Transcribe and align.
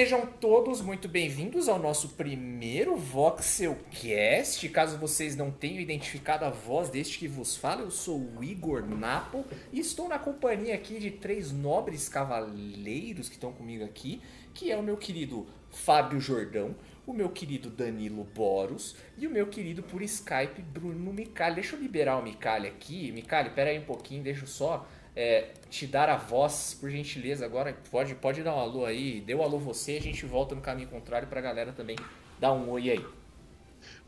sejam 0.00 0.24
todos 0.24 0.80
muito 0.80 1.06
bem-vindos 1.06 1.68
ao 1.68 1.78
nosso 1.78 2.08
primeiro 2.10 2.96
Voxelcast. 2.96 4.66
Caso 4.70 4.96
vocês 4.96 5.36
não 5.36 5.50
tenham 5.50 5.78
identificado 5.78 6.42
a 6.46 6.48
voz 6.48 6.88
deste 6.88 7.18
que 7.18 7.28
vos 7.28 7.54
fala, 7.54 7.82
eu 7.82 7.90
sou 7.90 8.18
o 8.18 8.42
Igor 8.42 8.86
Napo 8.86 9.44
e 9.70 9.78
estou 9.78 10.08
na 10.08 10.18
companhia 10.18 10.74
aqui 10.74 10.98
de 10.98 11.10
três 11.10 11.52
nobres 11.52 12.08
cavaleiros 12.08 13.28
que 13.28 13.34
estão 13.34 13.52
comigo 13.52 13.84
aqui, 13.84 14.22
que 14.54 14.72
é 14.72 14.76
o 14.78 14.82
meu 14.82 14.96
querido 14.96 15.46
Fábio 15.68 16.18
Jordão, 16.18 16.74
o 17.06 17.12
meu 17.12 17.28
querido 17.28 17.68
Danilo 17.68 18.24
Boros 18.24 18.96
e 19.18 19.26
o 19.26 19.30
meu 19.30 19.48
querido 19.48 19.82
por 19.82 20.00
Skype 20.00 20.62
Bruno 20.62 21.12
Micali. 21.12 21.56
Deixa 21.56 21.76
eu 21.76 21.80
liberar 21.80 22.16
o 22.16 22.22
Micali 22.22 22.68
aqui. 22.68 23.12
Micali, 23.12 23.50
pera 23.50 23.68
aí 23.68 23.78
um 23.78 23.84
pouquinho, 23.84 24.22
deixa 24.22 24.44
eu 24.44 24.48
só 24.48 24.88
é, 25.14 25.48
te 25.68 25.86
dar 25.86 26.08
a 26.08 26.16
voz, 26.16 26.76
por 26.80 26.90
gentileza. 26.90 27.44
Agora 27.44 27.76
pode, 27.90 28.14
pode 28.14 28.42
dar 28.42 28.54
um 28.54 28.60
alô 28.60 28.84
aí. 28.84 29.20
Dê 29.20 29.34
um 29.34 29.42
alô 29.42 29.58
você, 29.58 29.96
a 29.96 30.00
gente 30.00 30.24
volta 30.26 30.54
no 30.54 30.60
caminho 30.60 30.88
contrário 30.88 31.28
pra 31.28 31.40
galera 31.40 31.72
também 31.72 31.96
dar 32.38 32.52
um 32.52 32.70
oi 32.70 32.90
aí. 32.90 33.04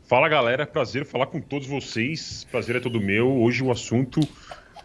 Fala 0.03 0.27
galera, 0.27 0.67
prazer 0.67 1.05
falar 1.05 1.27
com 1.27 1.39
todos 1.39 1.67
vocês. 1.67 2.45
Prazer 2.51 2.75
é 2.75 2.79
todo 2.79 2.99
meu. 2.99 3.31
Hoje 3.31 3.63
o 3.63 3.71
assunto 3.71 4.19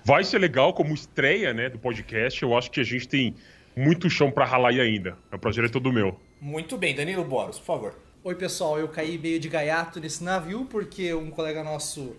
vai 0.05 0.23
ser 0.23 0.39
legal 0.39 0.73
como 0.73 0.95
estreia 0.95 1.53
né, 1.53 1.69
do 1.69 1.79
podcast. 1.79 2.43
Eu 2.43 2.57
acho 2.57 2.71
que 2.71 2.81
a 2.81 2.85
gente 2.85 3.09
tem 3.09 3.35
muito 3.77 4.09
chão 4.09 4.31
para 4.31 4.45
ralar 4.45 4.71
aí 4.71 4.81
ainda. 4.81 5.17
O 5.33 5.39
prazer 5.39 5.65
é 5.65 5.69
todo 5.69 5.93
meu. 5.93 6.19
Muito 6.41 6.77
bem, 6.77 6.95
Danilo 6.95 7.25
Boros, 7.25 7.59
por 7.59 7.65
favor. 7.65 7.99
Oi 8.23 8.35
pessoal, 8.35 8.79
eu 8.79 8.89
caí 8.89 9.17
meio 9.19 9.41
de 9.41 9.49
gaiato 9.49 10.01
nesse 10.01 10.23
navio 10.23 10.67
porque 10.67 11.15
um 11.15 11.31
colega 11.31 11.63
nosso, 11.63 12.17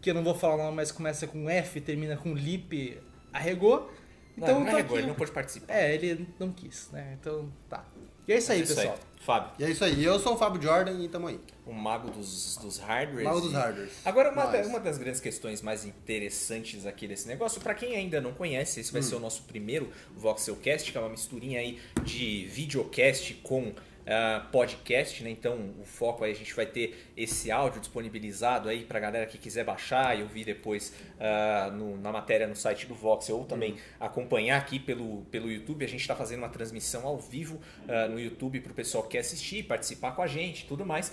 que 0.00 0.10
eu 0.10 0.14
não 0.14 0.24
vou 0.24 0.34
falar 0.34 0.54
o 0.54 0.58
nome, 0.58 0.76
mas 0.76 0.90
começa 0.90 1.26
com 1.26 1.48
F, 1.48 1.80
termina 1.80 2.16
com 2.16 2.34
Lip, 2.34 2.98
arregou. 3.36 3.90
Então 4.36 4.54
não, 4.58 4.66
não 4.66 4.72
arregou, 4.72 4.92
aqui- 4.96 4.98
ele 4.98 5.06
não 5.06 5.14
pôde 5.14 5.30
participar. 5.32 5.72
É, 5.74 5.94
ele 5.94 6.28
não 6.38 6.52
quis, 6.52 6.90
né? 6.92 7.16
Então 7.20 7.50
tá. 7.70 7.84
E 8.28 8.32
é 8.32 8.38
isso 8.38 8.50
aí, 8.50 8.58
Mas 8.60 8.74
pessoal. 8.74 8.98
Fábio, 9.20 9.50
E 9.58 9.64
é 9.64 9.70
isso 9.70 9.84
aí, 9.84 10.04
eu 10.04 10.18
sou 10.20 10.34
o 10.34 10.36
Fábio 10.36 10.60
Jordan 10.60 10.92
e 11.00 11.08
tamo 11.08 11.28
aí. 11.28 11.40
o 11.64 11.72
mago 11.72 12.10
dos, 12.10 12.56
dos 12.56 12.78
hardwares. 12.78 13.24
Mago 13.24 13.40
dos 13.40 13.52
hardwares. 13.52 13.92
Agora, 14.04 14.30
uma, 14.32 14.46
da- 14.46 14.62
uma 14.66 14.78
das 14.80 14.98
grandes 14.98 15.20
questões 15.20 15.62
mais 15.62 15.84
interessantes 15.84 16.86
aqui 16.86 17.06
desse 17.08 17.26
negócio, 17.28 17.60
pra 17.60 17.74
quem 17.74 17.94
ainda 17.96 18.20
não 18.20 18.32
conhece, 18.32 18.80
esse 18.80 18.92
vai 18.92 19.02
ser 19.02 19.14
o 19.14 19.20
nosso 19.20 19.42
primeiro 19.44 19.90
Voxelcast, 20.16 20.90
que 20.90 20.98
é 20.98 21.00
uma 21.00 21.10
misturinha 21.10 21.60
aí 21.60 21.78
de 22.04 22.46
videocast 22.46 23.34
com 23.42 23.72
ah, 24.06 24.46
podcast, 24.52 25.22
né? 25.22 25.30
Então, 25.30 25.74
o 25.80 25.84
foco 25.84 26.24
aí, 26.24 26.32
a 26.32 26.34
gente 26.34 26.54
vai 26.54 26.66
ter 26.66 27.10
esse 27.16 27.50
áudio 27.50 27.80
disponibilizado 27.80 28.68
aí 28.68 28.84
pra 28.84 29.00
galera 29.00 29.26
que 29.26 29.38
quiser 29.38 29.64
baixar 29.64 30.18
e 30.18 30.22
ouvir 30.22 30.44
depois 30.44 30.92
ah, 31.20 31.70
no- 31.72 31.96
na 31.98 32.12
matéria 32.12 32.46
no 32.46 32.54
site 32.56 32.86
do 32.86 32.94
Voxel 32.94 33.36
ou 33.38 33.44
também 33.44 33.76
acompanhar 33.98 34.58
aqui 34.58 34.78
pelo, 34.78 35.22
pelo 35.30 35.50
YouTube. 35.50 35.84
A 35.84 35.88
gente 35.88 36.06
tá 36.06 36.14
fazendo 36.14 36.38
uma 36.40 36.48
transmissão 36.48 37.06
ao 37.06 37.18
vivo 37.18 37.60
ah, 37.88 38.08
no 38.08 38.18
YouTube 38.20 38.60
pro 38.60 38.74
pessoal 38.74 39.02
que 39.04 39.10
quer 39.10 39.18
assistir, 39.18 39.64
participar 39.64 40.12
com 40.12 40.22
a 40.22 40.26
gente 40.26 40.62
e 40.62 40.66
tudo 40.66 40.84
mais. 40.84 41.12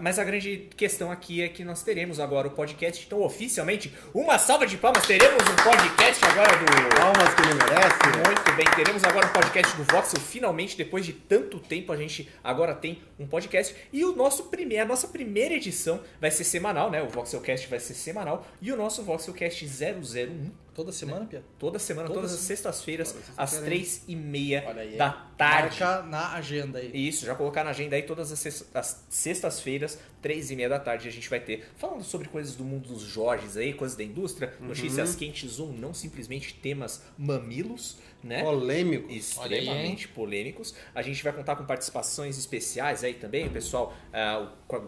Mas 0.00 0.18
a 0.18 0.24
grande 0.24 0.68
questão 0.76 1.10
aqui 1.10 1.40
é 1.42 1.48
que 1.48 1.64
nós 1.64 1.82
teremos 1.82 2.18
agora 2.18 2.48
o 2.48 2.50
podcast. 2.50 3.04
Então, 3.06 3.22
oficialmente, 3.22 3.92
uma 4.12 4.36
salva 4.38 4.66
de 4.66 4.76
palmas, 4.76 5.06
teremos 5.06 5.42
um 5.42 5.56
podcast 5.56 6.24
agora 6.24 6.50
do. 6.56 6.92
Palmas 6.96 7.34
que 7.34 7.42
ele 7.42 7.54
merece. 7.54 8.26
Muito 8.26 8.52
bem, 8.56 8.66
teremos 8.76 9.04
agora 9.04 9.26
um 9.26 9.32
podcast 9.32 9.76
do 9.76 9.84
Voxel. 9.84 10.20
Finalmente, 10.20 10.76
depois 10.76 11.04
de 11.06 11.12
tanto 11.12 11.58
tempo, 11.60 11.92
a 11.92 11.96
gente 11.96 12.11
agora 12.42 12.74
tem 12.74 13.02
um 13.18 13.26
podcast. 13.26 13.74
E 13.92 14.04
o 14.04 14.14
nosso 14.16 14.44
primeiro, 14.44 14.84
a 14.84 14.86
nossa 14.86 15.08
primeira 15.08 15.54
edição 15.54 16.00
vai 16.20 16.30
ser 16.30 16.44
semanal, 16.44 16.90
né? 16.90 17.02
O 17.02 17.08
Voxelcast 17.08 17.66
vai 17.68 17.80
ser 17.80 17.94
semanal. 17.94 18.46
E 18.60 18.70
o 18.72 18.76
nosso 18.76 19.02
Voxelcast 19.02 19.64
001, 19.66 20.50
Toda 20.74 20.90
semana, 20.90 21.26
Pia? 21.26 21.42
toda 21.58 21.78
semana, 21.78 22.08
Toda 22.08 22.20
todas 22.20 22.32
as 22.32 22.40
sextas-feiras, 22.40 23.14
às 23.36 23.58
três 23.58 24.04
e 24.08 24.16
meia 24.16 24.64
aí. 24.74 24.96
da 24.96 25.10
tarde. 25.36 25.78
Marca 25.78 26.02
na 26.08 26.32
agenda 26.32 26.78
aí. 26.78 26.90
Isso, 26.94 27.26
já 27.26 27.34
colocar 27.34 27.62
na 27.62 27.70
agenda 27.70 27.94
aí 27.94 28.02
todas 28.02 28.32
as 28.32 29.04
sextas-feiras, 29.10 29.98
três 30.22 30.50
e 30.50 30.56
meia 30.56 30.70
da 30.70 30.78
tarde, 30.80 31.06
a 31.08 31.12
gente 31.12 31.28
vai 31.28 31.40
ter 31.40 31.68
falando 31.76 32.02
sobre 32.02 32.26
coisas 32.28 32.54
do 32.56 32.64
mundo 32.64 32.88
dos 32.88 33.02
Jorges 33.02 33.56
aí, 33.58 33.74
coisas 33.74 33.96
da 33.98 34.02
indústria, 34.04 34.54
Uhum. 34.60 34.68
notícias 34.68 35.14
quentes 35.14 35.58
ou 35.58 35.72
não, 35.74 35.92
simplesmente 35.92 36.54
temas 36.54 37.02
mamilos, 37.18 37.98
né? 38.22 38.42
Polêmico. 38.42 39.10
extremamente 39.10 40.08
polêmicos. 40.08 40.74
A 40.94 41.02
gente 41.02 41.22
vai 41.22 41.32
contar 41.32 41.56
com 41.56 41.64
participações 41.64 42.38
especiais 42.38 43.02
aí 43.04 43.14
também, 43.14 43.46
o 43.46 43.50
pessoal, 43.50 43.94
ah, 44.12 44.48
o, 44.68 44.74
o, 44.74 44.78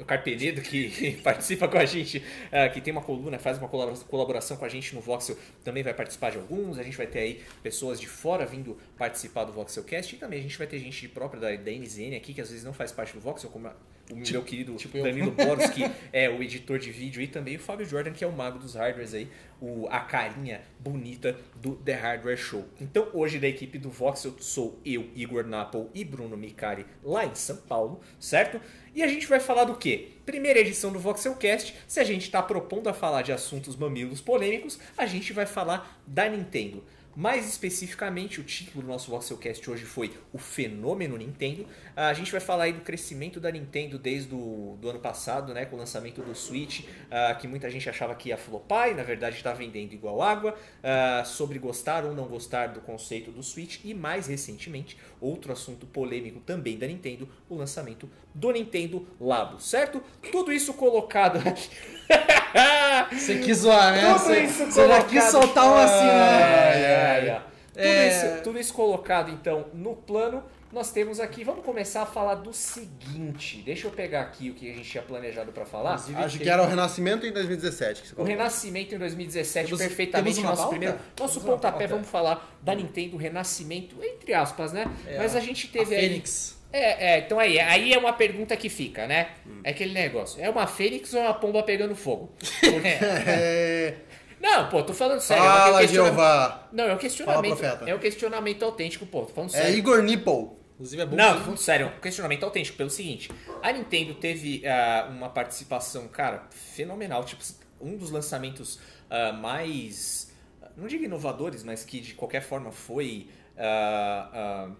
o 0.00 0.04
Carpenedo 0.04 0.60
que 0.60 1.12
participa 1.24 1.66
com 1.66 1.78
a 1.78 1.84
gente, 1.84 2.22
ah, 2.52 2.68
que 2.68 2.80
tem 2.80 2.92
uma 2.92 3.02
coluna, 3.02 3.38
faz 3.38 3.58
uma 3.58 3.68
colabora- 3.68 3.96
colaboração 4.08 4.56
com 4.56 4.64
a 4.64 4.68
gente 4.68 4.94
no 4.94 5.00
Voxel, 5.00 5.36
também 5.62 5.82
vai 5.82 5.94
participar 5.94 6.30
de 6.30 6.38
alguns. 6.38 6.78
A 6.78 6.82
gente 6.82 6.96
vai 6.96 7.06
ter 7.06 7.20
aí 7.20 7.42
pessoas 7.62 8.00
de 8.00 8.06
fora 8.06 8.44
vindo 8.44 8.76
participar 8.96 9.44
do 9.44 9.52
Voxelcast 9.52 10.14
e 10.14 10.18
também 10.18 10.40
a 10.40 10.42
gente 10.42 10.58
vai 10.58 10.66
ter 10.66 10.78
gente 10.78 11.08
própria 11.08 11.40
da, 11.40 11.56
da 11.56 11.70
NZN 11.70 12.16
aqui, 12.16 12.34
que 12.34 12.40
às 12.40 12.50
vezes 12.50 12.64
não 12.64 12.72
faz 12.72 12.92
parte 12.92 13.14
do 13.14 13.20
Voxel, 13.20 13.50
como 13.50 13.70
o 14.10 14.16
meu 14.16 14.42
querido 14.42 14.74
tipo. 14.76 15.02
Danilo 15.02 15.30
Boros, 15.30 15.66
que 15.70 15.90
é 16.12 16.28
o 16.28 16.42
editor 16.42 16.78
de 16.78 16.90
vídeo, 16.90 17.22
e 17.22 17.26
também 17.26 17.56
o 17.56 17.58
Fábio 17.58 17.86
Jordan, 17.86 18.12
que 18.12 18.24
é 18.24 18.26
o 18.26 18.32
mago 18.32 18.58
dos 18.58 18.74
hardwares 18.74 19.14
aí, 19.14 19.28
o, 19.60 19.86
a 19.88 20.00
carinha 20.00 20.62
bonita 20.78 21.36
do 21.56 21.76
The 21.76 21.94
Hardware 21.94 22.36
Show. 22.36 22.66
Então, 22.80 23.08
hoje 23.12 23.38
da 23.38 23.48
equipe 23.48 23.78
do 23.78 23.90
Voxel 23.90 24.34
sou 24.38 24.78
eu, 24.84 25.08
Igor 25.14 25.46
Napol 25.46 25.90
e 25.94 26.04
Bruno 26.04 26.36
Micari, 26.36 26.84
lá 27.02 27.24
em 27.24 27.34
São 27.34 27.56
Paulo, 27.56 28.00
certo? 28.20 28.60
E 28.94 29.02
a 29.02 29.08
gente 29.08 29.26
vai 29.26 29.40
falar 29.40 29.64
do 29.64 29.76
quê? 29.76 30.10
Primeira 30.24 30.60
edição 30.60 30.92
do 30.92 30.98
Voxelcast, 30.98 31.74
se 31.88 31.98
a 31.98 32.04
gente 32.04 32.22
está 32.22 32.42
propondo 32.42 32.88
a 32.88 32.94
falar 32.94 33.22
de 33.22 33.32
assuntos 33.32 33.76
mamilos 33.76 34.20
polêmicos, 34.20 34.78
a 34.96 35.06
gente 35.06 35.32
vai 35.32 35.46
falar 35.46 36.00
da 36.06 36.28
Nintendo. 36.28 36.84
Mais 37.16 37.48
especificamente, 37.48 38.40
o 38.40 38.44
título 38.44 38.82
do 38.82 38.88
nosso 38.88 39.10
Voxelcast 39.10 39.70
hoje 39.70 39.84
foi 39.84 40.12
O 40.32 40.38
Fenômeno 40.38 41.16
Nintendo. 41.16 41.64
A 41.94 42.12
gente 42.12 42.32
vai 42.32 42.40
falar 42.40 42.64
aí 42.64 42.72
do 42.72 42.80
crescimento 42.80 43.38
da 43.38 43.52
Nintendo 43.52 43.98
desde 43.98 44.34
o 44.34 44.76
do 44.80 44.90
ano 44.90 44.98
passado, 44.98 45.54
né, 45.54 45.64
com 45.64 45.76
o 45.76 45.78
lançamento 45.78 46.20
do 46.22 46.34
Switch, 46.34 46.86
ah, 47.10 47.34
que 47.34 47.46
muita 47.46 47.70
gente 47.70 47.88
achava 47.88 48.14
que 48.16 48.30
ia 48.30 48.36
flopar 48.36 48.90
e 48.90 48.94
na 48.94 49.04
verdade 49.04 49.36
está 49.36 49.52
vendendo 49.52 49.92
igual 49.92 50.20
água, 50.20 50.58
ah, 50.82 51.22
sobre 51.24 51.58
gostar 51.60 52.04
ou 52.04 52.14
não 52.14 52.26
gostar 52.26 52.68
do 52.68 52.80
conceito 52.80 53.30
do 53.30 53.42
Switch 53.42 53.78
e 53.84 53.94
mais 53.94 54.26
recentemente, 54.26 54.98
outro 55.24 55.52
assunto 55.52 55.86
polêmico 55.86 56.40
também 56.40 56.76
da 56.78 56.86
Nintendo, 56.86 57.28
o 57.48 57.54
lançamento 57.56 58.08
do 58.34 58.50
Nintendo 58.52 59.06
Labo, 59.20 59.60
certo? 59.60 60.02
Tudo 60.30 60.52
isso 60.52 60.74
colocado 60.74 61.38
aqui. 61.46 61.68
Você 63.12 63.38
quis 63.38 63.58
zoar, 63.58 63.92
né? 63.92 64.12
Tudo 64.14 64.18
Você, 64.20 64.40
isso 64.42 64.66
você 64.66 64.88
já 64.88 65.02
quis 65.04 65.30
colocado- 65.30 65.30
soltar 65.30 65.64
um 65.66 65.76
assim, 65.76 66.04
né? 66.04 66.12
Ai, 66.12 66.84
ai, 66.84 67.30
ai. 67.30 67.42
Tudo, 67.72 67.82
É. 67.82 68.08
isso, 68.08 68.42
tudo 68.44 68.58
isso 68.60 68.72
colocado, 68.74 69.30
então, 69.32 69.66
no 69.74 69.96
plano, 69.96 70.44
nós 70.74 70.90
temos 70.92 71.20
aqui. 71.20 71.44
Vamos 71.44 71.64
começar 71.64 72.02
a 72.02 72.06
falar 72.06 72.34
do 72.36 72.52
seguinte. 72.52 73.62
Deixa 73.64 73.86
eu 73.86 73.90
pegar 73.90 74.22
aqui 74.22 74.50
o 74.50 74.54
que 74.54 74.70
a 74.70 74.74
gente 74.74 74.90
tinha 74.90 75.02
planejado 75.02 75.52
pra 75.52 75.64
falar. 75.64 75.92
Inclusive, 75.94 76.22
Acho 76.22 76.38
que 76.40 76.48
era 76.50 76.62
o 76.62 76.66
Renascimento 76.66 77.26
em 77.26 77.32
2017. 77.32 78.02
Que 78.02 78.08
você 78.08 78.14
O. 78.20 78.24
Renascimento 78.24 78.94
em 78.94 78.98
2017, 78.98 79.66
Temos- 79.66 79.80
perfeitamente. 79.80 80.34
temos 80.36 80.50
nosso 80.50 80.62
pauta? 80.62 80.70
primeiro. 80.76 80.98
Nosso 81.18 81.40
Temos 81.40 81.54
pontapé, 81.54 81.86
vamos 81.86 82.08
falar 82.08 82.58
da 82.60 82.74
Nintendo 82.74 83.16
Renascimento, 83.16 83.96
entre 84.02 84.34
aspas, 84.34 84.72
né? 84.72 84.86
É, 85.06 85.16
Mas 85.18 85.34
a 85.36 85.40
gente 85.40 85.68
teve 85.68 85.94
a 85.94 85.98
aí. 85.98 86.08
Fênix. 86.08 86.54
É, 86.72 87.12
é, 87.14 87.18
então 87.20 87.38
aí, 87.38 87.60
aí 87.60 87.92
é 87.92 87.98
uma 87.98 88.12
pergunta 88.12 88.56
que 88.56 88.68
fica, 88.68 89.06
né? 89.06 89.28
É 89.62 89.70
aquele 89.70 89.92
negócio. 89.94 90.42
É 90.42 90.50
uma 90.50 90.66
fênix 90.66 91.14
ou 91.14 91.20
é 91.20 91.22
uma 91.24 91.34
pomba 91.34 91.62
pegando 91.62 91.94
fogo? 91.94 92.32
É... 92.84 93.94
Não, 94.40 94.68
pô, 94.68 94.82
tô 94.82 94.92
falando 94.92 95.20
sério. 95.20 95.42
é 95.42 95.46
um 95.46 95.50
Fala, 95.50 95.80
questionamento- 95.80 96.14
Jeová. 96.16 96.68
Não, 96.72 96.84
é 96.84 96.94
um 96.94 96.98
questionamento. 96.98 97.56
Fala, 97.56 97.88
é 97.90 97.94
um 97.94 97.98
questionamento 97.98 98.62
autêntico, 98.64 99.06
pô. 99.06 99.22
Tô 99.22 99.32
falando 99.32 99.50
É 99.54 99.58
sério. 99.58 99.78
Igor 99.78 100.02
Nipple. 100.02 100.48
Inclusive 100.74 101.02
é 101.02 101.06
bom. 101.06 101.16
Não, 101.16 101.54
que- 101.54 101.60
sério, 101.60 101.86
um 101.96 102.00
questionamento 102.00 102.42
autêntico 102.44 102.76
pelo 102.76 102.90
seguinte: 102.90 103.30
a 103.62 103.72
Nintendo 103.72 104.14
teve 104.14 104.62
ah, 104.66 105.08
uma 105.10 105.28
participação, 105.28 106.08
cara, 106.08 106.46
fenomenal. 106.50 107.24
Tipo, 107.24 107.42
um 107.80 107.96
dos 107.96 108.10
lançamentos 108.10 108.78
ah, 109.08 109.32
mais. 109.32 110.32
Não 110.76 110.88
digo 110.88 111.04
inovadores, 111.04 111.62
mas 111.62 111.84
que 111.84 112.00
de 112.00 112.14
qualquer 112.14 112.42
forma 112.42 112.72
foi. 112.72 113.28
ah, 113.56 114.70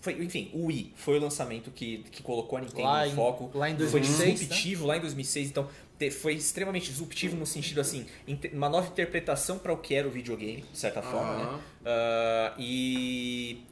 foi, 0.00 0.12
enfim, 0.22 0.50
o 0.52 0.66
Wii 0.66 0.92
foi 0.94 1.18
o 1.18 1.20
lançamento 1.20 1.70
que, 1.72 1.98
que 2.12 2.22
colocou 2.22 2.58
a 2.58 2.60
Nintendo 2.60 2.82
Lá 2.82 3.04
no 3.06 3.12
em- 3.12 3.14
foco. 3.14 3.50
lá 3.58 3.68
em 3.68 3.74
Foi 3.76 4.00
2006, 4.00 4.38
disruptivo 4.40 4.86
lá 4.86 4.96
em 4.96 5.00
2006, 5.00 5.48
então 5.48 5.68
te- 5.98 6.12
foi 6.12 6.34
extremamente 6.34 6.90
disruptivo 6.90 7.34
no 7.36 7.44
sentido 7.44 7.80
assim, 7.80 8.06
uma 8.52 8.68
nova 8.68 8.86
interpretação 8.86 9.58
para 9.58 9.72
o 9.72 9.76
que 9.78 9.94
era 9.96 10.06
o 10.06 10.10
videogame, 10.10 10.62
de 10.72 10.78
certa 10.78 11.02
forma, 11.02 11.36
né? 11.36 11.60
Ah, 11.84 12.54
e 12.56 13.64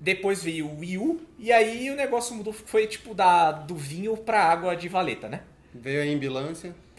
depois 0.00 0.42
veio 0.42 0.66
o 0.66 0.78
Wii 0.80 0.98
U, 0.98 1.20
e 1.38 1.52
aí 1.52 1.90
o 1.90 1.96
negócio 1.96 2.34
mudou, 2.34 2.52
foi 2.52 2.86
tipo 2.86 3.14
da, 3.14 3.50
do 3.52 3.74
vinho 3.74 4.16
pra 4.16 4.42
água 4.42 4.74
de 4.76 4.88
valeta, 4.88 5.28
né? 5.28 5.42
Veio 5.74 6.02
em 6.02 6.14
ambulância. 6.14 6.74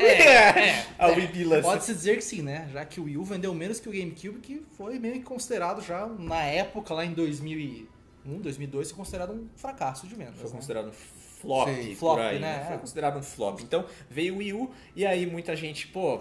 É, 0.00 0.84
a 0.98 1.08
Wii 1.08 1.26
Bilance. 1.26 1.62
Pode-se 1.62 1.92
dizer 1.92 2.16
que 2.16 2.22
sim, 2.24 2.40
né? 2.40 2.68
Já 2.72 2.84
que 2.84 3.00
o 3.00 3.04
Wii 3.04 3.16
U 3.16 3.24
vendeu 3.24 3.52
menos 3.52 3.80
que 3.80 3.88
o 3.88 3.92
GameCube, 3.92 4.38
que 4.40 4.62
foi 4.76 4.98
meio 4.98 5.14
que 5.14 5.22
considerado 5.22 5.82
já, 5.82 6.06
na 6.06 6.42
época, 6.44 6.94
lá 6.94 7.04
em 7.04 7.12
2001, 7.12 8.40
2002, 8.40 8.90
foi 8.90 8.96
considerado 8.96 9.32
um 9.32 9.48
fracasso 9.56 10.06
de 10.06 10.14
vendas. 10.14 10.36
Foi 10.36 10.44
né? 10.44 10.50
considerado 10.56 10.88
um 10.88 10.92
flop, 10.92 11.68
Sim, 11.68 11.88
por 11.90 11.96
flop, 11.96 12.18
aí, 12.20 12.38
né? 12.38 12.64
Foi 12.66 12.76
É. 12.76 12.78
considerado 12.78 13.18
um 13.18 13.22
flop. 13.22 13.60
Então 13.60 13.84
veio 14.08 14.34
o 14.34 14.38
Wii 14.38 14.52
U, 14.54 14.70
e 14.94 15.04
aí 15.04 15.26
muita 15.26 15.54
gente, 15.56 15.88
pô, 15.88 16.20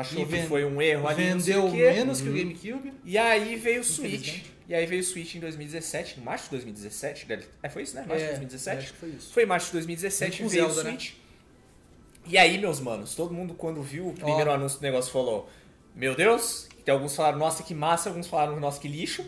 achou 0.00 0.22
E 0.22 0.26
que 0.26 0.42
foi 0.42 0.64
um 0.64 0.80
erro 0.80 1.06
ali, 1.08 1.22
Vendeu 1.24 1.70
menos 1.70 2.20
que 2.20 2.28
o 2.28 2.32
GameCube. 2.32 2.92
E 3.04 3.16
aí 3.18 3.56
veio 3.56 3.80
o 3.80 3.84
Switch. 3.84 4.42
E 4.68 4.74
aí 4.74 4.86
veio 4.86 5.00
o 5.02 5.04
Switch 5.04 5.34
em 5.34 5.40
2017, 5.40 6.20
em 6.20 6.22
março 6.22 6.44
de 6.44 6.50
2017. 6.52 7.26
deve- 7.26 7.44
É, 7.62 7.68
foi 7.68 7.82
isso, 7.82 7.94
né? 7.94 8.04
Março 8.06 8.18
de 8.22 8.24
É, 8.24 8.28
2017. 8.30 8.78
acho 8.84 8.92
que 8.92 8.98
foi 8.98 9.08
isso. 9.10 9.32
Foi 9.32 9.42
em 9.42 9.46
março 9.46 9.66
de 9.66 9.72
2017 9.72 10.42
Com 10.42 10.48
veio 10.48 10.64
Zelda, 10.66 10.80
o 10.80 10.84
né? 10.84 10.90
Switch. 10.90 11.12
E 12.26 12.38
aí, 12.38 12.56
meus 12.58 12.80
manos, 12.80 13.14
todo 13.14 13.34
mundo 13.34 13.52
quando 13.54 13.82
viu 13.82 14.08
o 14.08 14.12
primeiro 14.14 14.50
Ó. 14.50 14.54
anúncio 14.54 14.78
do 14.78 14.82
negócio 14.82 15.12
falou: 15.12 15.50
Meu 15.94 16.14
Deus, 16.14 16.66
tem 16.84 16.92
alguns 16.92 17.14
falaram, 17.14 17.38
nossa, 17.38 17.62
que 17.62 17.74
massa, 17.74 18.08
alguns 18.08 18.26
falaram, 18.26 18.58
nossa, 18.58 18.80
que 18.80 18.88
lixo. 18.88 19.24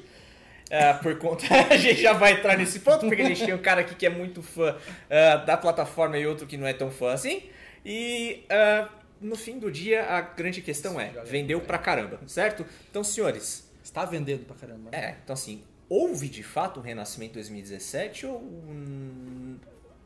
É, 0.71 0.95
por 0.95 1.17
conta. 1.21 1.45
a 1.71 1.77
gente 1.77 2.01
já 2.03 2.13
vai 2.15 2.33
entrar 2.33 2.57
nesse 2.57 2.81
ponto, 2.81 3.07
porque 3.07 3.23
a 3.23 3.27
gente 3.29 3.45
tem 3.45 3.55
um 3.55 3.59
cara 3.59 3.83
aqui 3.83 3.95
que 3.95 4.07
é 4.07 4.11
muito 4.11 4.43
fã 4.43 4.75
é, 5.11 5.39
da 5.45 5.57
plataforma 5.57 6.19
e 6.19 6.27
outro 6.27 6.47
que 6.47 6.57
não 6.57 6.67
é 6.67 6.73
tão 6.73 6.91
fã 6.91 7.13
assim. 7.13 7.43
E 7.85 8.45
é, 8.49 8.87
no 9.21 9.37
fim 9.37 9.59
do 9.59 9.71
dia, 9.71 10.05
a 10.05 10.21
grande 10.21 10.61
questão 10.63 11.01
é: 11.01 11.09
vendeu 11.25 11.61
pra 11.61 11.79
caramba, 11.79 12.21
certo? 12.27 12.65
Então, 12.91 13.03
senhores, 13.05 13.67
Está 13.83 14.05
vendendo 14.05 14.45
pra 14.45 14.57
caramba. 14.57 14.91
né? 14.91 14.99
é, 14.99 15.17
então 15.23 15.35
assim, 15.35 15.63
houve 15.89 16.29
de 16.29 16.43
fato 16.43 16.81
um 16.81 16.83
renascimento 16.83 17.33
em 17.33 17.35
2017 17.35 18.27
ou 18.27 18.39
hum, 18.41 19.57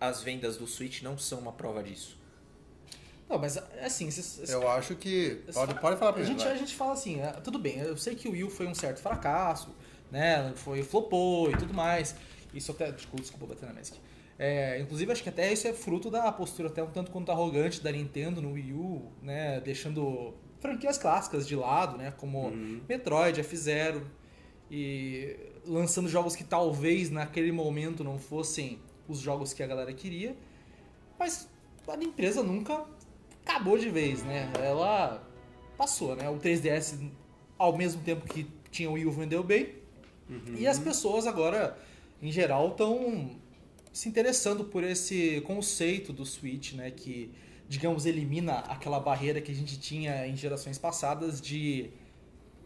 as 0.00 0.22
vendas 0.22 0.56
do 0.56 0.66
Switch 0.66 1.02
não 1.02 1.16
são 1.18 1.38
uma 1.38 1.52
prova 1.52 1.82
disso? 1.82 2.18
Não, 3.28 3.38
mas 3.38 3.56
assim, 3.82 4.10
cês- 4.10 4.50
Eu 4.50 4.68
acho 4.68 4.96
que. 4.96 5.42
Pode, 5.54 5.74
pode 5.80 5.96
falar 5.98 6.10
a 6.10 6.14
pra 6.14 6.24
gente, 6.24 6.42
vai. 6.42 6.52
a 6.52 6.56
gente 6.56 6.74
fala 6.74 6.92
assim, 6.92 7.22
ah, 7.22 7.32
tudo 7.42 7.58
bem, 7.58 7.78
eu 7.78 7.96
sei 7.96 8.14
que 8.16 8.28
o 8.28 8.32
Wii 8.32 8.44
U 8.44 8.50
foi 8.50 8.66
um 8.66 8.74
certo 8.74 9.00
fracasso, 9.00 9.74
né? 10.10 10.52
Foi 10.56 10.82
flopou 10.82 11.50
e 11.50 11.56
tudo 11.56 11.72
mais. 11.72 12.14
Isso 12.52 12.72
até. 12.72 12.90
Desculpa, 12.90 13.22
desculpa 13.22 13.46
bater 13.46 13.66
na 13.66 13.72
mesa 13.72 13.92
aqui. 13.92 14.00
É, 14.42 14.80
inclusive, 14.80 15.12
acho 15.12 15.22
que 15.22 15.28
até 15.28 15.52
isso 15.52 15.68
é 15.68 15.72
fruto 15.74 16.10
da 16.10 16.32
postura 16.32 16.68
até 16.70 16.82
um 16.82 16.90
tanto 16.90 17.10
quanto 17.10 17.30
arrogante 17.30 17.82
da 17.82 17.92
Nintendo 17.92 18.40
no 18.40 18.52
Wii 18.52 18.72
U, 18.72 19.12
né? 19.20 19.60
Deixando 19.60 20.32
franquias 20.60 20.96
clássicas 20.96 21.46
de 21.46 21.54
lado, 21.54 21.98
né? 21.98 22.10
Como 22.16 22.50
Metroid, 22.88 23.38
F-Zero. 23.40 24.10
E 24.70 25.36
lançando 25.66 26.08
jogos 26.08 26.34
que 26.34 26.42
talvez 26.42 27.10
naquele 27.10 27.52
momento 27.52 28.02
não 28.02 28.18
fossem 28.18 28.78
os 29.06 29.18
jogos 29.18 29.52
que 29.52 29.62
a 29.62 29.66
galera 29.66 29.92
queria. 29.92 30.34
Mas 31.18 31.46
a 31.86 32.02
empresa 32.02 32.42
nunca 32.42 32.86
acabou 33.44 33.76
de 33.76 33.90
vez, 33.90 34.22
né? 34.22 34.50
Ela 34.58 35.22
passou, 35.76 36.16
né? 36.16 36.30
O 36.30 36.38
3DS, 36.38 36.98
ao 37.58 37.76
mesmo 37.76 38.02
tempo 38.02 38.26
que 38.26 38.50
tinha 38.70 38.88
o 38.88 38.94
Wii 38.94 39.04
U, 39.04 39.10
vendeu 39.10 39.42
bem. 39.44 39.74
E 40.58 40.66
as 40.66 40.78
pessoas 40.78 41.26
agora, 41.26 41.76
em 42.22 42.32
geral, 42.32 42.68
estão 42.68 43.38
se 43.92 44.08
interessando 44.08 44.64
por 44.64 44.84
esse 44.84 45.40
conceito 45.42 46.12
do 46.12 46.24
Switch, 46.24 46.72
né? 46.74 46.90
Que, 46.90 47.32
digamos, 47.68 48.06
elimina 48.06 48.58
aquela 48.60 49.00
barreira 49.00 49.40
que 49.40 49.50
a 49.50 49.54
gente 49.54 49.78
tinha 49.80 50.26
em 50.26 50.36
gerações 50.36 50.78
passadas 50.78 51.40
de 51.40 51.90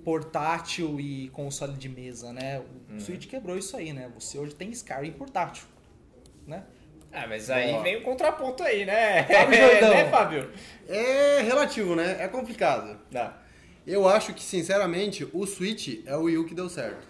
portátil 0.04 1.00
e 1.00 1.28
console 1.30 1.72
de 1.74 1.88
mesa, 1.88 2.32
né? 2.32 2.62
O 2.94 3.00
Switch 3.00 3.26
quebrou 3.26 3.56
isso 3.56 3.76
aí, 3.76 3.92
né? 3.92 4.10
Você 4.18 4.38
hoje 4.38 4.54
tem 4.54 4.70
Skyrim 4.70 5.12
portátil, 5.12 5.64
né? 6.46 6.64
Ah, 7.10 7.26
mas 7.28 7.48
aí 7.48 7.70
Boa. 7.70 7.82
vem 7.82 7.96
o 7.96 8.02
contraponto 8.02 8.62
aí, 8.62 8.84
né? 8.84 9.22
Fábio 9.24 9.56
Jordão. 9.70 9.90
né, 9.90 10.10
Fábio? 10.10 10.50
É 10.88 11.40
relativo, 11.42 11.94
né? 11.94 12.16
É 12.20 12.28
complicado. 12.28 12.98
Dá. 13.10 13.40
Eu 13.86 14.08
acho 14.08 14.34
que, 14.34 14.42
sinceramente, 14.42 15.26
o 15.32 15.46
Switch 15.46 16.00
é 16.06 16.16
o 16.16 16.22
Wii 16.22 16.38
U 16.38 16.44
que 16.44 16.54
deu 16.54 16.68
certo. 16.68 17.06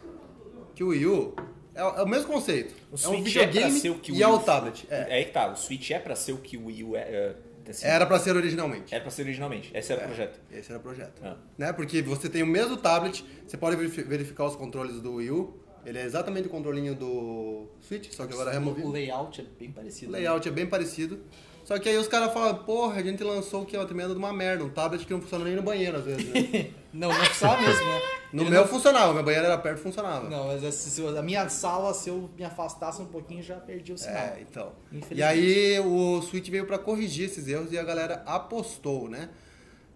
Que 0.75 0.85
o 0.85 0.89
Wii 0.89 1.07
U 1.07 1.35
é, 1.75 1.81
é 1.81 2.03
o 2.03 2.07
mesmo 2.09 2.27
conceito. 2.27 2.75
O 2.91 2.95
é 2.95 2.95
um 2.95 2.97
Switch 2.99 3.37
é 3.37 3.39
pra 3.41 3.47
videogame 3.47 3.81
ser 3.81 3.91
o 3.91 3.99
que 3.99 4.13
o 4.13 4.15
e 4.15 4.23
é 4.23 4.29
o 4.29 4.39
tablet. 4.39 4.87
É. 4.91 4.97
É 5.09 5.15
aí 5.17 5.25
que 5.25 5.33
tá, 5.33 5.51
o 5.51 5.57
Switch 5.57 5.91
é 5.91 5.99
pra 5.99 6.15
ser 6.17 6.33
o 6.33 6.39
que 6.39 6.57
o 6.57 6.67
Wii 6.67 6.85
U 6.85 6.97
é. 6.97 7.01
é, 7.01 7.35
assim, 7.71 7.87
Era 7.87 8.07
pra 8.07 8.19
ser 8.19 8.37
originalmente. 8.37 8.95
Era 8.95 9.03
pra 9.03 9.11
ser 9.11 9.23
originalmente. 9.23 9.71
Esse 9.75 9.93
era 9.93 10.03
o 10.03 10.05
projeto. 10.07 10.41
Esse 10.53 10.71
era 10.71 10.79
o 10.79 10.83
projeto. 10.83 11.21
Ah. 11.25 11.37
Né? 11.59 11.73
Porque 11.73 12.01
você 12.03 12.29
tem 12.29 12.43
o 12.43 12.47
mesmo 12.47 12.77
tablet, 12.77 13.25
você 13.47 13.57
pode 13.57 13.77
verifi- 13.77 14.03
verificar 14.03 14.45
os 14.47 14.57
controles 14.57 15.01
do 15.01 15.15
Wii 15.15 15.31
U. 15.31 15.55
Ele 15.87 15.99
é 15.99 16.05
exatamente 16.05 16.47
o 16.49 16.51
controlinho 16.51 16.95
do 16.95 17.67
Switch, 17.83 18.11
só 18.13 18.27
que 18.27 18.33
agora 18.33 18.51
é 18.51 18.55
O 18.55 18.59
removido. 18.59 18.91
layout 18.91 19.41
é 19.41 19.45
bem 19.59 19.71
parecido. 19.71 20.09
O 20.11 20.13
né? 20.13 20.19
layout 20.21 20.49
é 20.49 20.51
bem 20.51 20.67
parecido. 20.67 21.21
Só 21.63 21.79
que 21.79 21.89
aí 21.89 21.97
os 21.99 22.09
caras 22.09 22.33
falam, 22.33 22.55
porra, 22.65 23.01
a 23.01 23.03
gente 23.03 23.23
lançou 23.25 23.63
o 23.63 23.67
que 23.67 23.75
é 23.77 23.79
uma 23.79 23.85
tremenda 23.87 24.11
de 24.13 24.19
uma 24.19 24.33
merda, 24.33 24.65
um 24.65 24.69
tablet 24.71 25.05
que 25.07 25.13
não 25.13 25.21
funciona 25.21 25.45
nem 25.45 25.55
no 25.57 25.63
banheiro 25.63 25.97
às 25.99 26.05
vezes. 26.05 26.27
Né? 26.27 26.71
Não, 26.95 27.09
não 27.09 27.17
precisava 27.25 27.61
mesmo, 27.61 27.85
né? 27.85 28.01
No 28.33 28.43
Ele 28.43 28.51
meu 28.51 28.61
não- 28.63 28.69
funcionava, 28.69 29.13
meu 29.13 29.23
banheiro 29.23 29.47
era 29.47 29.59
perto 29.59 29.79
funcionava. 29.81 30.29
Não, 30.29 30.47
mas 30.47 30.65
assim, 30.65 30.91
se 30.91 31.01
eu- 31.01 31.17
a 31.19 31.23
minha 31.23 31.49
sala, 31.49 31.93
se 31.93 32.09
eu 32.09 32.31
me 32.37 32.45
afastasse 32.45 33.01
um 33.03 33.07
pouquinho, 33.07 33.43
já 33.43 33.57
perdi 33.57 33.93
o 33.93 33.99
sinal. 33.99 34.17
É, 34.17 34.39
então. 34.41 34.73
Infelizmente. 34.93 35.19
E 35.19 35.23
aí 35.23 35.79
o 35.81 36.23
Switch 36.23 36.49
veio 36.49 36.67
pra 36.67 36.79
corrigir 36.79 37.27
esses 37.27 37.47
erros 37.49 37.71
e 37.73 37.79
a 37.79 37.83
galera 37.85 38.23
apostou, 38.27 39.09
né? 39.09 39.29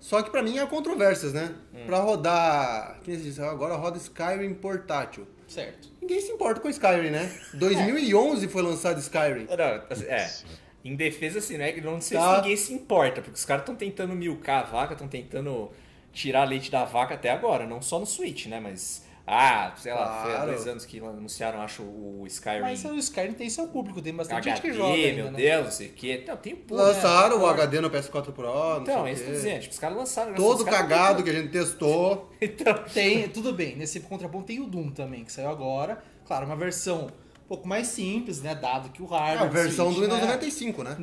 Só 0.00 0.22
que 0.22 0.30
pra 0.30 0.42
mim 0.42 0.58
há 0.58 0.66
controvérsias, 0.66 1.32
né? 1.32 1.54
Hum. 1.74 1.84
Pra 1.86 1.98
rodar, 1.98 3.00
que 3.02 3.16
se 3.16 3.22
diz, 3.22 3.40
agora 3.40 3.74
roda 3.74 3.96
Skyrim 3.98 4.54
portátil. 4.54 5.26
Certo. 5.48 5.88
Ninguém 6.00 6.20
se 6.20 6.30
importa 6.30 6.60
com 6.60 6.68
Skyrim, 6.68 7.10
né? 7.10 7.32
2011 7.54 8.46
foi 8.48 8.62
lançado 8.62 8.98
Skyrim. 9.00 9.46
Não, 9.46 9.82
assim, 9.90 10.04
é. 10.04 10.30
Em 10.84 10.94
defesa, 10.94 11.38
assim, 11.40 11.56
né? 11.56 11.72
Não 11.80 12.00
sei 12.00 12.16
Tá. 12.18 12.30
se 12.36 12.40
ninguém 12.42 12.56
se 12.56 12.72
importa, 12.72 13.20
porque 13.20 13.36
os 13.36 13.44
caras 13.44 13.62
estão 13.62 13.74
tentando 13.74 14.14
milcar 14.14 14.62
a 14.62 14.66
vaca, 14.66 14.92
estão 14.92 15.08
tentando 15.08 15.70
tirar 16.12 16.44
leite 16.44 16.70
da 16.70 16.84
vaca 16.84 17.14
até 17.14 17.30
agora, 17.30 17.66
não 17.66 17.80
só 17.82 17.98
no 17.98 18.06
Switch, 18.06 18.46
né? 18.46 18.60
Mas. 18.60 19.06
Ah, 19.30 19.74
sei 19.76 19.92
lá, 19.92 20.22
foi 20.22 20.30
há 20.32 20.36
Claro. 20.36 20.50
dois 20.52 20.66
anos 20.66 20.86
que 20.86 20.98
anunciaram, 21.00 21.60
acho, 21.60 21.82
o 21.82 22.24
Skyrim. 22.26 22.60
Mas 22.62 22.82
o 22.86 22.94
Skyrim 22.94 23.34
tem 23.34 23.50
seu 23.50 23.68
público, 23.68 24.00
tem 24.00 24.14
bastante 24.14 24.44
gente 24.44 24.54
HD, 24.58 24.68
que 24.70 24.74
joga 24.74 24.94
ainda, 24.94 25.22
meu 25.22 25.30
né? 25.32 25.36
Deus, 25.36 25.64
não 25.64 25.70
sei 25.70 25.86
o 25.88 25.92
quê. 25.92 26.24
Não, 26.26 26.36
tem 26.38 26.54
o 26.54 26.56
público. 26.56 26.76
Lançaram 26.76 27.36
o 27.36 27.40
né? 27.46 27.48
HD 27.50 27.80
no 27.82 27.90
PS4 27.90 28.32
Pro, 28.32 28.46
não 28.46 28.80
Então, 28.80 29.06
é 29.06 29.12
isso 29.12 29.20
o 29.20 29.24
que 29.26 29.30
eu 29.30 29.34
tô 29.34 29.38
dizendo. 29.42 29.60
Tipo, 29.60 29.72
os 29.74 29.78
caras 29.78 29.96
lançaram. 29.98 30.34
Todo 30.34 30.58
os 30.60 30.64
caras 30.64 30.80
cagado 30.80 31.22
que 31.22 31.28
a 31.28 31.32
gente 31.34 31.48
testou. 31.50 32.30
Então, 32.40 32.72
Tem, 32.94 33.28
tudo 33.28 33.52
bem, 33.52 33.76
nesse 33.76 34.00
contraponto 34.00 34.46
tem 34.46 34.60
o 34.60 34.66
Doom 34.66 34.90
também, 34.92 35.24
que 35.24 35.30
saiu 35.32 35.50
agora. 35.50 36.02
Claro, 36.26 36.46
uma 36.46 36.56
versão 36.56 37.08
um 37.08 37.08
pouco 37.48 37.66
mais 37.66 37.86
simples, 37.88 38.42
né? 38.42 38.54
Dado 38.54 38.90
que 38.90 39.02
o 39.02 39.06
É 39.06 39.18
hardware. 39.18 39.42
a 39.42 39.50
versão 39.50 39.86
Switch, 39.86 39.96
do 39.96 40.02
Windows 40.02 40.20
né? 40.20 40.26
95, 40.26 40.82
né? 40.84 40.96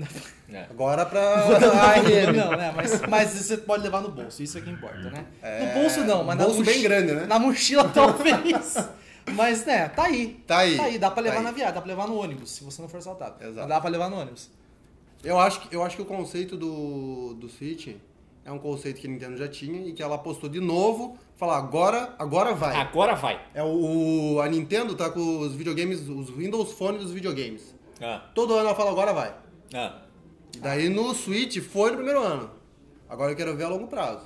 é. 0.51 0.65
Agora 0.69 1.05
pra 1.05 1.59
Não, 1.59 1.71
ARM. 1.81 2.33
não, 2.37 2.51
né? 2.57 2.71
Mas, 2.75 3.01
mas 3.01 3.29
você 3.31 3.57
pode 3.57 3.83
levar 3.83 4.01
no 4.01 4.09
bolso, 4.11 4.41
isso 4.43 4.57
é 4.57 4.61
que 4.61 4.69
importa, 4.69 5.09
né? 5.09 5.25
É, 5.41 5.65
no 5.65 5.81
bolso 5.81 6.01
não, 6.05 6.23
mas 6.23 6.37
na 6.37 6.45
bolso 6.45 6.63
bem 6.63 6.81
grande, 6.81 7.13
né? 7.13 7.25
Na 7.25 7.39
mochila 7.39 7.89
talvez. 7.93 8.77
mas, 9.33 9.65
né, 9.65 9.89
tá 9.89 10.03
aí. 10.03 10.39
Tá 10.45 10.59
aí. 10.59 10.77
Tá 10.77 10.83
aí, 10.83 10.99
dá 10.99 11.09
pra 11.11 11.23
levar 11.23 11.37
Tá 11.37 11.41
na 11.41 11.51
viagem, 11.51 11.73
dá 11.73 11.81
pra 11.81 11.89
levar 11.89 12.07
no 12.07 12.15
ônibus, 12.21 12.51
se 12.51 12.63
você 12.63 12.81
não 12.81 12.87
for 12.87 12.97
assaltado. 12.97 13.43
Exato. 13.43 13.67
Dá 13.67 13.81
pra 13.81 13.89
levar 13.89 14.09
no 14.09 14.19
ônibus. 14.19 14.49
Eu 15.23 15.39
acho, 15.39 15.61
que, 15.61 15.75
eu 15.75 15.81
acho 15.83 15.95
que 15.95 16.01
o 16.03 16.05
conceito 16.05 16.55
do, 16.55 17.33
do 17.33 17.49
Switch 17.49 17.95
é 18.45 18.51
um 18.51 18.59
conceito 18.59 19.01
que 19.01 19.07
a 19.07 19.09
Nintendo 19.09 19.35
já 19.35 19.47
tinha 19.47 19.87
e 19.87 19.91
que 19.91 20.01
ela 20.03 20.15
apostou 20.15 20.47
de 20.49 20.59
novo, 20.61 21.17
falar 21.35 21.57
agora, 21.57 22.15
agora 22.19 22.53
vai. 22.53 22.75
Agora 22.75 23.15
vai. 23.15 23.41
É 23.53 23.63
o, 23.63 24.39
a 24.39 24.47
Nintendo 24.47 24.95
tá 24.95 25.09
com 25.09 25.39
os 25.39 25.53
videogames, 25.55 26.07
os 26.07 26.29
Windows 26.29 26.71
Phone 26.73 26.97
dos 26.99 27.11
videogames. 27.11 27.73
Ah, 27.99 28.29
Todo 28.35 28.53
ano 28.53 28.67
ela 28.67 28.75
fala 28.75 28.91
agora 28.91 29.11
vai. 29.13 29.35
ah. 29.73 30.01
Daí 30.59 30.87
no 30.87 31.13
Switch 31.13 31.57
foi 31.59 31.89
no 31.91 31.97
primeiro 31.97 32.21
ano. 32.21 32.49
Agora 33.09 33.31
eu 33.31 33.35
quero 33.35 33.55
ver 33.57 33.65
a 33.65 33.67
longo 33.69 33.87
prazo. 33.87 34.23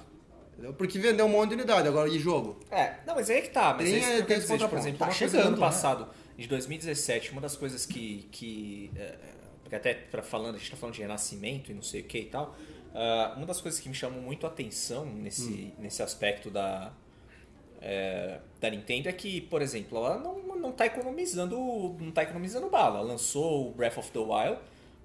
Entendeu? 0.54 0.74
Porque 0.74 1.00
vendeu 1.00 1.26
um 1.26 1.30
monte 1.30 1.50
de 1.50 1.56
unidade, 1.56 1.88
agora 1.88 2.08
e 2.10 2.20
jogo. 2.20 2.60
É, 2.70 2.96
não, 3.08 3.16
mas 3.16 3.30
aí 3.30 3.42
que 3.42 3.50
tá. 3.50 3.74
Mas 3.74 3.90
Tem- 3.90 4.04
é 4.04 4.20
eu 4.20 4.26
tem 4.26 4.38
esse 4.38 4.52
dizer. 4.54 4.68
Por 4.68 4.78
exemplo, 4.78 5.00
Tá 5.00 5.06
uma 5.06 5.12
chegando, 5.12 5.42
ano 5.48 5.52
né? 5.52 5.58
passado, 5.60 6.08
de 6.38 6.48
2017, 6.48 7.32
uma 7.32 7.42
das 7.42 7.56
coisas 7.56 7.86
que. 7.86 8.28
que 8.32 8.92
é, 8.96 9.16
porque 9.64 9.76
até 9.76 9.94
pra 9.94 10.22
falando, 10.22 10.56
a 10.56 10.58
gente 10.60 10.70
tá 10.70 10.78
falando 10.78 10.96
de 10.96 11.02
renascimento 11.02 11.72
e 11.72 11.74
não 11.74 11.82
sei 11.82 12.02
o 12.02 12.04
que 12.04 12.20
e 12.20 12.26
tal. 12.26 12.56
Ah, 12.94 13.34
uma 13.38 13.46
das 13.46 13.62
coisas 13.62 13.80
que 13.80 13.90
me 13.90 13.96
chamou 13.96 14.22
muito 14.22 14.46
a 14.46 14.50
atenção 14.50 15.06
nesse, 15.06 15.74
nesse 15.78 16.02
aspecto 16.02 16.50
da. 16.50 16.92
é, 17.82 18.40
da 18.60 18.70
Nintendo 18.70 19.10
é 19.10 19.14
que, 19.14 19.42
por 19.42 19.62
exemplo, 19.62 19.98
ela 19.98 20.18
não, 20.18 20.58
não 20.58 20.72
tá 20.72 20.86
economizando. 20.86 21.58
Não 22.00 22.12
tá 22.12 22.24
economizando 22.24 22.70
bala. 22.70 23.00
Ela 23.00 23.08
lançou 23.08 23.70
o 23.70 23.72
Breath 23.74 23.98
of 23.98 24.12
the 24.12 24.20
Wild, 24.20 24.60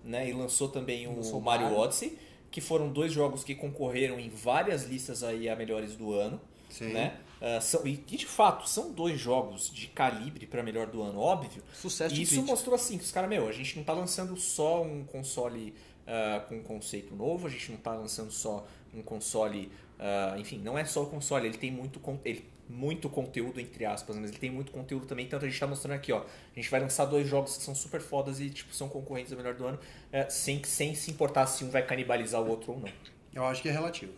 né? 0.05 0.29
E 0.29 0.33
lançou 0.33 0.69
também 0.69 1.07
o 1.07 1.17
Lançou 1.17 1.41
Mario 1.41 1.67
Mario. 1.67 1.79
Odyssey, 1.81 2.19
que 2.51 2.61
foram 2.61 2.93
dois 2.93 3.13
jogos 3.13 3.45
que 3.45 3.55
concorreram 3.55 4.19
em 4.19 4.29
várias 4.29 4.85
listas 4.85 5.23
aí 5.23 5.49
a 5.49 5.57
melhores 5.57 5.97
do 5.97 6.13
ano. 6.13 6.41
Sim. 6.71 6.93
Né? 6.93 7.19
Ah, 7.41 7.61
são, 7.61 7.87
e 7.87 7.95
de 7.95 8.25
fato 8.25 8.67
são 8.67 8.91
dois 8.91 9.21
jogos 9.21 9.71
de 9.71 9.87
calibre 9.89 10.47
para 10.47 10.63
melhor 10.63 10.87
do 10.87 11.03
ano, 11.03 11.21
óbvio. 11.21 11.63
Sucesso 11.75 12.15
E 12.15 12.23
isso 12.23 12.43
mostrou 12.43 12.75
assim 12.75 12.97
que 12.97 13.05
os 13.05 13.13
caras, 13.13 13.29
meu, 13.29 13.47
a 13.47 13.53
gente 13.53 13.77
não 13.77 13.85
tá 13.85 13.93
lançando 13.93 14.35
só 14.39 14.83
um 14.83 15.05
console 15.05 15.75
ah, 16.07 16.45
com 16.49 16.57
um 16.57 16.63
conceito 16.63 17.15
novo, 17.15 17.47
a 17.47 17.51
gente 17.51 17.71
não 17.71 17.79
tá 17.79 17.95
lançando 17.95 18.31
só 18.31 18.67
um 18.95 19.03
console. 19.03 19.71
ah, 19.99 20.37
enfim, 20.39 20.59
não 20.59 20.79
é 20.79 20.85
só 20.85 21.03
o 21.03 21.07
console, 21.07 21.47
ele 21.47 21.59
tem 21.59 21.71
muito, 21.71 22.01
ele, 22.25 22.45
muito 22.69 23.09
conteúdo, 23.09 23.61
entre 23.61 23.85
aspas, 23.85 24.17
mas 24.17 24.31
ele 24.31 24.39
tem 24.39 24.51
muito 24.51 24.73
conteúdo 24.73 25.07
também. 25.07 25.27
Tanto 25.27 25.45
a 25.45 25.49
gente 25.49 25.59
tá 25.59 25.67
mostrando 25.67 25.97
aqui, 25.97 26.13
ó. 26.13 26.21
A 26.21 26.55
gente 26.55 26.71
vai 26.71 26.81
lançar 26.81 27.05
dois 27.05 27.27
jogos 27.27 27.57
que 27.57 27.63
são 27.63 27.75
super 27.75 28.01
fodas 28.01 28.41
e 28.41 28.51
tipo, 28.51 28.75
são 28.75 28.89
concorrentes 28.89 29.33
ao 29.33 29.39
melhor 29.39 29.55
do 29.55 29.67
ano, 29.67 29.79
eh, 30.13 30.29
sem, 30.31 30.63
sem 30.65 30.95
se 30.95 31.11
importar 31.11 31.47
se 31.47 31.65
um 31.65 31.71
vai 31.71 31.85
canibalizar 31.85 32.41
o 32.41 32.49
outro 32.49 32.73
ou 32.73 32.81
não. 32.81 32.89
Eu 33.35 33.45
acho 33.45 33.61
que 33.61 33.69
é 33.69 33.73
relativo. 33.73 34.13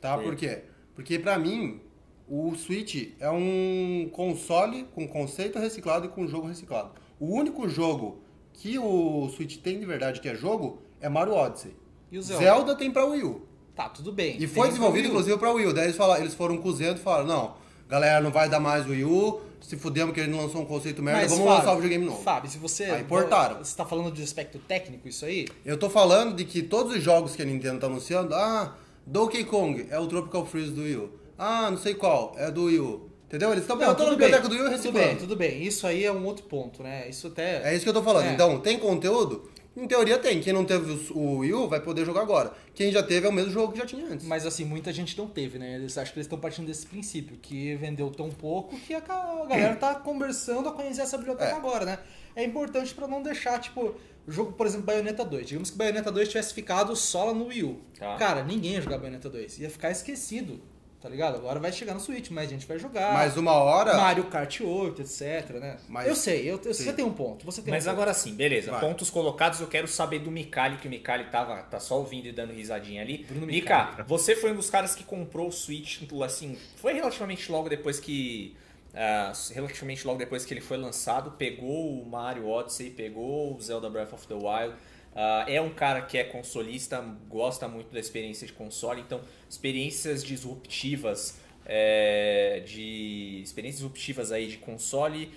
Tá? 0.00 0.16
Por 0.16 0.36
quê? 0.36 0.62
Porque 0.94 1.18
pra 1.18 1.38
mim, 1.38 1.80
o 2.28 2.54
Switch 2.54 3.12
é 3.18 3.30
um 3.30 4.08
console 4.12 4.84
com 4.94 5.08
conceito 5.08 5.58
reciclado 5.58 6.06
e 6.06 6.08
com 6.08 6.26
jogo 6.26 6.46
reciclado. 6.46 6.92
O 7.18 7.34
único 7.34 7.68
jogo 7.68 8.22
que 8.58 8.78
o 8.78 9.28
Switch 9.34 9.58
tem 9.58 9.78
de 9.78 9.86
verdade 9.86 10.20
que 10.20 10.28
é 10.28 10.34
jogo 10.34 10.82
é 11.00 11.08
Mario 11.08 11.34
Odyssey. 11.34 11.74
E 12.10 12.18
o 12.18 12.22
Zelda? 12.22 12.44
Zelda 12.44 12.74
tem 12.74 12.90
pra 12.90 13.04
Wii 13.04 13.22
U. 13.22 13.42
Tá, 13.74 13.88
tudo 13.88 14.10
bem. 14.10 14.36
E 14.40 14.46
foi 14.48 14.68
desenvolvido, 14.68 15.06
inclusive, 15.06 15.38
pra 15.38 15.52
Wii 15.52 15.66
U. 15.66 15.72
Daí 15.72 15.84
eles, 15.84 15.96
falaram, 15.96 16.20
eles 16.20 16.34
foram 16.34 16.56
cozendo 16.56 16.98
e 16.98 17.02
falaram, 17.02 17.26
não, 17.26 17.54
galera, 17.88 18.20
não 18.20 18.32
vai 18.32 18.48
dar 18.48 18.58
mais 18.58 18.84
o 18.86 18.90
Wii 18.90 19.04
U, 19.04 19.40
se 19.60 19.76
fudemos 19.76 20.12
que 20.12 20.20
ele 20.20 20.32
não 20.32 20.40
lançou 20.40 20.62
um 20.62 20.64
conceito 20.64 21.00
merda, 21.00 21.20
Mas, 21.20 21.30
vamos 21.30 21.44
Fábio, 21.44 21.58
lançar 21.58 21.72
o 21.72 21.76
videogame 21.76 22.04
novo. 22.06 22.22
Fábio, 22.22 22.50
se 22.50 22.58
você. 22.58 22.84
Aí 22.84 23.04
portaram. 23.04 23.58
Você 23.58 23.76
tá 23.76 23.86
falando 23.86 24.10
de 24.10 24.22
aspecto 24.22 24.58
técnico, 24.58 25.06
isso 25.06 25.24
aí? 25.24 25.46
Eu 25.64 25.78
tô 25.78 25.88
falando 25.88 26.34
de 26.34 26.44
que 26.44 26.60
todos 26.60 26.96
os 26.96 27.02
jogos 27.02 27.36
que 27.36 27.42
a 27.42 27.44
Nintendo 27.44 27.78
tá 27.78 27.86
anunciando, 27.86 28.34
ah, 28.34 28.76
Donkey 29.06 29.44
Kong 29.44 29.86
é 29.88 29.98
o 30.00 30.08
Tropical 30.08 30.44
Freeze 30.44 30.72
do 30.72 30.82
Wii 30.82 30.96
U. 30.96 31.10
Ah, 31.38 31.70
não 31.70 31.78
sei 31.78 31.94
qual, 31.94 32.34
é 32.36 32.50
do 32.50 32.64
Wii 32.64 32.80
U. 32.80 33.07
Entendeu? 33.28 33.50
Eles 33.52 33.62
estão 33.64 33.76
toda 33.78 33.90
a 33.92 33.94
tudo 33.94 34.16
bem, 34.16 34.30
biblioteca 34.30 34.48
do 34.48 34.54
Wii 34.54 34.62
U 34.62 34.66
e 34.66 34.70
tudo 34.78 34.92
bem, 34.92 34.92
reciclando. 35.02 35.20
tudo 35.20 35.36
bem. 35.36 35.62
Isso 35.62 35.86
aí 35.86 36.02
é 36.04 36.10
um 36.10 36.24
outro 36.24 36.44
ponto, 36.46 36.82
né? 36.82 37.06
Isso 37.08 37.26
até. 37.26 37.62
É 37.70 37.74
isso 37.74 37.84
que 37.84 37.88
eu 37.90 37.94
tô 37.94 38.02
falando. 38.02 38.26
É. 38.26 38.32
Então, 38.32 38.58
tem 38.58 38.78
conteúdo? 38.78 39.50
Em 39.76 39.86
teoria 39.86 40.18
tem. 40.18 40.40
Quem 40.40 40.52
não 40.52 40.64
teve 40.64 40.90
o- 41.12 41.40
U 41.62 41.68
vai 41.68 41.78
poder 41.80 42.04
jogar 42.04 42.22
agora. 42.22 42.52
Quem 42.74 42.90
já 42.90 43.00
teve 43.02 43.26
é 43.26 43.30
o 43.30 43.32
mesmo 43.32 43.52
jogo 43.52 43.72
que 43.74 43.78
já 43.78 43.86
tinha 43.86 44.04
antes. 44.06 44.26
Mas 44.26 44.44
assim, 44.46 44.64
muita 44.64 44.92
gente 44.92 45.16
não 45.16 45.28
teve, 45.28 45.56
né? 45.58 45.74
Eles 45.76 45.96
acho 45.98 46.10
que 46.12 46.18
eles 46.18 46.24
estão 46.26 46.38
partindo 46.40 46.66
desse 46.66 46.84
princípio, 46.86 47.36
que 47.40 47.76
vendeu 47.76 48.10
tão 48.10 48.28
pouco 48.30 48.76
que 48.80 48.92
a 48.94 48.98
galera 49.00 49.76
tá 49.76 49.94
conversando 49.94 50.68
a 50.68 50.72
conhecer 50.72 51.02
essa 51.02 51.16
biblioteca 51.18 51.50
É. 51.50 51.54
agora, 51.54 51.84
né? 51.84 51.98
É 52.34 52.42
importante 52.42 52.92
pra 52.94 53.06
não 53.06 53.22
deixar, 53.22 53.60
tipo, 53.60 53.94
jogo, 54.26 54.52
por 54.52 54.66
exemplo, 54.66 54.86
Bayonetta 54.86 55.24
2. 55.24 55.46
Digamos 55.46 55.70
que 55.70 55.76
Bayonetta 55.76 56.10
2 56.10 56.28
tivesse 56.28 56.54
ficado 56.54 56.96
só 56.96 57.26
lá 57.26 57.34
no 57.34 57.46
Wii 57.46 57.62
U. 57.64 57.78
Tá. 57.98 58.16
Cara, 58.16 58.42
ninguém 58.42 58.72
ia 58.72 58.80
jogar 58.80 58.98
Bayonetta 58.98 59.28
2. 59.28 59.58
Ia 59.60 59.70
ficar 59.70 59.90
esquecido, 59.92 60.60
tá 61.00 61.08
ligado? 61.08 61.36
Agora 61.36 61.60
vai 61.60 61.70
chegar 61.72 61.94
no 61.94 62.00
Switch, 62.00 62.30
mas 62.30 62.48
a 62.48 62.50
gente 62.50 62.66
vai 62.66 62.78
jogar. 62.78 63.12
Mas 63.14 63.36
uma 63.36 63.52
hora. 63.52 63.96
Mario 63.96 64.24
Kart 64.24 64.60
8, 64.60 65.02
etc, 65.02 65.50
né? 65.60 65.76
Mas- 65.88 66.08
eu 66.08 66.16
sei, 66.16 66.42
eu, 66.50 66.60
eu- 66.64 66.74
você 66.74 66.92
tem 66.92 67.04
um 67.04 67.12
ponto. 67.12 67.44
Você 67.46 67.62
tem 67.62 67.72
Mas 67.72 67.84
um 67.84 67.90
ponto. 67.90 67.96
agora 68.00 68.14
sim, 68.14 68.34
beleza. 68.34 68.70
Vai. 68.70 68.80
Pontos 68.80 69.08
colocados, 69.10 69.60
eu 69.60 69.66
quero 69.68 69.86
saber 69.88 70.18
do 70.18 70.30
Mikali, 70.30 70.76
que 70.78 70.86
o 70.88 70.90
Mikali 70.90 71.24
tava, 71.26 71.56
tá 71.62 71.78
só 71.78 71.98
ouvindo 71.98 72.26
e 72.26 72.32
dando 72.32 72.52
risadinha 72.52 73.02
ali. 73.02 73.24
Bruno 73.28 73.46
Mika, 73.46 74.04
você 74.06 74.34
foi 74.34 74.52
um 74.52 74.56
dos 74.56 74.70
caras 74.70 74.94
que 74.94 75.04
comprou 75.04 75.48
o 75.48 75.52
Switch, 75.52 76.02
assim, 76.24 76.58
foi 76.76 76.92
relativamente 76.94 77.50
logo 77.50 77.68
depois 77.68 78.00
que. 78.00 78.56
ah, 78.94 79.32
relativamente 79.54 80.06
logo 80.06 80.18
depois 80.18 80.44
que 80.44 80.52
ele 80.54 80.60
foi 80.60 80.76
lançado, 80.76 81.30
pegou 81.32 82.02
o 82.02 82.06
Mario 82.08 82.48
Odyssey, 82.48 82.90
pegou 82.90 83.54
o 83.54 83.60
Zelda 83.60 83.88
Breath 83.88 84.12
of 84.14 84.26
the 84.26 84.34
Wild. 84.34 84.74
Ah, 85.14 85.44
é 85.48 85.60
um 85.60 85.70
cara 85.70 86.02
que 86.02 86.16
é 86.16 86.24
consolista, 86.24 87.00
gosta 87.28 87.66
muito 87.66 87.92
da 87.92 87.98
experiência 87.98 88.46
de 88.46 88.52
console, 88.52 89.00
então 89.00 89.20
experiências 89.48 90.22
disruptivas 90.24 91.40
é, 91.66 92.62
de 92.64 93.40
experiências 93.42 93.80
disruptivas 93.80 94.32
aí 94.32 94.46
de 94.46 94.56
console 94.58 95.32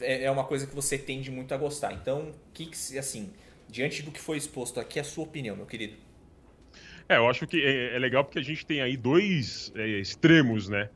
é, 0.00 0.24
é 0.24 0.30
uma 0.30 0.44
coisa 0.44 0.66
que 0.66 0.74
você 0.74 0.98
tende 0.98 1.30
muito 1.30 1.52
a 1.52 1.56
gostar. 1.56 1.92
Então, 1.92 2.32
que, 2.52 2.70
assim, 2.98 3.32
diante 3.68 4.02
do 4.02 4.10
que 4.10 4.20
foi 4.20 4.36
exposto 4.36 4.80
aqui, 4.80 4.98
a 4.98 5.04
sua 5.04 5.24
opinião, 5.24 5.56
meu 5.56 5.66
querido? 5.66 5.96
É, 7.08 7.16
eu 7.16 7.28
acho 7.28 7.46
que 7.46 7.62
é, 7.62 7.96
é 7.96 7.98
legal 7.98 8.24
porque 8.24 8.38
a 8.38 8.42
gente 8.42 8.64
tem 8.64 8.80
aí 8.80 8.96
dois 8.96 9.72
é, 9.74 9.86
extremos, 9.86 10.68
né? 10.68 10.88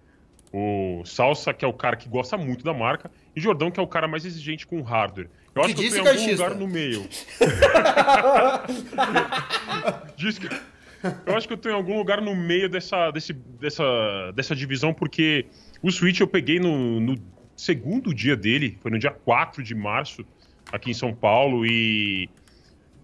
O 0.52 1.02
Salsa, 1.04 1.52
que 1.52 1.64
é 1.64 1.68
o 1.68 1.74
cara 1.74 1.94
que 1.94 2.08
gosta 2.08 2.38
muito 2.38 2.64
da 2.64 2.72
marca, 2.72 3.10
e 3.38 3.40
Jordão, 3.40 3.70
que 3.70 3.80
é 3.80 3.82
o 3.82 3.86
cara 3.86 4.08
mais 4.08 4.24
exigente 4.24 4.66
com 4.66 4.80
o 4.80 4.82
hardware. 4.82 5.28
Eu 5.54 5.62
acho 5.62 5.74
Que 5.74 5.88
que 5.88 5.98
eu 5.98 6.04
em 6.04 6.08
algum 6.08 6.30
lugar 6.30 6.54
no 6.54 6.68
meio. 6.68 7.06
Diz 10.16 10.38
que... 10.38 10.48
Eu 11.24 11.36
acho 11.36 11.46
que 11.46 11.54
eu 11.54 11.60
em 11.70 11.74
algum 11.74 11.96
lugar 11.96 12.20
no 12.20 12.34
meio 12.34 12.68
dessa, 12.68 13.12
desse, 13.12 13.32
dessa, 13.32 14.32
dessa 14.34 14.56
divisão, 14.56 14.92
porque 14.92 15.46
o 15.80 15.92
Switch 15.92 16.18
eu 16.18 16.26
peguei 16.26 16.58
no, 16.58 16.98
no 16.98 17.14
segundo 17.56 18.12
dia 18.12 18.36
dele, 18.36 18.76
foi 18.82 18.90
no 18.90 18.98
dia 18.98 19.12
4 19.12 19.62
de 19.62 19.76
março, 19.76 20.26
aqui 20.72 20.90
em 20.90 20.94
São 20.94 21.14
Paulo, 21.14 21.64
e 21.64 22.28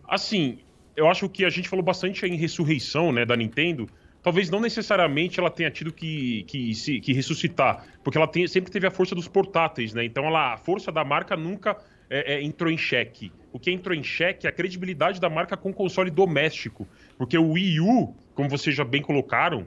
assim, 0.08 0.58
eu 0.96 1.08
acho 1.08 1.28
que 1.28 1.44
a 1.44 1.50
gente 1.50 1.68
falou 1.68 1.85
bastante 1.85 2.26
em 2.26 2.35
ressurreição, 2.35 3.12
né, 3.12 3.24
da 3.24 3.37
Nintendo. 3.37 3.88
Talvez 4.24 4.48
não 4.48 4.58
necessariamente 4.58 5.38
ela 5.38 5.50
tenha 5.50 5.70
tido 5.70 5.92
que, 5.92 6.44
que, 6.44 6.74
se, 6.74 6.98
que 6.98 7.12
ressuscitar, 7.12 7.84
porque 8.02 8.16
ela 8.16 8.26
tem- 8.26 8.48
sempre 8.48 8.72
teve 8.72 8.87
a 8.87 8.90
força 8.90 9.14
dos 9.14 9.28
portáteis, 9.28 9.92
né? 9.92 10.02
Então 10.02 10.24
ela, 10.24 10.54
a 10.54 10.56
força 10.56 10.90
da 10.90 11.04
marca 11.04 11.37
nunca 11.37 11.76
é, 12.08 12.34
é, 12.37 12.42
entrou 12.42 12.72
em 12.72 12.78
xeque. 12.78 13.30
O 13.52 13.58
que 13.58 13.70
entrou 13.70 13.94
em 13.94 14.02
xeque 14.02 14.46
é 14.46 14.48
a 14.48 14.52
credibilidade 14.52 15.20
da 15.20 15.28
marca 15.28 15.58
com 15.58 15.74
console 15.74 16.10
doméstico. 16.10 16.88
Porque 17.18 17.37
o 17.37 17.50
Wii 17.50 17.80
U, 17.80 18.14
como 18.34 18.48
vocês 18.48 18.74
já 18.74 18.82
bem 18.82 19.02
colocaram, 19.02 19.66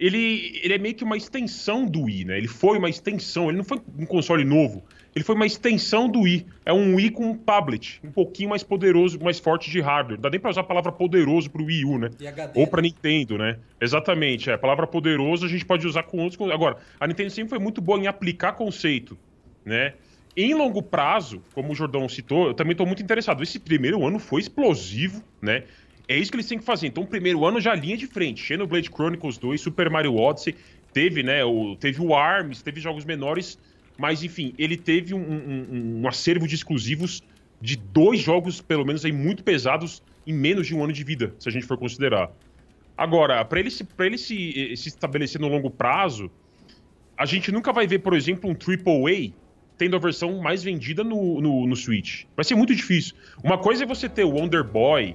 ele, 0.00 0.58
ele 0.62 0.72
é 0.72 0.78
meio 0.78 0.94
que 0.94 1.04
uma 1.04 1.16
extensão 1.16 1.86
do 1.86 2.04
Wii, 2.04 2.24
né? 2.24 2.38
Ele 2.38 2.48
foi 2.48 2.78
uma 2.78 2.88
extensão, 2.88 3.50
ele 3.50 3.58
não 3.58 3.64
foi 3.64 3.78
um 3.98 4.06
console 4.06 4.42
novo. 4.42 4.82
Ele 5.14 5.24
foi 5.24 5.34
uma 5.34 5.44
extensão 5.44 6.08
do 6.08 6.20
Wii. 6.20 6.46
É 6.64 6.72
um 6.72 6.94
Wii 6.94 7.10
com 7.10 7.30
um 7.30 7.36
tablet, 7.36 8.00
um 8.02 8.10
pouquinho 8.10 8.48
mais 8.48 8.62
poderoso, 8.62 9.18
mais 9.22 9.38
forte 9.38 9.70
de 9.70 9.80
hardware. 9.80 10.16
Não 10.16 10.22
dá 10.22 10.30
nem 10.30 10.40
pra 10.40 10.50
usar 10.50 10.62
a 10.62 10.64
palavra 10.64 10.90
poderoso 10.90 11.50
pro 11.50 11.64
Wii 11.64 11.84
U, 11.84 11.98
né? 11.98 12.10
HD, 12.26 12.58
Ou 12.58 12.66
pra 12.66 12.80
Nintendo, 12.80 13.36
né? 13.36 13.58
Exatamente. 13.80 14.48
É, 14.48 14.54
a 14.54 14.58
palavra 14.58 14.86
poderoso 14.86 15.44
a 15.44 15.48
gente 15.48 15.66
pode 15.66 15.86
usar 15.86 16.04
com 16.04 16.18
outros. 16.18 16.50
Agora, 16.50 16.78
a 16.98 17.06
Nintendo 17.06 17.30
sempre 17.30 17.50
foi 17.50 17.58
muito 17.58 17.82
boa 17.82 17.98
em 17.98 18.06
aplicar 18.06 18.52
conceito, 18.52 19.18
né? 19.64 19.94
Em 20.34 20.54
longo 20.54 20.82
prazo, 20.82 21.42
como 21.54 21.72
o 21.72 21.74
Jordão 21.74 22.08
citou, 22.08 22.46
eu 22.46 22.54
também 22.54 22.72
estou 22.72 22.86
muito 22.86 23.02
interessado. 23.02 23.42
Esse 23.42 23.58
primeiro 23.58 24.06
ano 24.06 24.18
foi 24.18 24.40
explosivo, 24.40 25.22
né? 25.42 25.64
É 26.08 26.16
isso 26.16 26.30
que 26.30 26.36
eles 26.36 26.48
têm 26.48 26.58
que 26.58 26.64
fazer. 26.64 26.86
Então, 26.86 27.02
o 27.02 27.06
primeiro 27.06 27.44
ano 27.44 27.60
já 27.60 27.74
linha 27.74 27.98
de 27.98 28.06
frente. 28.06 28.42
Xenoblade 28.42 28.88
Chronicles 28.88 29.36
2, 29.36 29.60
Super 29.60 29.90
Mario 29.90 30.16
Odyssey, 30.16 30.54
teve, 30.92 31.22
né? 31.22 31.44
O, 31.44 31.76
teve 31.76 32.00
o 32.00 32.14
ARMS, 32.14 32.62
teve 32.62 32.80
jogos 32.80 33.04
menores, 33.04 33.58
mas 33.98 34.22
enfim, 34.22 34.54
ele 34.58 34.76
teve 34.76 35.14
um, 35.14 35.18
um- 35.20 36.00
um 36.02 36.08
acervo 36.08 36.46
de 36.46 36.54
exclusivos 36.54 37.22
de 37.60 37.76
dois 37.76 38.20
jogos, 38.20 38.60
pelo 38.60 38.84
menos, 38.84 39.04
aí, 39.04 39.12
muito 39.12 39.44
pesados 39.44 40.02
em 40.26 40.32
menos 40.32 40.66
de 40.66 40.74
um 40.74 40.82
ano 40.82 40.92
de 40.92 41.04
vida, 41.04 41.34
se 41.38 41.48
a 41.48 41.52
gente 41.52 41.64
for 41.66 41.76
considerar. 41.78 42.30
Agora, 42.96 43.44
para 43.44 43.60
ele, 43.60 43.70
se, 43.70 43.84
pra 43.84 44.06
ele 44.06 44.18
se, 44.18 44.74
se 44.76 44.88
estabelecer 44.88 45.40
no 45.40 45.48
longo 45.48 45.70
prazo, 45.70 46.30
a 47.16 47.24
gente 47.24 47.50
nunca 47.52 47.72
vai 47.72 47.86
ver, 47.86 48.00
por 48.00 48.14
exemplo, 48.14 48.50
um 48.50 48.54
AAA 48.54 49.32
tendo 49.78 49.96
a 49.96 49.98
versão 49.98 50.38
mais 50.40 50.62
vendida 50.62 51.02
no, 51.02 51.40
no, 51.40 51.66
no 51.66 51.76
Switch. 51.76 52.24
Vai 52.36 52.44
ser 52.44 52.54
muito 52.54 52.74
difícil. 52.74 53.14
Uma 53.42 53.58
coisa 53.58 53.84
é 53.84 53.86
você 53.86 54.08
ter 54.08 54.24
Wonder 54.24 54.62
Boy, 54.62 55.14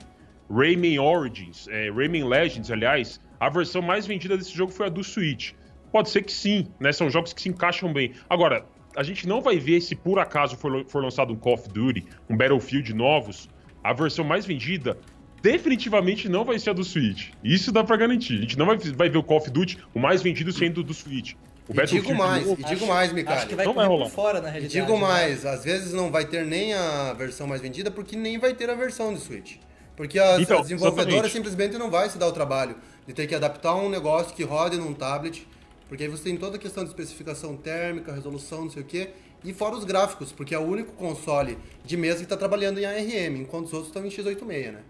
Rayman 0.49 0.99
Origins, 0.99 1.67
é, 1.69 1.89
Rayman 1.91 2.27
Legends, 2.27 2.71
aliás, 2.71 3.19
a 3.39 3.49
versão 3.49 3.81
mais 3.81 4.07
vendida 4.07 4.37
desse 4.37 4.53
jogo 4.55 4.71
foi 4.71 4.87
a 4.87 4.89
do 4.89 5.03
Switch. 5.03 5.51
Pode 5.97 6.11
ser 6.11 6.21
que 6.21 6.31
sim, 6.31 6.67
né? 6.79 6.91
São 6.91 7.09
jogos 7.09 7.33
que 7.33 7.41
se 7.41 7.49
encaixam 7.49 7.91
bem. 7.91 8.11
Agora, 8.29 8.65
a 8.95 9.01
gente 9.01 9.27
não 9.27 9.41
vai 9.41 9.57
ver 9.57 9.81
se 9.81 9.95
por 9.95 10.19
acaso 10.19 10.55
for, 10.55 10.85
for 10.87 11.03
lançado 11.03 11.33
um 11.33 11.35
Call 11.35 11.55
of 11.55 11.67
Duty, 11.69 12.05
um 12.29 12.37
Battlefield 12.37 12.93
novos, 12.93 13.49
a 13.83 13.93
versão 13.93 14.23
mais 14.23 14.45
vendida 14.45 14.95
definitivamente 15.41 16.29
não 16.29 16.45
vai 16.45 16.59
ser 16.59 16.69
a 16.69 16.73
do 16.73 16.83
Switch. 16.83 17.29
Isso 17.43 17.71
dá 17.71 17.83
pra 17.83 17.97
garantir. 17.97 18.37
A 18.37 18.41
gente 18.41 18.57
não 18.59 18.67
vai, 18.67 18.77
vai 18.77 19.09
ver 19.09 19.17
o 19.17 19.23
Call 19.23 19.37
of 19.37 19.49
Duty, 19.49 19.79
o 19.91 19.99
mais 19.99 20.21
vendido 20.21 20.51
sendo 20.51 20.83
do 20.83 20.93
Switch. 20.93 21.33
O 21.67 21.73
E 21.81 21.85
digo 21.87 22.13
mais, 22.13 22.45
novo- 22.45 22.61
e 22.61 22.63
digo 22.63 22.85
mais, 22.85 23.07
Acho 23.07 23.15
Mikali. 23.15 23.47
que 23.47 23.55
vai 23.55 23.65
Não 23.65 23.73
vai 23.73 23.85
correr 23.85 23.97
rolar. 23.97 24.09
por 24.09 24.15
fora, 24.15 24.39
na 24.41 24.49
E 24.49 24.51
realidade. 24.51 24.79
digo 24.79 24.93
né? 24.93 24.99
mais, 25.01 25.45
às 25.47 25.63
vezes 25.63 25.93
não 25.93 26.11
vai 26.11 26.25
ter 26.25 26.45
nem 26.45 26.73
a 26.75 27.13
versão 27.13 27.47
mais 27.47 27.59
vendida, 27.59 27.89
porque 27.89 28.15
nem 28.15 28.37
vai 28.37 28.53
ter 28.53 28.69
a 28.69 28.75
versão 28.75 29.13
de 29.15 29.19
Switch. 29.19 29.55
Porque 29.95 30.19
a, 30.19 30.39
Então, 30.39 30.59
a 30.59 30.61
desenvolvedora 30.61 31.09
exatamente. 31.09 31.31
simplesmente 31.33 31.75
não 31.79 31.89
vai 31.89 32.07
se 32.07 32.19
dar 32.19 32.27
o 32.27 32.31
trabalho 32.31 32.75
de 33.07 33.13
ter 33.13 33.25
que 33.25 33.33
adaptar 33.33 33.73
um 33.75 33.89
negócio 33.89 34.35
que 34.35 34.43
rode 34.43 34.77
num 34.77 34.93
tablet, 34.93 35.47
porque 35.87 36.03
aí 36.03 36.09
você 36.09 36.25
tem 36.25 36.37
toda 36.37 36.57
a 36.57 36.59
questão 36.59 36.83
de 36.83 36.89
especificação 36.89 37.55
térmica, 37.55 38.13
resolução, 38.13 38.63
não 38.63 38.69
sei 38.69 38.81
o 38.83 38.85
quê, 38.85 39.09
e 39.43 39.53
fora 39.53 39.75
os 39.75 39.83
gráficos, 39.83 40.31
porque 40.31 40.53
é 40.53 40.59
o 40.59 40.63
único 40.63 40.93
console 40.93 41.57
de 41.85 41.95
mesa 41.95 42.17
que 42.17 42.23
está 42.23 42.37
trabalhando 42.37 42.79
em 42.79 42.85
ARM, 42.85 43.37
enquanto 43.41 43.67
os 43.67 43.73
outros 43.73 43.89
estão 43.89 44.05
em 44.05 44.09
x86, 44.09 44.71
né? 44.71 44.81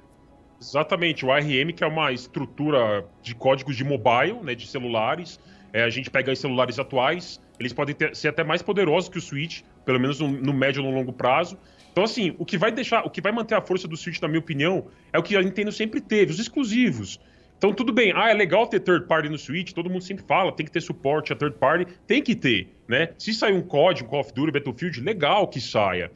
Exatamente, 0.60 1.26
o 1.26 1.32
ARM, 1.32 1.72
que 1.76 1.84
é 1.84 1.88
uma 1.88 2.12
estrutura 2.12 3.06
de 3.22 3.36
códigos 3.36 3.76
de 3.76 3.84
mobile, 3.84 4.40
né, 4.42 4.56
de 4.56 4.68
celulares. 4.68 5.40
É, 5.72 5.84
a 5.84 5.90
gente 5.90 6.10
pega 6.10 6.32
os 6.32 6.40
celulares 6.40 6.80
atuais, 6.80 7.40
eles 7.60 7.74
podem 7.74 7.94
ter- 7.94 8.16
ser 8.16 8.30
até 8.30 8.44
mais 8.44 8.62
poderosos 8.62 9.10
que 9.10 9.18
o 9.18 9.22
Switch, 9.22 9.62
pelo 9.86 10.00
menos 10.00 10.20
no, 10.20 10.28
no 10.28 10.54
médio 10.54 10.84
ou 10.84 10.90
no 10.90 10.98
longo 10.98 11.14
prazo. 11.14 11.58
Então, 11.92 12.04
assim, 12.04 12.36
o 12.40 12.46
que 12.46 12.58
vai 12.58 12.72
deixar, 12.72 13.06
o 13.06 13.10
que 13.10 13.22
vai 13.22 13.32
manter 13.32 13.56
a 13.56 13.62
força 13.62 13.88
do 13.88 13.98
Switch, 13.98 14.20
na 14.22 14.28
minha 14.28 14.40
opinião, 14.40 14.88
é 15.12 15.20
o 15.20 15.24
que 15.24 15.36
a 15.36 15.42
Nintendo 15.42 15.72
sempre 15.72 16.00
teve, 16.02 16.32
os 16.32 16.40
exclusivos. 16.40 17.20
Então, 17.58 17.74
tudo 17.74 17.92
bem, 17.92 18.14
ah, 18.16 18.30
é 18.30 18.34
legal 18.34 18.68
ter 18.68 18.80
third 18.80 19.08
party 19.08 19.30
no 19.30 19.38
Switch, 19.38 19.72
todo 19.74 19.90
mundo 19.90 20.04
sempre 20.04 20.24
fala, 20.28 20.52
tem 20.52 20.66
que 20.66 20.72
ter 20.72 20.82
suporte 20.82 21.34
a 21.34 21.36
third 21.36 21.58
party, 21.58 21.88
tem 22.06 22.22
que 22.22 22.36
ter, 22.36 22.70
né? 22.88 23.10
Se 23.18 23.34
sair 23.34 23.54
um 23.54 23.58
um 23.58 23.62
Call 23.64 23.90
of 24.20 24.32
Duty, 24.34 24.52
Battlefield, 24.52 25.02
legal 25.02 25.48
que 25.48 25.60
saia. 25.60 26.12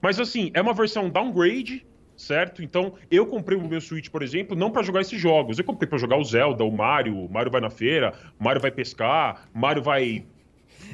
Mas, 0.00 0.18
assim, 0.18 0.50
é 0.54 0.60
uma 0.62 0.72
versão 0.72 1.10
downgrade, 1.10 1.84
certo? 2.16 2.62
Então, 2.62 2.94
eu 3.10 3.26
comprei 3.26 3.58
o 3.58 3.68
meu 3.68 3.80
Switch, 3.80 4.08
por 4.08 4.22
exemplo, 4.22 4.56
não 4.56 4.70
pra 4.70 4.82
jogar 4.82 5.02
esses 5.02 5.20
jogos. 5.20 5.58
Eu 5.58 5.64
comprei 5.64 5.86
pra 5.88 5.98
jogar 5.98 6.16
o 6.16 6.24
Zelda, 6.24 6.64
o 6.64 6.70
Mario, 6.74 7.14
o 7.26 7.30
Mario 7.30 7.52
vai 7.52 7.60
na 7.60 7.68
feira, 7.70 8.14
o 8.40 8.44
Mario 8.44 8.62
vai 8.62 8.70
pescar, 8.70 9.48
o 9.54 9.58
Mario 9.58 9.82
vai 9.82 10.24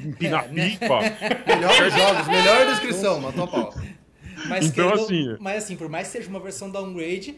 empinar 0.03 0.45
É, 0.45 0.47
né? 0.49 0.69
pipa. 0.71 0.99
Melhores 1.47 1.93
jogos, 1.93 2.27
melhor 2.27 2.65
descrição, 2.67 3.21
matou 3.21 3.43
a 3.45 3.47
pau. 3.47 3.73
Mas, 4.49 4.65
Então, 4.65 4.89
querendo- 4.89 5.03
assim- 5.05 5.37
mas 5.39 5.63
assim, 5.63 5.75
por 5.77 5.87
mais 5.87 6.07
que 6.07 6.13
seja 6.17 6.29
uma 6.29 6.39
versão 6.39 6.69
downgrade, 6.69 7.35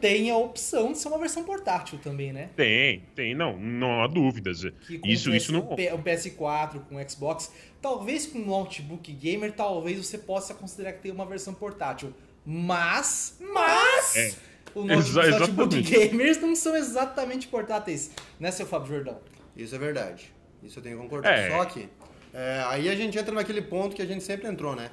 tem 0.00 0.30
a 0.30 0.36
opção 0.36 0.92
de 0.92 0.98
ser 0.98 1.08
uma 1.08 1.18
versão 1.18 1.42
portátil 1.44 1.98
também, 1.98 2.32
né? 2.32 2.50
Tem, 2.56 3.02
tem, 3.14 3.34
não, 3.34 3.56
não 3.58 4.02
há 4.02 4.06
dúvidas. 4.06 4.62
Isso, 5.04 5.30
um 5.30 5.34
isso 5.34 5.52
não. 5.52 5.60
Um 5.72 5.76
PS4, 6.02 6.80
com 6.88 6.96
um 6.96 7.08
Xbox, 7.08 7.52
talvez 7.80 8.26
com 8.26 8.38
um 8.38 8.46
notebook 8.46 9.12
gamer, 9.12 9.52
talvez 9.52 9.98
você 10.04 10.18
possa 10.18 10.54
considerar 10.54 10.92
que 10.92 11.00
tem 11.02 11.12
uma 11.12 11.26
versão 11.26 11.52
portátil. 11.54 12.12
Mas, 12.44 13.36
mas, 13.40 14.16
É. 14.16 14.32
o 14.74 14.82
note- 14.84 15.00
Exa- 15.00 15.20
os 15.22 15.40
notebook 15.40 15.82
gamers 15.82 16.40
não 16.40 16.54
são 16.54 16.76
exatamente 16.76 17.48
portáteis, 17.48 18.10
né, 18.38 18.50
seu 18.50 18.66
Fábio 18.66 18.88
Jordão? 18.88 19.18
Isso 19.56 19.74
é 19.74 19.78
verdade. 19.78 20.32
Isso 20.62 20.78
eu 20.78 20.82
tenho 20.82 20.96
que 20.96 21.02
concordar. 21.02 21.36
É. 21.36 21.50
Só 21.50 21.64
que 21.64 21.88
é, 22.32 22.62
aí 22.68 22.88
a 22.88 22.94
gente 22.94 23.18
entra 23.18 23.34
naquele 23.34 23.62
ponto 23.62 23.96
que 23.96 24.02
a 24.02 24.06
gente 24.06 24.22
sempre 24.22 24.46
entrou, 24.48 24.76
né? 24.76 24.90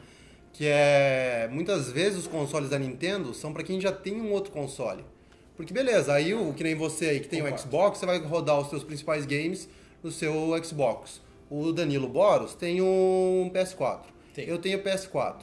Que 0.54 0.68
é 0.68 1.50
muitas 1.52 1.92
vezes 1.92 2.20
os 2.20 2.28
consoles 2.28 2.70
da 2.70 2.78
Nintendo 2.80 3.34
são 3.34 3.52
pra 3.52 3.64
quem 3.64 3.82
já 3.82 3.92
tem 3.92 4.22
um 4.22 4.32
outro 4.32 4.52
console. 4.52 5.04
Porque 5.58 5.74
beleza, 5.74 6.14
aí 6.14 6.34
o 6.34 6.54
que 6.54 6.64
nem 6.64 6.76
você 6.76 7.10
aí 7.10 7.20
que 7.20 7.28
tem 7.28 7.42
o. 7.42 7.58
Xbox, 7.58 7.98
você 8.00 8.06
vai 8.06 8.20
rodar 8.20 8.60
os 8.60 8.70
seus 8.70 8.84
principais 8.84 9.26
games 9.26 9.68
no 10.04 10.12
seu 10.12 10.34
Xbox. 10.64 11.22
O 11.50 11.72
Danilo 11.72 12.08
Boros 12.08 12.54
tem 12.56 12.82
um 12.82 13.52
PS4. 13.54 14.02
Tem. 14.34 14.48
Eu 14.48 14.58
tenho 14.58 14.80
PS4. 14.82 15.42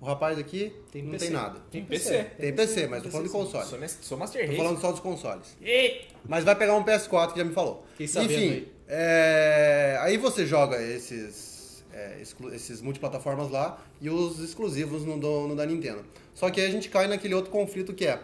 O 0.00 0.04
rapaz 0.04 0.36
aqui 0.36 0.72
Tem 0.90 1.00
não 1.02 1.12
PC. 1.12 1.26
tem 1.26 1.34
nada. 1.34 1.60
Tem 1.70 1.84
PC. 1.84 2.24
Tem 2.36 2.52
PC, 2.52 2.88
mas 2.88 3.04
tô 3.04 3.08
falando 3.10 3.26
de 3.28 3.32
console. 3.32 3.64
Sou, 3.64 3.78
sou 4.00 4.18
Master 4.18 4.40
Tô 4.42 4.46
Race. 4.48 4.56
falando 4.60 4.80
só 4.80 4.90
dos 4.90 4.98
consoles. 5.00 5.56
Ei! 5.62 6.08
Mas 6.28 6.42
vai 6.42 6.56
pegar 6.56 6.74
um 6.74 6.82
PS4 6.84 7.32
que 7.32 7.38
já 7.38 7.44
me 7.44 7.52
falou. 7.54 7.86
Enfim, 8.00 8.18
aí. 8.18 8.72
é, 8.88 9.96
aí 10.00 10.16
você 10.16 10.44
joga 10.44 10.82
esses, 10.82 11.51
é, 11.92 12.18
esses 12.54 12.80
multiplataformas 12.80 13.50
lá 13.50 13.82
e 14.00 14.08
os 14.10 14.38
exclusivos 14.40 15.04
no, 15.04 15.18
do- 15.18 15.48
no 15.48 15.54
da 15.56 15.64
Nintendo. 15.66 16.04
Só 16.34 16.50
que 16.50 16.60
aí 16.60 16.66
a 16.66 16.70
gente 16.70 16.88
cai 16.88 17.06
naquele 17.06 17.34
outro 17.34 17.50
conflito 17.50 17.92
que 17.92 18.06
é, 18.06 18.20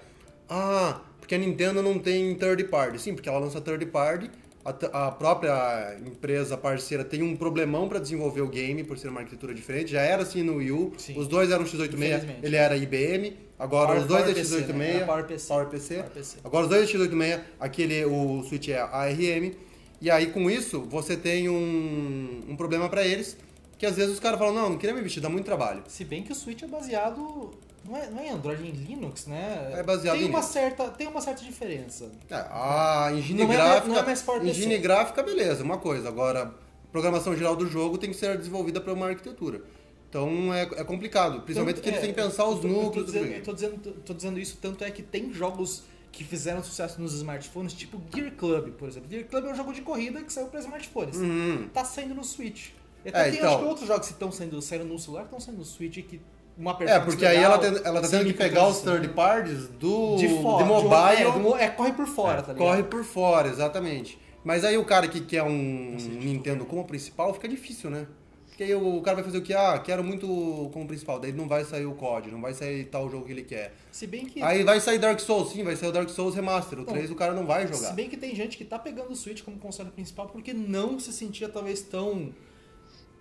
ah, 0.49 1.01
porque 1.21 1.35
a 1.35 1.39
Nintendo 1.39 1.83
não 1.83 1.99
tem 1.99 2.35
third 2.35 2.65
party. 2.65 2.99
Sim, 3.01 3.15
porque 3.15 3.29
ela 3.29 3.39
lança 3.39 3.61
third 3.61 3.85
party, 3.87 4.31
a, 4.65 5.09
a 5.09 5.11
própria 5.13 5.97
empresa 6.07 6.57
parceira 6.57 7.05
tem 7.05 7.23
um 7.23 7.37
problemão 7.37 7.89
para 7.89 7.99
desenvolver 7.99 8.41
o 8.41 8.49
game 8.49 8.83
por 8.85 8.99
ser 8.99 9.09
uma 9.09 9.21
arquitetura 9.21 9.55
diferente. 9.55 9.93
Já 9.93 10.01
era 10.03 10.23
assim 10.23 10.43
no 10.43 10.57
Wii 10.57 10.73
U, 10.73 10.93
Sim. 10.97 11.19
os 11.19 11.29
dois 11.29 11.51
eram 11.51 11.65
x86, 11.65 11.93
Infelizmente. 11.95 12.39
ele 12.43 12.57
era 12.57 12.77
IBM, 12.77 13.37
agora 13.59 13.89
Power- 13.89 14.01
os 14.03 14.07
dois 14.07 14.23
Power 14.23 14.37
é 14.37 14.41
PC, 14.41 14.57
x86, 14.63 14.73
né? 14.75 15.05
Power 15.05 15.25
PC. 15.27 15.49
Power 15.49 15.67
PC. 15.69 15.95
Power 15.97 16.11
PC. 16.11 16.37
Agora 16.45 16.65
os 16.65 16.71
dois 16.71 16.91
x86, 16.91 17.41
aquele, 17.61 18.05
o 18.05 18.43
Switch 18.45 18.69
é 18.69 18.79
ARM. 18.81 19.53
E 20.01 20.11
aí 20.13 20.27
com 20.29 20.49
isso 20.49 20.81
você 20.83 21.17
tem 21.17 21.49
um, 21.49 22.41
um 22.49 22.57
problema 22.57 22.89
pra 22.89 23.05
eles, 23.05 23.37
que 23.79 23.87
às 23.87 23.97
vezes 23.97 24.15
os 24.15 24.21
caras 24.21 24.39
falam, 24.39 24.53
não, 24.55 24.71
não 24.71 24.79
queria 24.79 24.93
me 24.95 25.01
investir, 25.01 25.23
dá 25.23 25.29
muito 25.29 25.45
trabalho. 25.47 25.83
Se 25.89 26.05
bem 26.05 26.23
que 26.23 26.33
o 26.33 26.35
Switch 26.35 26.63
é 26.63 26.67
baseado. 26.67 27.51
Não 27.89 27.97
é, 27.97 28.11
não 28.11 28.21
é 28.21 28.29
Android, 28.31 28.63
é 28.63 28.67
em 28.67 28.71
Linux, 28.73 29.27
né? 29.27 29.73
É 29.75 29.83
baseado 29.83 30.17
tem 30.17 30.27
em 30.27 30.29
uma 30.29 30.41
Linux. 30.41 30.53
certa 30.53 30.89
Tem 30.89 31.07
uma 31.07 31.21
certa 31.23 31.43
diferença. 31.45 32.11
É, 32.29 32.35
a 32.35 33.11
engine 33.15 33.45
Não 33.45 33.53
é- 33.53 33.57
gráfica. 33.57 33.89
não 33.89 33.99
é 33.99 34.03
mais 34.05 34.21
PC. 34.23 34.47
engine 34.47 34.79
gráfica, 34.79 35.23
beleza, 35.23 35.63
uma 35.65 35.79
coisa. 35.79 36.09
Agora, 36.09 36.53
programação 36.93 37.35
geral 37.37 37.57
do 37.57 37.67
jogo 37.67 37.97
tem 37.97 38.11
que 38.11 38.17
ser 38.17 38.37
desenvolvida 38.37 38.81
para 38.81 38.93
uma 38.93 39.07
arquitetura. 39.07 39.63
Então 40.11 40.53
é, 40.53 40.63
é 40.63 40.85
complicado, 40.85 41.43
principalmente 41.43 41.77
Tanto- 41.77 41.85
que 41.85 41.89
eles 41.91 41.99
é, 41.99 42.03
têm 42.03 42.15
que 42.15 42.21
pensar 42.21 42.47
os 42.47 42.57
eu 42.57 42.61
tô- 42.63 42.69
núcleos 42.69 42.87
eu 42.87 42.93
tô 42.93 43.01
do 43.05 43.13
dizendo, 43.13 43.33
eu 43.37 43.43
tô 43.45 43.53
dizendo, 43.53 44.03
tô 44.05 44.15
dizendo 44.15 44.39
isso, 44.41 44.59
tanto 44.61 44.83
é 44.85 44.91
que 44.91 45.03
tem 45.03 45.33
jogos 45.33 45.83
que 46.11 46.25
fizeram 46.25 46.63
sucesso 46.65 47.01
nos 47.01 47.13
smartphones, 47.15 47.75
tipo 47.75 48.01
Gear 48.15 48.33
Club, 48.33 48.71
por 48.73 48.89
exemplo. 48.89 49.09
Gear 49.11 49.25
Club 49.25 49.45
é 49.45 49.51
um 49.51 49.55
jogo 49.55 49.73
de 49.73 49.83
corrida 49.83 50.23
que 50.23 50.33
saiu 50.33 50.47
para 50.49 50.61
smartphones. 50.61 51.17
Uhum. 51.17 51.69
Tá 51.73 51.85
saindo 51.85 52.15
no 52.15 52.25
Switch. 52.25 52.71
É, 53.09 53.21
até 53.21 53.31
tem 53.31 53.39
então. 53.39 53.51
acho 53.51 53.59
que 53.63 53.69
outros 53.69 53.87
jogos 53.89 54.07
que 54.07 54.13
estão 54.13 54.31
saindo, 54.33 54.57
no 54.87 54.99
celular 54.99 55.25
estão 55.25 55.41
saindo 55.41 55.59
no 55.59 55.65
Switch 55.65 55.95
que 56.07 56.21
uma 56.57 56.77
É, 56.81 56.99
porque 56.99 57.25
aí 57.25 57.37
legal, 57.37 57.53
ela, 57.53 57.59
tem- 57.73 57.83
ela 57.85 58.01
tá 58.01 58.09
tendo 58.09 58.25
que 58.27 58.33
pegar 58.35 58.67
os 58.67 58.81
third 58.81 59.09
parties 59.11 59.69
do 59.69 60.17
de 60.17 60.29
fora, 60.43 60.65
de 60.65 60.69
mobile. 60.69 61.23
é, 61.23 61.39
mo- 61.39 61.57
é, 61.57 61.69
corre 61.69 61.93
por 61.93 62.07
fora, 62.07 62.43
tá 62.43 62.53
ligado? 62.53 62.67
Corre 62.69 62.83
por 62.83 63.05
fora, 63.05 63.49
exatamente. 63.49 64.19
Mas 64.45 64.65
aí 64.65 64.77
o 64.77 64.85
cara 64.85 65.07
que 65.07 65.21
quer 65.21 65.43
um 65.43 65.97
Nintendo 66.21 66.65
como 66.65 66.85
principal 66.85 67.33
fica 67.35 67.49
difícil, 67.49 67.91
né? 67.91 68.07
Porque 68.49 68.65
aí 68.65 68.75
o 68.75 69.01
cara 69.03 69.15
vai 69.17 69.25
fazer 69.25 69.39
o 69.39 69.43
que? 69.43 69.55
Ah, 69.55 69.79
quero 69.79 70.03
muito 70.03 70.27
como 70.73 70.85
principal. 70.85 71.21
Daí 71.21 71.33
não 71.33 71.47
vai 71.47 71.65
sair 71.65 71.87
o 71.87 71.93
COD, 71.95 72.33
não 72.33 72.41
vai 72.41 72.53
sair 72.53 72.87
tal 72.87 73.09
jogo 73.09 73.25
que 73.27 73.31
ele 73.31 73.43
quer. 73.45 73.73
Se 73.93 74.05
bem 74.05 74.27
que 74.27 74.43
Aí 74.43 74.65
vai 74.65 74.81
sair 74.81 74.99
Dark 74.99 75.21
Souls, 75.21 75.53
sim, 75.53 75.63
vai 75.63 75.77
sair 75.77 75.91
o 75.91 75.93
Dark 75.93 76.09
Souls 76.09 76.35
Remaster. 76.35 76.77
O 76.81 76.83
Não. 76.83 76.89
3 76.93 77.09
o 77.09 77.15
cara 77.15 77.35
não 77.35 77.47
vai 77.47 77.69
Se 77.69 77.75
jogar. 77.75 77.93
bem 77.93 78.09
que 78.09 78.17
tem 78.17 78.35
gente 78.35 78.57
que 78.59 78.65
tá 78.65 78.77
pegando 78.77 79.13
o 79.13 79.17
Switch 79.17 79.43
como 79.45 79.59
console 79.59 79.91
principal 79.91 80.27
porque 80.27 80.53
não 80.53 80.99
se 80.99 81.13
sentia 81.13 81.49
talvez 81.49 81.83
tão. 81.83 82.33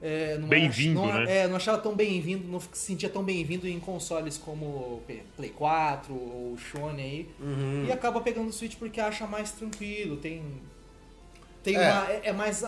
É, 0.02 0.38
não 0.38 0.48
Bem-vindo, 0.48 1.04
né? 1.06 1.26
É, 1.44 1.48
não 1.48 1.56
achava 1.56 1.80
tão 1.80 1.96
bem-vindo, 1.96 2.48
não 2.48 2.60
se 2.60 2.68
sentia 2.74 3.10
tão 3.10 3.24
bem-vindo 3.24 3.68
em 3.68 3.80
consoles 3.80 4.38
como 4.38 5.02
Play 5.36 5.50
4 5.50 6.14
ou 6.14 6.56
Sony 6.72 7.02
aí. 7.02 7.30
Uhum. 7.40 7.86
E 7.88 7.92
acaba 7.92 8.22
pegando 8.22 8.48
o 8.50 8.54
Switch 8.54 8.76
porque 8.78 9.02
acha 9.02 9.26
mais 9.26 9.52
tranquilo, 9.52 10.18
tem. 10.18 10.44
Tem 11.64 11.76
É. 11.76 11.92
uma, 11.92 12.12
é, 12.12 12.22
é 12.26 12.32
mais 12.34 12.64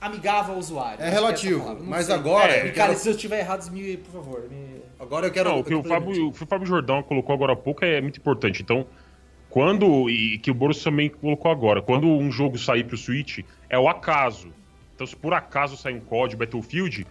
amigável 0.00 0.54
ao 0.54 0.58
usuário. 0.60 1.00
É 1.02 1.08
que 1.08 1.14
relativo, 1.14 1.60
palavra, 1.60 1.82
mas 1.84 2.06
sei. 2.06 2.14
agora 2.14 2.52
É, 2.52 2.68
eu 2.68 2.74
cara, 2.74 2.88
quero- 2.88 2.98
se 2.98 3.08
eu 3.08 3.12
estiver 3.14 3.38
errado, 3.40 3.70
me, 3.70 3.96
por 3.98 4.10
favor, 4.12 4.48
me. 4.50 4.80
Agora 4.98 5.26
eu 5.26 5.30
quero. 5.32 5.50
Não, 5.50 5.60
o 5.60 5.64
que 5.64 5.74
o 5.74 5.82
Fábio, 5.82 6.28
o 6.28 6.32
que 6.32 6.42
o 6.42 6.46
Fábio 6.46 6.66
Jordão 6.66 7.02
colocou 7.02 7.34
agora 7.34 7.52
há 7.52 7.56
pouco 7.56 7.84
é 7.84 8.00
muito 8.00 8.18
importante. 8.18 8.62
Então, 8.62 8.86
quando. 9.48 10.08
E 10.10 10.38
que 10.38 10.50
o 10.50 10.54
Boros 10.54 10.82
também 10.82 11.08
colocou 11.10 11.50
agora, 11.50 11.82
quando 11.82 12.06
um 12.08 12.30
jogo 12.32 12.58
sair 12.58 12.84
pro 12.84 12.96
Switch, 12.96 13.40
é 13.68 13.78
o 13.78 13.88
acaso. 13.88 14.48
Então, 15.00 15.06
se 15.06 15.16
por 15.16 15.32
acaso 15.32 15.78
sair 15.78 15.94
um 15.94 16.00
código 16.00 16.40
Battlefield, 16.40 17.06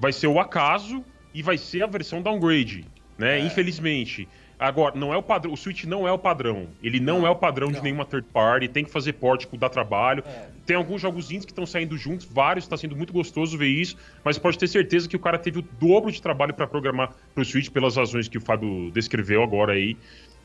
vai 0.00 0.12
ser 0.12 0.26
o 0.26 0.40
acaso 0.40 1.04
e 1.32 1.44
vai 1.44 1.56
ser 1.56 1.84
a 1.84 1.86
versão 1.86 2.20
downgrade, 2.20 2.84
né? 3.16 3.38
É. 3.38 3.46
Infelizmente. 3.46 4.26
Agora, 4.58 4.98
não 4.98 5.14
é 5.14 5.16
o 5.16 5.22
padrão. 5.22 5.52
O 5.52 5.56
Switch 5.56 5.84
não 5.84 6.08
é 6.08 6.12
o 6.12 6.18
padrão. 6.18 6.66
Ele 6.82 6.98
não, 6.98 7.24
é 7.24 7.30
o 7.30 7.36
padrão 7.36 7.68
de 7.68 7.76
Não. 7.76 7.84
nenhuma 7.84 8.04
third 8.04 8.26
party. 8.32 8.66
Tem 8.66 8.84
que 8.84 8.90
fazer 8.90 9.12
port, 9.12 9.46
dá 9.56 9.68
trabalho. 9.68 10.24
É. 10.26 10.48
Tem 10.66 10.74
alguns 10.74 11.00
jogos 11.00 11.30
indies 11.30 11.44
que 11.44 11.52
estão 11.52 11.64
saindo 11.64 11.96
juntos, 11.96 12.26
vários, 12.26 12.64
está 12.64 12.76
sendo 12.76 12.96
muito 12.96 13.12
gostoso 13.12 13.56
ver 13.56 13.68
isso, 13.68 13.96
mas 14.24 14.36
pode 14.36 14.58
ter 14.58 14.66
certeza 14.66 15.08
que 15.08 15.14
o 15.14 15.20
cara 15.20 15.38
teve 15.38 15.60
o 15.60 15.62
dobro 15.62 16.10
de 16.10 16.20
trabalho 16.20 16.52
para 16.52 16.66
programar 16.66 17.14
pro 17.32 17.44
Switch 17.44 17.70
pelas 17.70 17.96
razões 17.96 18.26
que 18.26 18.38
o 18.38 18.40
Fábio 18.40 18.90
descreveu 18.90 19.42
agora 19.42 19.74
aí, 19.74 19.96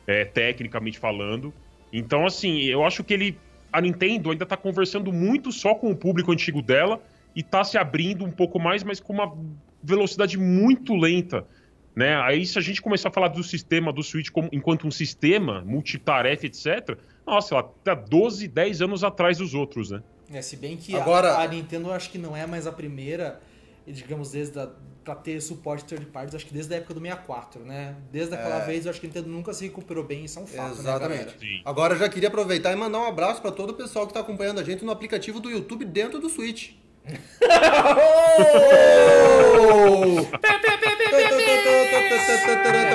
é, 0.06 0.24
tecnicamente 0.24 1.00
falando. 1.00 1.52
Então, 1.91 2.28
assim, 2.28 2.60
eu 2.62 2.86
acho 2.86 3.04
que 3.04 3.13
ele. 3.13 3.38
A 3.75 3.81
Nintendo 3.81 4.31
ainda 4.31 4.45
tá 4.45 4.55
conversando 4.55 5.11
muito 5.11 5.51
só 5.51 5.75
com 5.75 5.91
o 5.91 5.95
público 5.95 6.31
antigo 6.31 6.61
dela 6.61 7.01
e 7.35 7.43
tá 7.43 7.61
se 7.61 7.77
abrindo 7.77 8.23
um 8.23 8.31
pouco 8.31 8.57
mais, 8.57 8.85
mas 8.85 9.01
com 9.01 9.11
uma 9.11 9.38
velocidade 9.83 10.38
muito 10.38 10.95
lenta. 10.95 11.45
Né? 11.93 12.15
Aí, 12.21 12.45
se 12.45 12.57
a 12.57 12.61
gente 12.61 12.81
começar 12.81 13.09
a 13.09 13.11
falar 13.11 13.27
do 13.27 13.43
sistema 13.43 13.91
do 13.91 14.01
Switch 14.01 14.29
como, 14.29 14.47
enquanto 14.53 14.88
um 14.88 14.91
sistema, 14.91 15.61
multitarefa, 15.65 16.45
etc., 16.45 16.97
nossa, 17.27 17.53
ela 17.55 17.63
tá 17.83 17.93
12, 17.93 18.47
10 18.47 18.81
anos 18.81 19.03
atrás 19.03 19.39
dos 19.39 19.53
outros, 19.53 19.91
né? 19.91 20.01
É, 20.31 20.41
se 20.41 20.55
bem 20.55 20.77
que 20.77 20.95
Agora- 20.95 21.33
a, 21.33 21.43
a 21.43 21.47
Nintendo 21.47 21.89
eu 21.89 21.93
acho 21.93 22.09
que 22.09 22.17
não 22.17 22.35
é 22.35 22.47
mais 22.47 22.65
a 22.65 22.71
primeira, 22.71 23.41
digamos, 23.85 24.31
desde 24.31 24.57
a, 24.57 24.69
pra 25.05 25.13
ter 25.15 25.39
suporte 25.39 25.85
third 25.85 26.07
parties, 26.07 26.33
acho 26.35 26.45
que 26.47 26.53
desde 26.53 26.73
a 26.73 26.77
época 26.77 26.95
do 26.95 26.99
64, 26.99 27.63
né? 27.63 27.95
Desde 28.11 28.33
aquela 28.33 28.63
É. 28.63 28.65
vez 28.65 28.85
eu 28.85 28.89
acho 28.89 28.99
que 28.99 29.05
a 29.05 29.09
Nintendo 29.09 29.29
nunca 29.29 29.53
se 29.53 29.63
recuperou 29.65 30.03
bem, 30.03 30.25
isso 30.25 30.39
é 30.39 30.41
um 30.41 30.47
fato, 30.47 30.73
né, 30.73 30.79
Exatamente. 30.79 31.37
Sim. 31.39 31.61
Agora 31.63 31.93
eu 31.93 31.99
já 31.99 32.09
queria 32.09 32.27
aproveitar 32.27 32.73
e 32.73 32.75
mandar 32.75 32.99
um 32.99 33.05
abraço 33.05 33.39
para 33.41 33.51
todo 33.51 33.69
o 33.69 33.73
pessoal 33.75 34.05
que 34.07 34.11
está 34.11 34.19
acompanhando 34.21 34.59
a 34.59 34.63
gente 34.63 34.83
no 34.83 34.91
aplicativo 34.91 35.39
do 35.39 35.49
YouTube 35.49 35.85
dentro 35.85 36.19
do 36.19 36.27
Switch. 36.27 36.71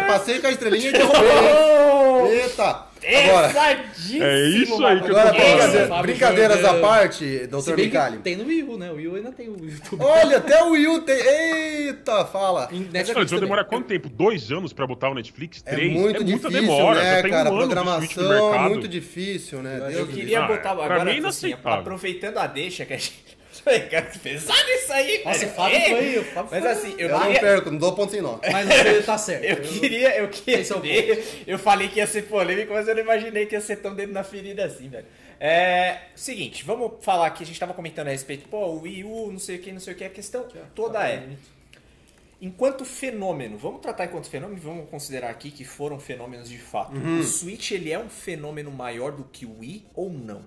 Passei 0.06 0.40
com 0.40 0.46
a 0.46 0.50
estrelinha 0.50 0.88
e 0.90 0.92
derrubei. 0.92 2.40
Eita! 2.42 2.90
Agora, 3.02 3.50
É 4.20 4.40
isso 4.50 4.84
aí 4.84 5.00
que 5.00 5.10
eu 5.10 5.14
tô 5.14 5.18
agora 5.18 5.32
falando. 5.34 5.50
brincadeira- 5.52 5.86
Fábio 5.88 6.02
brincadeiras 6.02 6.64
à 6.64 6.74
parte, 6.74 7.46
doutor 7.46 7.74
Micali. 7.76 8.18
tem 8.18 8.36
no 8.36 8.44
Wii 8.44 8.62
U, 8.64 8.76
né? 8.76 8.90
O 8.90 8.96
Wii 8.96 9.08
U 9.08 9.16
ainda 9.16 9.32
tem 9.32 9.48
o 9.48 9.56
YouTube. 9.64 10.02
Olha, 10.04 10.36
até 10.36 10.62
o 10.62 10.72
Wii 10.72 10.86
U 10.88 11.00
tem. 11.00 11.16
Eita, 11.16 12.26
fala! 12.26 12.68
Netflix 12.70 13.30
vai 13.30 13.40
demorar 13.40 13.64
quanto 13.64 13.86
tempo? 13.86 14.08
Dois 14.10 14.52
anos 14.52 14.74
pra 14.74 14.86
botar 14.86 15.08
o 15.08 15.14
Netflix? 15.14 15.62
É 15.64 15.74
Três? 15.76 15.92
muito 15.92 16.20
é 16.20 16.24
difícil, 16.24 16.50
demora. 16.50 17.02
né, 17.02 17.22
cara? 17.22 17.50
um 17.50 17.56
Programação 17.56 18.54
é 18.54 18.58
muito 18.68 18.86
difícil, 18.86 19.62
né? 19.62 19.80
Eu 19.92 20.04
do 20.04 20.12
queria 20.12 20.40
Ah, 20.40 20.46
botar 20.46 20.70
agora, 20.72 21.02
mim 21.04 21.24
é 21.24 21.26
assim, 21.26 21.54
aproveitando 21.64 22.36
a 22.36 22.46
deixa 22.46 22.84
que 22.84 22.92
a 22.92 22.96
gente. 22.98 23.39
Cara, 23.90 24.06
que 24.06 24.18
pesado 24.18 24.68
isso 24.70 24.92
aí, 24.92 25.22
Nossa, 25.24 25.38
velho. 25.40 25.50
o 25.50 25.54
Fábio 25.54 25.80
foi. 25.80 26.18
O 26.18 26.24
Fábio 26.24 26.50
Mas 26.50 26.60
foi- 26.62 26.70
assim, 26.72 26.94
eu, 26.98 27.08
Eu 27.08 27.18
não 27.18 27.20
queria. 27.26 27.40
perco, 27.40 27.70
não 27.70 27.78
dou 27.78 27.94
ponto 27.94 28.10
sem 28.12 28.20
nó. 28.22 28.38
Mas 28.50 28.66
você 28.68 29.02
tá 29.02 29.18
certo. 29.18 29.44
Eu 29.44 29.56
queria, 29.60 30.16
eu 30.16 30.28
queria 30.28 30.66
é 30.66 30.74
o 30.74 30.80
ver. 30.80 31.44
Eu 31.46 31.58
falei 31.58 31.88
que 31.88 31.98
ia 31.98 32.06
ser 32.06 32.22
polêmico, 32.22 32.72
mas 32.72 32.88
eu 32.88 32.94
não 32.94 33.02
imaginei 33.02 33.46
que 33.46 33.54
ia 33.54 33.60
ser 33.60 33.76
tão 33.76 33.94
dedo 33.94 34.12
na 34.12 34.24
ferida 34.24 34.64
assim, 34.64 34.88
velho. 34.88 35.06
É. 35.38 35.98
Seguinte, 36.14 36.64
vamos 36.64 36.92
falar 37.04 37.26
aqui. 37.26 37.42
A 37.42 37.46
gente 37.46 37.58
tava 37.60 37.72
comentando 37.74 38.08
a 38.08 38.10
respeito, 38.10 38.48
pô, 38.48 38.58
o 38.66 38.80
Wii 38.82 39.04
U, 39.04 39.30
não 39.32 39.38
sei 39.38 39.56
o 39.56 39.58
que, 39.60 39.72
não 39.72 39.80
sei 39.80 39.94
o 39.94 39.96
que. 39.96 40.04
A 40.04 40.10
questão 40.10 40.46
toda 40.74 40.98
tá 41.00 41.08
é. 41.08 41.28
Enquanto 42.42 42.86
fenômeno, 42.86 43.58
vamos 43.58 43.82
tratar 43.82 44.06
enquanto 44.06 44.30
fenômeno, 44.30 44.58
vamos 44.62 44.88
considerar 44.88 45.28
aqui 45.28 45.50
que 45.50 45.62
foram 45.62 46.00
fenômenos 46.00 46.48
de 46.48 46.58
fato. 46.58 46.92
O 46.96 47.22
Switch 47.22 47.72
ele 47.72 47.92
é 47.92 47.98
um 47.98 48.08
fenômeno 48.08 48.70
maior 48.70 49.12
do 49.12 49.24
que 49.24 49.44
o 49.44 49.58
Wii 49.58 49.86
ou 49.94 50.08
não? 50.10 50.42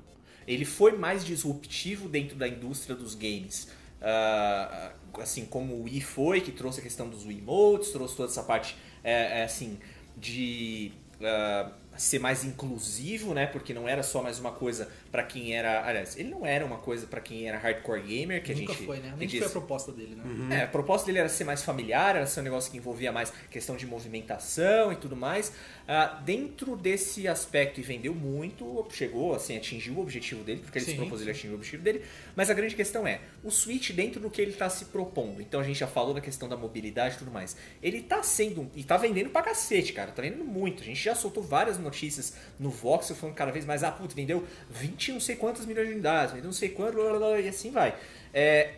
Ele 0.48 0.66
foi 0.66 0.94
mais 0.98 1.24
disruptivo 1.24 2.08
dentro 2.10 2.36
da 2.36 2.48
indústria 2.48 2.96
dos 2.96 3.16
games. 3.16 3.70
Ah, 4.02 4.92
assim 5.20 5.46
como 5.46 5.76
o 5.76 5.84
Wii 5.84 6.02
foi, 6.02 6.42
que 6.42 6.52
trouxe 6.52 6.80
a 6.80 6.84
questão 6.84 7.08
dos 7.08 7.26
Wiimotes, 7.26 7.92
trouxe 7.92 8.16
toda 8.16 8.30
essa 8.30 8.44
parte 8.44 8.76
é, 9.04 9.40
é, 9.40 9.44
assim 9.44 9.80
de 10.18 10.92
ah, 11.22 11.72
ser 11.98 12.20
mais 12.20 12.44
inclusivo, 12.44 13.34
né? 13.34 13.46
Porque 13.46 13.74
não 13.74 13.88
era 13.88 14.04
só 14.04 14.22
mais 14.22 14.40
uma 14.40 14.52
coisa 14.52 14.90
para 15.14 15.22
quem 15.22 15.56
era, 15.56 15.86
aliás, 15.86 16.18
ele 16.18 16.30
não 16.32 16.44
era 16.44 16.66
uma 16.66 16.78
coisa 16.80 17.06
para 17.06 17.22
quem 17.22 17.48
era 17.48 17.60
hardcore 17.60 18.02
gamer, 18.02 18.42
que 18.42 18.52
Nunca 18.52 18.72
a 18.72 18.76
gente 18.76 18.86
foi, 18.88 18.98
né? 18.98 19.14
Nem 19.16 19.28
diz- 19.28 19.38
foi 19.38 19.48
a 19.48 19.52
proposta 19.52 19.92
dele, 19.92 20.16
né? 20.16 20.58
é, 20.58 20.64
a 20.64 20.68
proposta 20.68 21.06
dele 21.06 21.20
era 21.20 21.30
ser 21.30 21.44
mais 21.44 21.62
familiar, 21.64 22.16
era 22.16 22.26
ser 22.26 22.40
um 22.40 22.44
negócio 22.44 22.72
que 22.72 22.78
envolvia 22.80 23.12
mais 23.12 23.32
questão 23.52 23.76
de 23.78 23.86
movimentação 23.86 24.92
e 24.92 24.96
tudo 24.96 25.16
mais. 25.16 25.54
Ah, 25.88 26.20
dentro 26.26 26.76
desse 26.76 27.28
aspecto, 27.28 27.80
e 27.80 27.84
vendeu 27.84 28.16
muito, 28.16 28.88
chegou, 28.92 29.36
assim, 29.36 29.56
atingiu 29.56 29.94
o 29.96 30.02
objetivo 30.02 30.44
dele, 30.44 30.62
porque 30.62 30.80
ele 30.80 30.86
se 30.86 30.92
Sim, 30.92 30.98
propôs, 30.98 31.22
ele 31.22 31.30
atingiu 31.30 31.52
o 31.52 31.56
objetivo 31.56 31.84
dele. 31.84 32.02
Mas 32.36 32.50
a 32.50 32.54
grande 32.56 32.76
questão 32.76 33.06
é, 33.06 33.20
o 33.44 33.52
Switch 33.52 33.92
dentro 33.92 34.20
do 34.20 34.32
que 34.32 34.42
ele 34.42 34.50
está 34.52 34.68
se 34.68 34.86
propondo. 34.86 35.40
Então 35.42 35.60
a 35.60 35.64
gente 35.64 35.78
já 35.78 35.88
falou 35.88 36.16
da 36.16 36.22
questão 36.22 36.50
da 36.50 36.58
mobilidade 36.58 37.16
e 37.16 37.18
tudo 37.20 37.30
mais. 37.30 37.56
Ele 37.84 38.02
tá 38.02 38.24
sendo, 38.24 38.72
e 38.76 38.84
tá 38.84 38.98
vendendo 38.98 39.30
pra 39.30 39.44
cacete, 39.44 39.94
cara, 39.94 40.12
tá 40.12 40.24
vendendo 40.24 40.44
muito. 40.46 40.82
A 40.82 40.86
gente 40.86 41.04
já 41.04 41.14
soltou 41.14 41.44
várias 41.44 41.78
notícias 41.78 42.36
no 42.60 42.72
Voxel 42.72 43.16
falando 43.16 43.36
cada 43.36 43.52
vez 43.52 43.64
mais, 43.64 43.84
ah, 43.84 43.92
putz, 43.92 44.16
vendeu 44.16 44.44
20 44.72 45.03
não 45.12 45.20
sei 45.20 45.36
quantas 45.36 45.66
milhões 45.66 45.88
de 45.88 45.94
unidades, 45.94 46.34
vendeu 46.34 46.48
não 46.48 46.54
sei 46.54 46.70
quanto, 46.70 46.94
blá, 46.94 47.10
blá, 47.10 47.20
blá, 47.20 47.40
e 47.40 47.48
assim 47.48 47.72
vai. 47.72 47.96
É, 48.34 48.74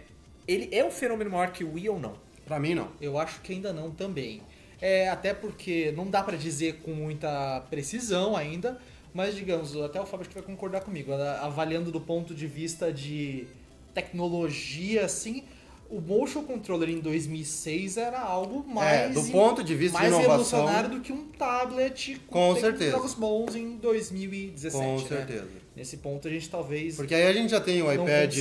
ele 0.48 0.70
é 0.72 0.84
um 0.84 0.92
fenômeno 0.92 1.30
maior 1.30 1.52
que 1.52 1.64
o 1.64 1.74
Wii 1.74 1.90
ou 1.90 2.00
não? 2.00 2.16
Pra 2.46 2.60
mim, 2.60 2.76
não. 2.76 2.92
Eu 3.02 3.18
acho 3.18 3.42
que 3.42 3.54
ainda 3.54 3.74
não 3.74 3.92
também. 3.92 4.42
É, 4.82 5.10
até 5.10 5.34
porque 5.34 5.92
não 5.96 6.10
dá 6.10 6.22
pra 6.22 6.38
dizer 6.38 6.82
com 6.84 6.92
muita 6.92 7.62
precisão 7.70 8.36
ainda, 8.36 8.80
mas 9.14 9.36
digamos, 9.36 9.76
até 9.78 10.00
o 10.00 10.06
Fábio 10.06 10.22
acho 10.22 10.30
que 10.30 10.36
vai 10.36 10.44
concordar 10.44 10.82
comigo, 10.82 11.14
avaliando 11.14 11.92
do 11.92 12.02
ponto 12.02 12.36
de 12.36 12.46
vista 12.46 12.92
de 12.92 13.48
tecnologia, 13.94 15.06
assim, 15.06 15.44
o 15.90 16.02
motion 16.02 16.44
controller 16.44 16.90
em 16.90 17.00
2006 17.00 17.98
era 17.98 18.20
algo 18.20 18.66
mais 18.68 19.00
É, 19.02 19.10
do 19.10 19.24
ponto 19.26 19.64
de 19.64 19.76
vista 19.76 19.98
de 19.98 20.04
mais 20.10 20.14
inovação- 20.14 20.60
revolucionário 20.66 20.90
do 20.90 21.02
que 21.02 21.14
um 21.14 21.26
tablet 21.30 22.20
Com 22.28 22.54
tem 22.54 22.62
certeza. 22.64 22.92
jogos 22.92 23.14
bons 23.14 23.56
em 23.56 23.78
2017. 23.78 24.84
Com 24.84 24.98
né? 25.02 25.08
certeza. 25.08 25.48
Nesse 25.76 25.98
ponto 25.98 26.28
a 26.28 26.32
gente 26.32 26.50
talvez 26.50 26.96
Porque 26.96 27.14
aí 27.14 27.28
a 27.28 27.34
gente 27.34 27.50
já 27.52 27.60
tem 27.62 27.82
o 27.82 27.92
iPad, 27.92 28.34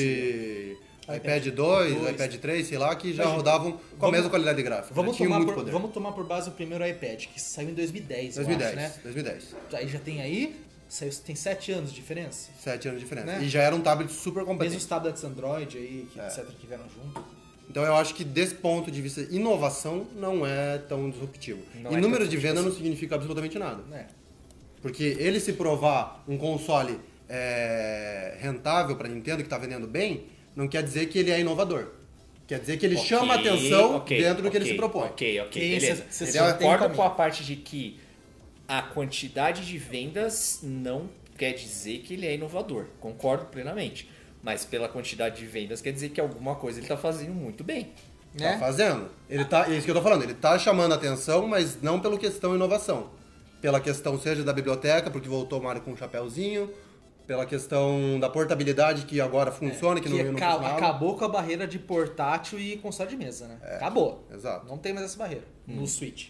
iPad 1.17 1.47
2, 1.49 1.55
dois. 1.95 2.11
iPad 2.15 2.35
3, 2.37 2.67
sei 2.67 2.79
lá, 2.79 2.95
que 2.97 3.09
já 3.13 3.25
Imagina, 3.25 3.37
rodavam 3.37 3.73
com 3.73 3.79
a 3.79 3.99
vamos- 3.99 4.13
mesma 4.13 4.31
qualidade 4.31 4.63
gráfica. 4.63 4.95
Vamos 4.95 5.13
já 5.13 5.25
tinha 5.27 5.29
tomar, 5.39 5.53
por, 5.55 5.65
vamos 5.71 5.93
tomar 5.93 6.13
por 6.13 6.25
base 6.27 6.49
o 6.49 6.53
primeiro 6.53 6.87
iPad, 6.87 7.27
que 7.27 7.41
saiu 7.41 7.71
em 7.71 7.75
2010, 7.75 8.37
2010, 8.37 8.73
eu 8.73 8.79
acho, 8.79 8.97
né? 8.97 9.03
2010. 9.03 9.55
Aí 9.75 9.89
já 9.89 9.99
tem 9.99 10.23
aí, 10.23 10.57
tem 11.27 11.35
7 11.35 11.73
anos 11.73 11.91
de 11.91 11.97
diferença. 11.97 12.51
Sete 12.59 12.89
anos 12.89 13.01
de 13.01 13.05
diferença. 13.05 13.27
Né? 13.27 13.43
E 13.45 13.49
já 13.49 13.63
era 13.63 13.75
um 13.75 13.81
tablet 13.81 14.11
super 14.13 14.41
Mesmo 14.41 14.53
competente. 14.53 14.77
os 14.79 14.87
tablets 14.87 15.25
Android 15.25 15.77
aí, 15.77 16.07
É. 16.09 16.13
que, 16.13 16.21
etc, 16.41 16.47
que 16.59 16.67
vieram 16.67 16.85
junto. 16.89 17.34
Então 17.69 17.83
eu 17.83 17.95
acho 17.97 18.15
que 18.15 18.23
desse 18.25 18.55
ponto 18.55 18.91
de 18.91 19.01
vista, 19.03 19.23
inovação 19.31 20.07
não 20.17 20.47
é 20.47 20.79
tão 20.79 21.11
disruptivo. 21.11 21.61
Não 21.75 21.93
e 21.93 21.95
é 21.97 22.01
número 22.01 22.27
de 22.29 22.37
venda 22.37 22.61
não 22.63 22.73
significa 22.73 23.15
absolutamente 23.15 23.59
nada. 23.59 23.83
né? 23.85 24.07
Porque 24.83 25.03
ele 25.19 25.41
se 25.41 25.55
provar 25.55 26.23
um 26.29 26.37
console 26.37 26.99
é, 27.29 28.37
rentável 28.41 28.97
para 28.97 29.09
Nintendo 29.09 29.39
que 29.39 29.45
está 29.45 29.57
vendendo 29.59 29.87
bem, 29.87 30.25
não 30.55 30.69
quer 30.69 30.83
dizer 30.83 31.07
que 31.09 31.19
ele 31.19 31.31
é 31.31 31.41
inovador. 31.41 31.89
Quer 32.47 32.61
dizer 32.61 32.77
que 32.77 32.85
ele 32.85 32.97
Ok, 32.97 33.07
chama 33.07 33.35
atenção 33.35 33.97
ok, 33.97 34.23
dentro 34.23 34.43
do 34.43 34.51
que 34.51 34.57
ele 34.59 34.67
se 34.67 34.75
propõe. 34.75 35.05
Ok, 35.09 35.41
ok, 35.41 35.51
Que 35.51 35.81
beleza. 35.81 36.05
cê- 36.11 36.27
cê 36.27 36.39
Eu 36.39 36.45
tem 36.45 36.53
concordo 36.59 36.79
caminho. 36.85 36.97
com 36.97 37.03
a 37.03 37.11
parte 37.11 37.43
de 37.43 37.57
que 37.57 37.99
a 38.69 38.83
quantidade 38.83 39.65
de 39.65 39.79
vendas 39.79 40.61
não 40.63 41.09
quer 41.39 41.53
dizer 41.55 42.01
que 42.01 42.13
ele 42.15 42.27
é 42.27 42.35
inovador. 42.35 42.85
Concordo 43.01 43.47
plenamente. 43.47 44.09
Mas 44.45 44.65
pela 44.65 44.89
quantidade 44.89 45.39
de 45.39 45.47
vendas 45.47 45.81
quer 45.81 45.91
dizer 45.91 46.11
que 46.11 46.21
alguma 46.21 46.55
coisa 46.55 46.79
ele 46.79 46.85
está 46.85 46.97
fazendo 46.97 47.33
muito 47.35 47.65
bem. 47.65 47.85
Tá 48.37 48.45
Né? 48.45 48.59
fazendo. 48.59 49.09
Ele 49.29 49.45
tá, 49.45 49.67
é 49.69 49.73
isso 49.75 49.85
que 49.85 49.91
eu 49.91 49.95
tô 49.95 50.03
falando, 50.03 50.23
ele 50.23 50.35
tá 50.35 50.57
chamando 50.59 50.93
atenção, 50.93 51.49
mas 51.49 51.81
não 51.81 51.99
pela 51.99 52.19
questão 52.19 52.55
inovação. 52.55 53.11
Pela 53.63 53.81
questão 53.81 54.21
seja 54.21 54.45
da 54.45 54.53
biblioteca, 54.53 55.11
porque 55.11 55.29
voltou 55.29 55.59
o 55.59 55.63
Mario 55.65 55.81
com 55.83 55.93
um 55.93 55.97
chapéuzinho, 55.97 56.71
pela 57.27 57.47
questão 57.47 58.21
da 58.21 58.29
portabilidade 58.29 59.07
que 59.07 59.19
agora 59.19 59.51
funciona, 59.51 59.99
que, 59.99 60.11
Que 60.11 60.15
não, 60.23 60.33
não 60.33 60.37
aca- 60.37 60.51
funcionava. 60.53 60.77
acabou 60.77 61.17
com 61.17 61.25
a 61.25 61.29
barreira 61.29 61.67
de 61.67 61.79
portátil 61.79 62.61
e 62.61 62.77
console 62.77 63.09
de 63.09 63.17
mesa, 63.17 63.47
né? 63.49 63.57
Acabou. 63.77 64.27
Exato. 64.31 64.67
Não 64.67 64.77
tem 64.77 64.93
mais 64.93 65.07
essa 65.07 65.17
barreira 65.17 65.45
no 65.67 65.87
Switch. 65.87 66.29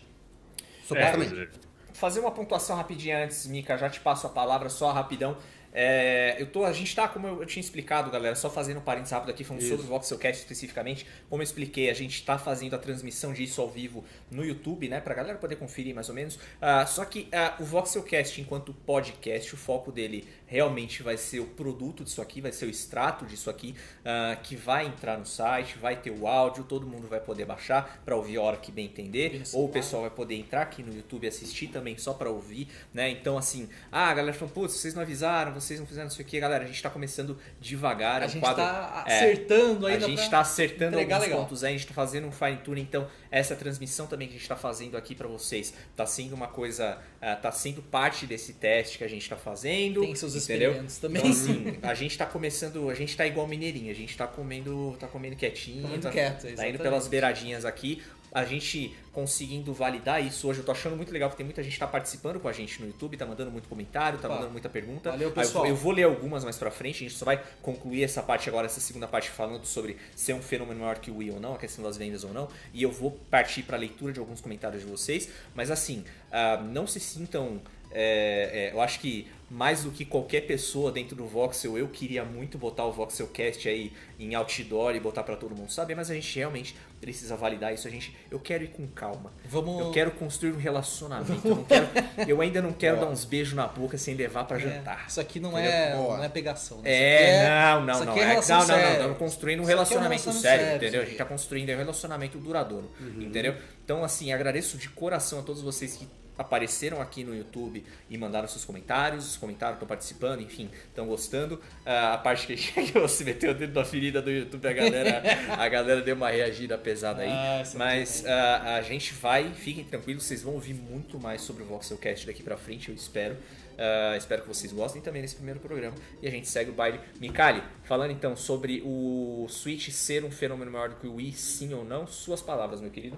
Supostamente. 0.87 1.35
É, 1.35 1.49
fazer 1.93 2.21
uma 2.21 2.31
pontuação 2.31 2.77
rapidinha 2.77 3.25
antes, 3.25 3.47
Mika, 3.47 3.77
já 3.77 3.89
te 3.91 3.99
passo 4.01 4.27
a 4.27 4.31
palavra 4.31 4.69
só 4.69 4.93
rapidão. 4.93 5.37
É, 5.77 6.37
eu 6.39 6.47
tô, 6.47 6.65
a 6.65 6.73
gente 6.73 6.95
tá, 6.95 7.09
como 7.09 7.27
eu, 7.27 7.45
tinha 7.45 7.61
explicado, 7.61 8.09
galera, 8.09 8.37
só 8.37 8.49
fazendo 8.49 8.79
um 8.79 8.83
parênteses 8.83 9.13
rápido 9.13 9.31
aqui, 9.31 9.43
falando 9.43 9.61
Isso. 9.61 9.71
sobre 9.71 9.87
o 9.87 9.89
Voxelcast 9.89 10.41
especificamente. 10.41 11.05
Como 11.29 11.43
eu 11.43 11.45
expliquei, 11.45 11.91
a 11.91 11.95
gente 11.95 12.25
tá 12.25 12.39
fazendo 12.39 12.75
a 12.75 12.79
transmissão 12.79 13.33
disso 13.33 13.61
ao 13.61 13.69
vivo 13.69 14.05
no 14.31 14.45
YouTube, 14.45 14.89
né, 14.89 15.01
pra 15.01 15.15
galera 15.15 15.37
poder 15.37 15.57
conferir 15.57 15.93
mais 15.93 16.09
ou 16.09 16.15
menos. 16.15 16.39
Ah, 16.61 16.87
só 16.87 17.05
que 17.05 17.27
ah, 17.33 17.57
o 17.59 17.65
Voxelcast, 17.65 18.41
enquanto 18.41 18.73
podcast, 18.73 19.53
o 19.53 19.57
foco 19.57 19.91
dele 19.91 20.29
realmente 20.55 21.03
vai 21.03 21.17
ser 21.17 21.41
o 21.41 21.47
produto 21.47 22.05
disso 22.05 22.23
aqui, 22.23 22.41
vai 22.41 22.53
ser 22.53 22.67
o 22.67 22.71
extrato 22.71 23.27
disso 23.27 23.51
aqui, 23.51 23.75
ah, 24.05 24.37
que 24.41 24.55
vai 24.55 24.87
entrar 24.87 25.19
no 25.19 25.27
site, 25.27 25.77
vai 25.79 25.97
ter 25.97 26.13
o 26.13 26.29
áudio, 26.29 26.63
todo 26.63 26.87
mundo 26.87 27.09
vai 27.09 27.19
poder 27.19 27.45
baixar 27.45 28.01
pra 28.05 28.15
ouvir 28.15 28.37
a 28.37 28.43
hora 28.43 28.57
que 28.57 28.71
bem 28.71 28.87
entender, 28.87 29.43
no 29.53 29.59
ou 29.59 29.65
o 29.65 29.69
pessoal 29.69 30.03
vai 30.03 30.13
poder 30.13 30.37
entrar 30.37 30.63
aqui 30.63 30.81
no 30.81 30.95
YouTube 30.95 31.25
e 31.25 31.27
assistir 31.27 31.67
também 31.67 31.99
só 31.99 32.15
pra 32.15 32.31
ouvir, 32.31 32.69
né? 32.93 33.11
Então, 33.11 33.37
assim, 33.37 33.69
ah, 33.91 34.09
a 34.11 34.15
galera 34.15 34.33
falou, 34.33 34.55
putz, 34.55 34.75
vocês 34.75 34.95
não 34.95 35.03
avisaram, 35.03 35.53
vocês 35.53 35.81
não 35.81 35.87
fizeram 35.89 36.05
não 36.07 36.15
sei 36.15 36.25
o 36.25 36.29
que, 36.29 36.39
galera, 36.39 36.63
a 36.63 36.67
gente 36.69 36.81
tá 36.81 36.89
começando 36.89 37.37
devagar, 37.61 38.21
é 38.23 38.25
A 38.25 38.29
um 38.29 38.31
gente 38.31 38.41
quadro. 38.41 38.63
tá 38.63 39.05
é, 39.09 39.17
acertando 39.17 39.87
a 39.87 39.91
ainda 39.91 40.07
gente 40.07 40.21
pra 40.21 40.31
tá 40.31 40.41
acertando 40.41 40.99
alguns 41.01 41.19
legal. 41.19 41.41
pontos 41.41 41.65
aí, 41.65 41.75
a 41.75 41.77
gente 41.77 41.89
tá 41.89 41.95
fazendo 41.95 42.29
um 42.29 42.33
fine 42.33 42.59
tune, 42.59 42.81
então 42.81 43.09
essa 43.35 43.57
transmissão 43.57 44.07
também 44.07 44.29
que 44.29 44.35
a 44.35 44.39
gente 44.39 44.49
tá 44.49 44.55
fazendo 44.55 44.97
aqui 44.97 45.13
pra 45.13 45.27
vocês 45.27 45.75
tá 45.97 46.07
sendo 46.07 46.35
uma 46.35 46.47
coisa, 46.47 46.99
ah, 47.21 47.35
tá 47.35 47.51
sendo 47.51 47.83
parte 47.83 48.27
desse 48.27 48.53
teste 48.53 48.99
que 48.99 49.03
a 49.03 49.09
gente 49.09 49.29
tá 49.29 49.37
fazendo. 49.37 50.03
Tem 50.03 50.15
seus 50.15 50.37
entendeu? 50.37 50.71
experimentos 50.71 50.99
também. 50.99 51.21
Então, 51.21 51.33
assim, 51.33 51.79
a 51.83 51.95
gente 51.95 52.17
tá 52.17 52.27
começando, 52.27 52.89
a 52.89 52.95
gente 52.95 53.17
tá 53.17 53.27
igual 53.27 53.49
mineirinho, 53.49 53.91
a 53.91 53.95
gente 53.95 54.17
tá 54.17 54.29
comendo, 54.29 54.97
tá 55.01 55.09
comendo 55.09 55.35
quietinho, 55.35 55.83
Comendo 55.83 56.09
tá, 56.57 56.69
indo 56.69 56.79
pelas 56.79 57.09
beiradinhas 57.09 57.65
aqui. 57.65 58.01
A 58.35 58.45
gente 58.45 58.93
conseguindo 59.13 59.73
validar 59.73 60.21
isso 60.27 60.49
hoje, 60.49 60.59
eu 60.59 60.65
tô 60.65 60.73
achando 60.73 60.97
muito 60.97 61.13
legal 61.13 61.31
que 61.31 61.37
tem 61.37 61.47
muita 61.47 61.63
gente 61.63 61.75
que 61.75 61.79
tá 61.79 61.87
participando 61.87 62.41
com 62.41 62.49
a 62.49 62.53
gente 62.53 62.81
no 62.83 62.89
YouTube, 62.89 63.17
tá 63.17 63.25
mandando 63.25 63.49
muito 63.49 63.69
comentário, 63.69 64.19
tá 64.19 64.27
Opa. 64.27 64.35
mandando 64.35 64.51
muita 64.51 64.69
pergunta. 64.69 65.13
Valeu, 65.13 65.29
eu 65.29 65.33
pessoal. 65.33 65.63
vou- 65.63 65.71
Eu 65.71 65.77
vou 65.77 65.93
ler 65.93 66.03
algumas 66.03 66.43
mais 66.43 66.59
pra 66.59 66.69
frente, 66.69 66.97
a 67.05 67.09
gente 67.09 67.15
só 67.17 67.25
vai 67.25 67.41
concluir 67.63 68.03
essa 68.03 68.21
parte 68.25 68.49
agora, 68.49 68.67
essa 68.67 68.81
segunda 68.81 69.07
parte 69.07 69.31
falando 69.31 69.65
sobre 69.65 69.97
ser 70.17 70.33
um 70.35 70.43
fenômeno 70.43 70.81
maior 70.81 70.99
que 70.99 71.13
o 71.13 71.19
Wii 71.19 71.31
ou 71.31 71.39
não, 71.41 71.55
a 71.55 71.59
questão 71.59 71.85
das 71.85 71.97
vendas 71.97 72.25
ou 72.25 72.33
não, 72.33 72.49
e 72.73 72.83
eu 72.83 72.91
vou 72.91 73.13
partir 73.31 73.63
pra 73.63 73.77
leitura 73.77 74.13
de 74.13 74.19
alguns 74.19 74.41
comentários 74.41 74.83
de 74.83 74.89
vocês, 74.91 75.29
mas 75.55 75.71
assim, 75.71 76.05
ah, 76.33 76.57
não 76.57 76.89
se 76.89 76.99
sintam. 76.99 77.63
É, 77.95 78.71
é, 78.71 78.73
eu 78.75 78.81
acho 78.81 78.99
que 79.01 79.29
mais 79.51 79.85
do 79.85 79.91
que 79.93 80.05
qualquer 80.05 80.41
pessoa 80.43 80.91
dentro 80.91 81.15
do 81.15 81.27
Voxel, 81.27 81.79
eu 81.79 81.87
queria 81.87 82.25
muito 82.25 82.59
botar 82.59 82.85
o 82.87 82.91
Voxelcast 82.93 83.69
aí 83.69 83.93
em 84.19 84.35
outdoor 84.35 84.97
e 84.97 85.01
botar 85.01 85.23
pra 85.23 85.37
todo 85.37 85.55
mundo 85.55 85.71
saber, 85.71 85.95
mas 85.95 86.11
a 86.11 86.15
gente 86.15 86.37
realmente 86.37 86.75
precisa 87.01 87.37
validar 87.37 87.73
isso. 87.73 87.87
A 87.87 87.91
gente, 87.91 88.17
eu 88.31 88.41
quero 88.41 88.65
ir 88.65 88.69
com 88.69 88.85
calma. 88.89 89.33
Vamos- 89.45 89.79
Eu 89.81 89.91
quero 89.93 90.11
construir 90.13 90.53
um 90.53 90.57
relacionamento. 90.57 91.47
Eu, 91.47 91.57
não 91.57 91.65
quero- 91.65 91.89
eu 92.27 92.41
ainda 92.41 92.61
não 92.63 92.73
quero 92.73 92.99
dar 92.99 93.07
uns 93.07 93.25
beijos 93.25 93.53
na 93.55 93.67
boca 93.69 93.97
sem 93.97 94.15
levar 94.17 94.45
pra 94.45 94.57
É, 94.57 94.61
jantar. 94.61 95.05
Isso 95.07 95.21
aqui 95.21 95.39
não 95.39 95.57
é, 95.57 95.95
Boa. 95.95 96.17
não 96.17 96.25
é 96.25 96.29
pegação. 96.29 96.79
Né? 96.81 96.91
É, 96.91 97.47
aqui 97.47 97.47
não, 97.47 97.81
não, 97.87 98.05
não. 98.07 98.17
é 98.17 98.21
É, 98.23 98.27
não, 98.27 98.35
não, 98.35 98.59
não. 98.59 98.67
séria. 98.67 98.93
Estamos 98.93 99.19
construindo 99.19 99.61
um 99.61 99.63
é 99.63 99.67
um 99.67 99.69
relacionamento 99.69 100.23
sério, 100.33 100.41
sério, 100.65 100.77
entendeu? 100.77 101.03
A 101.03 101.05
gente 101.05 101.17
tá 101.17 101.25
construindo 101.27 101.71
um 101.71 101.77
relacionamento 101.77 102.39
duradouro, 102.39 102.91
Uhum. 102.99 103.23
entendeu? 103.23 103.55
Então, 103.85 104.03
assim, 104.03 104.33
agradeço 104.33 104.79
de 104.79 104.89
coração 104.89 105.39
a 105.39 105.43
todos 105.43 105.63
vocês 105.63 105.95
que 105.97 106.09
apareceram 106.37 107.01
aqui 107.01 107.25
no 107.25 107.35
YouTube 107.35 107.85
e 108.11 108.19
mandaram 108.19 108.49
seus 108.49 108.65
comentários, 108.65 109.37
comentaram, 109.37 109.75
estão 109.75 109.87
participando, 109.87 110.41
enfim, 110.41 110.71
estão 110.89 111.07
gostando. 111.07 111.61
Ah, 111.85 112.15
a 112.15 112.19
parte 112.19 112.47
que, 112.55 112.99
você 112.99 113.25
meteu 113.25 113.53
o 113.53 113.55
dedo 113.55 113.79
na 113.79 113.85
ferida 113.85 114.21
do 114.21 114.31
YouTube, 114.31 114.67
a 114.67 114.73
galera, 114.73 115.23
a 115.51 115.69
galera 115.69 116.01
deu 116.01 116.17
uma 116.17 116.31
reagida 116.31 116.77
pesada 116.77 117.23
aí. 117.23 117.31
Ah, 117.31 117.59
essa 117.61 117.79
Mas 117.79 118.25
ah, 118.27 118.77
a 118.77 118.83
gente 118.83 119.13
vai, 119.15 119.53
fiquem 119.53 119.85
tranquilos, 119.85 120.25
vocês 120.25 120.43
vão 120.43 120.55
ouvir 120.55 120.75
muito 120.75 121.19
mais 121.19 121.41
sobre 121.41 121.63
o 121.63 121.67
Voxelcast 121.67 122.27
daqui 122.27 122.43
pra 122.43 122.57
frente, 122.57 122.89
eu 122.89 122.95
espero. 122.95 123.37
Ah, 123.79 124.15
espero 124.17 124.43
que 124.43 124.49
vocês 124.49 124.73
gostem 124.73 125.03
também 125.03 125.23
desse 125.23 125.35
primeiro 125.35 125.61
programa. 125.61 125.95
E 126.23 126.29
a 126.29 126.31
gente 126.31 126.49
segue 126.49 126.71
o 126.71 126.75
baile. 126.75 127.01
Mikali, 127.21 127.63
falando 127.85 128.11
então 128.11 128.37
sobre 128.37 128.83
o 128.85 129.47
Switch 129.49 129.91
ser 129.91 130.25
um 130.25 130.31
fenômeno 130.31 130.71
maior 130.71 130.91
do 130.91 130.97
que 130.97 131.07
o 131.07 131.15
Wii, 131.17 131.33
sim 131.33 131.73
ou 131.75 131.85
não, 131.85 132.07
suas 132.07 132.41
palavras, 132.41 132.81
meu 132.81 132.91
querido. 132.91 133.17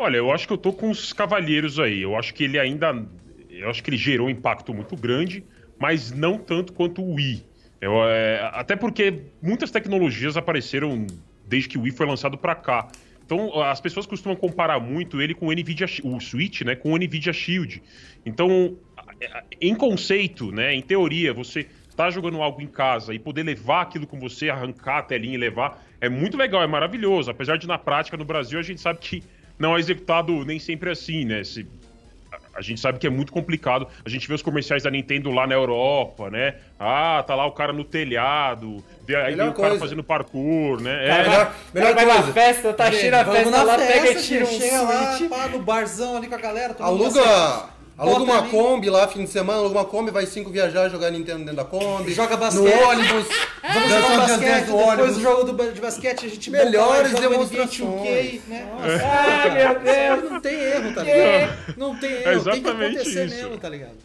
Olha, 0.00 0.16
eu 0.16 0.30
acho 0.30 0.46
que 0.46 0.52
eu 0.52 0.58
tô 0.58 0.72
com 0.72 0.90
os 0.90 1.12
cavalheiros 1.12 1.80
aí. 1.80 2.00
Eu 2.00 2.16
acho 2.16 2.32
que 2.32 2.44
ele 2.44 2.56
ainda. 2.56 3.04
Eu 3.50 3.68
acho 3.68 3.82
que 3.82 3.90
ele 3.90 3.96
gerou 3.96 4.28
um 4.28 4.30
impacto 4.30 4.72
muito 4.72 4.96
grande, 4.96 5.44
mas 5.76 6.12
não 6.12 6.38
tanto 6.38 6.72
quanto 6.72 7.02
o 7.02 7.14
Wii. 7.14 7.44
Eu, 7.80 8.04
é, 8.04 8.48
até 8.52 8.76
porque 8.76 9.22
muitas 9.42 9.72
tecnologias 9.72 10.36
apareceram 10.36 11.04
desde 11.44 11.68
que 11.68 11.76
o 11.76 11.82
Wii 11.82 11.92
foi 11.92 12.06
lançado 12.06 12.38
pra 12.38 12.54
cá. 12.54 12.86
Então, 13.24 13.60
as 13.60 13.80
pessoas 13.80 14.06
costumam 14.06 14.36
comparar 14.36 14.78
muito 14.78 15.20
ele 15.20 15.34
com 15.34 15.48
o 15.48 15.52
Nvidia, 15.52 15.86
o 16.04 16.20
Switch, 16.20 16.62
né, 16.62 16.74
com 16.74 16.92
o 16.92 16.96
Nvidia 16.96 17.32
Shield. 17.32 17.82
Então, 18.24 18.78
em 19.60 19.74
conceito, 19.74 20.50
né, 20.50 20.74
em 20.74 20.80
teoria, 20.80 21.34
você 21.34 21.66
tá 21.94 22.08
jogando 22.08 22.40
algo 22.40 22.62
em 22.62 22.66
casa 22.66 23.12
e 23.12 23.18
poder 23.18 23.42
levar 23.42 23.82
aquilo 23.82 24.06
com 24.06 24.18
você, 24.18 24.48
arrancar 24.48 24.98
a 24.98 25.02
telinha 25.02 25.34
e 25.34 25.38
levar, 25.38 25.84
é 26.00 26.08
muito 26.08 26.38
legal, 26.38 26.62
é 26.62 26.66
maravilhoso. 26.66 27.30
Apesar 27.30 27.58
de 27.58 27.66
na 27.66 27.76
prática 27.76 28.16
no 28.16 28.24
Brasil 28.24 28.58
a 28.58 28.62
gente 28.62 28.80
sabe 28.80 28.98
que 29.00 29.22
não 29.58 29.76
é 29.76 29.80
executado 29.80 30.44
nem 30.44 30.58
sempre 30.58 30.90
assim, 30.90 31.24
né? 31.24 31.42
Se- 31.44 31.66
a- 32.54 32.60
gente 32.60 32.80
sabe 32.80 32.98
que 32.98 33.06
é 33.06 33.10
muito 33.10 33.32
complicado. 33.32 33.86
A 34.04 34.08
gente 34.08 34.26
vê 34.28 34.34
os 34.34 34.42
comerciais 34.42 34.82
da 34.82 34.90
Nintendo 34.90 35.30
lá 35.30 35.46
na 35.46 35.54
Europa, 35.54 36.28
né? 36.28 36.56
Ah, 36.78 37.22
tá 37.26 37.34
lá 37.34 37.46
o 37.46 37.52
cara 37.52 37.72
no 37.72 37.84
telhado, 37.84 38.84
vê- 39.06 39.14
aí 39.16 39.30
Melhor 39.32 39.44
vem 39.44 39.52
o 39.52 39.56
cara 39.56 39.78
fazendo 39.78 40.02
parkour, 40.02 40.80
né? 40.80 41.06
É, 41.08 41.22
melhor, 41.22 41.54
melhor 41.72 41.94
vai 41.94 42.04
na 42.04 42.14
coisa. 42.16 42.32
festa, 42.32 42.72
tá 42.72 42.90
cheio 42.92 43.14
a 43.14 43.22
Vamos 43.22 43.38
festa 43.40 43.56
na 43.56 43.62
lá, 43.62 43.78
festa, 43.78 43.92
pega 43.92 44.12
e 44.18 44.22
tira 44.22 44.44
um 44.44 44.48
chega 44.48 44.82
lá, 44.82 45.18
pá, 45.30 45.48
no 45.48 45.58
barzão 45.62 46.16
ali 46.16 46.26
com 46.26 46.34
a 46.34 46.38
galera. 46.38 46.74
todo 46.74 47.04
assim, 47.06 47.18
Aluga, 47.20 47.64
aluga 47.98 48.18
Bota 48.20 48.30
uma 48.30 48.38
ali. 48.38 48.50
Kombi 48.50 48.88
lá, 48.88 49.08
fim 49.08 49.24
de 49.24 49.30
semana, 49.30 49.58
aluga 49.58 49.78
uma 49.78 49.84
Kombi, 49.84 50.10
vai 50.10 50.24
cinco 50.24 50.50
viajar, 50.50 50.88
jogar 50.88 51.10
Nintendo 51.10 51.40
dentro 51.40 51.56
da 51.56 51.64
Kombi. 51.64 52.12
Joga 52.14 52.36
No 52.36 52.40
basquete. 52.40 52.82
ônibus. 52.84 53.28
Vamos 53.62 53.88
jogar 53.90 54.12
um 54.12 54.16
basquete, 54.16 54.66
do 54.66 54.90
depois 54.90 55.14
do 55.16 55.20
jogo 55.20 55.72
de 55.72 55.80
basquete 55.80 56.26
a 56.26 56.28
gente 56.28 56.50
Melhores 56.50 56.78
volta 56.78 57.02
lá 57.02 57.08
e 57.08 57.10
joga 57.10 57.26
o 57.26 57.30
demonstrações. 57.30 57.80
NBA 57.80 58.04
2K, 58.06 58.40
né? 58.48 58.68
Ai, 59.10 59.50
meu 59.50 59.80
Deus. 59.80 60.30
Não 60.30 60.40
tem 60.40 60.54
erro, 60.54 60.94
tá 60.94 61.02
ligado? 61.02 61.76
Não 61.76 61.96
tem 61.98 62.10
erro, 62.10 62.22
tem 62.22 62.32
que 62.32 62.38
exatamente 62.38 62.96
acontecer 62.96 63.26
isso. 63.26 63.34
mesmo, 63.36 63.58
tá 63.58 63.68
ligado? 63.68 63.96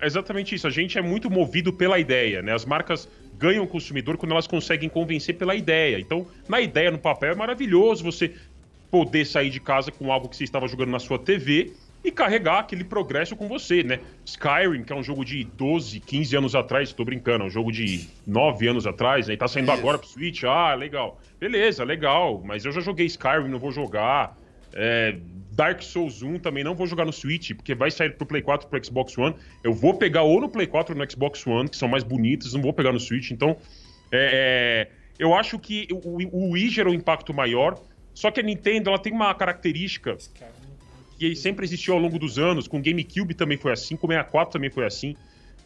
É 0.00 0.06
exatamente 0.06 0.54
isso. 0.54 0.66
A 0.66 0.70
gente 0.70 0.98
é 0.98 1.02
muito 1.02 1.30
movido 1.30 1.72
pela 1.72 1.98
ideia, 1.98 2.42
né? 2.42 2.54
As 2.54 2.64
marcas 2.64 3.08
ganham 3.36 3.64
o 3.64 3.66
consumidor 3.66 4.16
quando 4.16 4.32
elas 4.32 4.46
conseguem 4.46 4.88
convencer 4.88 5.36
pela 5.36 5.54
ideia. 5.54 5.98
Então, 5.98 6.26
na 6.48 6.60
ideia, 6.60 6.90
no 6.90 6.98
papel, 6.98 7.32
é 7.32 7.34
maravilhoso 7.34 8.04
você 8.04 8.32
poder 8.90 9.24
sair 9.24 9.50
de 9.50 9.60
casa 9.60 9.90
com 9.90 10.12
algo 10.12 10.28
que 10.28 10.36
você 10.36 10.44
estava 10.44 10.66
jogando 10.68 10.90
na 10.90 10.98
sua 10.98 11.18
TV 11.18 11.72
e 12.04 12.10
carregar 12.10 12.60
aquele 12.60 12.84
progresso 12.84 13.36
com 13.36 13.48
você, 13.48 13.82
né? 13.82 14.00
Skyrim, 14.24 14.84
que 14.84 14.92
é 14.92 14.96
um 14.96 15.02
jogo 15.02 15.24
de 15.24 15.44
12, 15.44 16.00
15 16.00 16.36
anos 16.36 16.54
atrás, 16.54 16.92
tô 16.92 17.04
brincando, 17.04 17.44
é 17.44 17.46
um 17.46 17.50
jogo 17.50 17.72
de 17.72 18.08
9 18.26 18.68
anos 18.68 18.86
atrás, 18.86 19.26
né? 19.26 19.34
E 19.34 19.36
tá 19.36 19.48
saindo 19.48 19.70
Isso. 19.70 19.80
agora 19.80 19.98
pro 19.98 20.08
Switch, 20.08 20.44
ah, 20.44 20.74
legal. 20.74 21.20
Beleza, 21.40 21.84
legal, 21.84 22.42
mas 22.44 22.64
eu 22.64 22.72
já 22.72 22.80
joguei 22.80 23.06
Skyrim, 23.06 23.48
não 23.48 23.58
vou 23.58 23.72
jogar. 23.72 24.36
É, 24.72 25.16
Dark 25.52 25.82
Souls 25.82 26.22
1 26.22 26.38
também 26.38 26.62
não 26.62 26.74
vou 26.74 26.86
jogar 26.86 27.04
no 27.04 27.12
Switch, 27.12 27.52
porque 27.52 27.74
vai 27.74 27.90
sair 27.90 28.10
pro 28.10 28.26
Play 28.26 28.42
4 28.42 28.66
e 28.66 28.70
pro 28.70 28.84
Xbox 28.84 29.18
One. 29.18 29.34
Eu 29.64 29.72
vou 29.72 29.94
pegar 29.94 30.22
ou 30.22 30.40
no 30.40 30.48
Play 30.48 30.66
4 30.66 30.94
ou 30.94 30.98
no 30.98 31.10
Xbox 31.10 31.44
One, 31.46 31.68
que 31.68 31.76
são 31.76 31.88
mais 31.88 32.04
bonitos, 32.04 32.54
não 32.54 32.62
vou 32.62 32.72
pegar 32.72 32.92
no 32.92 33.00
Switch. 33.00 33.32
Então, 33.32 33.56
é, 34.12 34.88
é, 34.90 34.92
eu 35.18 35.34
acho 35.34 35.58
que 35.58 35.88
o, 35.90 36.18
o 36.32 36.50
Wii 36.52 36.68
gerou 36.68 36.92
um 36.92 36.96
impacto 36.96 37.34
maior, 37.34 37.76
só 38.14 38.30
que 38.30 38.40
a 38.40 38.42
Nintendo 38.42 38.90
ela 38.90 38.98
tem 38.98 39.12
uma 39.12 39.34
característica 39.34 40.16
que 41.18 41.34
sempre 41.34 41.64
existiu 41.66 41.94
ao 41.94 42.00
longo 42.00 42.18
dos 42.18 42.38
anos, 42.38 42.68
com 42.68 42.80
GameCube 42.80 43.34
também 43.34 43.58
foi 43.58 43.72
assim, 43.72 43.96
com 43.96 44.06
o 44.06 44.10
64 44.10 44.52
também 44.52 44.70
foi 44.70 44.86
assim. 44.86 45.16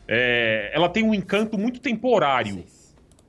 É, 0.09 0.71
ela 0.75 0.89
tem 0.89 1.05
um 1.05 1.15
encanto 1.15 1.59
muito 1.59 1.81
temporário, 1.81 2.65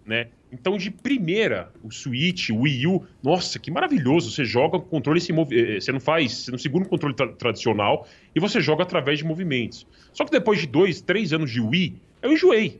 né? 0.06 0.30
Então, 0.52 0.78
de 0.78 0.92
primeira, 0.92 1.72
o 1.84 1.92
Switch, 1.92 2.50
o 2.50 2.62
Wii 2.62 2.86
U, 2.88 3.06
nossa, 3.24 3.58
que 3.58 3.72
maravilhoso! 3.72 4.30
Você 4.32 4.46
joga 4.46 4.80
com 4.80 4.86
controle 4.86 5.20
se 5.20 5.34
move, 5.34 5.60
eh, 5.78 5.80
você 5.82 5.92
não 5.92 6.00
faz, 6.00 6.32
você 6.32 6.52
não 6.52 6.60
segura 6.60 6.86
um 6.86 6.88
controle 6.88 7.16
tra- 7.16 7.34
tradicional 7.34 8.08
e 8.36 8.40
você 8.40 8.62
joga 8.62 8.84
através 8.84 9.18
de 9.18 9.26
movimentos. 9.26 9.88
Só 10.12 10.24
que 10.24 10.32
depois 10.32 10.60
de 10.60 10.68
dois, 10.68 11.02
três 11.02 11.34
anos 11.34 11.50
de 11.52 11.60
Wii, 11.60 12.00
eu 12.22 12.32
enjoei. 12.32 12.80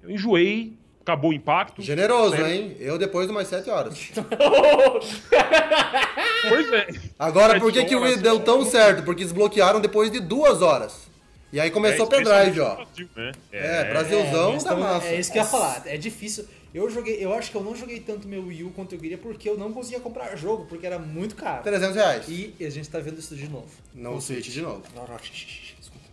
Eu 0.00 0.10
enjoei, 0.10 0.78
acabou 1.02 1.30
o 1.30 1.34
impacto. 1.34 1.82
Generoso, 1.82 2.36
Sério. 2.36 2.46
hein? 2.46 2.76
Eu 2.80 2.96
depois 2.96 3.26
de 3.26 3.32
umas 3.32 3.48
7 3.48 3.68
horas. 3.70 3.98
Pois 6.48 6.72
é. 6.72 6.88
Agora, 7.16 7.60
por 7.60 7.72
que, 7.72 7.84
que 7.84 7.94
o 7.94 8.02
Wii 8.02 8.16
deu 8.16 8.40
tão 8.40 8.64
certo? 8.64 9.04
Porque 9.04 9.22
desbloquearam 9.22 9.80
depois 9.80 10.10
de 10.10 10.18
duas 10.18 10.60
horas. 10.60 11.06
E 11.52 11.60
aí 11.60 11.70
começou 11.70 12.06
o 12.06 12.08
pendrive, 12.08 12.60
ó. 12.60 12.76
Brasil, 12.76 13.08
né? 13.14 13.32
É, 13.52 13.84
Brasilzão 13.84 14.54
mas 14.54 14.64
da 14.64 14.70
então, 14.72 14.80
massa. 14.82 15.06
É 15.06 15.20
isso 15.20 15.30
que 15.30 15.38
eu 15.38 15.42
ia 15.42 15.48
falar. 15.48 15.82
É 15.86 15.96
difícil. 15.96 16.46
Eu 16.74 16.90
joguei, 16.90 17.24
eu 17.24 17.32
acho 17.34 17.50
que 17.50 17.56
eu 17.56 17.62
não 17.62 17.76
joguei 17.76 18.00
tanto 18.00 18.26
meu 18.26 18.46
Wii 18.46 18.64
U 18.64 18.70
quanto 18.70 18.94
eu 18.94 18.98
queria 18.98 19.18
porque 19.18 19.48
eu 19.48 19.58
não 19.58 19.72
conseguia 19.72 20.00
comprar 20.00 20.34
jogo, 20.36 20.64
porque 20.64 20.86
era 20.86 20.98
muito 20.98 21.36
caro. 21.36 21.62
300 21.62 21.94
reais. 21.94 22.24
E 22.28 22.54
a 22.60 22.70
gente 22.70 22.88
tá 22.88 22.98
vendo 22.98 23.18
isso 23.18 23.36
de 23.36 23.46
novo. 23.48 23.68
Não, 23.94 24.16
o 24.16 24.20
Switch 24.20 24.48
de 24.48 24.62
novo. 24.62 24.82
Não, 24.96 25.06
não, 25.06 25.18
xixi, 25.18 25.46
xixi, 25.46 25.76
desculpa. 25.78 26.06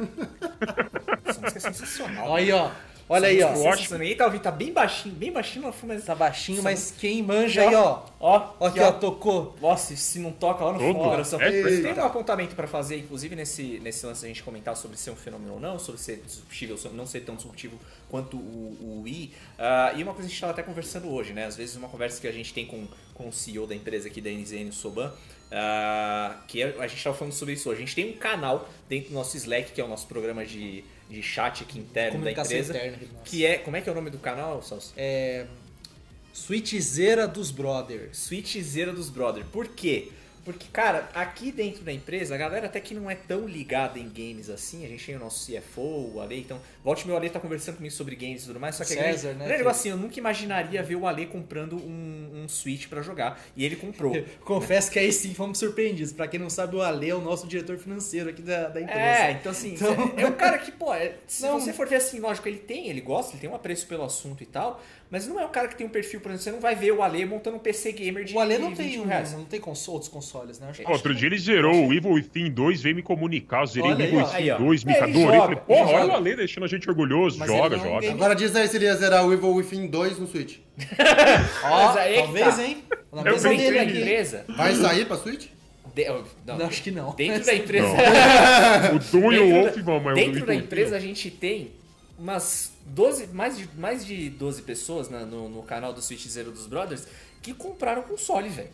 Essa 1.24 1.40
música 1.40 1.58
é 1.58 1.60
sensacional. 1.72 2.28
Olha 2.28 2.42
aí, 2.42 2.52
ó. 2.52 2.70
Olha 3.12 3.26
aí, 3.28 3.42
ó. 3.42 3.48
Eu 3.48 3.68
acho- 3.68 3.78
Sensacional. 3.82 4.06
E 4.06 4.14
tá 4.14 4.24
ouvindo, 4.26 4.40
tá 4.42 4.50
bem 4.52 4.72
baixinho, 4.72 5.14
bem 5.16 5.32
baixinho 5.32 5.72
fundo, 5.72 5.92
mas 5.94 6.04
Tá 6.04 6.14
baixinho, 6.14 6.62
mas 6.62 6.94
quem 6.96 7.22
manja 7.22 7.62
aí, 7.68 7.74
ó. 7.74 8.02
Ó, 8.20 8.52
Ó, 8.60 8.66
aqui, 8.66 8.78
ó, 8.78 8.92
tocou. 8.92 9.56
Nossa, 9.60 9.96
se 9.96 10.18
não 10.20 10.30
toca 10.30 10.64
lá 10.64 10.72
no 10.72 10.78
Todo. 10.78 10.92
fundo 10.92 11.02
do 11.02 11.10
coração. 11.10 11.40
É, 11.40 11.50
eita. 11.52 11.92
tem 11.94 12.02
um 12.02 12.06
apontamento 12.06 12.54
pra 12.54 12.68
fazer, 12.68 12.98
inclusive 12.98 13.34
nesse, 13.34 13.80
nesse 13.82 14.06
lance 14.06 14.24
a 14.24 14.28
gente 14.28 14.42
comentar 14.44 14.76
sobre 14.76 14.96
ser 14.96 15.10
um 15.10 15.16
fenômeno 15.16 15.54
ou 15.54 15.60
não, 15.60 15.78
sobre 15.78 16.00
ser 16.00 16.22
disruptível, 16.24 16.78
sobre 16.78 16.96
não 16.96 17.06
ser 17.06 17.20
tão 17.22 17.34
disruptivo 17.34 17.76
quanto 18.08 18.36
o, 18.36 18.76
o 18.80 19.02
Wii. 19.04 19.32
Ah, 19.58 19.92
e 19.96 20.02
uma 20.04 20.12
coisa 20.14 20.20
que 20.20 20.26
a 20.26 20.28
gente 20.28 20.34
estava 20.34 20.52
até 20.52 20.62
conversando 20.62 21.08
hoje, 21.12 21.32
né? 21.32 21.46
Às 21.46 21.56
vezes 21.56 21.74
uma 21.74 21.88
conversa 21.88 22.20
que 22.20 22.28
a 22.28 22.32
gente 22.32 22.54
tem 22.54 22.64
com, 22.64 22.86
com 23.14 23.28
o 23.28 23.32
CEO 23.32 23.66
da 23.66 23.74
empresa 23.74 24.06
aqui 24.06 24.20
da 24.20 24.30
NZN, 24.30 24.68
o 24.68 24.72
Soban, 24.72 25.12
ah, 25.50 26.36
que 26.46 26.62
a 26.62 26.86
gente 26.86 26.96
estava 26.98 27.16
falando 27.16 27.32
sobre 27.34 27.54
isso 27.54 27.68
hoje. 27.68 27.82
A 27.82 27.84
gente 27.84 27.94
tem 27.94 28.10
um 28.10 28.16
canal 28.16 28.68
dentro 28.88 29.08
do 29.10 29.14
nosso 29.14 29.36
Slack, 29.36 29.72
que 29.72 29.80
é 29.80 29.84
o 29.84 29.88
nosso 29.88 30.06
programa 30.06 30.44
de, 30.46 30.84
de 31.10 31.22
chat 31.22 31.62
aqui 31.62 31.78
interno 31.78 32.22
da 32.22 32.30
empresa. 32.30 32.72
interna. 32.72 32.98
Que 33.24 33.44
é. 33.44 33.58
Como 33.58 33.76
é 33.76 33.80
que 33.80 33.88
é 33.88 33.92
o 33.92 33.94
nome 33.94 34.10
do 34.10 34.18
canal, 34.18 34.62
Salso? 34.62 34.92
É. 34.96 35.46
Switchzeira 36.32 37.26
dos 37.26 37.50
Brothers. 37.50 38.16
Switchzeira 38.16 38.92
dos 38.92 39.10
Brother. 39.10 39.44
Por 39.46 39.68
quê? 39.68 40.12
Porque, 40.52 40.68
cara, 40.72 41.08
aqui 41.14 41.50
dentro 41.52 41.82
da 41.82 41.92
empresa, 41.92 42.34
a 42.34 42.38
galera 42.38 42.66
até 42.66 42.80
que 42.80 42.94
não 42.94 43.10
é 43.10 43.14
tão 43.14 43.46
ligada 43.46 43.98
em 43.98 44.08
games 44.08 44.48
assim. 44.50 44.84
A 44.84 44.88
gente 44.88 45.04
tem 45.06 45.16
o 45.16 45.18
nosso 45.18 45.50
CFO, 45.50 46.12
o 46.14 46.20
Ale, 46.20 46.40
então. 46.40 46.60
Volte 46.84 47.06
meu 47.06 47.16
Ale 47.16 47.28
tá 47.30 47.38
conversando 47.40 47.76
comigo 47.76 47.94
sobre 47.94 48.16
games 48.16 48.42
e 48.44 48.46
tudo 48.46 48.60
mais. 48.60 48.74
Só 48.76 48.84
que 48.84 48.90
César, 48.94 49.28
grande, 49.28 49.38
né, 49.38 49.46
grande 49.46 49.62
que- 49.62 49.68
assim, 49.68 49.88
eu 49.90 49.96
nunca 49.96 50.18
imaginaria 50.18 50.82
ver 50.82 50.96
o 50.96 51.06
Ale 51.06 51.26
comprando 51.26 51.76
um, 51.76 52.42
um 52.44 52.48
Switch 52.48 52.86
pra 52.88 53.02
jogar. 53.02 53.40
E 53.56 53.64
ele 53.64 53.76
comprou. 53.76 54.12
Confesso 54.44 54.90
que 54.90 54.98
aí 54.98 55.12
sim 55.12 55.34
fomos 55.34 55.58
surpreendidos. 55.58 56.12
Pra 56.12 56.26
quem 56.28 56.40
não 56.40 56.50
sabe, 56.50 56.76
o 56.76 56.82
Ale 56.82 57.10
é 57.10 57.14
o 57.14 57.20
nosso 57.20 57.46
diretor 57.46 57.76
financeiro 57.78 58.30
aqui 58.30 58.42
da, 58.42 58.68
da 58.68 58.80
empresa. 58.80 59.00
É, 59.00 59.32
então 59.32 59.52
assim, 59.52 59.74
Então- 59.74 60.12
é 60.16 60.26
um 60.26 60.32
cara 60.32 60.58
que, 60.58 60.72
pô, 60.72 60.92
é- 60.94 61.14
se 61.26 61.42
Não. 61.42 61.60
você 61.60 61.72
for 61.72 61.86
ver 61.86 61.96
assim, 61.96 62.20
lógico, 62.20 62.48
ele 62.48 62.58
tem, 62.58 62.88
ele 62.88 63.00
gosta, 63.00 63.32
ele 63.32 63.40
tem 63.40 63.50
um 63.50 63.54
apreço 63.54 63.86
pelo 63.86 64.04
assunto 64.04 64.42
e 64.42 64.46
tal, 64.46 64.82
mas 65.10 65.26
não 65.26 65.40
é 65.40 65.44
um 65.44 65.48
cara 65.48 65.66
que 65.68 65.74
tem 65.76 65.86
um 65.86 65.90
perfil, 65.90 66.20
por 66.20 66.28
exemplo, 66.30 66.44
você 66.44 66.50
não 66.52 66.60
vai 66.60 66.74
ver 66.76 66.92
o 66.92 67.02
Ale 67.02 67.24
montando 67.26 67.56
um 67.56 67.58
PC 67.60 67.90
gamer 67.92 68.24
de 68.24 68.34
O 68.34 68.38
Ale 68.40 68.56
não 68.58 68.68
20 68.68 68.76
tem, 68.76 69.00
um, 69.00 69.04
reais. 69.06 69.32
não 69.32 69.44
tem 69.44 69.58
cons- 69.60 69.88
outros 69.88 70.08
consoles, 70.08 70.60
né? 70.60 70.68
Acho, 70.70 70.82
Outro 70.90 71.14
dia 71.14 71.26
ele 71.26 71.38
zerou 71.38 71.88
o 71.88 71.92
Evil 71.92 72.12
Within 72.12 72.50
2, 72.50 72.80
veio 72.80 72.94
me 72.94 73.02
comunicar. 73.02 73.62
Eu 73.62 73.66
zerei 73.66 73.90
Olha 73.90 73.98
o 73.98 74.02
Evil. 74.08 74.18
Within 74.20 74.34
Aí, 74.36 74.50
ó. 74.52 74.58
2, 74.58 74.84
me 74.84 74.92
É, 74.92 75.02
adorei. 75.02 75.40
Falei, 75.40 75.56
porra, 75.56 75.90
olha 75.90 76.12
o 76.12 76.16
Ale 76.16 76.36
deixando 76.36 76.64
a 76.64 76.68
gente 76.68 76.88
orgulhoso. 76.88 77.38
Mas 77.38 77.48
joga, 77.50 77.76
joga. 77.76 78.00
game- 78.00 78.12
Agora 78.14 78.34
diz 78.36 78.54
aí 78.54 78.68
se 78.68 78.76
ele 78.76 78.84
ia 78.84 78.94
zerar 78.96 79.26
o 79.26 79.32
Evil 79.32 79.52
Within 79.54 79.86
2 79.88 80.18
no 80.18 80.26
Switch. 80.28 80.58
Ó, 81.64 81.86
Mas 81.86 81.96
aí 81.96 82.14
é 82.14 82.22
talvez, 82.22 82.56
tá. 82.56 82.64
hein? 82.64 82.84
Na 83.12 83.22
mesa 83.24 83.48
dele 83.48 83.60
Dentro 83.62 83.74
da 83.76 83.82
aqui. 83.82 83.98
empresa, 83.98 84.44
Vai 84.56 84.74
sair 84.74 85.04
pra 85.06 85.16
Switch? 85.16 85.46
de- 85.92 86.04
não, 86.46 86.56
Não, 86.58 86.66
acho 86.66 86.82
que 86.84 86.90
não. 86.92 87.10
dentro 87.16 87.44
da 87.44 87.52
empresa, 87.56 87.88
O 88.94 88.98
Doom 89.20 89.32
e 89.32 89.38
o 89.38 89.42
Dentro 89.42 89.60
Wolf 89.62 89.76
da- 89.76 89.82
vão, 89.82 90.00
mas 90.00 90.12
o 90.12 90.16
dentro 90.16 90.46
da 90.46 90.54
empresa 90.54 90.96
a 90.96 91.00
gente 91.00 91.28
tem 91.32 91.72
umas 92.16 92.69
12, 92.86 93.28
mais 93.28 93.56
de, 93.56 93.68
mais 93.76 94.04
de 94.04 94.30
12 94.30 94.62
pessoas 94.62 95.08
né, 95.08 95.24
no, 95.24 95.48
no 95.48 95.62
canal 95.62 95.92
do 95.92 96.00
Switch 96.02 96.26
Zero 96.26 96.50
dos 96.50 96.66
Brothers 96.66 97.06
que 97.42 97.54
compraram 97.54 98.02
console, 98.02 98.48
velho. 98.48 98.70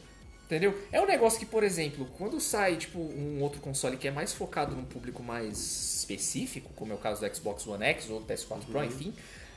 Entendeu? 0.46 0.80
É 0.92 1.00
um 1.00 1.06
negócio 1.06 1.40
que, 1.40 1.46
por 1.46 1.64
exemplo, 1.64 2.06
quando 2.16 2.40
sai 2.40 2.76
tipo 2.76 3.00
um 3.00 3.42
outro 3.42 3.60
console 3.60 3.96
que 3.96 4.06
é 4.06 4.12
mais 4.12 4.32
focado 4.32 4.76
num 4.76 4.84
público 4.84 5.20
mais 5.22 5.58
específico, 5.98 6.70
como 6.76 6.92
é 6.92 6.94
o 6.94 6.98
caso 6.98 7.20
do 7.20 7.34
Xbox 7.34 7.66
One 7.66 7.84
X 7.84 8.08
ou 8.10 8.20
do 8.20 8.26
PS4 8.26 8.64
Pro, 8.64 8.84
enfim, 8.84 9.12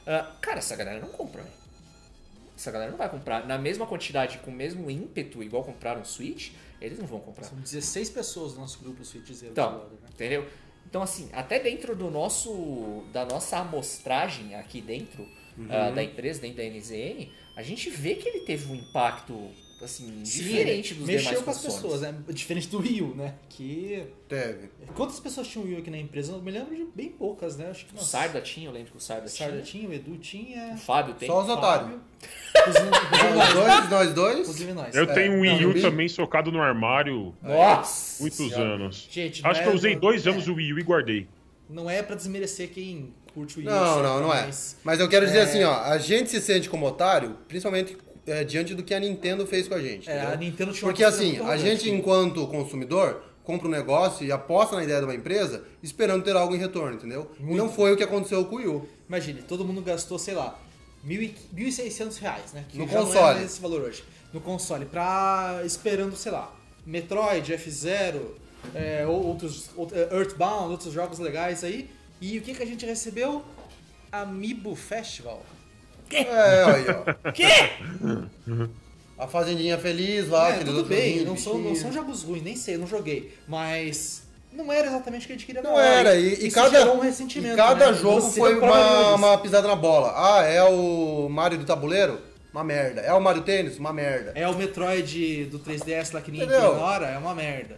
ah, 0.08 0.32
cara, 0.42 0.58
essa 0.58 0.76
galera 0.76 1.00
não 1.00 1.10
compra, 1.10 1.44
velho. 1.44 1.54
Essa 2.58 2.72
galera 2.72 2.90
não 2.90 2.98
vai 2.98 3.08
comprar 3.08 3.46
na 3.46 3.58
mesma 3.58 3.86
quantidade, 3.86 4.40
com 4.40 4.50
o 4.50 4.54
mesmo 4.54 4.90
ímpeto, 4.90 5.44
igual 5.44 5.64
compraram 5.64 6.02
o 6.02 6.06
Switch, 6.06 6.52
eles 6.82 6.98
não 6.98 7.06
vão 7.06 7.20
comprar. 7.20 7.46
São 7.46 7.60
16 7.60 8.10
pessoas 8.10 8.54
no 8.54 8.62
nosso 8.62 8.80
grupo 8.80 9.06
Switchzeira 9.06 9.52
Então, 9.52 9.72
dos 9.72 9.80
Brothers, 9.82 10.02
né? 10.02 10.10
entendeu? 10.12 10.48
Então, 10.90 11.04
assim, 11.04 11.30
até 11.34 11.60
dentro 11.60 11.96
do 11.96 12.10
nosso, 12.10 13.04
da 13.14 13.24
nossa 13.24 13.60
amostragem 13.60 14.56
aqui 14.56 14.82
dentro 14.82 15.28
ah, 15.70 15.92
da 15.92 16.04
empresa, 16.04 16.42
dentro 16.42 16.58
da 16.58 16.64
NZN, 16.64 17.30
a 17.56 17.62
gente 17.62 17.90
vê 17.90 18.16
que 18.16 18.28
ele 18.28 18.40
teve 18.40 18.72
um 18.72 18.76
impacto, 18.76 19.52
assim, 19.86 20.22
diferente 20.24 20.94
dos 20.94 21.06
Mexeu 21.08 21.30
demais 21.30 21.44
com 21.46 21.52
as 21.52 21.62
pessoas, 21.62 22.02
né? 22.02 22.14
Diferente 22.30 22.68
do 22.68 22.80
Wii 22.80 23.02
U, 23.02 23.16
né? 23.16 23.36
Que... 23.50 24.04
Teve. 24.28 24.70
Quantas 24.96 25.20
pessoas 25.20 25.48
tinham 25.48 25.66
Wii 25.66 25.76
U 25.76 25.80
aqui 25.80 25.90
na 25.90 25.98
empresa? 25.98 26.34
Eu 26.34 26.42
me 26.42 26.52
lembro 26.52 26.76
de 26.76 26.86
bem 26.96 27.10
poucas, 27.10 27.58
né? 27.58 27.70
Acho 27.70 27.86
que 27.86 27.94
O 27.94 27.98
não. 27.98 28.04
Sarda 28.04 28.40
tinha, 28.42 28.68
eu 28.68 28.72
lembro 28.72 28.92
que 28.92 28.98
o 28.98 29.00
Sarda, 29.00 29.26
O 29.26 29.30
Sarda 29.30 29.62
tinha. 29.62 29.82
tinha, 29.86 29.90
o 29.90 29.94
Edu 29.94 30.18
tinha... 30.18 30.74
O 30.74 30.78
Fábio 30.78 31.14
tem. 31.16 31.28
Só 31.28 31.42
os 31.44 31.50
otários. 31.50 31.92
Inclusive 32.58 32.90
Nós 33.36 33.54
dois, 33.54 33.90
nós 33.90 34.14
dois. 34.14 34.40
Inclusive 34.40 34.74
nós. 34.74 34.96
Eu 34.96 35.04
É, 35.04 35.14
tenho 35.14 35.34
um 35.34 35.42
Wii 35.42 35.66
U 35.66 35.74
Wii- 35.74 35.82
também 35.82 36.08
socado 36.08 36.52
no 36.52 36.62
armário 36.62 37.34
Nossa! 37.42 38.22
muitos 38.22 38.38
Senhora. 38.38 38.76
anos. 38.76 39.08
Gente, 39.10 39.46
Acho 39.46 39.60
é- 39.62 39.64
que 39.64 39.70
eu 39.70 39.74
usei 39.74 39.96
dois 39.96 40.26
é. 40.26 40.30
anos 40.30 40.48
o 40.48 40.54
Wii 40.54 40.74
U 40.74 40.80
e 40.80 40.84
guardei. 40.84 41.28
Não 41.70 41.90
é 41.90 42.02
pra 42.02 42.16
desmerecer 42.16 42.70
quem 42.70 43.14
curte 43.34 43.58
o 43.58 43.60
Wii 43.60 43.68
U. 43.68 43.72
Não, 43.72 44.04
não, 44.04 44.22
não 44.22 44.34
é. 44.34 44.46
Mas 44.48 44.78
Mas 44.84 45.00
eu 45.00 45.08
quero 45.08 45.26
dizer 45.26 45.40
É. 45.40 45.42
assim, 45.44 45.64
ó, 45.64 45.74
a 45.84 45.98
gente 45.98 46.30
se 46.30 46.42
sente 46.42 46.70
como 46.70 46.86
otário, 46.86 47.38
principalmente 47.48 47.96
é, 48.30 48.44
diante 48.44 48.74
do 48.76 48.84
que 48.84 48.94
a 48.94 49.00
Nintendo 49.00 49.46
fez 49.48 49.68
com 49.68 49.76
a 49.76 49.82
gente. 49.82 50.10
É, 50.10 50.22
a 50.22 50.36
Nintendo 50.36 50.72
tinha 50.72 50.82
Porque 50.84 51.04
assim, 51.04 51.34
muito 51.38 51.44
a 51.44 51.58
gente, 51.58 51.90
enquanto 51.90 52.46
consumidor, 52.48 53.24
compra 53.44 53.68
um 53.68 53.72
negócio 53.72 54.26
e 54.26 54.32
aposta 54.32 54.76
na 54.76 54.84
ideia 54.84 55.00
de 55.00 55.06
uma 55.06 55.16
empresa, 55.16 55.64
esperando 55.82 56.24
ter 56.24 56.36
algo 56.36 56.56
em 56.56 56.60
retorno, 56.60 56.96
entendeu? 56.96 57.32
E 57.40 57.56
não 57.56 57.70
foi 57.72 57.92
o 57.94 57.98
que 57.98 58.04
aconteceu 58.04 58.46
com 58.46 58.56
o 58.56 58.58
Wii 58.60 58.68
U. 58.68 58.88
Imagine, 59.08 59.42
todo 59.42 59.66
mundo 59.66 59.82
gastou, 59.82 60.20
sei 60.20 60.36
lá, 60.36 60.60
e- 61.04 61.34
1.600 61.54 62.18
reais, 62.20 62.54
né? 62.54 62.66
Que 62.70 62.78
No 62.78 62.84
é 62.84 62.88
console. 62.88 63.36
mais 63.40 63.44
esse 63.44 63.60
valor 63.62 63.82
hoje. 63.82 64.04
No 64.34 64.40
console. 64.40 64.86
Pra. 64.86 65.62
esperando, 65.66 66.16
sei 66.16 66.32
lá, 66.32 66.54
Metroid, 66.86 67.52
F-Zero, 67.54 68.36
é, 68.76 69.06
outros, 69.08 69.70
out- 69.78 69.94
é, 69.96 70.16
Earthbound, 70.16 70.72
outros 70.72 70.94
jogos 70.94 71.18
legais 71.20 71.64
aí. 71.64 71.90
E 72.22 72.38
o 72.38 72.42
que, 72.42 72.54
que 72.54 72.62
a 72.62 72.66
gente 72.66 72.86
recebeu? 72.86 73.44
Amiibo 74.12 74.76
Festival. 74.76 75.44
É, 76.16 76.64
aí, 76.64 76.86
ó. 76.90 77.32
Quê? 77.32 78.68
A 79.18 79.28
Fazendinha 79.28 79.78
Feliz 79.78 80.30
lá, 80.30 80.50
É, 80.50 80.64
tudo 80.64 80.86
bem, 80.86 81.26
não 81.26 81.36
são, 81.38 81.58
não 81.58 81.76
são 81.76 81.92
jogos 81.92 82.24
ruins, 82.24 82.42
nem 82.44 82.56
sei, 82.56 82.76
eu 82.76 82.80
não 82.80 82.88
joguei. 82.88 83.34
Mas 83.48 84.24
não 84.52 84.72
era 84.72 84.88
exatamente 84.88 85.24
o 85.24 85.28
que 85.28 85.34
a 85.34 85.36
gente 85.36 85.46
queria 85.46 85.62
Não 85.62 85.80
era, 85.80 86.16
e, 86.16 86.46
e 86.46 86.52
cada, 86.52 86.92
um 86.92 87.04
e 87.06 87.56
cada 87.56 87.92
né? 87.92 87.98
jogo 87.98 88.22
Você 88.22 88.40
foi 88.40 88.58
uma, 88.58 89.16
uma 89.16 89.38
pisada 89.38 89.68
na 89.68 89.76
bola. 89.76 90.14
Ah, 90.16 90.44
é 90.44 90.64
o 90.64 91.28
Mario 91.30 91.58
do 91.58 91.66
tabuleiro? 91.66 92.20
Uma 92.52 92.64
merda. 92.64 93.02
É 93.02 93.14
o 93.14 93.22
Mario 93.22 93.44
Tênis? 93.44 93.78
Uma 93.78 93.94
merda. 93.94 94.32
É 94.34 94.48
o 94.48 94.56
Metroid 94.56 95.46
do 95.46 95.60
3DS 95.60 96.14
lá 96.14 96.22
que 96.22 96.32
ninguém 96.32 96.48
Entendeu? 96.48 96.72
ignora, 96.72 97.06
é 97.08 97.18
uma 97.18 97.36
merda. 97.36 97.78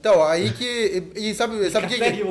Então, 0.00 0.22
aí 0.24 0.50
que. 0.52 1.10
E, 1.14 1.30
e 1.30 1.34
sabe, 1.34 1.56
sabe 1.70 1.86
o 1.86 1.88
que, 1.90 1.96
que. 1.98 2.22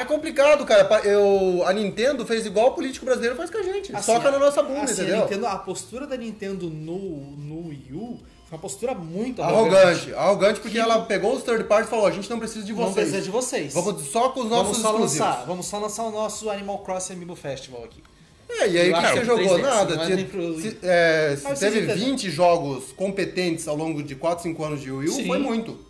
É 0.00 0.04
complicado, 0.04 0.64
cara. 0.66 0.86
Eu, 1.04 1.62
a 1.66 1.72
Nintendo 1.72 2.26
fez 2.26 2.44
igual 2.44 2.68
o 2.68 2.70
político 2.72 3.06
brasileiro 3.06 3.34
faz 3.34 3.48
com 3.50 3.56
a 3.58 3.62
gente. 3.62 3.96
Assim, 3.96 4.12
Soca 4.12 4.30
na 4.30 4.38
nossa 4.38 4.62
bunda, 4.62 4.82
assim, 4.82 5.00
a, 5.00 5.04
entendeu? 5.04 5.22
Nintendo, 5.22 5.46
a 5.46 5.56
postura 5.56 6.06
da 6.06 6.16
Nintendo 6.18 6.68
no, 6.68 6.98
no 6.98 7.68
Wii 7.68 7.92
U 7.94 8.18
foi 8.44 8.56
uma 8.56 8.58
postura 8.58 8.94
muito 8.94 9.42
Arrogante. 9.42 10.12
Arrogante 10.14 10.60
porque 10.60 10.78
ela 10.78 11.00
pegou 11.06 11.34
os 11.34 11.42
third 11.42 11.64
parties 11.64 11.86
e 11.88 11.90
falou: 11.90 12.06
a 12.06 12.10
gente 12.10 12.28
não 12.28 12.38
precisa 12.38 12.64
de 12.64 12.72
Não 12.72 12.78
vocês. 12.82 12.94
precisa 12.94 13.22
de 13.22 13.30
vocês. 13.30 13.72
Vamos 13.72 14.02
só 14.08 14.28
com 14.28 14.40
os 14.40 14.48
Vamos 14.50 14.66
nossos 14.68 14.82
só 14.82 14.90
exclusivos. 14.90 15.26
lançar, 15.26 15.44
vamos 15.46 15.66
só 15.66 15.78
lançar 15.78 16.02
o 16.04 16.10
nosso 16.10 16.50
Animal 16.50 16.78
Crossing 16.80 17.14
Amiibo 17.14 17.34
Festival 17.34 17.84
aqui. 17.84 18.02
É, 18.50 18.68
e 18.68 18.78
aí 18.78 18.92
o 18.92 18.96
que 18.96 19.02
você 19.08 19.18
que 19.20 19.24
jogou? 19.24 19.58
3DS, 19.58 19.62
Nada. 19.62 19.96
não 19.96 20.04
Se- 20.06 20.24
pro- 20.24 20.60
se, 20.60 20.78
é, 20.82 21.36
se 21.36 21.42
teve 21.42 21.56
vocês 21.56 21.74
entenderam. 21.74 21.98
20 22.00 22.30
jogos 22.30 22.92
competentes 22.92 23.66
ao 23.68 23.76
longo 23.76 24.02
de 24.02 24.14
4, 24.14 24.42
5 24.42 24.64
anos 24.64 24.80
de 24.80 24.90
Wii 24.90 25.08
U, 25.08 25.12
Sim. 25.12 25.26
foi 25.26 25.38
muito. 25.38 25.87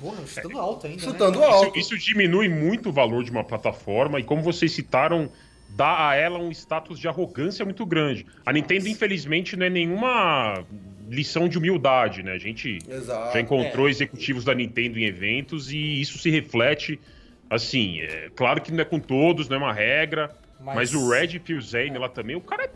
Porra, 0.00 0.26
chutando 0.26 0.58
alto 0.58 0.86
ainda. 0.86 1.02
Chutando 1.02 1.38
né? 1.40 1.46
alto. 1.46 1.78
Isso, 1.78 1.94
isso 1.94 2.04
diminui 2.06 2.48
muito 2.48 2.88
o 2.88 2.92
valor 2.92 3.22
de 3.24 3.30
uma 3.30 3.44
plataforma 3.44 4.18
e, 4.20 4.24
como 4.24 4.42
vocês 4.42 4.72
citaram, 4.72 5.30
dá 5.70 6.08
a 6.08 6.14
ela 6.16 6.38
um 6.38 6.50
status 6.50 6.98
de 6.98 7.06
arrogância 7.08 7.64
muito 7.64 7.84
grande. 7.86 8.26
A 8.44 8.52
Nintendo, 8.52 8.88
infelizmente, 8.88 9.56
não 9.56 9.66
é 9.66 9.70
nenhuma 9.70 10.64
lição 11.08 11.48
de 11.48 11.58
humildade, 11.58 12.22
né? 12.22 12.32
A 12.32 12.38
gente 12.38 12.78
Exato. 12.88 13.32
já 13.32 13.40
encontrou 13.40 13.88
É. 13.88 13.90
executivos 13.90 14.44
da 14.44 14.54
Nintendo 14.54 14.98
em 14.98 15.04
eventos 15.04 15.72
e 15.72 16.00
isso 16.00 16.18
se 16.18 16.30
reflete, 16.30 17.00
assim, 17.48 18.00
é, 18.00 18.30
claro 18.34 18.60
que 18.60 18.70
não 18.72 18.80
é 18.80 18.84
com 18.84 19.00
todos, 19.00 19.48
não 19.48 19.56
é 19.56 19.58
uma 19.60 19.72
regra, 19.72 20.30
mas, 20.60 20.92
Mas- 20.92 20.94
o 20.94 21.10
Red 21.10 21.38
Pilzane 21.40 21.98
lá 21.98 22.08
também, 22.08 22.36
o 22.36 22.40
cara 22.40 22.64
é 22.64 22.70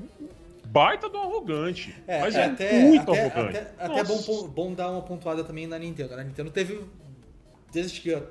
baita 0.66 1.09
do 1.09 1.18
arrogante. 1.18 1.95
É, 2.09 2.20
mas 2.20 2.35
é 2.35 2.41
é, 2.41 2.45
até, 2.47 2.79
muito 2.81 3.12
até, 3.12 3.20
arrogante. 3.27 3.59
Até, 3.59 3.85
até 3.85 4.01
é 4.01 4.05
bom, 4.05 4.14
Nossa. 4.16 4.49
bom 4.49 4.72
dar 4.75 4.91
uma 4.91 5.03
pontuada 5.03 5.45
também 5.45 5.68
na 5.68 5.79
Nintendo. 5.79 6.14
A 6.14 6.25
Nintendo 6.25 6.51
teve, 6.51 6.81
desde 7.75 8.01
que 8.01 8.14
a 8.14 8.22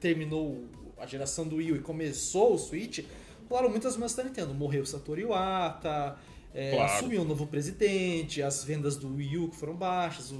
terminou 0.00 0.64
a 0.98 1.06
geração 1.06 1.46
do 1.46 1.56
Wii 1.56 1.72
U 1.72 1.76
e 1.76 1.80
começou 1.80 2.54
o 2.54 2.58
Switch, 2.58 3.00
rolaram 3.48 3.68
muitas 3.68 3.94
mudanças 3.96 4.16
da 4.16 4.24
Nintendo. 4.24 4.54
Morreu 4.54 4.82
o 4.82 4.86
Satoru 4.86 5.20
Iwata, 5.20 6.16
é, 6.54 6.70
Claro. 6.70 6.92
assumiu 6.92 7.22
um 7.22 7.24
novo 7.24 7.46
presidente, 7.46 8.40
as 8.40 8.62
vendas 8.64 8.96
do 8.96 9.16
Wii 9.16 9.38
U 9.38 9.48
que 9.50 9.56
foram 9.56 9.74
baixas, 9.74 10.30
o, 10.30 10.36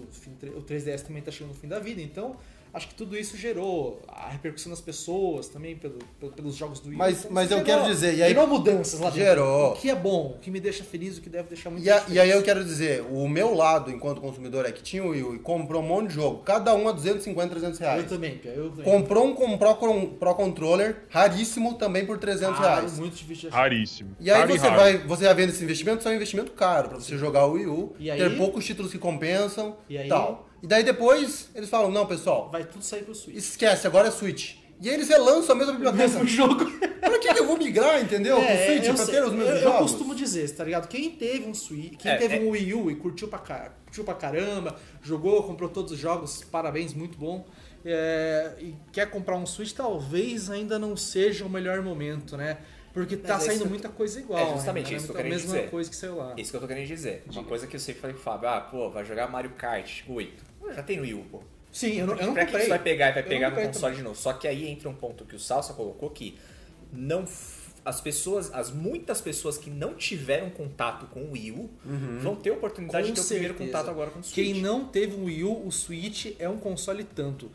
o 0.56 0.62
3DS 0.62 1.02
também 1.02 1.18
está 1.18 1.32
chegando 1.32 1.52
no 1.52 1.58
fim 1.58 1.68
da 1.68 1.80
vida. 1.80 2.00
Então, 2.00 2.36
acho 2.74 2.88
que 2.88 2.94
tudo 2.94 3.16
isso 3.16 3.36
gerou 3.36 4.02
a 4.08 4.28
repercussão 4.30 4.68
nas 4.70 4.80
pessoas 4.80 5.48
também 5.48 5.76
pelo, 5.76 5.98
pelo- 6.20 6.32
pelos 6.32 6.54
jogos 6.56 6.80
do 6.80 6.88
Wii. 6.88 6.98
Mas- 6.98 7.20
Então, 7.20 7.30
mas 7.32 7.50
eu 7.50 7.58
gerou- 7.58 7.64
quero 7.64 7.84
dizer, 7.92 8.14
e 8.16 8.22
aí- 8.22 8.28
gerou 8.30 8.46
mudanças 8.46 9.00
lá 9.00 9.10
dentro. 9.10 9.24
Gerou. 9.24 9.70
O 9.72 9.76
que 9.76 9.88
é 9.90 9.94
bom, 9.94 10.34
o 10.36 10.38
que 10.40 10.50
me 10.50 10.60
deixa 10.60 10.82
feliz, 10.84 11.16
o 11.16 11.20
que 11.22 11.28
deve 11.30 11.48
deixar 11.48 11.70
muito 11.70 11.84
E, 11.84 11.90
a- 11.90 12.02
e 12.08 12.18
aí 12.18 12.30
eu 12.30 12.42
quero 12.42 12.64
dizer, 12.64 13.04
o 13.10 13.28
meu 13.28 13.54
lado, 13.54 13.90
enquanto 13.90 14.20
consumidor, 14.20 14.66
é 14.66 14.72
que 14.72 14.82
tinha 14.82 15.02
o 15.04 15.10
Wii 15.10 15.22
U 15.22 15.34
e 15.36 15.38
comprou 15.38 15.82
um 15.82 15.86
monte 15.86 16.08
de 16.08 16.14
jogo, 16.14 16.42
cada 16.44 16.74
um 16.74 16.88
a 16.88 16.92
250, 16.92 17.50
300 17.50 17.78
reais. 17.78 18.02
Eu 18.02 18.08
também, 18.08 18.40
eu 18.44 18.70
também. 18.70 18.84
Comprou 18.84 19.26
um 19.26 19.34
com 19.34 19.56
Pro, 19.56 19.74
com 19.76 20.06
Pro 20.10 20.34
Controller, 20.34 20.96
raríssimo, 21.10 21.74
também 21.74 22.04
por 22.04 22.18
300 22.18 22.58
Raro, 22.58 22.80
reais. 22.80 22.98
muito 22.98 23.14
difícil. 23.16 23.50
Raríssimo. 23.50 24.16
E 24.20 24.30
aí 24.30 24.46
você 24.46 24.66
raro. 24.66 24.80
vai, 24.80 24.98
você 24.98 25.24
vai 25.24 25.34
vendo 25.34 25.50
esse 25.50 25.62
investimento, 25.62 26.02
só 26.02 26.08
é 26.10 26.12
um 26.12 26.16
investimento 26.16 26.52
caro 26.52 26.88
pra 26.88 26.98
você 26.98 27.16
jogar 27.16 27.46
o 27.46 27.52
Wii 27.52 27.66
U, 27.66 27.92
E 27.98 28.10
aí- 28.10 28.18
ter 28.18 28.36
poucos 28.36 28.64
títulos 28.64 28.90
que 28.90 28.98
compensam 28.98 29.76
E 29.88 29.96
aí- 29.96 30.08
tal. 30.08 30.48
E 30.64 30.66
daí 30.66 30.82
depois 30.82 31.50
eles 31.54 31.68
falam, 31.68 31.90
não, 31.90 32.06
pessoal, 32.06 32.48
Vai 32.50 32.64
tudo 32.64 32.82
sair 32.82 33.02
pro 33.02 33.14
Switch. 33.14 33.36
esquece, 33.36 33.86
agora 33.86 34.08
é 34.08 34.10
Switch. 34.10 34.54
E 34.80 34.88
aí 34.88 34.94
eles 34.94 35.10
relançam 35.10 35.54
a 35.54 35.58
mesma 35.58 35.74
biblioteca. 35.74 36.02
Mesmo 36.08 36.26
jogo. 36.26 36.64
Pra 37.00 37.18
que 37.18 37.34
que 37.34 37.38
eu 37.38 37.46
vou 37.46 37.58
migrar, 37.58 38.00
entendeu? 38.02 38.36
Pro 38.36 38.46
É, 38.46 38.66
Switch, 38.66 38.86
eu, 38.86 38.94
pra 38.94 39.04
sei. 39.04 39.14
ter 39.14 39.24
os 39.24 39.32
mesmos 39.34 39.48
eu, 39.50 39.56
eu 39.56 39.62
jogos? 39.62 39.90
costumo 39.90 40.14
dizer, 40.14 40.50
tá 40.56 40.64
ligado? 40.64 40.88
Quem 40.88 41.10
teve 41.10 41.44
um 41.46 41.52
Switch, 41.52 41.98
quem 41.98 42.10
É, 42.12 42.16
teve 42.16 42.36
é. 42.36 42.40
um 42.40 42.48
Wii 42.48 42.74
U 42.74 42.90
e 42.90 42.96
curtiu 42.96 43.28
pra, 43.28 43.38
ca- 43.40 43.72
curtiu 43.84 44.04
pra 44.04 44.14
caramba, 44.14 44.74
jogou, 45.02 45.42
comprou 45.42 45.68
todos 45.68 45.92
os 45.92 45.98
jogos, 45.98 46.42
parabéns, 46.50 46.94
muito 46.94 47.18
bom. 47.18 47.46
É, 47.84 48.54
e 48.58 48.74
quer 48.90 49.10
comprar 49.10 49.36
um 49.36 49.44
Switch, 49.44 49.72
talvez 49.72 50.48
ainda 50.50 50.78
não 50.78 50.96
seja 50.96 51.44
o 51.44 51.50
melhor 51.50 51.82
momento, 51.82 52.38
né? 52.38 52.56
Porque 52.94 53.16
tá 53.16 53.34
Mas 53.34 53.42
é 53.42 53.46
saindo 53.48 53.66
muita 53.66 53.88
coisa 53.90 54.18
igual. 54.20 54.40
é 54.40 54.52
justamente 54.54 54.86
ainda, 54.86 54.96
isso 54.98 55.06
né? 55.08 55.12
que 55.12 55.12
eu 55.12 55.20
A 55.20 55.22
queria 55.24 55.36
mesma 55.36 55.54
dizer. 55.56 55.70
coisa 55.70 55.90
que 55.90 55.96
saiu 55.96 56.16
lá. 56.16 56.34
Isso 56.38 56.50
que 56.50 56.56
eu 56.56 56.60
tô 56.60 56.66
querendo 56.68 56.86
dizer. 56.86 57.24
Uma 57.30 57.44
coisa 57.44 57.66
que 57.66 57.74
eu 57.76 57.80
sempre 57.80 58.00
falei 58.00 58.14
pro 58.14 58.22
Fábio, 58.22 58.48
ah, 58.48 58.60
pô, 58.60 58.88
vai 58.88 59.04
jogar 59.04 59.28
Mario 59.28 59.50
Kart 59.50 60.02
8. 60.08 60.44
Pô, 60.60 60.72
já 60.72 60.82
tem 60.82 60.96
no 60.98 61.02
Wii 61.02 61.14
U, 61.14 61.24
pô. 61.30 61.42
Sim, 61.72 61.98
eu 61.98 62.06
não, 62.06 62.14
eu 62.16 62.26
não 62.28 62.32
pra 62.34 62.42
que 62.44 62.52
comprei. 62.52 62.62
você 62.66 62.68
vai 62.70 62.78
pegar 62.78 63.10
e 63.10 63.12
vai 63.14 63.22
pegar 63.24 63.50
no 63.50 63.56
console 63.60 63.96
de 63.96 64.02
novo? 64.02 64.14
Só 64.16 64.32
que 64.32 64.46
aí 64.46 64.68
entra 64.68 64.88
um 64.88 64.94
ponto 64.94 65.24
que 65.24 65.34
o 65.34 65.40
Salsa 65.40 65.74
colocou 65.74 66.08
que 66.08 66.38
não 66.92 67.24
as 67.84 68.00
pessoas, 68.00 68.50
as 68.54 68.70
muitas 68.70 69.20
pessoas 69.20 69.58
que 69.58 69.68
não 69.70 69.94
tiveram 69.94 70.48
contato 70.50 71.06
com 71.06 71.20
o 71.24 71.32
Wii 71.32 71.50
U 71.50 71.70
vão 72.22 72.36
ter 72.36 72.50
a 72.50 72.52
oportunidade 72.54 73.08
Com 73.08 73.12
de 73.12 73.20
ter 73.20 73.24
o 73.24 73.28
primeiro 73.28 73.54
certeza. 73.54 73.72
contato 73.78 73.90
agora 73.90 74.10
com 74.12 74.20
o 74.20 74.22
Switch. 74.22 74.34
Quem 74.36 74.62
não 74.62 74.84
teve 74.86 75.16
um 75.16 75.24
Wii 75.24 75.44
U, 75.44 75.66
o 75.66 75.72
Switch 75.72 76.34
é 76.38 76.48
um 76.48 76.56
console 76.58 77.02
tanto. 77.04 77.50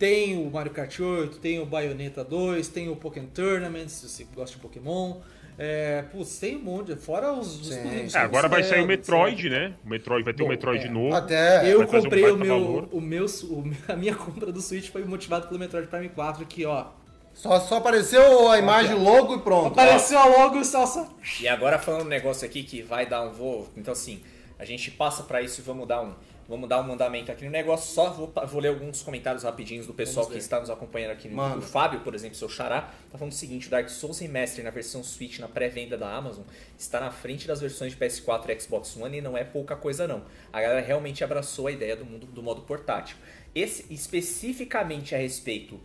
Tem 0.00 0.36
o 0.44 0.50
Mario 0.50 0.72
Kart 0.72 0.98
8, 0.98 1.38
tem 1.38 1.60
o 1.60 1.66
Bayonetta 1.66 2.24
2, 2.24 2.66
tem 2.68 2.88
o 2.88 2.96
Pokémon 2.96 3.26
Tournament, 3.26 3.86
se 3.88 4.08
você 4.08 4.26
gosta 4.34 4.56
de 4.56 4.62
Pokémon. 4.62 5.16
É, 5.58 6.02
putz, 6.10 6.38
tem 6.38 6.56
um 6.56 6.62
monte, 6.62 6.96
fora 6.96 7.34
os, 7.34 7.60
os 7.60 7.70
É, 7.70 8.08
agora 8.14 8.48
vai 8.48 8.62
sair 8.64 8.80
o 8.82 8.86
Metroid, 8.86 9.50
né? 9.50 9.74
O 9.84 9.90
Metroid 9.90 10.24
vai 10.24 10.32
ter 10.32 10.42
o 10.42 10.46
Bom, 10.46 10.50
Metroid 10.52 10.86
é. 10.86 10.88
novo. 10.88 11.14
Até. 11.14 11.70
Eu 11.70 11.86
trazer 11.86 11.98
um 11.98 12.02
comprei 12.02 12.30
o 12.30 12.36
meu, 12.38 12.88
o 12.90 12.98
meu, 13.00 13.26
o- 13.26 13.70
a 13.86 13.94
minha 13.94 14.14
compra 14.16 14.50
do 14.50 14.62
Switch 14.62 14.88
foi 14.88 15.04
motivada 15.04 15.46
pelo 15.46 15.60
Metroid 15.60 15.86
Prime 15.88 16.08
4, 16.08 16.46
que 16.46 16.64
ó, 16.64 16.86
Só, 17.34 17.60
só 17.60 17.76
apareceu 17.76 18.48
a 18.50 18.58
imagem 18.58 18.94
logo 18.96 19.34
e 19.34 19.40
pronto. 19.40 19.66
apareceu 19.78 20.18
a 20.18 20.24
logo 20.24 20.64
salsa. 20.64 21.06
E 21.42 21.46
agora 21.46 21.78
falando 21.78 22.06
um 22.06 22.08
negócio 22.08 22.46
aqui 22.46 22.62
que 22.62 22.80
vai 22.80 23.04
dar 23.04 23.20
um 23.22 23.30
voo, 23.30 23.68
então 23.76 23.92
assim, 23.92 24.22
a 24.58 24.64
gente 24.64 24.90
passa 24.90 25.24
pra 25.24 25.42
isso 25.42 25.60
e 25.60 25.64
vamos 25.64 25.86
dar 25.86 26.00
um, 26.00 26.14
vamos 26.50 26.68
dar 26.68 26.80
um 26.80 26.82
mandamento 26.82 27.30
aqui 27.30 27.44
no 27.44 27.50
negócio. 27.50 27.94
Só 27.94 28.10
vou, 28.10 28.32
vou 28.48 28.60
ler 28.60 28.68
alguns 28.68 29.02
comentários 29.02 29.44
rapidinhos 29.44 29.86
do 29.86 29.94
pessoal 29.94 30.26
que 30.26 30.36
está 30.36 30.58
nos 30.58 30.68
acompanhando 30.68 31.12
aqui 31.12 31.28
no. 31.28 31.58
O 31.58 31.62
Fábio, 31.62 32.00
por 32.00 32.12
exemplo, 32.12 32.36
seu 32.36 32.48
xará, 32.48 32.90
tá 33.10 33.16
falando 33.16 33.32
o 33.32 33.36
seguinte, 33.36 33.68
o 33.68 33.70
Dark 33.70 33.88
Souls 33.88 34.18
Remaster 34.18 34.64
na 34.64 34.70
versão 34.70 35.04
Switch 35.04 35.38
na 35.38 35.46
pré-venda 35.46 35.96
da 35.96 36.12
Amazon 36.12 36.42
está 36.76 36.98
na 36.98 37.12
frente 37.12 37.46
das 37.46 37.60
versões 37.60 37.92
de 37.92 37.98
PS4 37.98 38.50
e 38.50 38.60
Xbox 38.60 38.96
One 38.96 39.18
e 39.18 39.20
não 39.20 39.38
é 39.38 39.44
pouca 39.44 39.76
coisa 39.76 40.08
não. 40.08 40.24
A 40.52 40.60
galera 40.60 40.80
realmente 40.80 41.22
abraçou 41.22 41.68
a 41.68 41.72
ideia 41.72 41.94
do 41.94 42.04
mundo 42.04 42.26
do 42.26 42.42
modo 42.42 42.62
portátil. 42.62 43.16
Esse 43.54 43.86
especificamente 43.92 45.14
a 45.14 45.18
respeito 45.18 45.80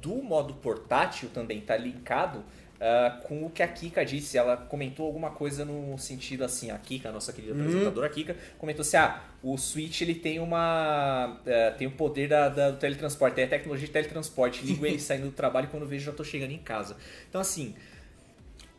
do 0.00 0.14
modo 0.22 0.54
portátil 0.54 1.28
também 1.30 1.58
está 1.58 1.76
linkado 1.76 2.44
ah, 2.82 3.20
com 3.22 3.46
o 3.46 3.50
que 3.50 3.62
a 3.62 3.68
Kika 3.68 4.04
disse. 4.04 4.36
Ela 4.36 4.56
comentou 4.56 5.06
alguma 5.06 5.30
coisa 5.30 5.64
no 5.64 5.96
sentido 5.96 6.44
assim, 6.44 6.70
a 6.72 6.76
Kika, 6.78 7.08
a 7.10 7.12
nossa 7.12 7.32
querida 7.32 7.54
apresentadora 7.54 8.08
Kika, 8.08 8.36
comentou 8.58 8.82
assim, 8.82 8.96
ah, 8.96 9.22
o 9.42 9.56
Switch 9.56 10.00
ele 10.00 10.16
tem 10.16 10.40
uma 10.40 11.38
ah, 11.46 11.70
tem 11.78 11.86
o 11.86 11.92
poder 11.92 12.28
da, 12.28 12.48
da- 12.48 12.70
do 12.72 12.76
teletransporte, 12.78 13.36
tem 13.36 13.44
a 13.44 13.48
tecnologia 13.48 13.86
de 13.86 13.92
teletransporte, 13.92 14.64
ligo 14.66 14.84
ele 14.84 14.98
saindo 14.98 15.26
do 15.26 15.32
trabalho 15.32 15.66
e 15.66 15.70
quando 15.70 15.86
vejo 15.86 16.04
já 16.06 16.12
tô 16.12 16.24
chegando 16.24 16.50
em 16.50 16.58
casa. 16.58 16.96
Então 17.28 17.40
assim, 17.40 17.74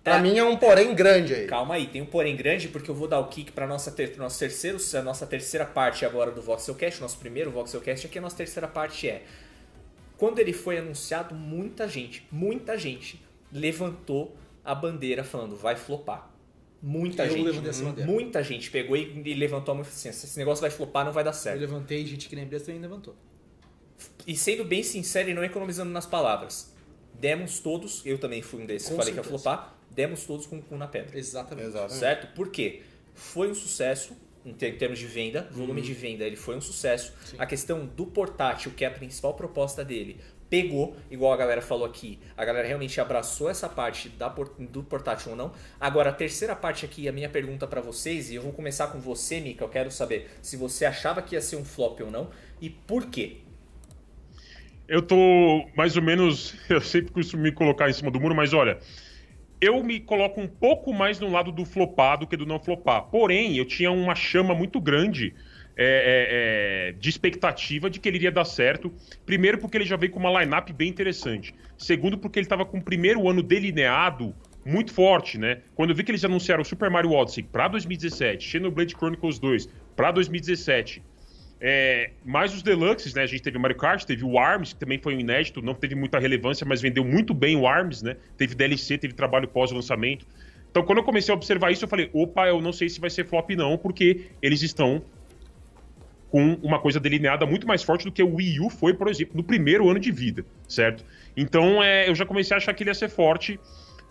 Pra 0.04 0.20
mim 0.20 0.38
é 0.38 0.44
um 0.44 0.58
porém 0.58 0.94
grande 0.94 1.34
aí. 1.34 1.48
Calma 1.48 1.76
aí, 1.76 1.88
tem 1.88 2.02
um 2.02 2.06
porém 2.06 2.36
grande 2.36 2.68
porque 2.68 2.92
eu 2.92 2.96
vou 2.96 3.08
dar 3.08 3.20
o 3.20 3.30
kick 3.30 3.54
para 3.54 3.66
nossa 3.66 3.90
ter, 3.90 4.18
nosso 4.18 4.38
terceiro, 4.38 4.78
a 4.96 5.02
nossa 5.02 5.26
terceira 5.26 5.66
parte 5.66 6.06
agora 6.06 6.30
do 6.30 6.42
Voxelcast, 6.42 7.00
nosso 7.00 7.18
primeiro 7.20 7.50
Voxelcast 7.52 8.08
aqui 8.08 8.18
a 8.20 8.22
nossa 8.22 8.36
terceira 8.36 8.68
parte 8.68 9.08
é 9.08 9.24
quando 10.18 10.40
ele 10.40 10.52
foi 10.52 10.78
anunciado, 10.78 11.34
muita 11.34 11.88
gente, 11.88 12.28
muita 12.30 12.78
gente 12.78 13.23
levantou 13.54 14.36
a 14.64 14.74
bandeira 14.76 15.24
falando 15.24 15.56
vai 15.56 15.76
flopar. 15.76 16.32
Muita 16.82 17.26
Eu 17.26 17.32
gente, 17.54 18.06
muita 18.06 18.44
gente 18.44 18.70
pegou 18.70 18.98
e 18.98 19.22
e 19.26 19.34
levantou 19.36 19.72
a 19.72 19.76
mão 19.76 19.82
e 19.84 19.86
falou 19.86 19.98
assim, 19.98 20.10
esse 20.10 20.38
negócio 20.38 20.62
vai 20.62 20.70
flopar, 20.70 21.06
não 21.06 21.14
vai 21.14 21.24
dar 21.24 21.30
Eu 21.30 21.34
certo. 21.34 21.60
levantei, 21.62 22.06
gente 22.06 22.28
que 22.28 22.36
nem 22.36 22.46
Bresta 22.46 22.66
também 22.68 22.82
levantou. 22.82 23.16
E 24.28 24.36
sendo 24.36 24.66
bem 24.66 24.84
sincero 24.84 25.30
e 25.30 25.34
não 25.34 25.44
economizando 25.46 25.92
nas 25.92 26.06
palavras, 26.06 26.74
demos 27.14 27.60
todos, 27.60 28.02
eu 28.06 28.18
também 28.18 28.42
fui 28.42 28.62
um 28.62 28.66
desses, 28.66 28.90
Com 28.90 28.96
falei 28.98 29.14
que 29.14 29.20
ia 29.20 29.24
certeza. 29.24 29.44
flopar, 29.44 29.78
demos 29.92 30.26
todos 30.26 30.46
com 30.46 30.58
o 30.58 30.62
cu 30.62 30.76
na 30.76 30.88
pedra. 30.88 31.18
Exatamente. 31.18 31.68
Exatamente. 31.68 32.00
Certo? 32.00 32.36
Por 32.36 32.50
quê? 32.50 32.82
Foi 33.14 33.50
um 33.50 33.56
sucesso 33.56 34.14
em 34.46 34.52
ter- 34.54 34.74
em 34.74 34.78
termos 34.78 35.00
de 35.00 35.06
venda, 35.06 35.48
volume 35.52 35.82
de 35.82 35.94
venda, 35.94 36.26
ele 36.26 36.36
foi 36.36 36.58
um 36.58 36.62
sucesso. 36.62 37.14
Sim. 37.24 37.38
A 37.40 37.46
questão 37.46 37.86
do 37.86 38.06
portátil, 38.08 38.72
que 38.76 38.84
é 38.84 38.88
a 38.88 38.92
principal 38.92 39.34
proposta 39.36 39.86
dele, 39.86 40.20
pegou, 40.54 40.96
igual 41.10 41.34
a 41.34 41.38
galera 41.38 41.64
falou 41.64 41.84
aqui. 41.84 42.20
A 42.38 42.46
galera 42.46 42.68
realmente 42.68 43.02
abraçou 43.02 43.50
essa 43.50 43.68
parte 43.68 44.08
da 44.08 44.30
do 44.60 44.84
portátil 44.84 45.32
ou 45.32 45.36
não. 45.36 45.52
Agora, 45.80 46.12
a 46.12 46.14
terceira 46.14 46.56
parte 46.56 46.86
aqui, 46.86 47.08
a 47.08 47.12
minha 47.12 47.28
pergunta 47.28 47.66
pra 47.66 47.82
vocês, 47.82 48.30
e 48.30 48.36
eu 48.36 48.44
vou 48.44 48.54
começar 48.54 48.86
com 48.90 49.00
você, 49.00 49.40
Mika, 49.40 49.64
eu 49.64 49.70
quero 49.70 49.90
saber 49.90 50.30
se 50.44 50.56
você 50.56 50.86
achava 50.86 51.24
que 51.24 51.34
ia 51.34 51.42
ser 51.42 51.56
um 51.56 51.66
flop 51.66 52.02
ou 52.02 52.12
não 52.12 52.30
e 52.62 52.70
por 52.70 53.08
quê. 53.08 53.38
eu 54.88 55.02
tô 55.02 55.18
mais 55.76 55.98
ou 55.98 56.04
menos. 56.04 56.56
Eu 56.70 56.82
sempre 56.82 57.12
costumo 57.12 57.42
me 57.42 57.52
colocar 57.52 57.90
em 57.90 57.94
cima 57.94 58.12
do 58.12 58.20
muro, 58.20 58.36
mas 58.36 58.54
olha. 58.54 58.78
Eu 59.60 59.82
me 59.82 60.00
coloco 60.00 60.40
um 60.40 60.48
pouco 60.48 60.94
mais 60.94 61.20
no 61.20 61.32
lado 61.32 61.52
do 61.52 61.66
flopar 61.66 62.20
do 62.20 62.28
que 62.28 62.38
do 62.38 62.46
não 62.46 62.60
flopar. 62.60 63.06
Porém, 63.06 63.58
eu 63.58 63.66
tinha 63.66 63.90
uma 63.90 64.14
chama 64.14 64.54
muito 64.54 64.80
grande 64.80 65.34
é, 65.76 65.86
é, 65.86 66.90
é, 66.90 66.92
de 66.94 67.10
expectativa 67.10 67.90
de 67.90 68.00
que 68.00 68.08
ele 68.08 68.18
iria 68.18 68.32
dar 68.32 68.46
certo. 68.46 68.94
Primeiro, 69.26 69.58
porque 69.58 69.78
ele 69.78 69.86
já 69.86 69.96
veio 69.96 70.12
com 70.12 70.20
uma 70.20 70.42
lineup 70.42 70.70
bem 70.72 70.90
interessante. 70.90 71.54
Segundo, 71.78 72.18
porque 72.18 72.40
ele 72.40 72.46
estava 72.46 72.66
com 72.66 72.78
o 72.78 72.82
primeiro 72.82 73.28
ano 73.30 73.42
delineado 73.42 74.36
muito 74.66 74.94
forte, 74.94 75.38
né? 75.38 75.62
Quando 75.76 75.90
eu 75.90 75.96
vi 75.96 76.04
que 76.04 76.12
eles 76.12 76.24
anunciaram 76.24 76.64
Super 76.64 76.90
Mario 76.90 77.12
Odyssey 77.12 77.44
para 77.44 77.68
2017, 77.68 78.48
Xenoblade 78.48 78.96
Chronicles 78.96 79.40
2 79.40 79.68
para 79.96 80.12
2017 80.12 81.02
é, 81.66 82.10
mais 82.26 82.54
os 82.54 82.62
deluxes, 82.62 83.14
né? 83.14 83.24
A 83.24 83.26
gente 83.26 83.42
teve 83.42 83.58
Mario 83.58 83.78
Kart, 83.78 84.04
teve 84.04 84.26
o 84.26 84.38
ARMS, 84.38 84.74
que 84.74 84.80
também 84.82 85.00
foi 85.00 85.16
um 85.16 85.20
inédito, 85.22 85.62
não 85.62 85.74
teve 85.74 85.96
muita 85.96 86.20
relevância, 86.20 86.66
mas 86.68 86.82
vendeu 86.82 87.06
muito 87.06 87.34
bem 87.34 87.56
o 87.56 87.66
ARMS, 87.66 88.04
né? 88.04 88.18
Teve 88.36 88.54
DLC, 88.54 88.98
teve 88.98 89.14
trabalho 89.14 89.48
pós-lançamento. 89.48 90.28
Então, 90.70 90.84
quando 90.84 90.98
eu 90.98 91.06
comecei 91.06 91.34
a 91.34 91.38
observar 91.38 91.72
isso, 91.72 91.86
eu 91.86 91.88
falei: 91.88 92.10
opa, 92.12 92.48
eu 92.48 92.62
não 92.62 92.74
sei 92.74 92.90
se 92.90 93.00
vai 93.00 93.10
ser 93.10 93.26
flop, 93.26 93.50
não, 93.52 93.78
porque 93.78 94.26
eles 94.42 94.62
estão 94.62 95.06
com 96.34 96.58
uma 96.64 96.80
coisa 96.80 97.00
delineada 97.00 97.46
muito 97.46 97.68
mais 97.68 97.84
forte 97.84 98.06
do 98.06 98.12
que 98.12 98.24
o 98.24 98.38
Wii 98.38 98.60
U 98.62 98.68
foi, 98.68 98.96
por 98.96 99.08
exemplo, 99.08 99.38
no 99.38 99.44
primeiro 99.44 99.88
ano 99.88 100.00
de 100.00 100.12
vida, 100.12 100.44
certo? 100.68 101.06
Então, 101.38 101.84
é, 101.84 102.10
eu 102.10 102.16
já 102.16 102.26
comecei 102.26 102.56
a 102.56 102.58
achar 102.58 102.74
que 102.74 102.82
ele 102.82 102.90
ia 102.90 102.96
ser 102.96 103.08
forte. 103.08 103.60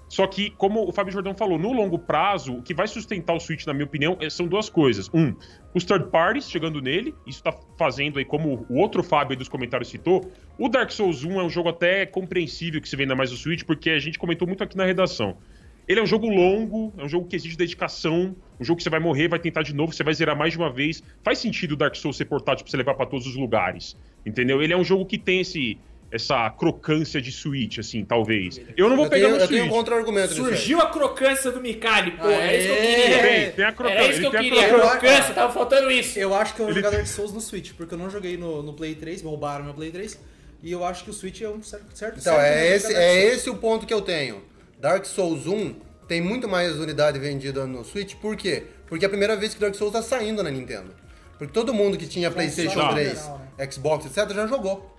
Só 0.09 0.25
que, 0.29 0.51
como 0.51 0.89
o 0.89 0.93
Fábio 0.93 1.13
Jordão 1.13 1.35
falou, 1.35 1.59
no 1.59 1.73
longo 1.73 1.99
prazo, 1.99 2.59
o 2.59 2.63
que 2.63 2.73
vai 2.73 2.87
sustentar 2.87 3.35
o 3.35 3.41
Switch, 3.41 3.67
na 3.67 3.73
minha 3.73 3.87
opinião, 3.87 4.17
é, 4.21 4.31
são 4.31 4.47
duas 4.47 4.69
coisas. 4.69 5.11
Um, 5.13 5.35
os 5.75 5.83
third 5.83 6.11
parties 6.11 6.49
chegando 6.49 6.81
nele, 6.81 7.13
isso 7.27 7.41
está 7.41 7.53
fazendo 7.77 8.21
aí, 8.21 8.25
como 8.25 8.67
o 8.69 8.79
outro 8.79 9.03
Fábio 9.03 9.37
dos 9.37 9.49
comentários 9.49 9.89
citou, 9.89 10.31
o 10.57 10.69
Dark 10.69 10.93
Souls 10.93 11.25
1 11.25 11.41
é 11.41 11.43
um 11.43 11.51
jogo 11.51 11.71
até 11.71 12.07
compreensível 12.07 12.81
que 12.81 12.89
se 12.89 12.95
venda 12.95 13.17
mais 13.17 13.33
no 13.33 13.37
Switch, 13.37 13.65
porque 13.65 13.91
a 13.91 13.99
gente 13.99 14.17
comentou 14.17 14.47
muito 14.47 14.63
aqui 14.63 14.77
na 14.77 14.85
redação. 14.85 15.39
Ele 15.89 16.01
é 16.01 16.03
um 16.03 16.07
jogo 16.07 16.29
longo, 16.29 16.93
é 16.97 17.05
um 17.05 17.09
jogo 17.09 17.27
que 17.27 17.37
exige 17.37 17.57
dedicação, 17.57 18.35
um 18.61 18.65
jogo 18.65 18.79
que 18.79 18.83
você 18.85 18.91
vai 18.91 19.01
morrer, 19.01 19.29
vai 19.29 19.39
tentar 19.39 19.63
de 19.63 19.75
novo, 19.75 19.93
você 19.93 20.05
vai 20.05 20.15
zerar 20.15 20.37
mais 20.37 20.53
de 20.53 20.59
uma 20.59 20.73
vez. 20.73 21.03
Faz 21.23 21.39
sentido 21.39 21.73
o 21.73 21.77
Dark 21.77 21.95
Souls 21.97 22.17
ser 22.17 22.27
portátil 22.27 22.65
pra 22.65 22.71
você 22.71 22.77
levar 22.77 22.95
para 22.95 23.07
todos 23.07 23.27
os 23.27 23.37
lugares, 23.37 23.97
entendeu? 24.25 24.63
Ele 24.63 24.73
é 24.73 24.77
um 24.77 24.85
jogo 24.85 25.05
que 25.05 25.19
tem 25.19 25.41
esse 25.41 25.79
essa 26.13 26.51
crocância 26.51 27.23
de 27.23 27.33
Switch, 27.33 27.79
assim, 27.79 28.05
talvez. 28.05 28.61
Eu 28.77 28.91
não 28.91 28.97
vou 28.97 29.07
eu 29.07 29.11
pegar 29.11 29.29
tenho, 29.29 29.37
no 29.39 29.43
eu 29.43 29.47
Switch. 29.47 29.61
tenho 29.61 29.73
um 29.73 29.75
contra-argumento. 29.75 30.35
Surgiu 30.35 30.79
a 30.79 30.91
crocância 30.91 31.51
do 31.51 31.59
Mikali, 31.59 32.11
pô. 32.11 32.27
Ah, 32.27 32.33
é 32.33 32.59
isso 32.59 32.67
que 32.67 32.73
eu 32.73 32.77
é. 32.77 32.95
queria. 32.95 33.23
Tem, 33.23 33.53
tem 33.53 33.65
a 33.65 33.73
crocância. 33.73 33.99
Era 33.99 34.11
isso 34.11 34.21
que 34.21 34.27
eu 34.27 34.31
tem 34.31 34.41
a 34.41 34.43
queria. 34.43 34.69
crocância. 34.69 35.35
Tava 35.35 35.53
faltando 35.55 35.91
isso. 35.91 36.19
Eu 36.19 36.35
acho 36.35 36.55
que 36.55 36.61
eu 36.61 36.67
vou 36.67 36.75
jogar 36.75 36.91
Dark 36.91 37.07
Souls 37.07 37.33
no 37.33 37.41
Switch, 37.41 37.73
porque 37.73 37.95
eu 37.95 37.99
não 37.99 38.11
joguei 38.11 38.37
no, 38.37 38.63
no 38.63 38.75
Play 38.75 38.95
3, 38.95 39.23
roubaram 39.23 39.65
meu 39.65 39.73
Play 39.73 39.91
3, 39.91 40.21
e 40.63 40.71
eu 40.71 40.85
acho 40.85 41.03
que 41.03 41.09
o 41.09 41.15
Switch 41.15 41.41
é 41.41 41.49
um 41.49 41.63
certo 41.63 41.87
certo 41.95 42.19
Então, 42.21 42.35
certo 42.35 42.45
é 42.45 42.77
esse, 42.77 42.95
é 42.95 43.25
esse 43.29 43.49
o 43.49 43.57
ponto 43.57 43.87
que 43.87 43.95
eu 43.95 44.03
tenho. 44.03 44.43
Dark 44.83 45.05
Souls 45.07 45.47
1 45.47 45.75
tem 46.09 46.21
muito 46.21 46.49
mais 46.49 46.77
unidade 46.79 47.19
vendida 47.19 47.65
no 47.67 47.85
Switch, 47.85 48.17
por 48.17 48.37
quê? 48.37 48.65
Porque 48.89 49.05
é 49.05 49.07
a 49.07 49.09
primeira 49.09 49.37
vez 49.37 49.55
que 49.55 49.61
Dark 49.61 49.75
Souls 49.77 49.93
tá 49.93 50.03
saindo 50.03 50.43
na 50.43 50.51
Nintendo. 50.51 50.93
Porque 51.39 51.53
todo 51.55 51.73
mundo 51.73 51.97
que 51.97 52.07
tinha 52.07 52.31
PlayStation 52.33 52.81
Tá. 52.81 52.93
3, 52.93 53.19
geral, 53.19 53.41
Xbox, 53.71 54.07
etc., 54.07 54.35
já 54.35 54.47
jogou. 54.49 54.91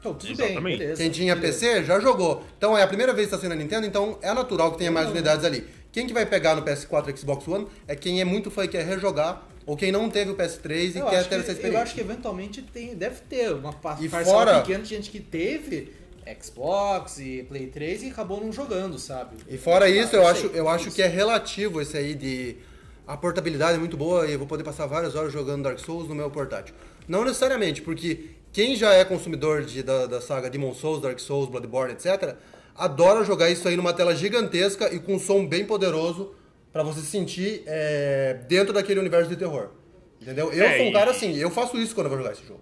Então, 0.00 0.14
tudo 0.14 0.32
Exatamente. 0.32 0.62
bem, 0.62 0.78
beleza. 0.78 1.02
Quem 1.02 1.10
tinha 1.10 1.36
beleza. 1.36 1.60
PC 1.66 1.84
já 1.84 2.00
jogou. 2.00 2.42
Então 2.58 2.76
é 2.76 2.82
a 2.82 2.86
primeira 2.88 3.12
vez 3.12 3.28
que 3.28 3.34
está 3.34 3.46
sendo 3.46 3.54
na 3.56 3.62
Nintendo, 3.62 3.86
então 3.86 4.18
é 4.22 4.32
natural 4.32 4.72
que 4.72 4.78
tenha 4.78 4.90
mais 4.90 5.08
unidades 5.10 5.44
ali. 5.44 5.64
Quem 5.92 6.06
que 6.06 6.14
vai 6.14 6.24
pegar 6.26 6.56
no 6.56 6.62
PS4 6.62 7.14
e 7.14 7.16
Xbox 7.16 7.46
One 7.46 7.66
é 7.86 7.94
quem 7.94 8.20
é 8.20 8.24
muito 8.24 8.50
fã 8.50 8.64
e 8.64 8.68
quer 8.68 8.84
rejogar, 8.84 9.46
ou 9.66 9.76
quem 9.76 9.92
não 9.92 10.08
teve 10.10 10.30
o 10.32 10.34
PS3 10.34 10.96
e 10.96 10.98
Eu 10.98 11.06
quer 11.06 11.18
acho, 11.20 11.28
ter 11.28 11.34
essa 11.36 11.44
que, 11.44 11.50
eu 11.50 11.54
experiência. 11.54 11.82
acho 11.82 11.94
que 11.94 12.00
eventualmente 12.00 12.62
tem, 12.62 12.96
deve 12.96 13.20
ter 13.28 13.52
uma 13.52 13.72
pa- 13.74 13.94
parcela 13.94 14.24
fora- 14.24 14.60
pequena 14.62 14.82
de 14.82 14.88
gente 14.88 15.10
que 15.10 15.20
teve 15.20 15.92
Xbox 16.40 17.18
e 17.18 17.42
Play 17.48 17.66
3 17.66 18.02
e 18.04 18.08
acabou 18.10 18.40
não 18.40 18.52
jogando, 18.52 18.98
sabe? 18.98 19.36
E 19.48 19.56
fora 19.58 19.88
isso, 19.88 20.14
eu 20.16 20.22
não 20.22 20.28
acho, 20.28 20.48
sei, 20.48 20.60
eu 20.60 20.68
acho 20.68 20.86
isso. 20.88 20.96
que 20.96 21.02
é 21.02 21.06
relativo 21.06 21.80
esse 21.80 21.96
aí 21.96 22.14
de. 22.14 22.56
A 23.06 23.16
portabilidade 23.16 23.76
é 23.76 23.78
muito 23.80 23.96
boa 23.96 24.26
e 24.28 24.32
eu 24.32 24.38
vou 24.38 24.46
poder 24.46 24.62
passar 24.62 24.86
várias 24.86 25.14
horas 25.16 25.32
jogando 25.32 25.64
Dark 25.64 25.78
Souls 25.78 26.08
no 26.08 26.14
meu 26.14 26.30
portátil. 26.30 26.74
Não 27.08 27.24
necessariamente, 27.24 27.82
porque 27.82 28.30
quem 28.52 28.76
já 28.76 28.92
é 28.94 29.04
consumidor 29.04 29.62
de, 29.64 29.82
da, 29.82 30.06
da 30.06 30.20
saga 30.20 30.48
Demon 30.48 30.72
Souls, 30.72 31.00
Dark 31.02 31.18
Souls, 31.18 31.48
Bloodborne, 31.50 31.94
etc., 31.94 32.36
adora 32.76 33.24
jogar 33.24 33.50
isso 33.50 33.66
aí 33.66 33.76
numa 33.76 33.92
tela 33.92 34.14
gigantesca 34.14 34.94
e 34.94 35.00
com 35.00 35.14
um 35.14 35.18
som 35.18 35.44
bem 35.46 35.64
poderoso 35.66 36.32
pra 36.72 36.82
você 36.84 37.00
se 37.00 37.06
sentir 37.06 37.64
é, 37.66 38.34
dentro 38.48 38.72
daquele 38.72 39.00
universo 39.00 39.28
de 39.28 39.36
terror. 39.36 39.70
Entendeu? 40.20 40.52
Eu 40.52 40.64
É, 40.64 40.78
sou 40.78 40.86
um 40.86 40.92
cara 40.92 41.10
assim, 41.10 41.36
eu 41.36 41.50
faço 41.50 41.76
isso 41.76 41.94
quando 41.96 42.06
eu 42.06 42.10
vou 42.10 42.18
jogar 42.18 42.32
esse 42.32 42.46
jogo. 42.46 42.60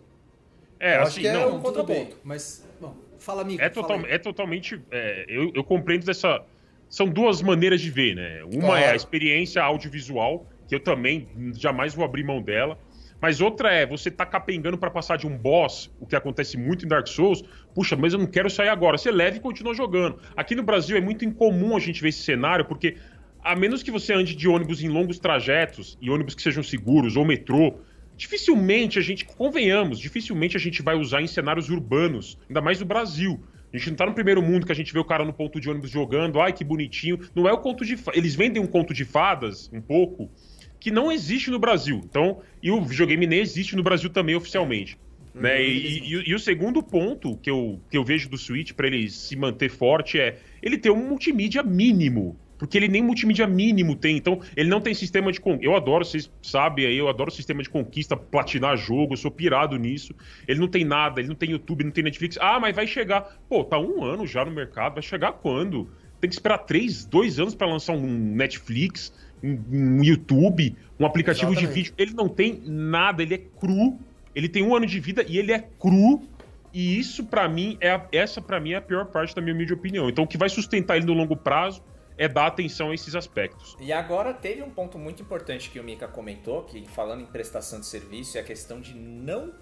É, 0.81 0.97
Eu 0.97 1.01
acho 1.03 1.09
assim, 1.11 1.21
que 1.21 1.29
é 1.29 1.33
não. 1.35 1.57
um- 1.57 1.61
contraponto. 1.61 1.93
bem, 1.93 2.15
mas, 2.25 2.65
bom, 2.81 2.95
fala, 3.23 3.43
amigo. 3.43 3.61
É, 3.63 3.69
total, 3.69 4.01
é 4.07 4.19
totalmente. 4.19 4.81
é, 4.91 5.25
eu, 5.29 5.53
eu 5.55 5.65
compreendo 5.65 6.05
dessa. 6.07 6.43
São 6.89 7.07
duas 7.09 7.41
maneiras 7.41 7.81
de 7.81 7.91
ver, 7.91 8.17
né? 8.17 8.43
Uma 8.45 8.79
é 8.79 8.81
a 8.81 8.83
Claro. 8.83 8.97
experiência 8.97 9.63
audiovisual, 9.63 10.49
que 10.67 10.75
eu 10.75 10.81
também 10.81 11.29
jamais 11.57 11.95
vou 11.95 12.05
abrir 12.05 12.25
mão 12.25 12.43
dela. 12.43 12.79
Mas 13.23 13.41
outra 13.41 13.71
é 13.71 13.85
você 13.87 14.11
tá 14.11 14.25
capengando 14.25 14.79
pra 14.79 14.91
passar 14.91 15.19
de 15.19 15.27
um 15.27 15.37
boss, 15.37 15.91
o 16.01 16.07
que 16.07 16.17
acontece 16.17 16.57
muito 16.57 16.85
em 16.85 16.89
Dark 16.89 17.07
Souls. 17.07 17.43
Puxa, 17.75 17.95
mas 17.95 18.13
eu 18.15 18.19
não 18.19 18.27
quero 18.27 18.49
sair 18.49 18.71
agora. 18.71 18.97
Você 18.99 19.11
leva 19.11 19.37
e 19.37 19.41
continua 19.41 19.75
jogando. 19.75 20.19
Aqui 20.35 20.55
no 20.57 20.63
Brasil 20.63 20.97
é 20.97 21.01
muito 21.01 21.25
incomum 21.25 21.77
a 21.77 21.81
gente 21.81 22.01
ver 22.01 22.09
esse 22.09 22.23
cenário, 22.23 22.65
porque 22.65 22.97
a 23.45 23.55
menos 23.55 23.83
que 23.83 23.91
você 23.91 24.13
ande 24.15 24.35
de 24.35 24.49
ônibus 24.49 24.83
em 24.83 24.89
longos 24.89 25.19
trajetos, 25.19 25.99
e 26.01 26.11
ônibus 26.11 26.35
que 26.35 26.43
sejam 26.43 26.63
seguros, 26.63 27.15
ou 27.15 27.25
metrô, 27.25 27.75
dificilmente 28.21 28.99
a 28.99 29.03
gente, 29.03 29.25
convenhamos, 29.25 29.99
dificilmente 29.99 30.55
a 30.57 30.61
gente 30.61 30.83
vai 30.83 30.95
usar 30.95 31.23
em 31.23 31.27
cenários 31.27 31.71
urbanos, 31.71 32.37
ainda 32.49 32.61
mais 32.61 32.79
no 32.79 32.85
Brasil. 32.85 33.41
A 33.73 33.77
gente 33.79 33.89
não 33.91 33.97
tá 33.97 34.05
no 34.05 34.13
primeiro 34.13 34.43
mundo 34.43 34.67
que 34.67 34.73
a 34.73 34.75
gente 34.75 34.93
vê 34.93 34.99
o 34.99 35.05
cara 35.05 35.25
no 35.25 35.33
ponto 35.33 35.59
de 35.61 35.71
ônibus 35.71 35.91
jogando, 35.91 36.39
ai 36.41 36.53
que 36.53 36.63
bonitinho. 36.63 37.19
Não 37.35 37.49
é 37.49 37.53
o 37.53 37.59
conto 37.59 37.85
de 37.85 37.97
fadas. 37.97 38.19
Eles 38.19 38.35
vendem 38.35 38.61
um 38.63 38.67
conto 38.67 38.93
de 38.93 39.05
fadas, 39.05 39.71
um 39.73 39.81
pouco, 39.81 40.31
que 40.79 40.91
não 40.91 41.11
existe 41.11 41.51
no 41.51 41.59
Brasil. 41.59 42.03
Então, 42.05 42.41
e 42.63 42.71
o 42.71 42.83
videogame 42.83 43.27
nem 43.27 43.41
existe 43.41 43.75
no 43.77 43.83
Brasil 43.83 44.11
também 44.11 44.35
oficialmente. 44.35 44.99
Né? 45.33 45.63
E, 45.63 45.99
e- 46.15 46.31
e 46.31 46.35
o 46.35 46.39
segundo 46.39 46.83
ponto 46.83 47.37
que 47.37 47.49
eu, 47.49 47.81
que 47.89 47.97
eu 47.97 48.05
vejo 48.05 48.29
do 48.29 48.37
Switch 48.37 48.73
para 48.73 48.89
ele 48.89 49.09
se 49.09 49.35
manter 49.37 49.71
forte 49.71 50.19
é 50.19 50.39
ele 50.61 50.77
ter 50.77 50.91
um 50.91 51.09
multimídia 51.09 51.63
mínimo. 51.63 52.37
Porque 52.61 52.77
ele 52.77 52.89
nem 52.89 53.03
multimídia 53.03 53.47
mínimo 53.47 53.97
tem. 53.97 54.19
Então, 54.19 54.39
ele 54.55 54.69
não 54.69 54.83
tem 54.83 54.93
sistema 54.93 55.33
de. 55.33 55.41
con- 55.41 55.59
Eu 55.63 55.75
adoro, 55.75 56.05
vocês 56.05 56.31
sabem 56.43 56.85
aí, 56.85 56.97
eu 56.99 57.09
adoro 57.09 57.31
sistema 57.31 57.63
de 57.63 57.71
conquista, 57.71 58.15
platinar 58.17 58.77
jogo, 58.77 59.15
eu 59.15 59.17
sou 59.17 59.31
pirado 59.31 59.79
nisso. 59.79 60.15
Ele 60.47 60.61
não 60.61 60.69
tem 60.69 60.85
nada, 60.85 61.21
ele 61.21 61.29
não 61.29 61.35
tem 61.35 61.51
YouTube, 61.51 61.83
não 61.85 61.91
tem 61.91 62.05
Netflix. 62.05 62.37
Ah, 62.39 62.61
mas 62.61 62.77
vai 62.77 62.87
chegar. 62.87 63.23
Pô, 63.49 63.65
tá 63.65 63.79
um 63.79 64.05
ano 64.05 64.27
já 64.27 64.45
no 64.45 64.51
mercado, 64.51 64.93
vai 64.95 65.03
chegar 65.03 65.33
quando? 65.33 65.91
Tem 66.21 66.29
que 66.29 66.37
esperar 66.37 66.59
três, 66.59 67.07
dois 67.07 67.41
anos 67.41 67.55
para 67.55 67.67
lançar 67.67 67.95
um 67.95 68.07
Netflix, 68.35 69.11
um, 69.43 69.59
um 69.99 70.05
YouTube, 70.05 70.77
um 70.99 71.07
aplicativo 71.07 71.53
de 71.53 71.61
Exatamente. 71.61 71.75
vídeo. 71.75 71.95
Ele 71.97 72.13
não 72.13 72.29
tem 72.29 72.61
nada, 72.67 73.23
ele 73.23 73.35
é 73.35 73.39
cru. 73.39 73.99
Ele 74.35 74.49
tem 74.51 74.63
um 74.63 74.77
ano 74.77 74.85
de 74.85 75.01
vida 75.01 75.25
e 75.27 75.39
ele 75.39 75.51
é 75.51 75.59
cru. 75.59 76.29
E 76.73 76.99
isso, 76.99 77.25
pra 77.25 77.49
mim, 77.49 77.77
é 77.81 77.91
a- 77.91 78.07
essa 78.13 78.41
para 78.41 78.61
mim 78.61 78.73
é 78.73 78.77
a 78.77 78.83
pior 78.83 79.07
parte 79.07 79.35
da 79.35 79.41
minha 79.43 79.55
humilde 79.55 79.73
opinião. 79.73 80.09
Então, 80.09 80.25
o 80.25 80.27
que 80.27 80.37
vai 80.39 80.49
sustentar 80.49 80.97
ele 80.99 81.07
no 81.07 81.15
longo 81.15 81.35
prazo 81.37 81.83
é 82.21 82.29
dar 82.29 82.49
atenção 82.49 82.91
a 82.91 82.95
esses 82.95 83.15
aspectos. 83.15 83.75
E 83.81 83.91
agora 83.95 84.35
teve 84.35 84.63
um 84.63 84.69
ponto 84.69 84.99
muito 84.99 85.23
importante 85.23 85.71
que 85.71 85.81
o 85.81 85.83
Mika 85.83 86.07
comentou, 86.07 86.65
que 86.65 86.87
falando 86.87 87.23
em 87.23 87.27
prestação 87.27 87.81
de 87.81 87.87
serviço, 87.87 88.37
é 88.37 88.43
a 88.43 88.45
questão 88.45 88.79
de 88.79 88.95
não 88.95 89.55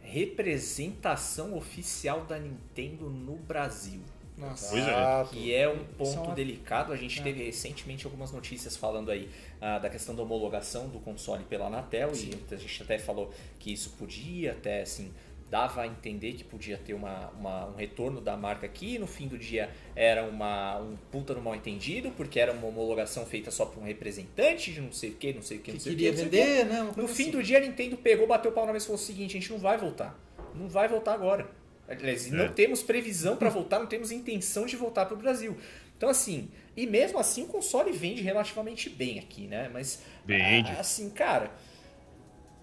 representação 0.00 1.56
oficial 1.56 2.20
da 2.20 2.38
Nintendo 2.38 3.10
no 3.10 3.34
Brasil. 3.34 4.00
Nossa. 4.38 4.68
Pois 4.70 4.86
é. 4.86 4.88
Exato. 4.88 5.30
Que 5.30 5.52
é 5.52 5.68
um 5.68 5.80
é 5.80 5.84
ponto 5.98 6.32
delicado. 6.32 6.92
A 6.92 6.96
gente 6.96 7.18
É. 7.18 7.22
teve 7.24 7.42
recentemente 7.44 8.04
algumas 8.04 8.30
notícias 8.30 8.76
falando 8.76 9.10
aí 9.10 9.28
ah, 9.60 9.80
da 9.80 9.90
questão 9.90 10.14
da 10.14 10.22
homologação 10.22 10.88
do 10.88 11.00
console 11.00 11.42
pela 11.42 11.66
Anatel. 11.66 12.10
E 12.14 12.54
a 12.54 12.56
gente 12.56 12.82
até 12.84 13.00
falou 13.00 13.32
que 13.58 13.72
isso 13.72 13.90
podia, 13.98 14.52
até 14.52 14.82
assim, 14.82 15.12
dava 15.50 15.82
a 15.82 15.86
entender 15.86 16.32
que 16.32 16.42
podia 16.42 16.76
ter 16.76 16.92
uma, 16.94 17.28
uma- 17.30 17.66
um 17.68 17.76
retorno 17.76 18.20
da 18.20 18.36
marca 18.36 18.66
aqui. 18.66 18.98
No 18.98 19.06
fim 19.06 19.28
do 19.28 19.38
dia 19.38 19.70
era 19.94 20.24
uma, 20.24 20.78
um 20.80 20.96
puta 21.10 21.34
no 21.34 21.40
mal 21.40 21.54
entendido, 21.54 22.10
porque 22.16 22.40
era 22.40 22.52
uma 22.52 22.66
homologação 22.66 23.24
feita 23.24 23.50
só 23.50 23.64
por 23.66 23.80
um 23.80 23.86
representante 23.86 24.72
de 24.72 24.80
não 24.80 24.90
sei 24.92 25.10
o 25.10 25.14
que, 25.14 25.32
não 25.32 25.42
sei 25.42 25.58
o 25.58 25.60
que, 25.60 25.66
Que 25.66 25.72
não 25.72 25.80
sei 25.80 25.92
o 25.92 25.96
queria 25.96 26.12
que. 26.12 26.22
não 26.22 26.28
quê. 26.30 26.36
vender, 26.36 26.64
né? 26.66 26.82
No 26.82 26.92
coisa 26.94 27.14
fim 27.14 27.22
assim. 27.24 27.30
do 27.32 27.42
dia, 27.42 27.58
a 27.58 27.60
Nintendo 27.60 27.96
pegou, 27.96 28.26
bateu 28.26 28.50
o 28.50 28.54
pau 28.54 28.66
na 28.66 28.72
mesa 28.72 28.84
e 28.84 28.86
falou 28.88 29.00
o 29.00 29.04
seguinte: 29.04 29.36
a 29.36 29.40
gente 29.40 29.50
não 29.52 29.58
vai 29.58 29.78
voltar. 29.78 30.18
Não 30.54 30.68
vai 30.68 30.88
voltar 30.88 31.14
agora. 31.14 31.48
Aliás, 31.88 32.28
não 32.32 32.46
É. 32.46 32.48
temos 32.48 32.82
previsão 32.82 33.36
para 33.36 33.48
voltar, 33.48 33.78
não 33.78 33.86
temos 33.86 34.10
intenção 34.10 34.66
de 34.66 34.74
voltar 34.74 35.06
para 35.06 35.14
o 35.14 35.18
Brasil. 35.18 35.56
Então, 35.96 36.08
assim, 36.08 36.50
e 36.76 36.84
mesmo 36.86 37.18
assim 37.18 37.44
o 37.44 37.46
console 37.46 37.92
vende 37.92 38.20
relativamente 38.20 38.90
bem 38.90 39.18
aqui, 39.20 39.46
né? 39.46 39.70
Mas, 39.72 40.02
Vende. 40.26 40.72
assim, 40.72 41.08
cara, 41.10 41.50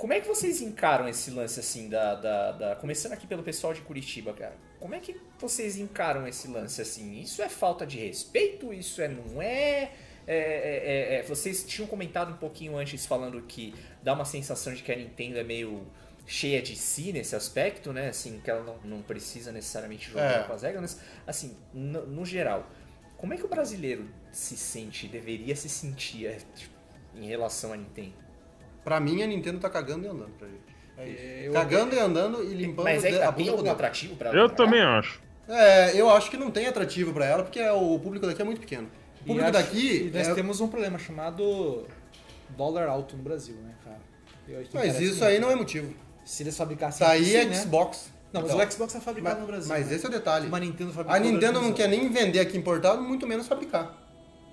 como 0.03 0.11
é 0.11 0.19
que 0.19 0.27
vocês 0.27 0.61
encaram 0.61 1.07
esse 1.07 1.31
lance, 1.31 1.61
assim, 1.61 1.87
da, 1.87 2.13
da, 2.15 2.51
da- 2.51 2.75
Começando 2.75 3.13
aqui 3.13 3.25
pelo 3.25 3.41
pessoal 3.41 3.73
de 3.73 3.79
Curitiba, 3.79 4.33
cara. 4.33 4.53
Como 4.77 4.93
é 4.93 4.99
que 4.99 5.15
vocês 5.39 5.77
encaram 5.77 6.27
esse 6.27 6.45
lance, 6.49 6.81
assim? 6.81 7.21
Isso 7.21 7.41
é 7.41 7.47
falta 7.47 7.85
de 7.87 7.97
respeito? 7.97 8.73
Isso 8.73 9.01
é 9.01 9.07
não 9.07 9.41
é? 9.41 9.93
É, 10.27 10.35
é, 10.35 10.35
é, 10.35 11.15
é, 11.19 11.23
vocês 11.23 11.63
tinham 11.63 11.87
comentado 11.87 12.33
um 12.33 12.35
pouquinho 12.35 12.75
antes 12.75 13.05
falando 13.05 13.41
que 13.43 13.73
dá 14.03 14.11
uma 14.11 14.25
sensação 14.25 14.73
de 14.73 14.83
que 14.83 14.91
a 14.91 14.95
Nintendo 14.97 15.37
é 15.37 15.43
meio 15.45 15.87
cheia 16.27 16.61
de 16.61 16.75
si 16.75 17.13
nesse 17.13 17.33
aspecto, 17.33 17.93
né? 17.93 18.09
Assim, 18.09 18.41
que 18.43 18.51
ela 18.51 18.61
não, 18.61 18.77
não 18.83 19.01
precisa 19.01 19.53
necessariamente 19.53 20.09
jogar 20.09 20.41
É. 20.41 20.43
com 20.43 20.51
as 20.51 20.63
regras, 20.63 20.81
mas 20.81 20.99
assim, 21.25 21.55
no, 21.73 22.05
no 22.07 22.25
geral, 22.25 22.69
como 23.15 23.33
é 23.33 23.37
que 23.37 23.45
o 23.45 23.47
brasileiro 23.47 24.05
se 24.33 24.57
sente, 24.57 25.07
deveria 25.07 25.55
se 25.55 25.69
sentir 25.69 26.25
é, 26.27 26.39
tipo, 26.53 26.75
em 27.15 27.25
relação 27.25 27.71
à 27.71 27.77
Nintendo? 27.77 28.21
Pra 28.83 28.99
mim, 28.99 29.21
a 29.23 29.27
Nintendo 29.27 29.59
tá 29.59 29.69
cagando 29.69 30.05
e 30.05 30.09
andando 30.09 30.31
pra 30.37 30.47
gente. 30.47 30.61
É 30.97 31.07
isso. 31.09 31.21
Eu- 31.45 31.53
cagando 31.53 31.95
e 31.95 31.99
andando 31.99 32.43
e 32.43 32.53
limpando 32.53 32.85
Mas 32.85 33.03
aí 33.03 33.15
a 33.21 33.25
tá, 33.27 33.31
tem 33.31 33.45
do 33.45 33.51
algum 33.53 33.71
atrativo 33.71 34.15
pra 34.15 34.29
Eu 34.29 34.47
pra 34.47 34.49
cá? 34.49 34.55
também 34.55 34.81
acho. 34.81 35.21
É, 35.47 35.99
eu 35.99 36.09
acho 36.09 36.29
que 36.29 36.37
não 36.37 36.51
tem 36.51 36.67
atrativo 36.67 37.11
pra 37.13 37.25
ela, 37.25 37.43
porque 37.43 37.61
o 37.61 37.99
público 37.99 38.25
daqui 38.25 38.41
é 38.41 38.45
muito 38.45 38.59
pequeno. 38.61 38.83
O 38.87 39.23
E 39.23 39.27
público 39.27 39.43
acho- 39.43 39.51
daqui. 39.53 40.07
E 40.07 40.11
nós 40.17 40.27
é- 40.27 40.33
temos 40.33 40.61
um 40.61 40.67
problema 40.67 40.97
chamado 40.99 41.85
dólar 42.49 42.87
alto 42.87 43.17
no 43.17 43.23
Brasil, 43.23 43.55
né, 43.55 43.73
cara? 43.83 43.99
Eu- 44.47 44.63
que 44.63 44.75
Mas 44.75 44.99
isso 44.99 45.11
muito. 45.19 45.25
aí 45.25 45.39
não 45.39 45.49
é 45.51 45.55
motivo. 45.55 45.93
Se 46.23 46.43
eles 46.43 46.55
fabricassem 46.55 47.05
Isso 47.05 47.11
aí 47.13 47.37
aqui, 47.37 47.47
é 47.47 47.49
né? 47.49 47.55
Xbox. 47.55 48.11
Não, 48.31 48.41
mas 48.41 48.51
Então, 48.51 48.65
o 48.67 48.71
Xbox 48.71 48.95
é 48.95 48.99
fabricado 48.99 49.35
mas, 49.35 49.41
no 49.41 49.47
Brasil. 49.47 49.69
mas 49.69 49.87
né? 49.89 49.95
esse 49.95 50.05
é 50.05 50.09
o 50.09 50.11
detalhe. 50.11 50.47
Uma 50.47 50.59
Nintendo 50.59 50.93
A 51.07 51.19
Nintendo 51.19 51.61
não 51.61 51.73
quer 51.73 51.87
nem 51.87 52.09
vender 52.09 52.39
aqui 52.39 52.57
importado, 52.57 53.01
muito 53.01 53.27
menos 53.27 53.47
fabricar. 53.47 53.95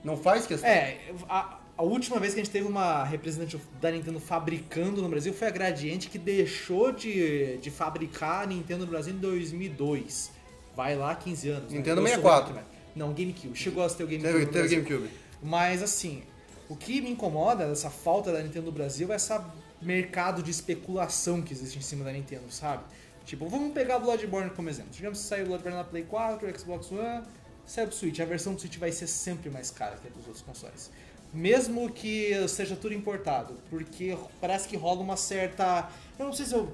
Não 0.04 0.16
faz 0.16 0.46
questão. 0.46 0.68
É, 0.68 0.98
a, 1.28 1.59
a 1.80 1.82
última 1.82 2.20
vez 2.20 2.34
que 2.34 2.40
a 2.40 2.44
gente 2.44 2.52
teve 2.52 2.68
uma 2.68 3.02
representante 3.04 3.58
da 3.80 3.90
Nintendo 3.90 4.20
fabricando 4.20 5.00
no 5.00 5.08
Brasil 5.08 5.32
foi 5.32 5.48
a 5.48 5.50
Gradiente, 5.50 6.10
que 6.10 6.18
deixou 6.18 6.92
de, 6.92 7.56
de 7.56 7.70
fabricar 7.70 8.42
a 8.42 8.46
Nintendo 8.46 8.84
no 8.84 8.90
Brasil 8.90 9.14
em 9.14 9.16
2002. 9.16 10.30
Vai 10.76 10.94
lá 10.94 11.14
15 11.14 11.48
anos. 11.48 11.72
né? 11.72 11.78
Nintendo 11.78 12.02
sou 12.02 12.08
64. 12.08 12.52
muito 12.52 12.54
velho. 12.56 12.66
Não, 12.94 13.14
GameCube. 13.14 13.56
Chegou 13.56 13.82
a 13.82 13.88
ter 13.88 14.04
o 14.04 14.06
GameCube. 14.06 14.30
Teve, 14.30 14.46
teve. 14.46 14.76
GameCube. 14.76 15.10
Mas 15.42 15.82
assim, 15.82 16.22
o 16.68 16.76
que 16.76 17.00
me 17.00 17.12
incomoda 17.12 17.66
dessa 17.66 17.88
falta 17.88 18.30
da 18.30 18.42
Nintendo 18.42 18.66
no 18.66 18.72
Brasil 18.72 19.10
é 19.10 19.16
esse 19.16 19.40
mercado 19.80 20.42
de 20.42 20.50
especulação 20.50 21.40
que 21.40 21.54
existe 21.54 21.78
em 21.78 21.82
cima 21.82 22.04
da 22.04 22.12
Nintendo, 22.12 22.44
sabe? 22.50 22.84
Tipo, 23.24 23.48
vamos 23.48 23.72
pegar 23.72 23.98
Bloodborne 24.00 24.50
como 24.50 24.68
exemplo. 24.68 24.90
Digamos 24.92 25.18
que 25.20 25.24
saiu 25.24 25.46
Bloodborne 25.46 25.78
na 25.78 25.84
Play 25.84 26.02
4, 26.02 26.60
Xbox 26.60 26.92
One, 26.92 27.24
saiu 27.64 27.86
pro 27.86 27.96
Switch. 27.96 28.20
A 28.20 28.26
versão 28.26 28.52
do 28.52 28.60
Switch 28.60 28.76
vai 28.76 28.92
ser 28.92 29.06
sempre 29.06 29.48
mais 29.48 29.70
cara 29.70 29.96
que 29.96 30.08
a 30.08 30.10
dos 30.10 30.26
outros 30.26 30.42
consoles. 30.42 30.90
Mesmo 31.32 31.88
que 31.90 32.48
seja 32.48 32.74
tudo 32.74 32.92
importado, 32.94 33.54
porque 33.70 34.16
parece 34.40 34.66
que 34.68 34.76
rola 34.76 35.00
uma 35.00 35.16
certa. 35.16 35.88
Eu 36.18 36.26
não 36.26 36.32
sei 36.32 36.44
se 36.46 36.54
eu 36.54 36.72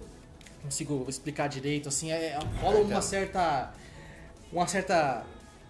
consigo 0.62 1.04
explicar 1.08 1.46
direito, 1.48 1.88
assim, 1.88 2.10
é, 2.10 2.38
rola 2.60 2.80
uma 2.80 3.02
certa. 3.02 3.72
Uma 4.52 4.66
certa 4.66 5.24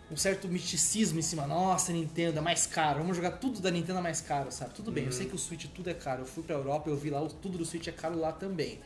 um 0.08 0.16
certo 0.16 0.46
misticismo 0.46 1.18
em 1.18 1.22
cima. 1.22 1.48
Nossa, 1.48 1.92
Nintendo 1.92 2.38
é 2.38 2.40
mais 2.40 2.64
caro. 2.64 3.00
Vamos 3.00 3.16
jogar 3.16 3.32
tudo 3.38 3.58
da 3.60 3.72
Nintendo 3.72 3.98
é 3.98 4.02
mais 4.02 4.20
caro, 4.20 4.52
sabe? 4.52 4.72
Tudo 4.72 4.92
bem, 4.92 5.04
eu 5.04 5.10
sei 5.10 5.26
que 5.26 5.34
o 5.34 5.38
Switch 5.38 5.66
tudo 5.74 5.90
é 5.90 5.94
caro. 5.94 6.22
Eu 6.22 6.26
fui 6.26 6.44
pra 6.44 6.54
Europa, 6.54 6.88
eu 6.88 6.96
vi 6.96 7.10
lá, 7.10 7.20
o- 7.20 7.28
tudo 7.28 7.58
do 7.58 7.64
Switch 7.64 7.88
é 7.88 7.92
caro 7.92 8.16
lá 8.16 8.30
também. 8.30 8.78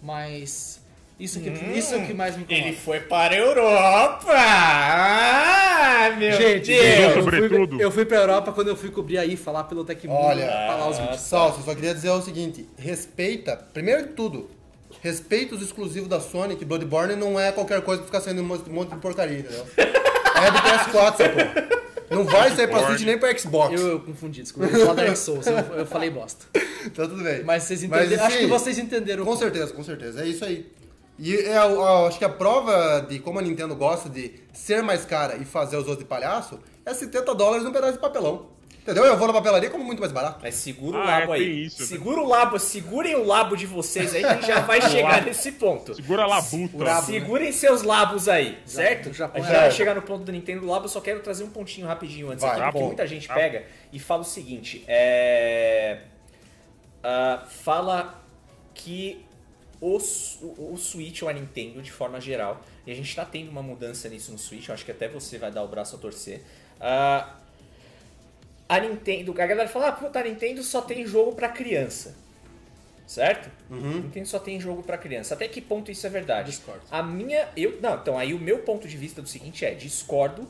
Mas 0.00 0.80
isso, 1.18 1.40
que, 1.40 1.48
isso 1.50 1.94
é 1.94 1.98
o 1.98 2.06
que 2.06 2.14
mais 2.14 2.36
me 2.36 2.42
incomoda. 2.44 2.66
Ele 2.68 2.76
foi 2.76 3.00
para 3.00 3.34
a 3.34 3.38
Europa! 3.38 4.32
Ah, 4.32 6.14
meu 6.16 6.32
Gente, 6.32 6.66
Deus! 6.66 6.98
eu, 7.00 7.14
Sobretudo. 7.14 7.76
fui, 7.76 7.84
eu 7.84 7.90
fui 7.90 8.04
pra 8.04 8.18
Europa 8.18 8.52
quando 8.52 8.68
eu 8.68 8.76
fui 8.76 8.90
cobrir 8.90 9.18
aí, 9.18 9.36
falar 9.36 9.64
pelo 9.64 9.84
Tecmundo, 9.84 10.20
Olha, 10.20 10.46
falar 10.46 10.88
os 10.88 10.98
vídeos. 10.98 11.20
Salso, 11.20 11.60
eu 11.60 11.64
só 11.64 11.74
queria 11.74 11.94
dizer 11.94 12.10
o 12.10 12.22
seguinte: 12.22 12.68
respeita, 12.78 13.56
primeiro 13.72 14.02
de 14.08 14.12
tudo, 14.14 14.48
respeita 15.02 15.54
os 15.54 15.62
exclusivos 15.62 16.08
da 16.08 16.20
Sony, 16.20 16.56
que 16.56 16.64
Bloodborne 16.64 17.16
não 17.16 17.38
é 17.38 17.50
qualquer 17.52 17.80
coisa 17.82 18.02
pra 18.02 18.06
ficar 18.06 18.20
saindo 18.20 18.42
um 18.42 18.46
monte 18.46 18.70
um 18.70 18.72
monte 18.74 18.90
de 18.90 18.96
porcaria, 18.98 19.40
entendeu? 19.40 19.66
É 19.76 20.50
do 20.50 20.58
PS4, 20.58 21.16
sacou? 21.16 21.78
Não 22.10 22.24
vai 22.24 22.50
sair 22.54 22.68
pra 22.68 22.86
Switch 22.86 23.02
nem 23.02 23.18
pra 23.18 23.36
Xbox. 23.36 23.78
Eu, 23.78 23.88
eu 23.88 24.00
confundi, 24.00 24.42
desculpa. 24.42 24.74
Eu 24.74 24.94
Dark 24.94 25.16
Souls, 25.16 25.46
eu, 25.46 25.56
eu 25.78 25.84
falei 25.86 26.10
bosta. 26.10 26.46
Então 26.86 27.06
tudo 27.08 27.22
bem. 27.22 27.42
Mas 27.42 27.64
vocês 27.64 27.82
entenderam. 27.82 28.24
acho 28.24 28.34
assim, 28.36 28.38
que 28.38 28.46
vocês 28.46 28.78
entenderam. 28.78 29.24
Com 29.24 29.36
certeza, 29.36 29.72
com 29.72 29.82
certeza. 29.84 30.22
É 30.22 30.26
isso 30.26 30.44
aí. 30.44 30.64
E 31.18 31.34
é, 31.36 31.56
acho 32.06 32.18
que 32.18 32.24
a 32.24 32.28
prova 32.28 33.00
de 33.08 33.18
como 33.18 33.38
a 33.38 33.42
Nintendo 33.42 33.74
gosta 33.74 34.08
de 34.08 34.34
ser 34.52 34.82
mais 34.82 35.04
cara 35.04 35.36
e 35.36 35.44
fazer 35.44 35.76
os 35.76 35.82
outros 35.84 35.98
de 35.98 36.04
palhaço 36.04 36.60
é 36.86 36.94
70 36.94 37.34
dólares 37.34 37.64
num 37.64 37.72
pedaço 37.72 37.94
de 37.94 37.98
papelão. 37.98 38.56
Entendeu? 38.82 39.04
Eu 39.04 39.18
vou 39.18 39.26
na 39.26 39.34
papelaria 39.34 39.68
como 39.68 39.84
muito 39.84 39.98
mais 40.00 40.12
barato. 40.12 40.38
Mas 40.40 40.54
segura 40.54 40.96
o 40.96 41.00
Ah, 41.02 41.18
labo 41.20 41.34
é, 41.34 41.38
aí. 41.38 41.64
isso, 41.66 41.82
né? 41.82 41.88
Segura 41.88 42.22
o 42.22 42.26
labo, 42.26 42.58
segurem 42.58 43.16
o 43.16 43.24
labo 43.26 43.54
de 43.54 43.66
vocês 43.66 44.14
aí 44.14 44.22
que 44.38 44.46
já 44.46 44.60
vai 44.64 44.80
chegar 44.80 45.22
nesse 45.26 45.52
ponto. 45.52 45.94
Segura 45.94 46.22
a 46.22 46.26
labuta. 46.26 47.02
Segurem 47.02 47.52
seus 47.52 47.82
labos 47.82 48.28
aí, 48.28 48.56
certo? 48.64 49.10
é 49.10 49.12
gente 49.12 49.18
vai 49.42 49.52
labo. 49.62 49.72
chegar 49.74 49.94
no 49.94 50.00
ponto 50.00 50.24
do 50.24 50.32
Nintendo 50.32 50.64
Labo, 50.64 50.86
eu 50.86 50.88
só 50.88 51.02
quero 51.02 51.20
trazer 51.20 51.44
um 51.44 51.50
pontinho 51.50 51.86
rapidinho 51.86 52.30
antes 52.30 52.40
Vai, 52.40 52.52
aqui, 52.52 52.60
tá 52.60 52.66
porque 52.66 52.78
bom. 52.78 52.86
muita 52.86 53.06
gente 53.06 53.28
Tá. 53.28 53.34
pega 53.34 53.64
e 53.92 53.98
fala 53.98 54.22
o 54.22 54.24
seguinte, 54.24 54.82
é... 54.88 55.98
ah, 57.02 57.42
fala 57.46 58.22
que 58.72 59.22
o, 59.80 59.96
o, 59.96 60.72
o 60.74 60.76
Switch 60.76 61.22
ou 61.22 61.28
a 61.28 61.32
Nintendo, 61.32 61.82
de 61.82 61.90
forma 61.90 62.20
geral, 62.20 62.62
e 62.86 62.90
a 62.90 62.94
gente 62.94 63.14
tá 63.14 63.24
tendo 63.24 63.50
uma 63.50 63.62
mudança 63.62 64.08
nisso 64.08 64.32
no 64.32 64.38
Switch, 64.38 64.68
eu 64.68 64.74
acho 64.74 64.84
que 64.84 64.90
até 64.90 65.08
você 65.08 65.38
vai 65.38 65.50
dar 65.50 65.62
o 65.62 65.68
braço 65.68 65.96
a 65.96 65.98
torcer, 65.98 66.42
ah, 66.80 67.36
a 68.68 68.80
Nintendo, 68.80 69.32
a 69.32 69.46
galera 69.46 69.68
fala, 69.68 69.88
ah, 69.88 69.92
puta, 69.92 70.18
a 70.20 70.22
Nintendo 70.22 70.62
só 70.62 70.82
tem 70.82 71.06
jogo 71.06 71.34
pra 71.34 71.48
criança. 71.48 72.14
Certo? 73.06 73.50
Nintendo 73.70 74.28
só 74.28 74.38
tem 74.38 74.60
jogo 74.60 74.82
pra 74.82 74.98
criança. 74.98 75.32
Até 75.32 75.48
que 75.48 75.62
ponto 75.62 75.90
isso 75.90 76.06
é 76.06 76.10
verdade? 76.10 76.50
Discordo. 76.50 76.82
A 76.90 77.02
minha. 77.02 77.48
Eu, 77.56 77.80
não, 77.80 77.94
então 77.94 78.18
aí 78.18 78.34
o 78.34 78.38
meu 78.38 78.58
ponto 78.58 78.86
de 78.86 78.98
vista 78.98 79.22
do 79.22 79.28
seguinte 79.28 79.64
é: 79.64 79.72
discordo. 79.72 80.46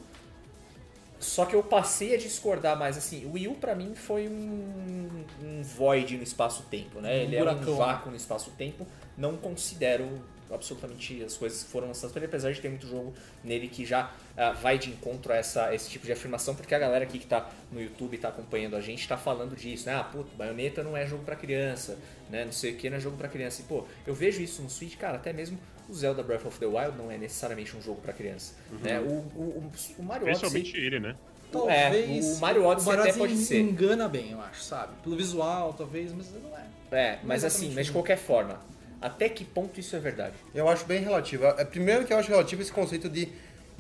Só 1.21 1.47
que 1.47 1.55
eu 1.55 1.63
passei 1.63 2.15
a 2.15 2.19
discordar 2.19 2.77
mais 2.77 2.99
assim. 2.99 3.25
O 3.27 3.35
Wii 3.35 3.49
U 3.49 3.55
pra 3.55 3.77
mim 3.77 3.95
foi 3.95 4.29
um, 4.29 5.25
um 5.41 5.63
void 5.63 6.17
no 6.17 6.23
espaço-tempo, 6.25 7.01
né? 7.01 7.11
Um 7.11 7.23
Ele 7.23 7.37
era 7.37 7.53
um 7.53 7.55
buracão, 7.55 7.77
vácuo 7.77 8.11
no 8.11 8.17
espaço-tempo. 8.17 8.85
Não 9.19 9.37
considero 9.37 10.09
absolutamente 10.51 11.23
as 11.23 11.37
coisas 11.37 11.63
que 11.63 11.71
foram 11.71 11.89
lançadas 11.89 12.11
pra 12.13 12.21
ele, 12.21 12.27
apesar 12.27 12.53
de 12.53 12.61
ter 12.61 12.69
muito 12.69 12.87
jogo 12.87 13.13
nele 13.45 13.69
que 13.69 13.85
já 13.85 14.11
ah, 14.37 14.53
vai 14.53 14.79
de 14.79 14.91
encontro 14.91 15.33
a 15.33 15.37
essa, 15.37 15.75
esse 15.75 15.91
tipo 15.91 16.07
de 16.07 16.13
afirmação, 16.13 16.55
porque 16.55 16.75
a 16.75 16.79
galera 16.79 17.05
aqui 17.05 17.19
que 17.19 17.27
tá 17.27 17.51
no 17.71 17.81
YouTube 17.81 18.15
e 18.15 18.19
tá 18.19 18.29
acompanhando 18.29 18.77
a 18.77 18.81
gente 18.81 19.07
tá 19.07 19.17
falando 19.17 19.55
disso, 19.55 19.87
né? 19.87 19.95
Ah, 19.95 20.05
puto, 20.05 20.35
baioneta 20.37 20.83
não 20.83 20.97
é 20.97 21.07
jogo 21.07 21.25
pra 21.25 21.37
criança, 21.37 21.99
né? 22.31 22.45
Não 22.45 22.53
sei 22.53 22.73
o 22.73 22.77
que 22.77 22.89
não 22.89 22.97
é 22.97 23.01
jogo 23.01 23.17
pra 23.17 23.29
criança. 23.29 23.61
E, 23.61 23.65
pô, 23.65 23.85
eu 24.07 24.15
vejo 24.15 24.41
isso 24.41 24.63
no 24.63 24.71
Switch, 24.71 24.97
cara, 24.97 25.17
até 25.17 25.33
mesmo 25.33 25.59
o 25.89 25.95
Zelda 25.95 26.23
Breath 26.23 26.47
of 26.47 26.59
the 26.59 26.67
Wild 26.67 26.97
não 26.97 27.11
é 27.11 27.17
necessariamente 27.17 27.77
um 27.77 27.83
jogo 27.83 28.01
pra 28.01 28.13
criança, 28.13 28.55
né? 28.83 29.01
O, 29.01 29.05
o, 29.05 29.43
o, 29.43 29.73
o 29.99 30.03
Mario 30.03 30.27
Odyssey... 30.29 30.51
Principalmente 30.51 30.77
ele, 30.77 31.01
né? 31.01 31.17
Talvez. 31.51 32.27
É, 32.27 32.35
o 32.35 32.41
Mario 32.41 32.65
Odyssey 32.67 32.93
até 32.93 33.13
pode 33.15 33.37
ser. 33.37 33.61
engana 33.61 34.07
bem, 34.07 34.33
eu 34.33 34.41
acho, 34.41 34.63
sabe? 34.63 34.93
Pelo 35.03 35.17
visual, 35.17 35.73
talvez, 35.73 36.13
mas 36.13 36.31
não 36.35 36.57
é. 36.57 36.67
É, 36.91 37.19
mas 37.23 37.45
assim, 37.45 37.57
exatamente 37.57 37.75
mas 37.75 37.87
de 37.87 37.93
qualquer 37.93 38.19
forma, 38.19 38.61
até 39.01 39.29
que 39.29 39.45
ponto 39.45 39.79
isso 39.79 39.95
é 39.95 39.99
verdade? 39.99 40.35
Eu 40.55 40.69
acho 40.69 40.85
bem 40.85 41.03
relativo. 41.03 41.45
É, 41.47 41.65
primeiro 41.65 42.05
que 42.05 42.13
eu 42.13 42.19
acho 42.19 42.29
relativo 42.29 42.63
esse 42.63 42.73
conceito 42.73 43.09
de 43.09 43.29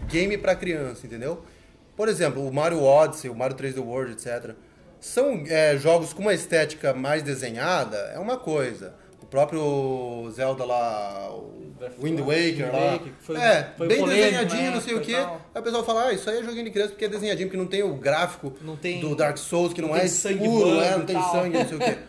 game 0.09 0.37
pra 0.39 0.55
criança, 0.55 1.07
entendeu? 1.07 1.43
Por 1.97 2.09
exemplo, 2.09 2.47
o 2.47 2.53
Mario 2.53 2.83
Odyssey, 2.83 3.29
o 3.29 3.35
Mario 3.35 3.57
3D 3.57 3.79
World, 3.85 4.13
etc. 4.13 4.55
São 5.01 5.43
é, 5.47 5.77
jogos 5.77 6.13
com 6.13 6.23
uma 6.23 6.35
estética 6.35 6.93
mais 6.95 7.23
desenhada, 7.23 7.97
é 8.15 8.19
uma 8.19 8.37
coisa. 8.37 8.95
O 9.21 9.27
próprio 9.27 10.31
Zelda 10.31 10.65
lá, 10.65 11.29
o 11.31 11.73
Wind 12.03 12.21
Waker 12.21 12.29
Wind 12.29 12.73
lá. 12.73 13.01
Foi- 13.21 13.37
é, 13.37 13.73
foi 13.77 13.87
bem 13.89 13.99
polêmico, 13.99 14.25
desenhadinho, 14.25 14.63
né? 14.63 14.71
não 14.71 14.81
sei 14.81 14.95
o 14.95 14.97
Foi 14.97 15.07
quê. 15.07 15.13
tal. 15.15 15.41
Aí 15.55 15.61
o 15.61 15.65
pessoal 15.65 15.85
fala, 15.85 16.07
ah, 16.07 16.13
isso 16.13 16.31
aí 16.31 16.39
é 16.39 16.43
joguinho 16.43 16.65
de 16.65 16.71
criança 16.71 16.91
porque 16.91 17.05
é 17.05 17.09
desenhadinho, 17.09 17.49
porque 17.49 17.59
não 17.59 17.67
tem 17.67 17.83
o 17.83 17.95
gráfico 17.95 18.55
Não 18.63 18.77
tem- 18.77 19.01
do 19.01 19.15
Dark 19.15 19.37
Souls, 19.37 19.73
que 19.75 19.83
não, 19.83 19.89
não 19.89 19.97
é 19.97 20.07
escuro, 20.07 20.81
é, 20.81 20.97
não 20.97 21.05
tem 21.05 21.21
sangue, 21.21 21.59
não 21.59 21.69
sei 21.69 21.77
o 21.77 21.81
quê. 21.81 21.99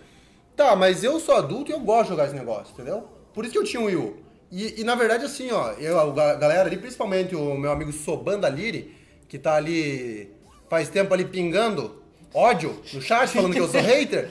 Tá, 0.59 0.75
mas 0.75 1.05
eu 1.05 1.21
sou 1.21 1.35
adulto 1.35 1.71
e 1.71 1.73
eu 1.73 1.79
gosto 1.79 2.03
de 2.03 2.09
jogar 2.09 2.25
esse 2.25 2.35
negócio, 2.35 2.73
entendeu? 2.73 3.07
Por 3.33 3.45
isso 3.45 3.53
que 3.53 3.59
eu 3.59 3.63
tinha 3.63 3.81
um 3.81 3.85
Wii 3.85 3.95
U. 3.95 4.17
E, 4.51 4.81
e, 4.81 4.83
na 4.83 4.93
verdade, 4.93 5.23
assim, 5.23 5.49
ó, 5.51 5.71
eu, 5.79 5.97
a 5.97 6.11
ga- 6.11 6.35
galera 6.35 6.67
ali, 6.67 6.75
principalmente 6.75 7.33
o 7.33 7.55
meu 7.55 7.71
amigo 7.71 7.93
Sobanda 7.93 8.49
Liri, 8.49 8.93
que 9.29 9.39
tá 9.39 9.55
ali 9.55 10.29
faz 10.69 10.89
tempo 10.89 11.13
ali 11.13 11.23
pingando 11.23 12.03
ódio 12.33 12.77
no 12.93 13.01
chat, 13.01 13.29
falando 13.29 13.53
que 13.53 13.59
eu 13.61 13.69
sou 13.69 13.79
hater. 13.81 14.29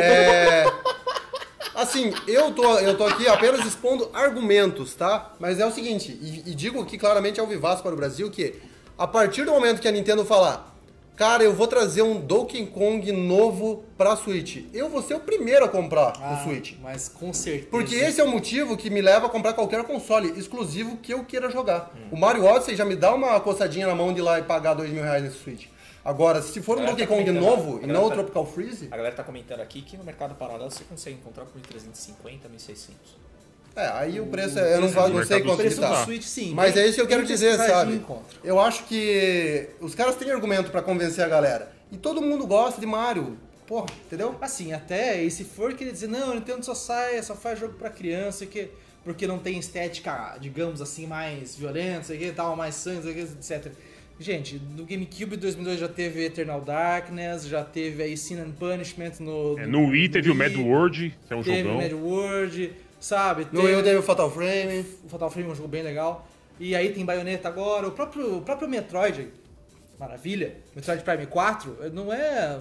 É. 0.00 0.64
Assim, 1.74 2.14
eu 2.28 2.52
tô, 2.52 2.78
eu 2.78 2.96
tô 2.96 3.04
aqui 3.06 3.26
apenas 3.26 3.66
expondo 3.66 4.10
argumentos, 4.12 4.94
tá? 4.94 5.34
Mas 5.40 5.58
é 5.58 5.66
o 5.66 5.72
seguinte, 5.72 6.16
e, 6.22 6.50
e 6.50 6.54
digo 6.54 6.80
aqui 6.80 6.96
claramente 6.96 7.40
ao 7.40 7.48
vivaço 7.48 7.82
para 7.82 7.92
o 7.92 7.96
Brasil 7.96 8.30
que 8.30 8.54
a 8.96 9.08
partir 9.08 9.44
do 9.44 9.50
momento 9.50 9.80
que 9.80 9.88
a 9.88 9.92
Nintendo 9.92 10.24
falar, 10.24 10.77
cara, 11.18 11.42
eu 11.42 11.52
vou 11.52 11.66
trazer 11.66 12.00
um 12.02 12.20
Donkey 12.20 12.64
Kong 12.66 13.10
novo 13.12 13.84
pra 13.98 14.16
Switch, 14.16 14.64
eu 14.72 14.88
vou 14.88 15.02
ser 15.02 15.14
o 15.14 15.20
primeiro 15.20 15.64
a 15.64 15.68
comprar 15.68 16.12
Ah, 16.20 16.40
o 16.40 16.44
Switch. 16.44 16.74
Mas 16.80 17.08
com 17.08 17.32
certeza. 17.34 17.66
Porque 17.70 17.94
esse 17.96 18.20
é 18.20 18.24
o 18.24 18.28
motivo 18.30 18.76
que 18.76 18.88
me 18.88 19.02
leva 19.02 19.26
a 19.26 19.28
comprar 19.28 19.52
qualquer 19.52 19.82
console 19.84 20.28
exclusivo 20.38 20.96
que 20.98 21.12
eu 21.12 21.24
queira 21.24 21.50
jogar. 21.50 21.92
O 22.10 22.16
Mario 22.16 22.44
Odyssey 22.44 22.76
já 22.76 22.84
me 22.84 22.96
dá 22.96 23.12
uma 23.14 23.38
coçadinha 23.40 23.86
na 23.86 23.94
mão 23.94 24.12
de 24.14 24.20
ir 24.20 24.22
lá 24.22 24.38
e 24.38 24.42
pagar 24.44 24.74
dois 24.74 24.90
mil 24.90 25.02
reais 25.02 25.22
nesse 25.22 25.38
Switch. 25.38 25.66
Agora, 26.04 26.40
se 26.40 26.62
for 26.62 26.78
um 26.78 26.82
Galera 26.82 26.92
Donkey 26.96 27.06
tá 27.06 27.14
Kong 27.14 27.30
novo 27.38 27.80
e 27.82 27.86
não 27.86 28.04
o 28.04 28.08
tá- 28.08 28.14
Tropical 28.14 28.46
Freeze, 28.46 28.88
A 28.90 28.96
galera 28.96 29.14
tá 29.14 29.22
comentando 29.24 29.60
aqui 29.60 29.82
que 29.82 29.96
no 29.96 30.04
mercado 30.04 30.34
paralelo 30.36 30.70
você 30.70 30.84
consegue 30.84 31.16
encontrar 31.16 31.44
por 31.44 31.60
350, 31.60 32.48
1600. 32.48 32.96
É, 33.76 33.86
aí 33.88 34.20
o 34.20 34.26
preço 34.26 34.58
é, 34.58 34.74
eu 34.76 34.80
não, 34.80 34.88
falo- 34.88 35.14
não 35.14 35.24
sei 35.24 35.40
quanto 35.40 35.54
O 35.54 35.56
preço 35.56 35.80
tá. 35.80 36.04
Switch, 36.04 36.22
sim. 36.24 36.52
Mas 36.54 36.74
tem- 36.74 36.82
é 36.82 36.86
isso 36.86 36.96
que 36.96 37.00
eu 37.02 37.06
quero 37.06 37.24
dizer, 37.24 37.56
sabe? 37.56 38.00
Eu 38.42 38.58
acho 38.60 38.84
que 38.84 39.68
os 39.80 39.94
caras 39.94 40.16
têm 40.16 40.30
argumento 40.30 40.70
pra 40.70 40.82
convencer 40.82 41.24
a 41.24 41.28
galera. 41.28 41.70
E 41.92 41.96
todo 41.96 42.20
mundo 42.20 42.46
gosta 42.46 42.80
de 42.80 42.86
Mario. 42.86 43.36
porra, 43.66 43.86
entendeu? 44.06 44.34
Assim, 44.40 44.72
até, 44.72 45.22
e 45.22 45.30
se 45.30 45.44
for 45.44 45.74
querer 45.74 45.92
dizer, 45.92 46.06
não, 46.08 46.30
o 46.30 46.34
Nintendo 46.34 46.64
só 46.64 46.74
sai, 46.74 47.22
só 47.22 47.34
faz 47.34 47.58
jogo 47.60 47.74
pra 47.74 47.90
criança, 47.90 48.46
que, 48.46 48.70
porque 49.04 49.26
não 49.26 49.38
tem 49.38 49.58
estética, 49.58 50.38
digamos 50.40 50.80
assim, 50.80 51.06
mais 51.06 51.54
violenta, 51.54 52.04
sei 52.04 52.16
que, 52.16 52.32
tal, 52.32 52.56
mais 52.56 52.74
sangue, 52.76 53.02
sei 53.02 53.12
que, 53.12 53.20
etc. 53.20 53.72
Gente, 54.18 54.60
no 54.74 54.84
GameCube 54.86 55.36
2002 55.36 55.78
já 55.80 55.86
teve 55.86 56.24
Eternal 56.24 56.62
Darkness, 56.62 57.44
já 57.46 57.62
teve 57.62 58.02
aí 58.02 58.16
Sin 58.16 58.38
and 58.40 58.52
Punishment 58.58 59.12
no... 59.20 59.58
É, 59.58 59.66
no 59.66 59.88
Wii 59.90 60.08
teve 60.08 60.30
o 60.30 60.34
Mad 60.34 60.56
World, 60.56 61.14
que 61.28 61.32
é 61.34 61.36
um 61.36 61.42
teve 61.42 61.62
jogão. 61.62 61.76
Mad 61.76 61.92
World, 61.92 62.72
sabe? 63.00 63.46
No 63.52 63.62
Wii 63.62 63.76
U 63.76 63.82
teve 63.82 63.98
o 63.98 64.02
Fatal 64.02 64.30
Frame. 64.30 64.84
O 65.04 65.08
Fatal 65.08 65.30
Frame 65.30 65.48
é 65.48 65.52
um 65.52 65.54
jogo 65.54 65.68
bem 65.68 65.82
legal. 65.82 66.26
E 66.60 66.74
aí 66.74 66.92
tem 66.92 67.04
Bayonetta 67.04 67.48
agora, 67.48 67.86
o 67.86 67.92
próprio, 67.92 68.38
o 68.38 68.42
próprio 68.42 68.68
Metroid, 68.68 69.28
maravilha, 69.98 70.56
Metroid 70.74 71.02
Prime 71.04 71.26
4, 71.26 71.92
não 71.92 72.12
é... 72.12 72.58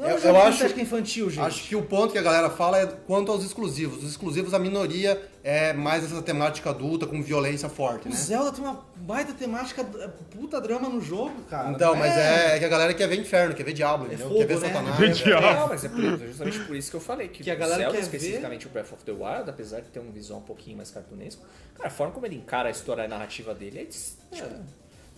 Não 0.00 0.08
é 0.08 0.12
Eu- 0.14 0.18
jogo 0.18 0.28
eu 0.34 0.40
acho- 0.40 0.50
estética 0.52 0.80
infantil, 0.80 1.28
gente. 1.28 1.44
Acho 1.46 1.68
que 1.68 1.76
o 1.76 1.82
ponto 1.82 2.10
que 2.12 2.18
a 2.18 2.22
galera 2.22 2.48
fala 2.48 2.78
é 2.80 2.86
quanto 2.86 3.30
aos 3.30 3.44
exclusivos. 3.44 4.02
Os 4.02 4.10
exclusivos, 4.10 4.54
a 4.54 4.58
minoria 4.58 5.20
é 5.44 5.74
mais 5.74 6.02
essa 6.04 6.22
temática 6.22 6.70
adulta, 6.70 7.06
com 7.06 7.22
violência 7.22 7.68
forte, 7.68 8.06
O 8.08 8.10
né? 8.10 8.16
Zelda 8.16 8.50
tem 8.50 8.64
uma 8.64 8.82
baita 8.96 9.34
temática, 9.34 9.84
puta 10.30 10.58
drama 10.60 10.88
no 10.88 11.00
jogo, 11.02 11.42
cara. 11.50 11.70
Então, 11.70 11.92
Não 11.92 11.98
mas 11.98 12.16
é, 12.16 12.56
é 12.56 12.58
que 12.58 12.64
a 12.64 12.68
galera 12.68 12.94
quer 12.94 13.06
ver 13.08 13.16
inferno, 13.20 13.54
quer 13.54 13.62
ver 13.62 13.74
diabo, 13.74 14.06
entendeu? 14.06 14.26
fogo, 14.28 14.38
quer 14.40 14.46
ver 14.46 14.60
né? 14.60 14.66
Satanás. 14.68 14.96
Ver 14.96 15.12
diabo. 15.12 15.46
Não, 15.60 15.68
mas 15.68 15.84
é 15.84 15.88
por- 15.90 16.18
justamente 16.26 16.60
por 16.60 16.76
isso 16.76 16.90
que 16.90 16.96
eu 16.96 17.00
falei 17.00 17.28
que, 17.28 17.42
Que 17.44 17.50
a 17.50 17.54
o 17.54 17.58
galera 17.58 17.80
Zelda, 17.82 17.94
quer 17.98 18.02
especificamente 18.02 18.66
o 18.66 18.70
Breath 18.70 18.92
of 18.92 19.04
the 19.04 19.12
Wild, 19.12 19.50
apesar 19.50 19.80
de 19.80 19.88
ter 19.88 20.00
um 20.00 20.10
visual 20.10 20.40
um 20.40 20.44
pouquinho 20.44 20.78
mais 20.78 20.90
cartunesco, 20.90 21.42
cara, 21.76 21.88
a 21.88 21.90
forma 21.90 22.12
como 22.14 22.24
ele 22.24 22.36
encara 22.36 22.68
a 22.68 22.72
história 22.72 23.02
e 23.02 23.04
a 23.04 23.08
narrativa 23.08 23.54
dele 23.54 23.80
é, 23.80 23.84
tipo, 23.84 24.48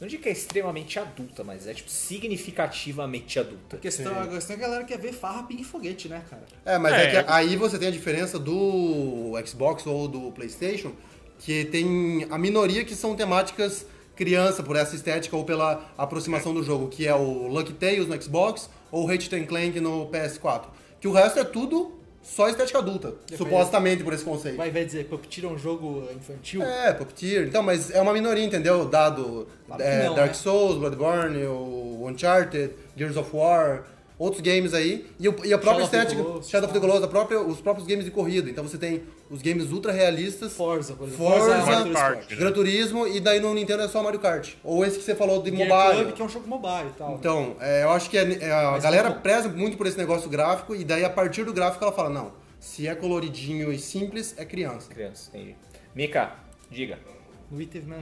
não 0.03 0.09
digo 0.09 0.21
que 0.21 0.29
é 0.29 0.33
extremamente 0.33 0.99
adulta, 0.99 1.45
mas 1.45 1.69
é 1.69 1.73
tipo 1.73 1.89
significativamente 1.89 3.39
adulta. 3.39 3.77
A 3.77 3.79
questão, 3.79 4.21
a 4.21 4.27
questão 4.27 4.57
é 4.57 4.59
que 4.59 4.65
a 4.65 4.67
galera 4.67 4.85
quer 4.85 4.99
ver 4.99 5.13
farra, 5.13 5.45
pingue 5.45 5.63
e 5.63 5.65
foguete, 5.65 6.09
né, 6.09 6.25
cara? 6.29 6.43
É, 6.65 6.77
mas 6.77 6.93
é. 6.93 7.05
É. 7.05 7.23
que 7.23 7.31
aí 7.31 7.57
você 7.57 7.79
tem 7.79 7.87
a 7.87 7.91
diferença 7.93 8.37
do 8.37 9.33
Xbox 9.47 9.87
ou 9.87 10.09
do 10.09 10.33
PlayStation, 10.33 10.91
que 11.39 11.67
tem 11.67 12.27
a 12.31 12.37
minoria 12.37 12.85
que 12.85 12.97
são 12.97 13.15
temáticas 13.15 13.87
criança, 14.17 14.61
por 14.61 14.75
essa 14.75 14.97
estética 14.97 15.37
ou 15.37 15.45
pela 15.45 15.89
aproximação 15.97 16.53
do 16.53 16.65
jogo, 16.65 16.89
que 16.89 17.07
é 17.07 17.15
o 17.15 17.47
Lucky 17.47 17.73
Tales 17.73 18.09
no 18.09 18.21
Xbox 18.21 18.69
ou 18.91 19.07
Ratchet 19.07 19.47
Clank 19.47 19.79
no 19.79 20.09
PS4. 20.09 20.65
Que 21.01 21.07
o 21.07 21.13
resto 21.13 21.39
é 21.39 21.45
tudo 21.45 22.02
só 22.23 22.49
estética 22.49 22.79
adulta, 22.79 23.15
supostamente 23.37 24.05
por 24.05 24.13
esse 24.13 24.25
conceito. 24.25 24.57
Vai, 24.57 24.71
vai 24.71 24.85
dizer, 24.85 25.07
Puppeteer 25.07 25.47
é 25.47 25.49
um 25.49 25.59
jogo 25.59 26.09
infantil? 26.15 26.63
É, 26.63 26.93
Puppeteer. 26.93 27.49
Então, 27.49 27.63
mas 27.63 27.91
é 27.91 28.01
uma 28.01 28.13
minoria, 28.13 28.45
entendeu? 28.45 28.85
Dado 28.85 29.49
Claro 29.67 29.83
é, 29.83 30.07
não, 30.07 30.15
Dark 30.15 30.29
né? 30.29 30.35
Souls, 30.35 30.79
Bloodborne, 30.79 31.45
o 31.45 32.07
Uncharted, 32.07 32.73
Gears 32.97 33.17
of 33.17 33.35
War, 33.35 33.85
outros 34.23 34.41
games 34.41 34.73
aí. 34.75 35.07
E, 35.19 35.29
o- 35.29 35.35
e 35.45 35.53
a 35.53 35.59
própria 35.59 35.85
Shadow 35.85 35.85
of 35.85 35.91
the 35.91 35.97
estética, 35.99 36.23
Colossus, 36.23 36.51
Shadow 36.51 36.67
of 36.69 36.73
the 36.75 36.81
tá. 36.81 36.87
Colossus, 36.87 37.05
a 37.05 37.09
própria, 37.09 37.41
os 37.41 37.61
próprios 37.61 37.87
games 37.89 38.05
de 38.05 38.11
corrida. 38.11 38.49
Então 38.51 38.63
você 38.67 38.79
tem 38.79 39.03
os 39.31 39.43
games 39.43 39.71
ultra 39.73 39.91
realistas, 39.93 40.53
Forza, 40.53 40.95
por 40.95 41.09
exemplo. 41.09 41.27
Forza, 41.27 41.57
Motorsport. 41.59 41.93
Kart, 41.93 42.31
né? 42.31 42.37
Gran 42.37 42.53
Turismo, 42.53 43.07
e 43.07 43.21
daí 43.21 43.41
no 43.41 43.53
Nintendo 43.55 43.83
é 43.83 43.89
só 43.89 44.03
Mario 44.03 44.21
Kart. 44.21 44.55
Ou 44.63 44.85
esse 44.85 44.99
que 44.99 45.05
você 45.05 45.15
falou 45.15 45.43
de 45.43 45.51
Gear 45.55 45.69
mobile. 45.69 46.03
Club, 46.05 46.15
que 46.15 46.23
é 46.23 46.25
um 46.25 46.29
jogo 46.29 46.49
mobile 46.49 46.89
e 46.89 46.99
tal. 46.99 47.15
Então, 47.15 47.57
é, 47.61 47.83
eu 47.83 47.91
acho 47.91 48.09
que 48.11 48.17
é- 48.19 48.39
é, 48.45 48.53
a 48.53 48.71
Mas 48.73 48.83
galera 48.85 49.09
é 49.09 49.13
bom. 49.13 49.21
preza 49.21 49.49
muito 49.49 49.77
por 49.77 49.87
esse 49.87 49.99
negócio 49.99 50.29
gráfico, 50.31 50.75
e 50.75 50.85
daí 50.85 51.05
a 51.05 51.11
partir 51.11 51.45
do 51.45 51.53
gráfico 51.53 51.83
ela 51.85 51.93
fala, 51.93 52.11
não, 52.11 52.33
se 52.61 52.87
é 52.87 52.95
coloridinho 52.95 53.73
e 53.73 53.79
simples, 53.79 54.35
é 54.39 54.45
criança. 54.45 54.89
Criança, 54.93 55.31
entendi. 55.35 55.57
Mika, 55.95 56.33
diga. 56.71 56.99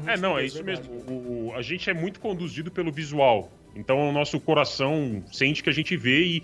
É, 0.07 0.17
não, 0.17 0.39
é 0.39 0.43
2, 0.43 0.53
isso 0.55 0.63
mesmo. 0.65 0.93
O, 1.09 1.49
o- 1.49 1.55
a 1.57 1.63
gente 1.63 1.91
é 1.91 1.95
muito 1.95 2.21
conduzido 2.21 2.71
pelo 2.71 2.93
visual. 2.93 3.51
Então 3.75 4.09
o 4.09 4.13
nosso 4.13 4.41
coração 4.41 5.23
sente 5.31 5.63
que 5.63 5.71
a 5.71 5.73
gente 5.73 5.97
vê 5.97 6.25
e, 6.25 6.43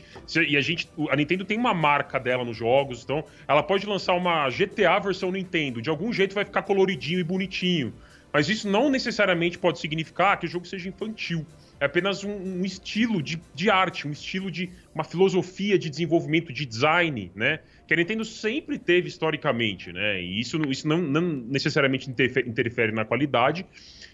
e 0.48 0.56
a 0.56 0.60
gente. 0.60 0.88
A 1.10 1.16
Nintendo 1.16 1.44
tem 1.44 1.58
uma 1.58 1.74
marca 1.74 2.18
dela 2.20 2.44
nos 2.44 2.56
jogos, 2.56 3.02
então 3.02 3.24
ela 3.48 3.62
pode 3.62 3.86
lançar 3.86 4.14
uma 4.14 4.48
GTA 4.48 4.98
versão 4.98 5.32
Nintendo. 5.32 5.82
De 5.82 5.90
algum 5.90 6.12
jeito 6.12 6.34
vai 6.34 6.44
ficar 6.44 6.62
coloridinho 6.62 7.18
e 7.18 7.24
bonitinho. 7.24 7.94
Mas 8.32 8.48
isso 8.48 8.68
não 8.68 8.90
necessariamente 8.90 9.58
pode 9.58 9.78
significar 9.78 10.38
que 10.38 10.46
o 10.46 10.48
jogo 10.48 10.66
seja 10.66 10.88
infantil. 10.88 11.46
É 11.80 11.86
apenas 11.86 12.22
um, 12.22 12.30
um 12.60 12.64
estilo 12.64 13.22
de, 13.22 13.42
de 13.54 13.70
arte, 13.70 14.06
um 14.06 14.12
estilo 14.12 14.50
de. 14.50 14.70
uma 14.94 15.04
filosofia 15.04 15.78
de 15.78 15.90
desenvolvimento 15.90 16.52
de 16.52 16.64
design, 16.66 17.32
né? 17.34 17.60
Que 17.86 17.94
a 17.94 17.96
Nintendo 17.96 18.24
sempre 18.24 18.78
teve 18.78 19.08
historicamente, 19.08 19.92
né? 19.92 20.20
E 20.20 20.40
isso, 20.40 20.58
não- 20.58 20.70
isso 20.70 20.86
não, 20.86 20.98
não 21.00 21.22
necessariamente 21.22 22.10
interfe- 22.10 22.44
interfere 22.46 22.92
na 22.92 23.04
qualidade 23.04 23.66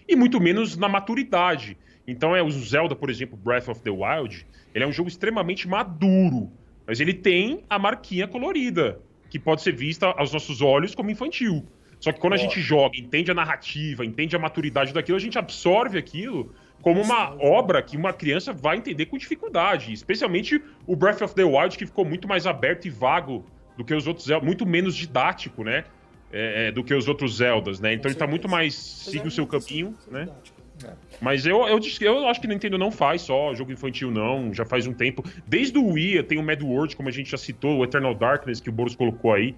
e 0.07 0.15
muito 0.15 0.39
menos 0.39 0.75
na 0.77 0.87
maturidade. 0.89 1.77
Então 2.07 2.35
é 2.35 2.41
o 2.41 2.51
Zelda, 2.51 2.95
por 2.95 3.09
exemplo, 3.09 3.37
Breath 3.37 3.69
of 3.69 3.81
the 3.81 3.89
Wild, 3.89 4.45
ele 4.73 4.83
é 4.83 4.87
um 4.87 4.91
jogo 4.91 5.07
extremamente 5.07 5.67
maduro, 5.67 6.51
mas 6.85 6.99
ele 6.99 7.13
tem 7.13 7.63
a 7.69 7.79
marquinha 7.79 8.27
colorida, 8.27 8.99
que 9.29 9.39
pode 9.39 9.61
ser 9.61 9.73
vista 9.73 10.07
aos 10.07 10.33
nossos 10.33 10.61
olhos 10.61 10.93
como 10.93 11.09
infantil. 11.09 11.65
Só 11.99 12.11
que 12.11 12.19
quando 12.19 12.33
a 12.33 12.37
gente 12.37 12.59
joga, 12.59 12.97
entende 12.97 13.31
a 13.31 13.33
narrativa, 13.33 14.05
entende 14.05 14.35
a 14.35 14.39
maturidade 14.39 14.93
daquilo, 14.93 15.15
a 15.15 15.21
gente 15.21 15.39
absorve 15.39 15.97
aquilo 15.97 16.53
como 16.81 17.01
uma 17.01 17.33
obra 17.41 17.81
que 17.81 17.95
uma 17.95 18.11
criança 18.11 18.51
vai 18.51 18.75
entender 18.75 19.05
com 19.05 19.17
dificuldade. 19.17 19.93
Especialmente 19.93 20.61
o 20.85 20.97
Breath 20.97 21.21
of 21.21 21.33
the 21.33 21.45
Wild, 21.45 21.77
que 21.77 21.85
ficou 21.85 22.03
muito 22.03 22.27
mais 22.27 22.45
aberto 22.45 22.85
e 22.85 22.89
vago 22.89 23.45
do 23.77 23.85
que 23.85 23.93
os 23.93 24.05
outros 24.05 24.27
muito 24.41 24.65
menos 24.65 24.93
didático, 24.95 25.63
né? 25.63 25.85
É, 26.29 26.67
é, 26.67 26.71
do 26.71 26.83
que 26.83 26.93
os 26.93 27.07
outros 27.07 27.37
Zeldas, 27.37 27.79
né? 27.79 27.93
Então 27.93 28.11
ele 28.11 28.17
tá 28.19 28.27
muito 28.27 28.49
mais 28.49 28.73
siga 28.73 29.27
o 29.27 29.31
seu 29.31 29.47
caminho, 29.47 29.95
né? 30.11 30.27
Mas 31.21 31.45
eu, 31.45 31.67
eu, 31.67 31.79
eu 32.01 32.27
acho 32.27 32.41
que 32.41 32.47
Nintendo 32.47 32.77
não 32.77 32.91
faz 32.91 33.21
só 33.21 33.53
jogo 33.53 33.71
infantil, 33.71 34.11
não. 34.11 34.53
Já 34.53 34.65
faz 34.65 34.87
um 34.87 34.93
tempo. 34.93 35.23
Desde 35.47 35.77
o 35.77 35.93
Wii 35.93 36.23
tem 36.23 36.37
o 36.37 36.43
Mad 36.43 36.61
World, 36.61 36.95
como 36.95 37.09
a 37.09 37.11
gente 37.11 37.31
já 37.31 37.37
citou, 37.37 37.77
o 37.77 37.83
Eternal 37.83 38.13
Darkness, 38.13 38.59
que 38.59 38.69
o 38.69 38.73
Boros 38.73 38.95
colocou 38.95 39.33
aí. 39.33 39.55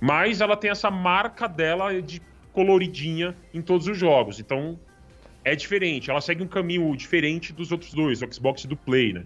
Mas 0.00 0.40
ela 0.40 0.56
tem 0.56 0.70
essa 0.70 0.90
marca 0.90 1.48
dela 1.48 2.00
de 2.00 2.20
coloridinha 2.52 3.36
em 3.52 3.62
todos 3.62 3.86
os 3.86 3.96
jogos. 3.96 4.40
Então 4.40 4.78
é 5.44 5.54
diferente. 5.54 6.10
Ela 6.10 6.20
segue 6.20 6.42
um 6.42 6.48
caminho 6.48 6.94
diferente 6.96 7.52
dos 7.52 7.72
outros 7.72 7.92
dois, 7.92 8.20
do 8.20 8.34
Xbox 8.34 8.64
e 8.64 8.68
do 8.68 8.76
Play, 8.76 9.12
né? 9.12 9.24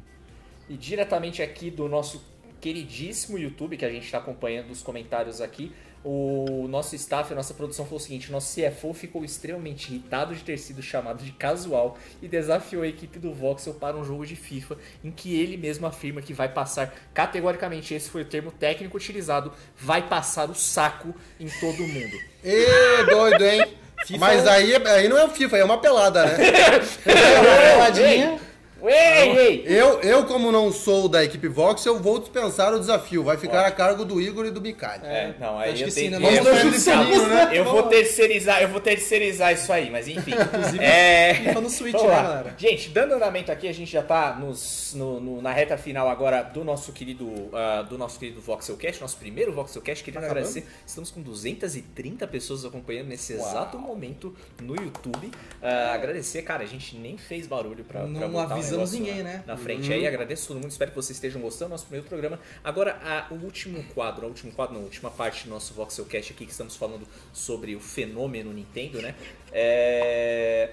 E 0.69 0.77
diretamente 0.77 1.43
aqui 1.43 1.71
do 1.71 1.89
nosso 1.89 2.25
queridíssimo 2.61 3.37
YouTube, 3.39 3.77
que 3.77 3.85
a 3.85 3.91
gente 3.91 4.05
está 4.05 4.19
acompanhando 4.19 4.71
os 4.71 4.83
comentários 4.83 5.41
aqui, 5.41 5.73
o 6.05 6.67
nosso 6.69 6.97
staff, 6.97 7.33
a 7.33 7.37
nossa 7.37 7.55
produção 7.55 7.85
falou 7.85 7.99
o 7.99 8.03
seguinte: 8.03 8.33
nosso 8.33 8.55
CFO 8.55 8.93
ficou 8.93 9.25
extremamente 9.25 9.91
irritado 9.93 10.35
de 10.35 10.43
ter 10.43 10.59
sido 10.59 10.83
chamado 10.83 11.23
de 11.23 11.33
casual 11.33 11.97
e 12.21 12.29
desafiou 12.29 12.83
a 12.83 12.89
equipe 12.89 13.19
do 13.19 13.33
Voxel 13.33 13.75
para 13.75 13.97
um 13.97 14.05
jogo 14.05 14.27
de 14.27 14.35
FIFA 14.35 14.77
em 15.05 15.11
que 15.11 15.39
ele 15.41 15.57
mesmo 15.57 15.87
afirma 15.87 16.21
que 16.21 16.35
vai 16.35 16.49
passar, 16.49 16.93
categoricamente, 17.15 17.95
esse 17.95 18.11
foi 18.11 18.23
o 18.23 18.27
termo 18.27 18.51
técnico 18.51 18.97
utilizado, 18.97 19.53
vai 19.77 20.09
passar 20.09 20.51
o 20.51 20.55
saco 20.55 21.15
em 21.39 21.49
todo 21.61 21.87
mundo. 21.87 22.17
Ê, 22.43 23.05
doido, 23.09 23.45
hein? 23.45 23.77
Mas 24.19 24.47
aí, 24.49 24.75
aí 24.75 25.09
não 25.09 25.17
é 25.17 25.25
o 25.25 25.29
FIFA, 25.29 25.57
aí 25.57 25.63
é 25.63 25.65
uma 25.65 25.79
pelada, 25.79 26.27
né? 26.27 26.37
Peladinha. 27.05 28.33
Ei, 28.33 28.52
ei! 28.89 29.63
Eu, 29.67 30.01
eu, 30.01 30.25
como 30.27 30.51
não 30.53 30.73
sou 30.73 31.09
da 31.09 31.23
equipe 31.25 31.49
Vox, 31.49 31.85
eu 31.87 31.99
vou 31.99 32.19
dispensar 32.19 32.73
o 32.75 32.79
desafio. 32.81 33.23
Vai 33.25 33.37
ficar 33.37 33.65
a 33.67 33.71
cargo 33.71 34.05
do 34.05 34.21
Igor 34.21 34.47
e 34.47 34.51
do 34.51 34.61
Bicalho. 34.61 35.05
É, 35.05 35.35
não, 35.39 35.59
aí 35.59 35.73
Acho 35.73 35.83
eu 35.85 35.89
que 35.89 35.95
tenho 35.95 36.15
sim, 36.15 36.21
né? 36.21 36.29
que- 36.29 36.41
Vamos 36.41 36.47
eu- 36.63 36.69
ele 36.69 36.85
caminho, 36.85 37.27
né? 37.29 37.51
Eu 37.53 37.65
vou 37.65 37.83
terceirizar, 37.85 38.63
eu 38.63 38.69
vou 38.69 38.81
terceirizar 38.81 39.53
isso 39.53 39.73
aí, 39.73 39.91
mas 39.91 40.09
enfim. 40.09 40.33
é... 40.81 41.35
FIFA 41.35 41.61
no 41.61 41.71
Switch, 41.71 41.95
né, 41.95 42.01
lá. 42.09 42.23
galera? 42.23 42.55
Gente, 42.59 42.89
dando 42.91 43.15
andamento 43.15 43.51
aqui, 43.53 43.69
a 43.69 43.73
gente 43.75 43.91
já 43.93 44.03
tá 44.03 44.35
nos, 44.39 44.93
no- 44.95 45.21
no- 45.21 45.43
na 45.43 45.53
reta 45.53 45.77
final 45.77 46.09
agora 46.09 46.43
do 46.43 46.65
nosso 46.65 46.93
querido 46.93 47.31
ah, 47.53 47.83
do 47.83 47.97
nosso 47.99 48.19
querido 48.19 48.41
Voxelcast, 48.41 49.01
nosso 49.01 49.17
primeiro 49.17 49.53
Voxelcast. 49.53 50.03
Queria 50.05 50.21
Tá 50.21 50.27
acabando? 50.27 50.47
agradecer. 50.47 50.67
Estamos 50.87 51.11
com 51.11 51.21
230 51.23 52.27
pessoas 52.27 52.65
acompanhando 52.65 53.09
nesse 53.09 53.33
exato 53.35 53.79
momento 53.79 54.35
no 54.61 54.75
YouTube. 54.77 55.31
Ah, 55.63 55.93
agradecer, 55.95 56.43
cara, 56.43 56.63
a 56.63 56.67
gente 56.67 56.97
nem 56.97 57.17
fez 57.17 57.47
barulho 57.47 57.85
pra, 57.85 58.05
Não 58.05 58.19
pra 58.21 58.29
botar 58.29 58.55
avisamos 58.81 58.93
ninguém, 58.93 59.19
na- 59.23 59.31
né? 59.31 59.45
Na 59.47 59.57
frente 59.57 59.93
aí, 59.93 60.07
agradeço 60.07 60.49
todo 60.49 60.57
mundo, 60.61 60.71
espero 60.71 60.91
que 60.91 60.97
vocês 60.97 61.17
estejam 61.17 61.41
gostando 61.41 61.69
do 61.69 61.73
nosso 61.73 61.85
primeiro 61.85 62.07
programa. 62.09 62.39
Agora, 62.65 62.99
a- 63.03 63.27
o 63.33 63.37
último 63.37 63.83
quadro, 63.95 64.25
a 64.27 64.29
último 64.29 64.53
quadro, 64.53 64.75
não, 64.75 64.83
a 64.83 64.85
última 64.85 65.11
parte 65.11 65.45
do 65.45 65.51
nosso 65.51 65.75
Voxelcast 65.75 66.33
aqui, 66.33 66.45
que 66.47 66.53
estamos 66.53 66.77
falando 66.77 67.07
sobre 67.33 67.75
o 67.77 67.81
fenômeno 67.81 68.53
Nintendo, 68.53 69.01
né? 69.03 69.15
É, 69.53 70.71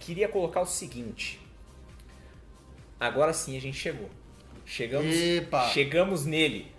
Queria 0.00 0.28
colocar 0.28 0.60
o 0.60 0.66
seguinte. 0.66 1.40
Agora 3.00 3.32
sim 3.32 3.56
a 3.56 3.60
gente 3.60 3.76
chegou. 3.78 4.10
Chegamos, 4.66 5.14
Epa. 5.14 5.68
chegamos 5.68 6.24
nele. 6.24 6.72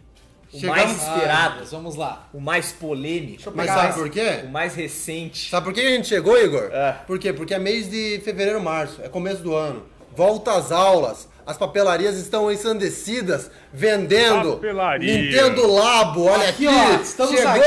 O 0.53 0.59
Chegamos- 0.59 0.84
mais 0.84 0.91
esperado, 1.01 1.61
Ah, 1.63 1.68
vamos 1.70 1.95
lá. 1.95 2.30
o 2.34 2.39
mais 2.39 2.72
polêmico, 2.72 3.51
Mas 3.53 3.68
sabe 3.68 3.93
por 3.95 4.09
quê? 4.09 4.41
o 4.45 4.49
mais 4.49 4.76
recente. 4.76 5.49
Sabe 5.49 5.66
por 5.66 5.74
que 5.74 5.82
a 5.82 5.89
gente 5.89 6.07
chegou, 6.07 6.38
Igor? 6.39 6.70
Ah. 6.74 7.03
Por 7.05 7.20
quê? 7.20 7.34
Porque 7.34 7.53
é 7.53 7.59
mês 7.59 7.89
de 7.89 8.22
fevereiro, 8.24 8.61
março, 8.61 9.01
é 9.01 9.09
começo 9.09 9.41
do 9.43 9.53
ano. 9.55 9.86
Volta 10.16 10.53
às 10.53 10.72
aulas, 10.72 11.28
as 11.45 11.57
papelarias 11.57 12.18
estão 12.18 12.51
ensandecidas, 12.51 13.51
vendendo 13.72 14.53
Papelaria. 14.53 15.22
Nintendo 15.22 15.68
Labo, 15.68 16.24
olha 16.24 16.49
aqui, 16.49 16.68
Aqui, 16.68 16.78
ó, 16.78 17.01
estamos 17.01 17.36
chegou, 17.36 17.51
aqui, 17.51 17.66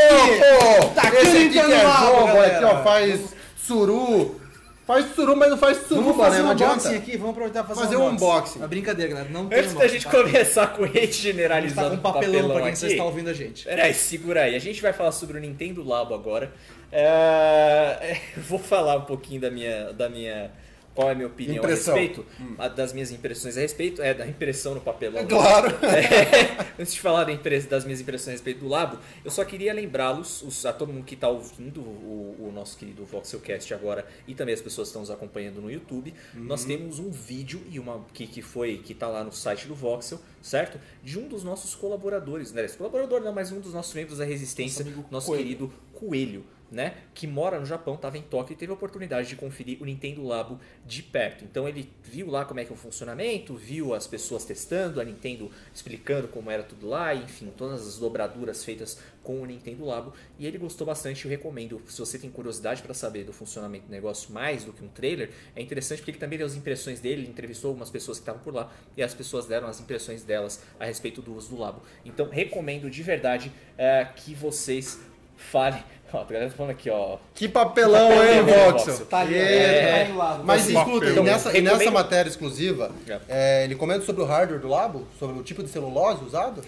pô! 0.80 0.88
tacando 0.94 1.16
Esse 1.16 1.28
aqui 1.28 1.38
que 1.38 1.44
Nintendo 1.44 1.72
é 1.72 1.82
Labo, 1.82 2.06
jogo, 2.06 2.28
olha 2.38 2.46
aqui, 2.56 2.64
ó, 2.64 2.82
faz 2.82 3.34
suru. 3.56 4.40
Faz 4.86 5.04
suruba, 5.14 5.36
mas 5.36 5.50
não 5.50 5.58
faz 5.58 5.76
Vamos 5.76 5.88
suruba, 6.06 6.24
fazer 6.24 6.36
né? 6.36 6.40
um 6.40 6.44
Não 6.46 6.50
adianta. 6.52 6.72
unboxing 6.76 6.96
aqui, 6.96 7.16
vamos 7.18 7.30
aproveitar 7.32 7.62
fazer, 7.64 7.80
Fazer 7.82 7.96
um 7.96 8.04
um 8.04 8.08
unboxing. 8.08 8.62
É 8.62 8.66
brincadeira, 8.66 9.10
galera. 9.10 9.28
Não 9.30 9.46
tem 9.46 9.58
Antes 9.58 9.74
da 9.74 9.86
gente 9.86 10.04
tá? 10.06 10.10
começar 10.10 10.66
com 10.68 10.82
o 10.82 10.84
hate 10.86 10.96
A 10.96 11.00
gente 11.02 11.16
tá 11.16 11.22
generalizando 11.24 11.90
com 11.90 11.96
um 11.96 11.98
papelão, 11.98 12.32
papelão 12.32 12.50
pra 12.52 12.60
quem 12.60 12.68
aqui, 12.70 12.78
você 12.78 12.86
está 12.86 13.04
ouvindo 13.04 13.28
a 13.28 13.34
gente. 13.34 13.64
Peraí, 13.66 13.92
segura 13.92 14.44
aí. 14.44 14.56
A 14.56 14.58
gente 14.58 14.80
vai 14.80 14.94
falar 14.94 15.12
sobre 15.12 15.36
o 15.36 15.40
Nintendo 15.42 15.86
Labo 15.86 16.14
agora. 16.14 16.50
É, 16.90 18.16
eu 18.34 18.42
vou 18.44 18.58
falar 18.58 18.96
um 18.96 19.02
pouquinho 19.02 19.42
da 19.42 19.50
minha, 19.50 19.92
da 19.92 20.08
minha 20.08 20.50
qual 20.98 21.08
é 21.10 21.12
a 21.12 21.14
minha 21.14 21.28
opinião 21.28 21.58
Impressão. 21.58 21.94
a 21.94 21.98
respeito, 22.00 22.26
a- 22.58 22.66
das 22.66 22.92
minhas 22.92 23.12
impressões 23.12 23.56
a 23.56 23.60
respeito, 23.60 24.02
é 24.02 24.12
da 24.12 24.26
impressão 24.26 24.74
no 24.74 24.80
papelão. 24.80 25.24
Claro. 25.26 25.68
É, 25.88 26.66
antes 26.82 26.94
de 26.94 27.00
falar 27.00 27.24
das 27.70 27.84
minhas 27.84 28.00
impressões 28.00 28.28
a 28.28 28.32
respeito 28.32 28.60
do 28.60 28.68
Labo, 28.68 28.98
eu 29.24 29.30
só 29.30 29.44
queria 29.44 29.72
lembrá-los, 29.72 30.42
os- 30.42 30.66
a 30.66 30.72
todo 30.72 30.92
mundo 30.92 31.04
que 31.04 31.14
está 31.14 31.28
ouvindo 31.28 31.80
o, 31.80 32.48
o 32.48 32.52
nosso 32.52 32.76
querido 32.76 33.04
Voxelcast 33.04 33.72
agora 33.74 34.04
e 34.26 34.34
também 34.34 34.54
as 34.54 34.60
pessoas 34.60 34.88
que 34.88 34.90
estão 34.90 35.02
nos 35.02 35.10
acompanhando 35.10 35.60
no 35.60 35.70
YouTube, 35.70 36.12
nós 36.34 36.64
temos 36.64 36.98
um 36.98 37.10
vídeo 37.10 37.62
e 37.70 37.78
uma 37.78 38.04
que, 38.12 38.26
que 38.26 38.42
foi 38.42 38.78
que 38.78 38.92
está 38.92 39.06
lá 39.06 39.22
no 39.22 39.30
site 39.32 39.66
do 39.68 39.74
Voxel, 39.74 40.18
certo? 40.42 40.80
De 41.04 41.16
um 41.18 41.28
dos 41.28 41.44
nossos 41.44 41.74
colaboradores, 41.76 42.52
né? 42.52 42.64
Esse 42.64 42.76
colaborador 42.76 43.20
não, 43.20 43.32
mas 43.32 43.52
um 43.52 43.60
dos 43.60 43.72
nossos 43.72 43.94
membros 43.94 44.18
da 44.18 44.24
Resistência, 44.24 44.84
Nosso 44.84 45.06
nosso 45.10 45.26
Coelho. 45.28 45.42
querido 45.44 45.72
Coelho. 45.92 46.44
Né, 46.70 46.98
que 47.14 47.26
mora 47.26 47.58
no 47.58 47.64
Japão, 47.64 47.94
estava 47.94 48.18
em 48.18 48.22
Tóquio 48.22 48.52
e 48.52 48.56
teve 48.56 48.70
a 48.70 48.74
oportunidade 48.74 49.26
de 49.26 49.36
conferir 49.36 49.80
o 49.80 49.86
Nintendo 49.86 50.22
Labo 50.22 50.60
de 50.84 51.02
perto. 51.02 51.42
Então 51.42 51.66
ele 51.66 51.90
viu 52.02 52.30
lá 52.30 52.44
como 52.44 52.60
é 52.60 52.64
que 52.66 52.70
é 52.70 52.74
o 52.74 52.76
funcionamento, 52.76 53.56
viu 53.56 53.94
as 53.94 54.06
pessoas 54.06 54.44
testando, 54.44 55.00
a 55.00 55.04
Nintendo 55.04 55.50
explicando 55.74 56.28
como 56.28 56.50
era 56.50 56.62
tudo 56.62 56.86
lá, 56.86 57.14
enfim, 57.14 57.50
todas 57.56 57.88
as 57.88 57.96
dobraduras 57.96 58.62
feitas 58.62 58.98
com 59.28 59.42
o 59.42 59.44
Nintendo 59.44 59.84
Labo 59.84 60.14
e 60.38 60.46
ele 60.46 60.56
gostou 60.56 60.86
bastante. 60.86 61.26
Eu 61.26 61.30
recomendo, 61.30 61.82
se 61.86 61.98
você 61.98 62.18
tem 62.18 62.30
curiosidade 62.30 62.80
para 62.80 62.94
saber 62.94 63.24
do 63.24 63.32
funcionamento 63.32 63.86
do 63.86 63.90
negócio 63.90 64.32
mais 64.32 64.64
do 64.64 64.72
que 64.72 64.82
um 64.82 64.88
trailer, 64.88 65.30
é 65.54 65.60
interessante 65.60 65.98
porque 65.98 66.12
ele 66.12 66.18
também 66.18 66.38
deu 66.38 66.46
as 66.46 66.54
impressões 66.54 66.98
dele, 66.98 67.22
ele 67.22 67.30
entrevistou 67.30 67.68
algumas 67.68 67.90
pessoas 67.90 68.18
que 68.18 68.22
estavam 68.22 68.40
por 68.42 68.54
lá 68.54 68.72
e 68.96 69.02
as 69.02 69.12
pessoas 69.12 69.46
deram 69.46 69.68
as 69.68 69.80
impressões 69.80 70.22
delas 70.22 70.62
a 70.80 70.86
respeito 70.86 71.20
do 71.20 71.34
uso 71.34 71.50
do 71.50 71.58
Labo. 71.58 71.82
Então 72.06 72.30
recomendo 72.30 72.90
de 72.90 73.02
verdade 73.02 73.52
eh, 73.76 74.06
que 74.16 74.34
vocês 74.34 74.98
falem. 75.36 75.82
Ó, 76.12 76.20
a 76.20 76.24
galera 76.24 76.48
tá 76.50 76.56
falando 76.56 76.70
aqui, 76.72 76.88
ó. 76.88 77.18
Que 77.34 77.46
papelão, 77.48 78.08
Papelão, 78.08 78.32
hein, 78.32 78.42
Voxel. 78.42 78.72
Voxel? 78.94 79.06
Tá 79.06 79.18
ali, 79.18 79.36
é, 79.36 79.88
tá 79.90 79.96
aí 79.96 80.04
do 80.06 80.16
lado. 80.16 80.42
Mas 80.44 80.66
escuta, 80.68 81.06
papel. 81.06 81.16
e 81.16 81.20
nessa, 81.26 81.58
e 81.58 81.60
nessa 81.60 81.76
Recomendo- 81.76 81.92
matéria 81.94 82.28
exclusiva, 82.30 82.90
É. 83.06 83.18
é, 83.28 83.64
ele 83.64 83.74
comenta 83.74 84.04
sobre 84.04 84.22
o 84.22 84.24
hardware 84.24 84.60
do 84.60 84.68
Labo? 84.68 85.06
Sobre 85.18 85.38
o 85.38 85.42
tipo 85.42 85.62
de 85.62 85.68
celulose 85.68 86.24
usado? 86.24 86.62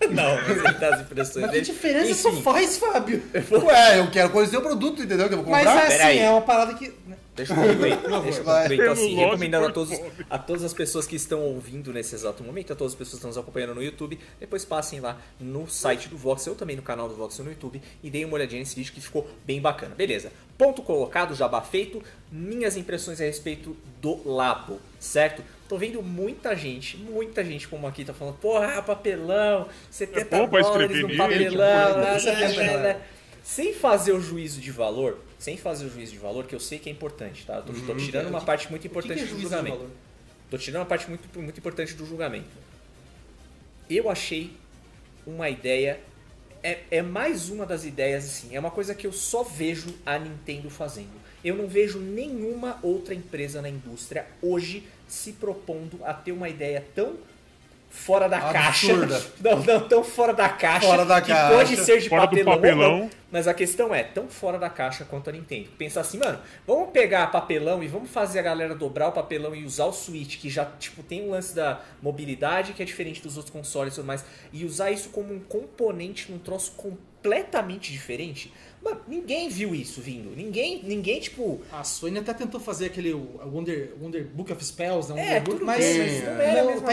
Não, 0.10 0.36
mas 0.36 0.56
ele 0.64 0.72
dá 0.74 0.94
as 0.96 1.00
impressões 1.02 1.46
Mas 1.46 1.54
que 1.54 1.60
diferença 1.60 2.10
isso 2.10 2.28
Enfim, 2.28 2.42
faz, 2.42 2.76
Fábio? 2.76 3.22
Ué, 3.64 4.00
eu 4.00 4.10
quero 4.10 4.30
conhecer 4.30 4.56
o 4.56 4.62
produto, 4.62 5.00
entendeu? 5.02 5.28
Que 5.28 5.34
eu 5.34 5.42
vou 5.42 5.50
Mas 5.50 5.64
comprar. 5.64 5.90
é 5.92 6.02
assim, 6.10 6.18
é 6.18 6.30
uma 6.30 6.40
parada 6.42 6.74
que... 6.74 6.92
Deixa 7.34 7.54
eu 7.54 7.56
concluir. 7.56 7.96
Deixa 8.22 8.40
eu 8.40 8.44
concluir. 8.44 8.80
Então, 8.80 8.92
assim, 8.92 9.14
recomendando 9.14 9.66
a, 9.66 9.72
todos, 9.72 10.00
a 10.28 10.38
todas 10.38 10.64
as 10.64 10.74
pessoas 10.74 11.06
que 11.06 11.16
estão 11.16 11.40
ouvindo 11.40 11.92
nesse 11.92 12.14
exato 12.14 12.44
momento, 12.44 12.72
a 12.72 12.76
todas 12.76 12.92
as 12.92 12.98
pessoas 12.98 13.12
que 13.12 13.16
estão 13.16 13.28
nos 13.28 13.38
acompanhando 13.38 13.74
no 13.74 13.82
YouTube, 13.82 14.18
depois 14.38 14.64
passem 14.64 15.00
lá 15.00 15.18
no 15.40 15.68
site 15.68 16.08
do 16.08 16.16
Voxel, 16.16 16.54
também 16.54 16.76
no 16.76 16.82
canal 16.82 17.08
do 17.08 17.14
Voxel 17.14 17.44
no 17.44 17.50
YouTube, 17.50 17.80
e 18.02 18.10
deem 18.10 18.24
uma 18.24 18.34
olhadinha 18.34 18.60
nesse 18.60 18.76
vídeo 18.76 18.92
que 18.92 19.00
ficou 19.00 19.28
bem 19.46 19.60
bacana. 19.60 19.94
Beleza. 19.94 20.30
Ponto 20.58 20.82
colocado, 20.82 21.34
jabá 21.34 21.62
feito. 21.62 22.02
Minhas 22.30 22.76
impressões 22.76 23.20
a 23.20 23.24
respeito 23.24 23.76
do 24.00 24.20
Labo, 24.28 24.78
certo? 25.00 25.42
Tô 25.68 25.78
vendo 25.78 26.02
muita 26.02 26.54
gente, 26.54 26.98
muita 26.98 27.42
gente 27.42 27.66
como 27.66 27.86
aqui 27.86 28.04
tá 28.04 28.12
falando, 28.12 28.36
porra, 28.36 28.82
papelão, 28.82 29.68
70 29.90 30.20
É 30.20 30.24
bom 30.24 30.48
pra 30.48 30.60
dólares 30.60 30.90
escrever 30.90 31.12
no 31.12 31.16
papelão, 31.16 31.98
né, 31.98 32.18
é 32.18 32.24
né, 32.24 32.48
bem 32.48 32.56
né, 32.58 32.76
né. 32.76 33.02
Sem 33.42 33.74
fazer 33.74 34.12
o 34.12 34.20
juízo 34.20 34.60
de 34.60 34.70
valor, 34.70 35.18
sem 35.38 35.56
fazer 35.56 35.86
o 35.86 35.90
juízo 35.90 36.12
de 36.12 36.18
valor, 36.18 36.46
que 36.46 36.54
eu 36.54 36.60
sei 36.60 36.78
que 36.78 36.88
é 36.88 36.92
importante, 36.92 37.44
tá? 37.44 37.56
Eu 37.56 37.62
tô, 37.62 37.72
tô 37.72 37.96
tirando 37.96 38.28
uma 38.28 38.40
parte 38.40 38.70
muito 38.70 38.80
O 38.80 38.82
que 38.82 38.88
que 38.88 38.98
importante 38.98 39.22
é 39.22 39.26
do 39.26 39.40
julgamento. 39.40 39.90
Tô 40.48 40.58
tirando 40.58 40.82
uma 40.82 40.86
parte 40.86 41.08
muito, 41.08 41.40
muito 41.40 41.58
importante 41.58 41.94
do 41.94 42.06
julgamento. 42.06 42.50
Eu 43.90 44.08
achei 44.08 44.52
uma 45.26 45.48
ideia. 45.48 46.00
É, 46.62 46.80
é 46.90 47.02
mais 47.02 47.48
uma 47.48 47.66
das 47.66 47.84
ideias, 47.84 48.24
assim. 48.24 48.54
É 48.54 48.60
uma 48.60 48.70
coisa 48.70 48.94
que 48.94 49.06
eu 49.06 49.12
só 49.12 49.42
vejo 49.42 49.94
a 50.06 50.18
Nintendo 50.18 50.70
fazendo. 50.70 51.20
Eu 51.44 51.56
não 51.56 51.66
vejo 51.66 51.98
nenhuma 51.98 52.78
outra 52.82 53.14
empresa 53.14 53.60
na 53.60 53.68
indústria 53.68 54.26
hoje 54.40 54.86
se 55.08 55.32
propondo 55.32 55.98
a 56.04 56.14
ter 56.14 56.30
uma 56.30 56.48
ideia 56.48 56.86
tão 56.94 57.16
fora 57.92 58.28
da 58.28 58.38
Absurda. 58.38 59.06
caixa. 59.14 59.32
Não, 59.40 59.58
não, 59.62 59.80
tão 59.88 60.02
fora 60.02 60.32
da 60.32 60.48
caixa. 60.48 60.86
Fora 60.86 61.04
da 61.04 61.20
que 61.20 61.28
caixa. 61.32 61.54
pode 61.54 61.76
ser 61.76 62.00
de 62.00 62.08
Fora 62.08 62.22
papelão, 62.22 62.54
papelão. 62.54 62.98
não. 63.00 63.10
Mas 63.30 63.46
a 63.48 63.54
questão 63.54 63.94
é, 63.94 64.02
tão 64.02 64.28
fora 64.28 64.58
da 64.58 64.68
caixa 64.68 65.04
quanto 65.04 65.30
a 65.30 65.32
Nintendo. 65.32 65.68
Pensar 65.78 66.00
assim, 66.02 66.18
mano, 66.18 66.38
vamos 66.66 66.90
pegar 66.90 67.26
papelão 67.28 67.82
e 67.82 67.88
vamos 67.88 68.10
fazer 68.10 68.38
a 68.40 68.42
galera 68.42 68.74
dobrar 68.74 69.08
o 69.08 69.12
papelão 69.12 69.54
e 69.54 69.64
usar 69.64 69.86
o 69.86 69.92
Switch, 69.92 70.38
que 70.38 70.50
já, 70.50 70.64
tipo, 70.78 71.02
tem 71.02 71.22
um 71.22 71.30
lance 71.30 71.54
da 71.54 71.80
mobilidade 72.02 72.72
que 72.72 72.82
é 72.82 72.84
diferente 72.84 73.22
dos 73.22 73.36
outros 73.36 73.52
consoles 73.52 73.92
e 73.94 73.96
tudo 73.96 74.06
mais, 74.06 74.24
e 74.52 74.64
usar 74.64 74.90
isso 74.90 75.08
como 75.10 75.32
um 75.32 75.40
componente 75.40 76.30
num 76.30 76.38
troço 76.38 76.72
completamente 76.72 77.90
diferente. 77.92 78.52
Mano, 78.82 79.00
ninguém 79.06 79.48
viu 79.48 79.74
isso 79.74 80.00
vindo. 80.00 80.34
Ninguém, 80.34 80.82
ninguém, 80.82 81.20
tipo, 81.20 81.60
A 81.70 81.84
Sony 81.84 82.18
até 82.18 82.34
tentou 82.34 82.58
fazer 82.60 82.86
aquele 82.86 83.12
Wonder, 83.14 83.94
Wonder 84.00 84.24
Book 84.26 84.52
of 84.52 84.64
Spells, 84.64 85.12
né? 85.12 85.20
É, 85.20 85.24
Wonder 85.24 85.42
Book, 85.42 85.52
tudo 85.58 85.66
mas 85.66 85.78
bem, 85.78 86.20
não 86.22 86.30
era 86.40 86.60
a 86.60 86.64
não, 86.64 86.80
tá 86.82 86.92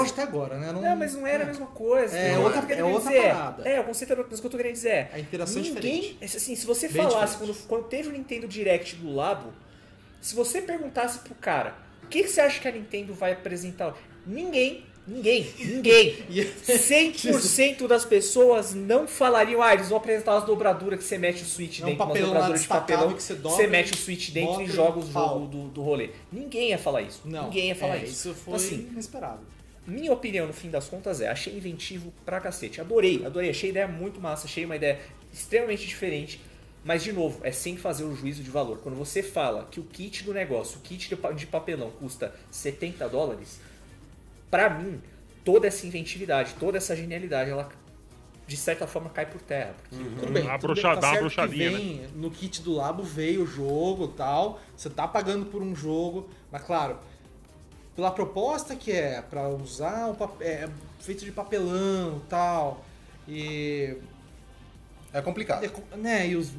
hoje 0.00 0.10
até 0.12 0.22
agora, 0.22 0.58
né? 0.58 0.72
Não, 0.72 0.96
mas 0.96 1.14
não 1.14 1.26
era 1.26 1.44
a 1.44 1.46
mesma 1.46 1.66
coisa. 1.66 2.16
É 2.16 2.26
entendeu? 2.32 2.42
outra- 2.42 2.74
é 2.74 2.84
outra 2.84 3.10
dizer 3.10 3.22
parada. 3.22 3.68
É, 3.68 3.80
o 3.80 3.84
conceito 3.84 4.12
era 4.12 4.26
mas 4.28 4.38
o 4.38 4.40
que 4.40 4.46
eu 4.46 4.50
tô 4.50 4.56
querendo 4.56 4.72
dizer 4.72 4.88
é. 4.88 5.10
A 5.12 5.20
interação 5.20 5.60
é 5.62 5.64
ninguém, 5.64 6.00
diferente. 6.00 6.36
Assim, 6.36 6.56
se 6.56 6.66
você 6.66 6.88
Bem 6.88 7.02
falasse, 7.02 7.36
quando, 7.38 7.54
quando 7.68 7.84
teve 7.84 8.08
o 8.08 8.12
Nintendo 8.12 8.48
Direct 8.48 8.96
do 8.96 9.14
Labo, 9.14 9.52
se 10.20 10.34
você 10.34 10.60
perguntasse 10.60 11.20
pro 11.20 11.34
cara, 11.36 11.76
o 12.02 12.08
que, 12.08 12.24
que 12.24 12.28
você 12.28 12.40
acha 12.40 12.60
que 12.60 12.66
a 12.66 12.72
Nintendo 12.72 13.14
vai 13.14 13.32
apresentar? 13.32 13.96
Ninguém, 14.26 14.84
ninguém, 15.08 15.50
ninguém. 15.58 16.16
E- 16.30 16.44
100% 16.44 17.86
das 17.86 18.04
pessoas 18.04 18.74
não 18.74 19.06
falariam, 19.08 19.62
ah, 19.62 19.72
eles 19.74 19.88
vão 19.88 19.98
apresentar 19.98 20.36
as 20.36 20.44
dobraduras 20.44 20.98
que 20.98 21.04
você 21.04 21.18
mete 21.18 21.42
o 21.42 21.46
Switch 21.46 21.80
É 21.80 21.84
um 21.84 21.86
dentro, 21.86 22.04
umas 22.04 22.08
papelão 22.08 22.28
lá 22.28 22.34
dobraduras 22.34 22.62
de 22.62 22.68
papelão 22.68 23.12
que 23.14 23.22
você 23.22 23.34
dobra 23.34 23.56
você 23.56 23.66
mete 23.66 23.92
o 23.92 23.96
Switch 23.96 24.30
dentro 24.30 24.62
e 24.62 24.66
joga 24.66 24.98
os 24.98 25.08
pau. 25.08 25.28
jogos 25.40 25.48
do, 25.50 25.68
do 25.68 25.82
rolê. 25.82 26.10
Ninguém 26.32 26.70
ia 26.70 26.78
falar 26.78 27.02
isso. 27.02 27.22
Não, 27.24 27.44
Ninguém 27.44 27.68
ia 27.68 27.76
falar 27.76 27.96
é, 27.96 28.04
isso. 28.04 28.28
Isso 28.28 28.34
foi 28.34 28.54
Então, 28.54 28.66
assim, 28.66 28.88
inesperado. 28.92 29.40
minha 29.86 30.12
opinião, 30.12 30.46
no 30.46 30.52
fim 30.52 30.70
das 30.70 30.88
contas, 30.88 31.20
é: 31.20 31.28
achei 31.28 31.54
inventivo 31.56 32.12
pra 32.24 32.40
cacete. 32.40 32.80
Adorei, 32.80 33.24
adorei. 33.24 33.50
Achei 33.50 33.68
a 33.68 33.72
ideia 33.72 33.88
muito 33.88 34.20
massa, 34.20 34.46
achei 34.46 34.64
uma 34.64 34.76
ideia 34.76 34.98
extremamente 35.32 35.86
diferente. 35.86 36.40
Mas, 36.84 37.02
de 37.02 37.12
novo, 37.12 37.40
é 37.42 37.50
sem 37.50 37.76
fazer 37.76 38.04
o 38.04 38.14
juízo 38.14 38.42
de 38.42 38.50
valor. 38.50 38.78
Quando 38.78 38.94
você 38.94 39.22
fala 39.22 39.66
que 39.70 39.80
o 39.80 39.82
kit 39.82 40.22
do 40.24 40.32
negócio, 40.32 40.78
o 40.78 40.80
kit 40.80 41.10
de 41.36 41.46
papelão 41.46 41.90
custa 41.90 42.32
70 42.50 43.08
dólares, 43.08 43.60
pra 44.50 44.70
mim, 44.70 45.00
toda 45.44 45.66
essa 45.66 45.86
inventividade, 45.86 46.54
toda 46.58 46.78
essa 46.78 46.94
genialidade, 46.94 47.50
ela 47.50 47.68
de 48.46 48.56
certa 48.56 48.86
forma 48.86 49.10
cai 49.10 49.26
por 49.26 49.42
terra. 49.42 49.74
Porque 49.78 50.04
Tudo 50.04 50.32
bem, 50.32 50.42
Dá 50.42 50.50
uma 50.50 50.58
tudo 50.58 50.74
bem, 50.74 50.82
tá 50.82 51.00
certo 51.00 51.48
vem, 51.50 52.06
No 52.14 52.30
kit 52.30 52.62
do 52.62 52.72
Labo 52.72 53.02
veio 53.02 53.42
o 53.42 53.46
jogo 53.46 54.06
e 54.06 54.16
tal. 54.16 54.58
Você 54.74 54.88
tá 54.88 55.06
pagando 55.06 55.46
por 55.46 55.62
um 55.62 55.76
jogo, 55.76 56.30
mas 56.50 56.62
claro, 56.62 56.98
pela 57.94 58.10
proposta 58.10 58.74
que 58.74 58.90
é 58.90 59.20
pra 59.20 59.48
usar 59.48 60.06
um 60.06 60.14
papel 60.14 60.46
é, 60.48 60.68
feito 61.00 61.24
de 61.24 61.32
papelão 61.32 62.16
e 62.16 62.28
tal. 62.28 62.84
E. 63.28 63.96
É 65.12 65.20
complicado. 65.20 65.70
Né, 65.96 66.28
e 66.28 66.36
os. 66.36 66.52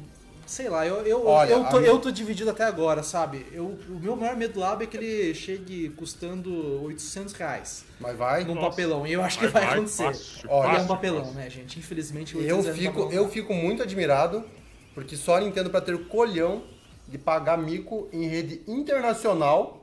Sei 0.50 0.68
lá, 0.68 0.84
eu, 0.84 1.06
eu, 1.06 1.24
Olha, 1.24 1.52
eu, 1.52 1.64
tô, 1.66 1.76
a- 1.76 1.80
eu 1.80 1.98
tô 2.00 2.10
dividido 2.10 2.50
até 2.50 2.64
agora, 2.64 3.04
sabe? 3.04 3.46
Eu, 3.52 3.78
o 3.88 4.00
meu 4.00 4.16
maior 4.16 4.36
medo 4.36 4.54
do 4.54 4.58
Labo 4.60 4.82
é 4.82 4.86
que 4.86 4.96
ele 4.96 5.32
chegue 5.32 5.90
custando 5.90 6.82
800 6.82 7.32
reais 7.34 7.84
Mas 8.00 8.16
vai. 8.18 8.42
num 8.42 8.56
Nossa. 8.56 8.70
papelão. 8.70 9.06
E 9.06 9.12
eu 9.12 9.22
acho 9.22 9.38
que 9.38 9.46
vai, 9.46 9.62
acontecer. 9.64 10.02
fácil, 10.06 10.48
Olha, 10.50 10.66
Ele 10.66 10.66
é 10.66 10.70
um 10.70 10.74
fácil, 10.80 10.88
papelão, 10.88 11.20
fácil. 11.20 11.36
né, 11.38 11.48
gente? 11.50 11.78
Infelizmente, 11.78 12.34
Eu 12.36 12.56
800 12.56 12.64
reais 12.64 12.82
no 12.96 13.02
fico, 13.02 13.12
eu 13.14 13.28
fico 13.28 13.54
muito 13.54 13.80
admirado, 13.80 14.44
porque 14.92 15.16
só 15.16 15.36
a 15.36 15.40
Nintendo 15.40 15.70
pra 15.70 15.80
ter 15.80 15.94
o 15.94 16.06
colhão 16.06 16.64
de 17.06 17.16
pagar 17.16 17.56
mico 17.56 18.08
em 18.12 18.26
rede 18.26 18.60
internacional 18.66 19.79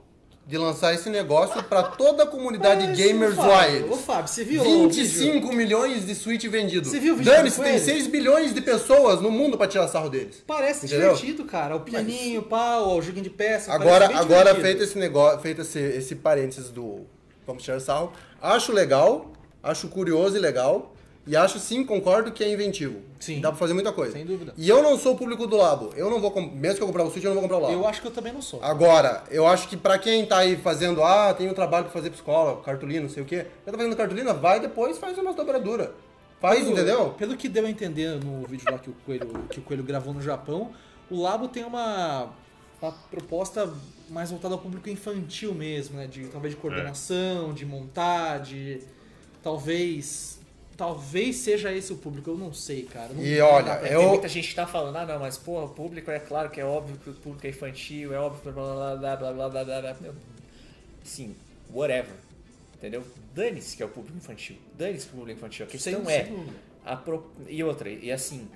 de 0.48 0.58
lançar 0.58 0.93
esse 0.93 1.10
negócio 1.10 1.62
pra 1.64 1.84
toda 1.84 2.24
a 2.24 2.26
comunidade 2.26 2.88
Mas, 2.88 2.98
gamers 2.98 3.36
Fábio, 3.36 3.91
Ô. 3.91 3.98
Fábio, 3.98 4.28
você 4.30 4.45
viu 4.45 4.62
o 4.62 4.64
vídeo? 4.64 5.04
25 5.04 5.54
milhões 5.54 6.06
de 6.06 6.16
Switch 6.16 6.45
vendidos. 6.45 6.89
Você 6.89 7.02
viu 7.02 7.16
o 7.16 7.18
vídeo 7.18 7.30
Dane-se, 7.30 7.58
tem 7.62 7.74
Coelho? 7.74 7.84
6 7.86 8.08
bilhões 8.08 8.54
de 8.54 8.62
pessoas 8.62 9.20
no 9.20 9.30
mundo 9.30 9.58
pra 9.58 9.68
tirar 9.68 9.89
sarro 9.89 10.10
deles. 10.10 10.41
Parece 10.48 10.86
Entendeu? 10.86 11.14
divertido, 11.14 11.43
cara. 11.43 11.76
O 11.76 11.82
pianinho, 11.82 12.43
pau, 12.43 12.98
o 12.98 13.02
joguinho 13.02 13.26
de 13.26 13.30
peça. 13.30 13.74
Agora, 13.74 14.06
agora 14.06 14.54
divertido. 14.54 14.62
feito 14.62 14.84
esse 14.84 14.98
negócio, 14.98 15.39
feito 15.41 15.62
esse, 15.62 15.80
esse 15.80 16.16
parênteses 16.16 16.70
do 16.72 17.06
vamos 17.45 17.64
tirar 17.64 17.80
sarro, 17.82 18.12
acho 18.41 18.72
legal, 18.72 19.32
acho 19.62 19.88
curioso 19.89 20.36
e 20.36 20.39
legal, 20.39 20.93
e 21.28 21.36
acho 21.36 21.59
sim, 21.59 21.84
concordo 21.84 22.32
que 22.32 22.43
é 22.43 22.51
inventivo. 22.51 23.01
Sim. 23.19 23.41
Dá 23.41 23.49
pra 23.49 23.57
fazer 23.59 23.73
muita 23.73 23.91
coisa. 23.91 24.13
Sem 24.13 24.25
dúvida. 24.25 24.53
E 24.57 24.67
eu 24.69 24.82
não 24.82 24.97
sou 24.97 25.13
o 25.13 25.17
público 25.17 25.45
do 25.45 25.57
lado. 25.57 25.91
Eu 25.95 26.09
não 26.09 26.19
vou, 26.21 26.34
mesmo 26.41 26.78
que 26.78 26.84
eu 26.84 26.88
comprar 26.88 27.03
o 27.03 27.11
Switch, 27.11 27.23
eu 27.23 27.30
não 27.34 27.41
vou 27.41 27.43
comprar 27.43 27.57
o 27.57 27.61
lado. 27.61 27.73
Eu 27.73 27.88
acho 27.88 28.01
que 28.01 28.07
eu 28.07 28.11
também 28.11 28.32
não 28.34 28.41
sou. 28.41 28.63
Agora, 28.63 29.23
eu 29.30 29.45
acho 29.45 29.67
que 29.67 29.75
pra 29.75 29.99
quem 29.99 30.25
tá 30.25 30.38
aí 30.38 30.55
fazendo, 30.55 31.03
ah, 31.03 31.34
tem 31.34 31.49
um 31.49 31.53
trabalho 31.53 31.84
pra 31.86 31.93
fazer 31.93 32.09
pra 32.09 32.17
escola, 32.17 32.61
cartolina, 32.63 33.01
não 33.01 33.09
sei 33.09 33.21
o 33.21 33.25
quê. 33.25 33.45
Já 33.65 33.71
tá 33.71 33.78
fazendo 33.78 33.95
cartolina, 33.95 34.34
vai 34.34 34.59
depois 34.59 34.97
faz 34.97 35.17
umas 35.17 35.36
dobraduras. 35.36 35.89
Faz, 36.39 36.59
Pelo- 36.59 36.71
entendeu? 36.71 37.09
Pelo 37.17 37.36
que 37.36 37.49
deu 37.49 37.65
a 37.65 37.69
entender 37.69 38.23
no 38.23 38.45
vídeo 38.47 38.65
lá 38.71 38.78
que 38.78 38.89
o 38.89 38.95
Coelho, 39.05 39.28
que 39.49 39.59
o 39.59 39.63
Coelho 39.63 39.84
gravou 39.84 40.13
no 40.13 40.21
Japão, 40.21 40.71
o 41.09 41.21
Labo 41.21 41.47
tem 41.47 41.63
uma 41.63 42.30
uma 42.80 42.91
proposta 43.09 43.67
mais 44.07 44.30
voltada 44.30 44.53
ao 44.53 44.59
público 44.59 44.88
infantil 44.88 45.51
mesmo, 45.51 45.97
né? 45.97 46.05
De 46.05 46.25
talvez 46.28 46.53
de 46.53 46.59
coordenação, 46.61 47.51
de 47.51 47.65
montar, 47.65 48.38
de 48.39 48.82
talvez 49.41 50.37
Talvez 50.78 51.38
seja 51.38 51.73
esse 51.73 51.91
o 51.91 51.97
público, 51.97 52.30
eu 52.30 52.38
não 52.38 52.53
sei, 52.53 52.84
cara. 52.84 53.11
Não 53.11 53.23
e 53.23 53.41
olha, 53.41 53.82
eu... 53.88 54.09
muita 54.09 54.28
gente 54.28 54.53
tá 54.53 54.67
falando, 54.67 54.95
ah 54.95 55.05
não, 55.07 55.19
mas 55.19 55.36
porra, 55.36 55.65
o 55.65 55.69
público 55.69 56.11
é 56.11 56.19
claro 56.19 56.51
que 56.51 56.61
é 56.61 56.65
óbvio 56.65 56.97
que 56.97 57.09
o 57.09 57.13
público 57.13 57.47
é 57.47 57.49
infantil, 57.49 58.13
é 58.13 58.19
óbvio 58.19 58.41
que 58.43 58.51
blá 58.51 58.95
blá 58.95 58.95
blá 58.95 59.15
blá 59.15 59.34
blá 59.34 59.49
blá 59.49 59.82
blá. 59.82 59.93
blá. 59.93 60.13
Sim, 61.03 61.36
whatever. 61.73 62.13
Entendeu? 62.75 63.03
Dane-se 63.34 63.75
que 63.75 63.82
é 63.82 63.86
o 63.88 63.89
público 63.89 64.17
infantil. 64.17 64.57
Dane-se 64.78 65.07
que 65.07 65.11
é 65.11 65.15
o 65.15 65.17
público 65.17 65.39
infantil. 65.39 65.65
A 65.65 65.69
questão 65.69 66.05
Sem 66.05 66.13
é. 66.13 66.32
A 66.86 66.95
pro... 66.95 67.32
E 67.47 67.63
outra, 67.63 67.89
e 67.89 68.11
assim, 68.11 68.47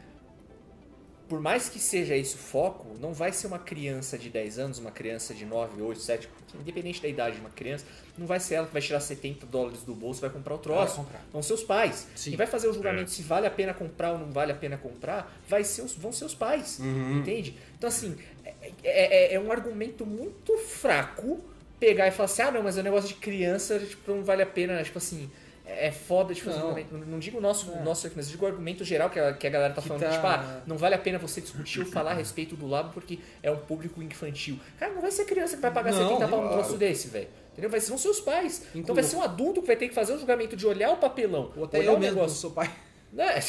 por 1.31 1.39
mais 1.39 1.69
que 1.69 1.79
seja 1.79 2.13
esse 2.13 2.35
o 2.35 2.37
foco, 2.37 2.93
não 2.99 3.13
vai 3.13 3.31
ser 3.31 3.47
uma 3.47 3.57
criança 3.57 4.17
de 4.17 4.29
10 4.29 4.59
anos, 4.59 4.79
uma 4.79 4.91
criança 4.91 5.33
de 5.33 5.45
9, 5.45 5.81
8, 5.81 6.01
7, 6.01 6.27
independente 6.59 7.01
da 7.01 7.07
idade 7.07 7.35
de 7.35 7.39
uma 7.41 7.49
criança, 7.49 7.85
não 8.17 8.27
vai 8.27 8.37
ser 8.37 8.55
ela 8.55 8.67
que 8.67 8.73
vai 8.73 8.81
tirar 8.81 8.99
70 8.99 9.45
dólares 9.45 9.81
do 9.83 9.95
bolso 9.95 10.19
e 10.19 10.23
vai 10.23 10.29
comprar 10.29 10.55
o 10.55 10.57
troço. 10.57 10.95
Vai 10.97 11.05
comprar. 11.05 11.21
Vão 11.31 11.41
ser 11.41 11.53
os 11.53 11.63
pais. 11.63 12.05
Sim. 12.17 12.33
E 12.33 12.35
vai 12.35 12.45
fazer 12.45 12.67
o 12.67 12.73
julgamento 12.73 13.11
se 13.11 13.21
vale 13.21 13.47
a 13.47 13.49
pena 13.49 13.73
comprar 13.73 14.11
ou 14.11 14.17
não 14.19 14.29
vale 14.29 14.51
a 14.51 14.55
pena 14.55 14.77
comprar, 14.77 15.33
vai 15.47 15.63
ser 15.63 15.83
os, 15.83 15.93
vão 15.95 16.11
ser 16.11 16.25
os 16.25 16.35
pais. 16.35 16.81
Entende? 16.81 17.55
Então, 17.77 17.87
assim, 17.87 18.17
é, 18.43 18.53
é- 18.83 19.31
é- 19.31 19.33
é 19.35 19.39
um 19.39 19.53
argumento 19.53 20.05
muito 20.05 20.57
fraco 20.57 21.39
pegar 21.79 22.09
e 22.09 22.11
falar 22.11 22.25
assim: 22.25 22.41
ah, 22.41 22.51
não, 22.51 22.61
mas 22.61 22.77
é 22.77 22.81
um 22.81 22.83
negócio 22.83 23.07
de 23.07 23.15
criança, 23.15 23.79
tipo, 23.79 24.11
não 24.11 24.21
vale 24.21 24.43
a 24.43 24.45
pena, 24.45 24.83
tipo 24.83 24.97
assim. 24.97 25.31
É 25.79 25.91
foda 25.91 26.33
de 26.33 26.41
fazer 26.41 26.57
Não. 26.59 26.65
um 26.65 26.69
argumento. 26.69 26.93
Não 27.07 27.19
digo 27.19 27.37
o 27.37 27.41
nosso, 27.41 27.71
É. 27.71 27.81
nosso, 27.83 28.09
mas 28.15 28.29
digo 28.29 28.43
o 28.45 28.47
argumento 28.47 28.83
geral 28.83 29.09
que 29.09 29.19
a, 29.19 29.33
que 29.33 29.47
a 29.47 29.49
galera 29.49 29.73
tá 29.73 29.81
Que 29.81 29.87
falando. 29.87 30.03
tá- 30.03 30.11
Tipo, 30.11 30.27
ah, 30.27 30.61
não 30.67 30.77
vale 30.77 30.95
a 30.95 30.97
pena 30.99 31.17
você 31.17 31.41
discutir 31.41 31.79
ou 31.79 31.85
falar 31.85 32.11
a 32.11 32.13
respeito 32.15 32.55
do 32.55 32.67
labo 32.67 32.91
porque 32.93 33.19
é 33.41 33.49
um 33.51 33.57
público 33.57 34.01
infantil. 34.01 34.59
Cara, 34.79 34.93
não 34.93 35.01
vai 35.01 35.11
ser 35.11 35.25
criança 35.25 35.55
que 35.55 35.61
vai 35.61 35.71
pagar 35.71 35.91
Não, 35.93 36.07
70 36.09 36.27
pau 36.27 36.41
num 36.43 36.49
troço 36.49 36.77
desse, 36.77 37.07
velho. 37.07 37.27
Entendeu? 37.53 37.69
Vai 37.69 37.79
ser, 37.81 37.93
os 37.93 38.19
pais. 38.21 38.63
Então 38.69 38.81
Inclu- 38.81 38.95
vai 38.95 39.03
ser 39.03 39.15
um 39.17 39.21
adulto 39.21 39.61
que 39.61 39.67
vai 39.67 39.75
ter 39.75 39.87
que 39.89 39.93
fazer 39.93 40.13
o 40.13 40.17
julgamento 40.17 40.55
de 40.55 40.65
olhar 40.65 40.91
o 40.91 40.97
papelão. 40.97 41.51
Ou 41.57 41.65
até 41.65 41.79
olhar 41.79 41.91
eu 41.91 41.95
o 41.97 41.99
mesmo, 41.99 42.15
negócio. 42.15 42.37
sou 42.37 42.51
pai. 42.51 42.69
Né? 43.11 43.41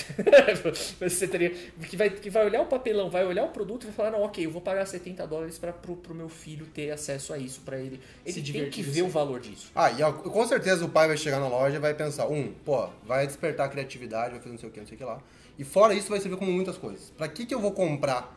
Você 1.01 1.29
teria. 1.29 1.51
Que 1.89 1.97
vai, 1.97 2.11
que 2.11 2.29
vai 2.29 2.45
olhar 2.45 2.63
o 2.63 2.67
papelão, 2.67 3.09
vai 3.09 3.25
olhar 3.25 3.45
o 3.45 3.49
produto 3.49 3.85
e 3.85 3.87
vai 3.87 3.95
falar, 3.95 4.11
não, 4.11 4.23
ok, 4.23 4.45
eu 4.45 4.51
vou 4.51 4.61
pagar 4.61 4.85
70 4.87 5.25
dólares 5.27 5.59
para 5.59 5.73
pro, 5.73 5.97
pro 5.97 6.15
meu 6.15 6.29
filho 6.29 6.67
ter 6.67 6.91
acesso 6.91 7.33
a 7.33 7.39
isso, 7.39 7.61
para 7.61 7.79
ele. 7.79 8.01
Ele 8.27 8.33
Se 8.33 8.53
tem 8.53 8.69
que 8.69 8.83
ver 8.83 9.01
isso 9.01 9.07
o 9.07 9.09
valor 9.09 9.39
disso. 9.39 9.71
Ah, 9.75 9.91
e 9.93 10.03
ó, 10.03 10.13
com 10.13 10.47
certeza 10.47 10.85
o 10.85 10.89
pai 10.89 11.07
vai 11.07 11.17
chegar 11.17 11.39
na 11.39 11.47
loja 11.47 11.77
e 11.77 11.79
vai 11.79 11.95
pensar, 11.95 12.27
um, 12.27 12.53
pô, 12.65 12.89
vai 13.05 13.27
despertar 13.27 13.67
a 13.67 13.69
criatividade, 13.69 14.31
vai 14.33 14.41
fazer 14.41 14.51
não 14.51 14.59
sei 14.59 14.69
o 14.69 14.73
que, 14.73 14.81
não 14.81 14.87
sei 14.87 14.97
o 14.97 14.99
que 14.99 15.05
lá. 15.05 15.21
E 15.59 15.65
fora 15.65 15.95
isso 15.95 16.09
vai 16.09 16.19
servir 16.19 16.37
como 16.37 16.51
muitas 16.51 16.77
coisas. 16.77 17.13
Pra 17.17 17.29
que 17.29 17.47
que 17.47 17.55
eu 17.55 17.61
vou 17.61 17.73
comprar 17.73 18.37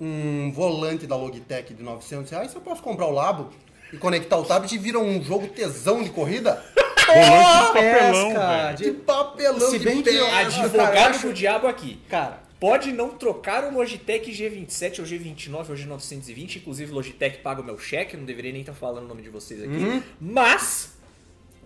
um 0.00 0.50
volante 0.52 1.06
da 1.06 1.16
Logitech 1.16 1.72
de 1.74 1.82
900 1.82 2.30
reais 2.30 2.50
se 2.50 2.56
eu 2.56 2.60
posso 2.60 2.82
comprar 2.82 3.06
o 3.06 3.12
Labo 3.12 3.50
e 3.92 3.96
conectar 3.96 4.36
o 4.36 4.44
tablet 4.44 4.74
e 4.74 4.78
vira 4.78 4.98
um 4.98 5.22
jogo 5.22 5.46
tesão 5.46 6.02
de 6.02 6.10
corrida? 6.10 6.62
Volante 7.06 7.66
de 7.66 7.72
papelão, 7.72 8.34
velho. 8.34 8.76
De 8.76 8.92
papelão 8.92 9.70
Se 9.70 9.78
de 9.78 9.84
bem 9.84 10.02
que 10.02 10.10
Advogado 10.18 10.92
cara. 10.94 11.18
do 11.18 11.32
diabo 11.32 11.66
aqui. 11.66 12.00
Cara, 12.08 12.46
Pode 12.58 12.90
não 12.90 13.10
trocar 13.10 13.64
o 13.64 13.74
Logitech 13.74 14.30
G27 14.32 15.00
ou 15.00 15.04
G29 15.04 15.68
ou 15.68 15.76
G920, 15.76 16.56
inclusive 16.56 16.90
o 16.90 16.94
Logitech 16.94 17.38
paga 17.38 17.60
o 17.60 17.64
meu 17.64 17.78
cheque, 17.78 18.16
não 18.16 18.24
deveria 18.24 18.50
nem 18.50 18.62
estar 18.62 18.72
falando 18.72 19.04
o 19.04 19.08
nome 19.08 19.20
de 19.20 19.28
vocês 19.28 19.62
aqui. 19.62 19.72
Uhum. 19.72 20.02
Mas, 20.18 20.96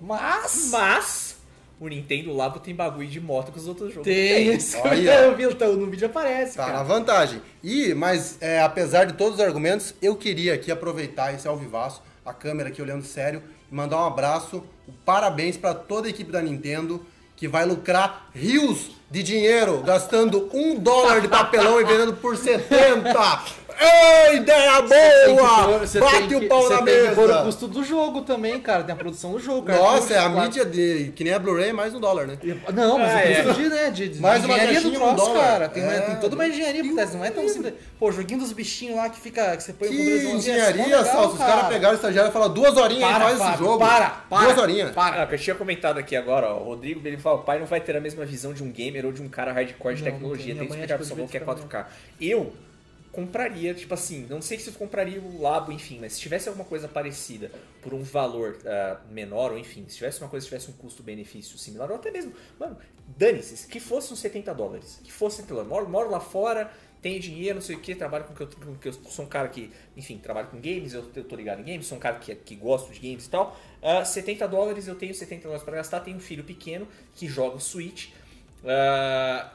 mas 0.00 0.68
mas, 0.72 1.36
o 1.78 1.86
Nintendo 1.86 2.34
Labo 2.34 2.58
tem 2.58 2.74
bagulho 2.74 3.06
de 3.06 3.20
moto 3.20 3.52
que 3.52 3.58
os 3.58 3.68
outros 3.68 3.94
jogos 3.94 4.04
tem 4.04 4.52
isso. 4.52 4.78
Olha. 4.82 5.20
Eu 5.20 5.36
vi, 5.36 5.44
então, 5.44 5.74
no 5.74 5.88
vídeo 5.88 6.06
aparece, 6.06 6.56
Tá 6.56 6.66
na 6.66 6.72
cara. 6.72 6.84
vantagem. 6.84 7.40
E, 7.62 7.94
mas 7.94 8.36
é, 8.40 8.60
apesar 8.60 9.04
de 9.04 9.12
todos 9.12 9.34
os 9.38 9.40
argumentos, 9.40 9.94
eu 10.02 10.16
queria 10.16 10.54
aqui 10.54 10.72
aproveitar 10.72 11.32
esse 11.32 11.46
alvivaço, 11.46 12.02
a 12.26 12.34
câmera 12.34 12.68
aqui 12.68 12.82
olhando 12.82 13.04
sério, 13.04 13.44
e 13.70 13.74
mandar 13.74 14.02
um 14.02 14.06
abraço, 14.08 14.64
parabéns 15.04 15.56
para 15.56 15.74
toda 15.74 16.06
a 16.06 16.10
equipe 16.10 16.32
da 16.32 16.42
Nintendo 16.42 17.04
que 17.36 17.48
vai 17.48 17.64
lucrar 17.64 18.30
rios 18.34 18.90
de 19.10 19.22
dinheiro 19.22 19.82
gastando 19.82 20.48
um 20.52 20.78
dólar 20.78 21.20
de 21.20 21.28
papelão 21.28 21.80
e 21.80 21.84
vendendo 21.84 22.12
por 22.14 22.36
70. 22.36 23.59
Ei, 23.82 24.36
ideia 24.36 24.82
boa! 24.82 25.78
Você 25.78 25.98
Bate 25.98 26.18
tem 26.18 26.28
que- 26.28 26.34
o 26.36 26.48
pau 26.48 26.62
você 26.62 26.74
na 26.74 26.82
tem 26.82 27.08
que 27.08 27.14
pôr 27.14 27.24
o 27.24 27.28
mesa! 27.28 27.42
custo 27.44 27.66
do 27.66 27.82
jogo 27.82 28.20
também, 28.22 28.60
cara. 28.60 28.84
Tem 28.84 28.92
a 28.92 28.96
produção 28.96 29.32
do 29.32 29.38
jogo, 29.40 29.62
cara. 29.62 29.78
Nossa, 29.78 30.12
é 30.14 30.18
a 30.18 30.28
mídia 30.28 30.66
de. 30.66 31.12
que 31.16 31.24
nem 31.24 31.32
a 31.32 31.38
Blu-ray, 31.38 31.72
mais 31.72 31.94
um 31.94 32.00
dólar, 32.00 32.26
né? 32.26 32.36
Não, 32.74 32.98
mas 32.98 33.10
Ah, 33.10 33.22
é 33.24 33.32
é. 33.32 33.42
custo 33.42 33.62
de, 33.62 33.68
né, 33.70 33.90
de, 33.90 34.08
de 34.10 34.20
Mais 34.20 34.44
uma 34.44 34.54
engenharia 34.54 34.80
do 34.82 34.88
um 34.88 34.92
troço, 34.92 35.16
dólar. 35.16 35.40
cara. 35.46 35.68
Tem, 35.70 35.82
É. 35.82 36.00
tem 36.00 36.16
toda 36.16 36.34
uma 36.34 36.46
engenharia 36.46 36.84
por 36.84 36.92
trás, 36.94 37.14
não 37.14 37.24
é 37.24 37.30
tão 37.30 37.48
simples. 37.48 37.72
Pô, 37.98 38.08
o 38.08 38.12
joguinho 38.12 38.40
dos 38.40 38.52
bichinhos 38.52 38.96
lá 38.96 39.08
que 39.08 39.18
fica. 39.18 39.56
que 39.56 39.62
você 39.62 39.72
põe 39.72 39.88
o 39.88 39.90
Que 39.90 39.96
controlezinho 39.96 40.36
assim, 40.36 40.50
é 40.50 40.54
engenharia, 40.70 41.04
Salso. 41.04 41.32
Os 41.32 41.38
caras 41.38 41.68
pegaram 41.68 41.92
o 41.94 41.96
estagiário 41.96 42.28
e 42.28 42.32
falaram 42.32 42.52
duas 42.52 42.76
horinhas 42.76 43.08
e 43.08 43.12
Para, 43.14 43.24
faz 43.24 43.40
esse 43.40 43.58
jogo. 43.58 43.78
para, 43.78 44.10
para, 44.28 44.44
Duas 44.44 44.58
horinhas. 44.58 44.90
Para. 44.90 45.22
Ah, 45.22 45.28
eu 45.30 45.38
tinha 45.38 45.56
comentado 45.56 45.98
aqui 45.98 46.14
agora, 46.14 46.48
ó, 46.52 46.58
o 46.60 46.64
Rodrigo, 46.64 47.00
ele 47.02 47.16
fala, 47.16 47.36
o 47.36 47.42
pai 47.42 47.58
não 47.58 47.66
vai 47.66 47.80
ter 47.80 47.96
a 47.96 48.00
mesma 48.00 48.26
visão 48.26 48.52
de 48.52 48.62
um 48.62 48.70
gamer 48.70 49.06
ou 49.06 49.12
de 49.12 49.22
um 49.22 49.28
cara 49.28 49.52
hardcore 49.52 49.94
de 49.94 50.02
Não, 50.04 50.10
tecnologia, 50.12 50.54
tem 50.54 50.66
que 50.66 50.72
explicar 50.74 50.96
pro 50.98 51.06
seu 51.06 51.16
que 51.26 51.36
é 51.38 51.40
eu 51.40 51.46
4K. 51.46 51.86
Eu 52.20 52.52
compraria, 53.12 53.74
tipo 53.74 53.92
assim, 53.92 54.26
não 54.28 54.40
sei 54.40 54.58
se 54.58 54.68
eu 54.68 54.74
compraria 54.74 55.20
o 55.20 55.42
Labo, 55.42 55.72
enfim, 55.72 55.98
mas 56.00 56.12
se 56.12 56.20
tivesse 56.20 56.48
alguma 56.48 56.64
coisa 56.64 56.86
parecida 56.86 57.50
por 57.82 57.92
um 57.92 58.02
valor 58.02 58.58
ah, 58.64 59.00
menor, 59.10 59.52
ou 59.52 59.58
enfim, 59.58 59.84
se 59.88 59.96
tivesse 59.96 60.20
uma 60.20 60.28
coisa 60.28 60.44
que 60.44 60.50
tivesse 60.50 60.70
um 60.70 60.74
custo-benefício 60.74 61.58
similar, 61.58 61.90
ou 61.90 61.96
até 61.96 62.10
mesmo, 62.10 62.32
mano, 62.58 62.78
dane-se, 63.16 63.66
que 63.66 63.80
fosse 63.80 64.12
uns 64.12 64.20
70 64.20 64.54
dólares, 64.54 65.00
que 65.02 65.12
fosse 65.12 65.36
70 65.36 65.54
dólares, 65.54 65.70
moro, 65.70 65.88
moro 65.88 66.10
lá 66.10 66.20
fora, 66.20 66.70
tenho 67.02 67.18
dinheiro, 67.18 67.56
não 67.56 67.62
sei 67.62 67.76
o 67.76 67.80
que, 67.80 67.94
trabalho 67.94 68.24
com 68.24 68.34
que 68.34 68.42
eu, 68.42 68.46
com 68.46 68.74
que 68.76 68.88
eu 68.88 68.92
sou 68.92 69.24
um 69.24 69.28
cara 69.28 69.48
que, 69.48 69.72
enfim, 69.96 70.18
trabalho 70.18 70.48
com 70.48 70.58
games, 70.60 70.92
eu, 70.92 71.04
eu 71.14 71.24
tô 71.24 71.34
ligado 71.34 71.60
em 71.60 71.64
games, 71.64 71.86
sou 71.86 71.96
um 71.96 72.00
cara 72.00 72.18
que, 72.18 72.34
que 72.34 72.54
gosto 72.54 72.92
de 72.92 73.00
games 73.00 73.26
e 73.26 73.30
tal. 73.30 73.58
Ah, 73.82 74.04
70 74.04 74.46
dólares, 74.46 74.86
eu 74.86 74.94
tenho 74.94 75.14
70 75.14 75.44
dólares 75.44 75.64
para 75.64 75.76
gastar, 75.76 76.00
tenho 76.00 76.18
um 76.18 76.20
filho 76.20 76.44
pequeno 76.44 76.86
que 77.14 77.26
joga 77.26 77.56
o 77.56 77.60
Switch. 77.60 78.10
Ah, 78.64 79.50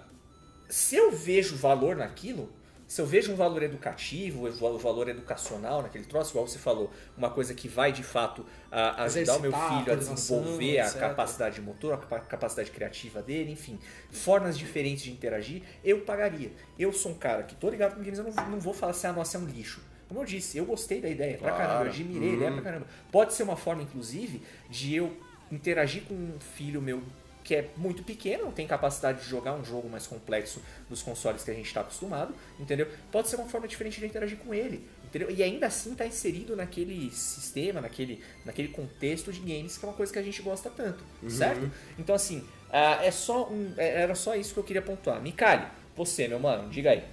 se 0.67 0.95
eu 0.95 1.11
vejo 1.11 1.55
valor 1.55 1.95
naquilo, 1.95 2.51
se 2.87 3.01
eu 3.01 3.05
vejo 3.05 3.31
um 3.31 3.35
valor 3.35 3.63
educativo, 3.63 4.47
o 4.47 4.77
valor 4.77 5.07
educacional 5.09 5.81
naquele 5.81 6.05
troço, 6.05 6.31
igual 6.31 6.47
você 6.47 6.59
falou, 6.59 6.91
uma 7.17 7.29
coisa 7.29 7.53
que 7.53 7.67
vai 7.67 7.91
de 7.91 8.03
fato 8.03 8.45
a, 8.71 9.03
ajudar 9.05 9.37
o 9.37 9.41
meu 9.41 9.51
filho 9.51 9.91
a 9.91 9.95
desenvolver 9.95 10.79
a 10.79 10.91
capacidade 10.91 11.59
motor, 11.61 11.93
a 11.93 11.97
capa- 11.97 12.19
capacidade 12.19 12.69
criativa 12.71 13.21
dele, 13.21 13.51
enfim, 13.51 13.79
formas 14.11 14.57
diferentes 14.57 15.03
de 15.03 15.11
interagir, 15.11 15.63
eu 15.83 16.01
pagaria. 16.01 16.51
Eu 16.77 16.93
sou 16.93 17.11
um 17.11 17.15
cara 17.15 17.43
que 17.43 17.55
tô 17.55 17.69
ligado 17.69 17.95
com 17.95 18.01
games, 18.03 18.19
eu 18.19 18.25
não, 18.25 18.49
não 18.51 18.59
vou 18.59 18.73
falar 18.73 18.91
assim, 18.91 19.07
ah, 19.07 19.13
nossa, 19.13 19.37
é 19.37 19.39
um 19.39 19.45
lixo. 19.45 19.81
Como 20.07 20.19
eu 20.21 20.25
disse, 20.25 20.57
eu 20.57 20.65
gostei 20.65 21.01
da 21.01 21.09
ideia 21.09 21.37
pra 21.37 21.49
Claro. 21.51 21.57
caramba, 21.67 21.85
eu 21.85 21.89
admirei 21.91 22.29
a 22.29 22.33
ideia 22.33 22.51
pra 22.51 22.61
caramba. 22.61 22.85
Pode 23.11 23.33
ser 23.33 23.41
uma 23.41 23.55
forma, 23.57 23.81
inclusive, 23.81 24.43
de 24.69 24.95
eu 24.95 25.17
interagir 25.51 26.03
com 26.03 26.13
um 26.13 26.39
filho 26.39 26.79
meu 26.81 27.01
que 27.45 27.53
é 27.55 27.69
muito 27.77 28.03
pequeno, 28.03 28.45
não 28.45 28.51
tem 28.51 28.65
capacidade 28.65 29.21
de 29.21 29.29
jogar 29.29 29.53
um 29.53 29.63
jogo 29.63 29.87
mais 29.87 30.07
complexo 30.07 30.59
dos 30.89 31.03
consoles 31.03 31.43
que 31.43 31.51
a 31.51 31.53
gente 31.53 31.67
está 31.67 31.81
acostumado, 31.81 32.33
entendeu? 32.59 32.87
Pode 33.11 33.29
ser 33.29 33.35
uma 33.35 33.47
forma 33.47 33.67
diferente 33.67 33.99
de 33.99 34.05
interagir 34.07 34.37
com 34.39 34.51
ele, 34.51 34.83
entendeu? 35.05 35.29
E 35.29 35.43
ainda 35.43 35.67
assim 35.67 35.93
tá 35.93 36.07
inserido 36.07 36.55
naquele 36.55 37.11
sistema, 37.11 37.79
naquele, 37.79 38.21
naquele 38.43 38.69
contexto 38.69 39.31
de 39.31 39.39
games 39.41 39.77
que 39.77 39.85
é 39.85 39.87
uma 39.87 39.95
coisa 39.95 40.11
que 40.11 40.17
a 40.17 40.23
gente 40.23 40.41
gosta 40.41 40.71
tanto, 40.71 41.03
certo? 41.29 41.71
Então 41.99 42.15
assim, 42.15 42.43
ah, 42.71 42.99
é 43.05 43.11
só 43.11 43.47
um, 43.47 43.73
é- 43.77 44.01
era 44.01 44.15
só 44.15 44.35
isso 44.35 44.51
que 44.53 44.59
eu 44.59 44.63
queria 44.63 44.81
pontuar. 44.81 45.21
Mikali, 45.21 45.67
você, 45.95 46.27
meu 46.27 46.39
mano, 46.39 46.67
diga 46.69 46.89
aí. 46.91 47.03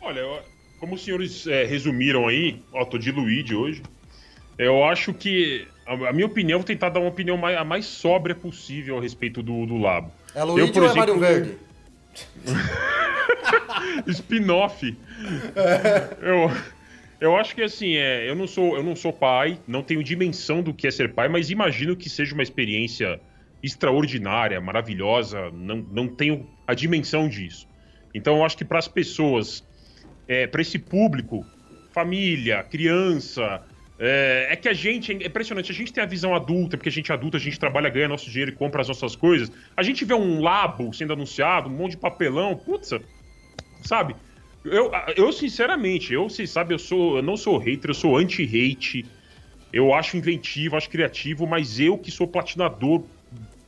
Olha, 0.00 0.42
como 0.80 0.96
os 0.96 1.04
senhores 1.04 1.46
é, 1.46 1.64
resumiram 1.64 2.26
aí, 2.26 2.60
ó, 2.72 2.84
tô 2.84 2.98
de 2.98 3.12
Luigi 3.12 3.54
hoje, 3.54 3.82
eu 4.58 4.84
acho 4.84 5.14
que, 5.14 5.68
a, 5.86 6.08
a 6.08 6.12
minha 6.12 6.26
opinião, 6.26 6.58
vou 6.58 6.66
tentar 6.66 6.88
dar 6.88 7.00
uma 7.00 7.08
opinião 7.08 7.36
mais, 7.36 7.56
a 7.56 7.64
mais 7.64 7.84
sóbria 7.86 8.34
possível 8.34 8.98
a 8.98 9.00
respeito 9.00 9.42
do, 9.42 9.66
do 9.66 9.76
Labo. 9.76 10.12
É 10.34 10.42
Luigi 10.42 10.72
por 10.72 10.82
ou 10.82 10.88
é 10.88 10.92
exemplo, 10.92 11.18
Verde? 11.18 11.56
Spin-off. 14.06 14.96
eu, 16.20 16.50
eu 17.20 17.36
acho 17.36 17.54
que 17.54 17.62
assim, 17.62 17.96
é, 17.96 18.28
eu, 18.28 18.34
não 18.34 18.46
sou, 18.46 18.76
eu 18.76 18.82
não 18.82 18.96
sou 18.96 19.12
pai, 19.12 19.58
não 19.66 19.82
tenho 19.82 20.02
dimensão 20.02 20.62
do 20.62 20.72
que 20.74 20.86
é 20.86 20.90
ser 20.90 21.12
pai, 21.14 21.28
mas 21.28 21.50
imagino 21.50 21.96
que 21.96 22.08
seja 22.08 22.34
uma 22.34 22.42
experiência 22.42 23.20
extraordinária, 23.62 24.60
maravilhosa, 24.60 25.50
não, 25.52 25.76
não 25.76 26.08
tenho 26.08 26.48
a 26.66 26.74
dimensão 26.74 27.28
disso. 27.28 27.68
Então 28.14 28.36
eu 28.36 28.44
acho 28.44 28.56
que 28.56 28.64
para 28.64 28.78
as 28.78 28.88
pessoas, 28.88 29.64
é, 30.26 30.46
para 30.46 30.60
esse 30.60 30.78
público, 30.78 31.46
família, 31.92 32.62
criança, 32.64 33.62
é, 33.98 34.48
é 34.50 34.56
que 34.56 34.68
a 34.68 34.72
gente, 34.72 35.12
é 35.12 35.26
impressionante, 35.26 35.70
a 35.70 35.74
gente 35.74 35.92
tem 35.92 36.02
a 36.02 36.06
visão 36.06 36.34
adulta, 36.34 36.76
porque 36.76 36.88
a 36.88 36.92
gente 36.92 37.10
é 37.10 37.14
adulta, 37.14 37.36
a 37.36 37.40
gente 37.40 37.58
trabalha, 37.58 37.88
ganha 37.88 38.08
nosso 38.08 38.30
dinheiro 38.30 38.50
e 38.50 38.54
compra 38.54 38.80
as 38.80 38.88
nossas 38.88 39.14
coisas. 39.14 39.50
A 39.76 39.82
gente 39.82 40.04
vê 40.04 40.14
um 40.14 40.40
labo 40.40 40.92
sendo 40.92 41.12
anunciado, 41.12 41.68
um 41.68 41.72
monte 41.72 41.92
de 41.92 41.98
papelão, 41.98 42.56
putz, 42.56 42.90
sabe? 43.82 44.16
Eu, 44.64 44.90
eu 45.16 45.32
sinceramente, 45.32 46.12
eu, 46.12 46.28
vocês 46.28 46.50
sabem, 46.50 46.74
eu 46.74 46.78
sou, 46.78 47.16
eu 47.16 47.22
não 47.22 47.36
sou 47.36 47.58
hater, 47.58 47.90
eu 47.90 47.94
sou 47.94 48.16
anti-hate. 48.16 49.04
Eu 49.72 49.94
acho 49.94 50.16
inventivo, 50.16 50.76
acho 50.76 50.88
criativo, 50.88 51.46
mas 51.46 51.80
eu 51.80 51.96
que 51.96 52.10
sou 52.10 52.28
platinador, 52.28 53.02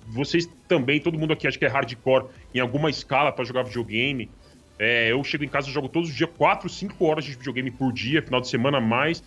vocês 0.07 0.49
também, 0.69 1.01
todo 1.01 1.19
mundo 1.19 1.33
aqui 1.33 1.49
acha 1.49 1.59
que 1.59 1.65
é 1.65 1.69
hardcore 1.69 2.27
em 2.55 2.61
alguma 2.61 2.91
escala 2.91 3.33
pra 3.33 3.45
jogar 3.45 3.63
videogame. 3.63 4.31
É, 4.79 5.11
eu 5.11 5.23
chego 5.25 5.45
em 5.45 5.49
casa, 5.49 5.71
jogo 5.71 5.89
todos 5.89 6.11
os 6.11 6.15
dias 6.15 6.29
4, 6.37 6.69
5 6.69 7.05
horas 7.05 7.25
de 7.25 7.33
videogame 7.33 7.71
por 7.71 7.93
dia, 7.93 8.21
final 8.23 8.41
de 8.41 8.49
semana 8.49 8.81
mais. 8.81 9.23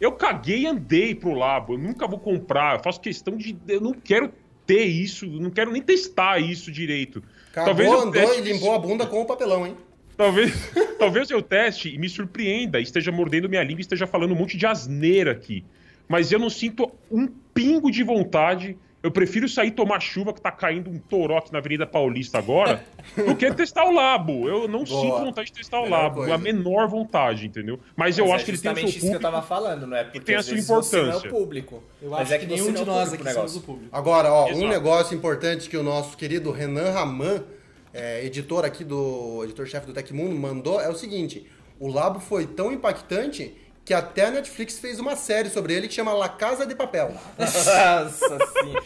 Eu 0.00 0.12
caguei 0.12 0.60
e 0.60 0.66
andei 0.66 1.14
pro 1.14 1.34
Labo. 1.34 1.74
Eu 1.74 1.78
nunca 1.78 2.06
vou 2.06 2.18
comprar. 2.18 2.76
Eu 2.76 2.82
faço 2.82 3.00
questão 3.00 3.36
de. 3.36 3.56
Eu 3.66 3.80
não 3.80 3.92
quero 3.92 4.32
ter 4.66 4.84
isso, 4.84 5.26
não 5.26 5.50
quero 5.50 5.72
nem 5.72 5.80
testar 5.80 6.38
isso 6.38 6.70
direito. 6.70 7.22
Cagou, 7.52 7.74
Talvez 7.74 7.90
eu 7.90 8.00
andou 8.00 8.34
e 8.34 8.40
limpou 8.42 8.74
a 8.74 8.78
bunda 8.78 9.06
com 9.06 9.22
o 9.22 9.24
papelão, 9.24 9.66
hein? 9.66 9.74
Talvez, 10.16 10.52
talvez 10.98 11.30
eu 11.30 11.40
teste 11.40 11.94
e 11.94 11.98
me 11.98 12.08
surpreenda, 12.08 12.78
esteja 12.78 13.10
mordendo 13.10 13.48
minha 13.48 13.62
língua 13.62 13.80
e 13.80 13.82
esteja 13.82 14.06
falando 14.06 14.32
um 14.32 14.36
monte 14.36 14.56
de 14.56 14.66
asneira 14.66 15.32
aqui. 15.32 15.64
Mas 16.06 16.30
eu 16.30 16.38
não 16.38 16.50
sinto 16.50 16.90
um 17.10 17.26
pingo 17.54 17.90
de 17.90 18.02
vontade. 18.02 18.76
Eu 19.08 19.12
prefiro 19.12 19.48
sair 19.48 19.70
tomar 19.70 20.00
chuva 20.00 20.34
que 20.34 20.40
tá 20.40 20.52
caindo 20.52 20.90
um 20.90 20.98
toró 20.98 21.38
aqui 21.38 21.50
na 21.50 21.60
Avenida 21.60 21.86
Paulista 21.86 22.36
agora 22.36 22.84
do 23.16 23.34
que 23.34 23.50
testar 23.54 23.86
o 23.86 23.94
Labo. 23.94 24.46
Eu 24.46 24.68
não 24.68 24.84
Boa. 24.84 24.86
sinto 25.00 25.24
vontade 25.24 25.46
de 25.46 25.54
testar 25.54 25.80
o 25.80 25.84
Melhor 25.84 26.02
Labo. 26.02 26.14
coisa. 26.16 26.34
A 26.34 26.38
menor 26.38 26.86
vontade, 26.86 27.46
entendeu? 27.46 27.80
Mas 27.96 28.18
eu 28.18 28.26
Mas 28.26 28.34
acho 28.34 28.42
é 28.42 28.44
que 28.44 28.50
ele 28.50 28.58
tem 28.58 28.72
o 28.72 28.76
seu 28.76 28.84
isso 28.88 28.98
que 29.00 29.06
eu 29.06 29.10
público. 29.12 29.22
tava 29.32 29.40
falando, 29.42 29.86
não 29.86 29.96
é? 29.96 30.04
Porque 30.04 30.20
tem 30.20 30.34
a 30.36 30.42
sua 30.42 30.52
vezes 30.52 30.68
você 30.68 30.96
não 30.96 31.02
é 31.02 31.06
o 31.06 31.08
importância. 31.08 31.30
público. 31.30 31.82
Eu 32.02 32.10
Mas 32.10 32.20
acho 32.20 32.34
é 32.34 32.38
que, 32.38 32.46
que 32.46 32.52
nenhum 32.52 32.70
de 32.72 32.78
é 32.80 32.82
o 32.82 32.84
nós 32.84 33.04
público 33.08 33.14
aqui 33.24 33.32
do 33.32 33.34
somos 33.34 33.56
o 33.56 33.60
público. 33.62 33.88
Agora, 33.96 34.30
ó, 34.30 34.44
um 34.44 34.48
Exato. 34.50 34.68
negócio 34.68 35.16
importante 35.16 35.70
que 35.70 35.76
o 35.78 35.82
nosso 35.82 36.14
querido 36.14 36.50
Renan 36.50 36.90
Raman, 36.90 37.42
é, 37.94 38.22
editor 38.26 38.66
aqui 38.66 38.84
do. 38.84 39.42
editor-chefe 39.44 39.86
do 39.86 39.94
Tecmundo, 39.94 40.34
mandou 40.34 40.82
é 40.82 40.88
o 40.90 40.94
seguinte: 40.94 41.46
o 41.80 41.88
Labo 41.88 42.20
foi 42.20 42.46
tão 42.46 42.70
impactante 42.70 43.56
que 43.88 43.94
até 43.94 44.26
a 44.26 44.30
Netflix 44.30 44.78
fez 44.78 45.00
uma 45.00 45.16
série 45.16 45.48
sobre 45.48 45.72
ele 45.72 45.88
que 45.88 45.94
chama 45.94 46.12
La 46.12 46.28
Casa 46.28 46.66
de 46.66 46.74
Papel. 46.74 47.10
Nossa 47.38 47.98
senhora. 48.52 48.84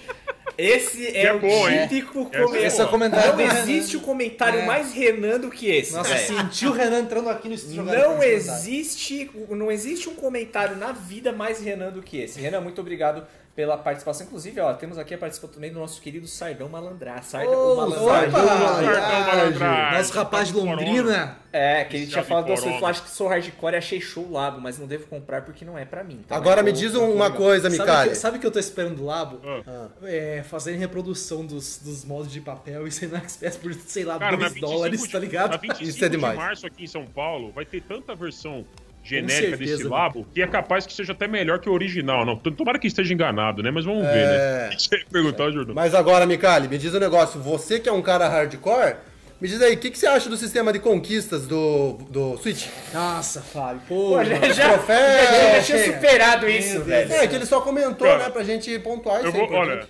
Esse 0.57 1.09
é, 1.09 1.25
é 1.25 1.33
o 1.33 1.41
bom, 1.41 1.67
típico 1.89 2.21
é 2.31 2.39
comentário. 2.39 2.67
Esse 2.67 2.81
é 2.81 2.85
o 2.85 2.89
comentário 2.89 3.37
Não 3.37 3.41
existe 3.41 3.97
o 3.97 4.01
comentário 4.01 4.61
É. 4.61 4.65
mais 4.65 4.93
Renan 4.93 5.41
do 5.41 5.51
que 5.51 5.69
esse. 5.69 5.93
Nossa, 5.93 6.15
velho. 6.15 6.27
senti 6.27 6.67
o 6.69 6.73
Renan 6.73 7.01
entrando 7.01 7.29
aqui 7.31 7.49
no 7.49 7.55
estúdio. 7.55 7.83
Não 7.83 8.23
existe, 8.23 9.29
não 9.49 9.73
existe 9.73 10.09
um 10.09 10.15
comentário 10.15 10.77
na 10.77 10.93
vida 10.93 11.33
mais 11.33 11.59
Renan 11.59 11.91
do 11.91 12.01
que 12.01 12.19
esse. 12.19 12.39
Renan, 12.41 12.61
muito 12.61 12.81
obrigado 12.81 13.27
pela 13.55 13.77
participação. 13.77 14.27
Inclusive, 14.27 14.61
ó, 14.61 14.73
temos 14.73 14.97
aqui 14.97 15.13
a 15.15 15.19
participação 15.19 15.55
também 15.55 15.71
do 15.73 15.79
nosso 15.79 16.01
querido 16.01 16.27
Sardão 16.27 16.69
Malandrar. 16.69 17.23
Sardão 17.23 17.53
Ô, 17.73 17.77
Malandrar. 17.77 18.29
opa! 18.29 18.83
Cartão 18.93 19.21
malandragem. 19.27 19.99
Nosso 19.99 20.13
rapaz 20.15 20.49
de 20.49 20.55
Londrina. 20.55 21.39
É, 21.53 21.85
que 21.85 21.97
ele 21.97 22.07
tinha 22.07 22.23
já 22.23 22.25
falado 22.25 22.47
corona. 22.47 22.79
eu 22.79 22.87
acho 22.87 23.03
que 23.03 23.11
sou 23.11 23.29
hardcore 23.29 23.75
e 23.75 23.77
achei 23.77 24.01
show 24.01 24.25
o 24.25 24.33
labo, 24.33 24.59
mas 24.59 24.79
não 24.79 24.87
devo 24.87 25.07
comprar 25.07 25.43
porque 25.43 25.67
não 25.67 25.77
é 25.77 25.85
pra 25.85 26.03
mim. 26.03 26.25
tá? 26.27 26.35
Agora 26.35 26.63
Mas 26.63 26.73
me 26.73 26.79
diz 26.79 26.95
uma 26.95 27.09
legal. 27.27 27.33
coisa, 27.33 27.69
que, 27.69 28.15
sabe 28.15 28.39
o 28.39 28.41
que 28.41 28.47
eu 28.47 28.51
tô 28.51 28.59
esperando 28.59 28.97
do 28.97 29.05
Labo? 29.05 29.39
Ah. 29.67 29.89
É, 30.05 30.43
fazerem 30.49 30.81
reprodução 30.81 31.45
dos, 31.45 31.77
dos 31.79 32.07
modos 32.07 32.33
de 32.33 32.41
papel 32.41 32.87
e 32.87 32.91
ser 32.91 33.11
na 33.11 33.19
Express 33.19 33.59
por, 33.59 33.75
sei 33.75 34.03
lá, 34.05 34.19
Cara, 34.19 34.33
na 34.33 34.49
2 34.49 34.53
25 34.55 34.73
dólares, 34.73 35.03
de, 35.03 35.09
tá 35.11 35.19
ligado? 35.19 35.51
Na 35.51 35.57
25 35.59 35.83
Isso 35.91 36.03
é 36.03 36.09
demais. 36.09 36.33
de 36.33 36.39
março 36.43 36.67
aqui 36.67 36.85
em 36.85 36.87
São 36.87 37.05
Paulo, 37.05 37.53
vai 37.53 37.67
ter 37.67 37.83
tanta 37.83 38.15
versão 38.15 38.65
genérica 39.03 39.57
certeza, 39.57 39.73
desse 39.73 39.85
né? 39.85 39.91
labo 39.91 40.27
que 40.33 40.41
é 40.43 40.47
capaz 40.47 40.87
que 40.87 40.93
seja 40.93 41.13
até 41.13 41.27
melhor 41.27 41.59
que 41.59 41.69
o 41.69 41.73
original. 41.73 42.25
Não, 42.25 42.37
tomara 42.37 42.79
que 42.79 42.87
esteja 42.87 43.13
enganado, 43.13 43.63
né? 43.63 43.71
Mas 43.71 43.85
vamos 43.85 44.03
ver, 44.05 44.17
É. 44.17 44.27
né? 44.27 44.67
O 44.69 44.77
que 44.77 44.83
você 44.83 44.97
ia 44.97 45.05
perguntar, 45.11 45.51
Jordão? 45.51 45.75
Mas 45.75 45.95
agora, 45.95 46.25
Micali, 46.27 46.69
me 46.69 46.79
diz 46.79 46.95
um 46.95 47.01
negócio. 47.01 47.41
Você 47.41 47.81
que 47.81 47.89
é 47.89 47.93
um 47.93 48.01
cara 48.03 48.29
hardcore, 48.29 48.97
me 49.41 49.49
diz 49.49 49.61
aí, 49.61 49.75
o 49.75 49.79
que, 49.79 49.91
que 49.91 49.99
você 49.99 50.07
acha 50.07 50.29
do 50.29 50.37
sistema 50.37 50.73
de 50.73 50.79
conquistas 50.79 51.49
do, 51.49 51.95
do 52.11 52.37
Switch? 52.39 52.69
Nossa, 52.95 53.41
Fábio, 53.43 53.83
pô. 53.89 54.13
Pô, 54.17 54.25
já, 54.25 54.35
já, 54.53 54.69
Troféu, 54.75 54.97
já, 54.97 55.53
já 55.59 55.63
tinha 55.65 55.85
superado 55.95 56.49
isso, 56.49 56.75
Deus. 56.75 56.87
velho. 56.87 57.13
É, 57.13 57.27
que 57.27 57.35
ele 57.35 57.47
só 57.47 57.61
comentou, 57.61 58.07
Cara, 58.07 58.25
né, 58.25 58.31
pra 58.31 58.45
gente 58.45 58.79
pontuar 58.79 59.17
isso 59.19 59.27
Eu 59.27 59.31
é 59.31 59.33
vou, 59.33 59.45
importante. 59.45 59.71
olha, 59.71 59.89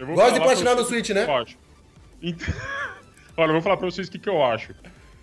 eu 0.00 0.06
vou 0.06 0.14
Gosto 0.16 0.34
de 0.34 0.40
platinar 0.40 0.74
no 0.74 0.84
Switch, 0.84 1.10
né? 1.10 1.24
eu 1.24 1.36
acho. 1.36 1.56
Então- 2.20 2.54
olha, 3.36 3.50
eu 3.50 3.52
vou 3.52 3.62
falar 3.62 3.76
pra 3.76 3.86
vocês 3.88 4.08
o 4.08 4.10
que, 4.10 4.18
que 4.18 4.28
eu 4.28 4.44
acho. 4.44 4.74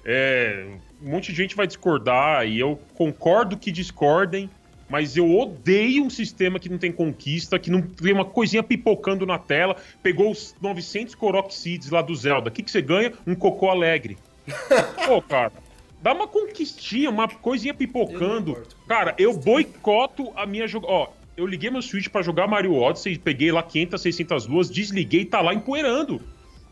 É, 0.05 0.67
um 1.06 1.10
monte 1.12 1.32
de 1.32 1.38
gente 1.38 1.56
vai 1.56 1.68
discordar 1.68 2.47
e 2.47 2.60
eu 2.60 2.80
concordo 2.95 3.56
que 3.56 3.72
discordem, 3.72 4.49
mas 4.89 5.16
eu 5.16 5.32
odeio 5.38 6.03
um 6.03 6.10
sistema 6.10 6.60
que 6.60 6.68
não 6.68 6.80
tem 6.80 6.91
conquista, 6.91 7.60
que 7.60 7.70
não 7.70 7.82
tem 7.84 8.12
uma 8.12 8.26
coisinha 8.26 8.64
pipocando 8.64 9.24
na 9.24 9.38
tela. 9.38 9.76
Pegou 10.01 10.32
os 10.32 10.56
900 10.60 11.14
Korok 11.14 11.53
Seeds 11.53 11.91
lá 11.91 12.01
do 12.01 12.16
Zelda. 12.16 12.49
O 12.49 12.51
que, 12.51 12.64
que 12.64 12.72
você 12.72 12.82
ganha? 12.82 13.14
Um 13.26 13.36
cocô 13.36 13.70
alegre. 13.70 14.18
Pô, 15.06 15.22
cara. 15.22 15.53
Dá 16.01 16.14
uma 16.14 16.28
conquistinha, 16.28 17.10
uma 17.10 17.28
coisinha 17.28 17.74
Eu 17.74 17.78
pipocando. 17.78 18.51
importo. 18.51 18.76
Cara, 18.88 19.16
eu 19.18 19.34
boicoto 19.36 20.32
a 20.36 20.45
minha 20.45 20.68
joga. 20.68 20.88
Ó, 20.88 21.10
eu 21.38 21.45
liguei 21.45 21.70
meu 21.70 21.82
Switch 21.82 22.10
pra 22.10 22.22
jogar 22.22 22.47
Mario 22.47 22.76
Odyssey, 22.76 23.18
peguei 23.18 23.51
lá 23.51 23.62
500, 23.62 24.01
600 24.01 24.47
luas, 24.47 24.70
desliguei 24.70 25.22
e 25.22 25.26
tá 25.26 25.41
lá 25.41 25.53
empoeirando. 25.53 26.22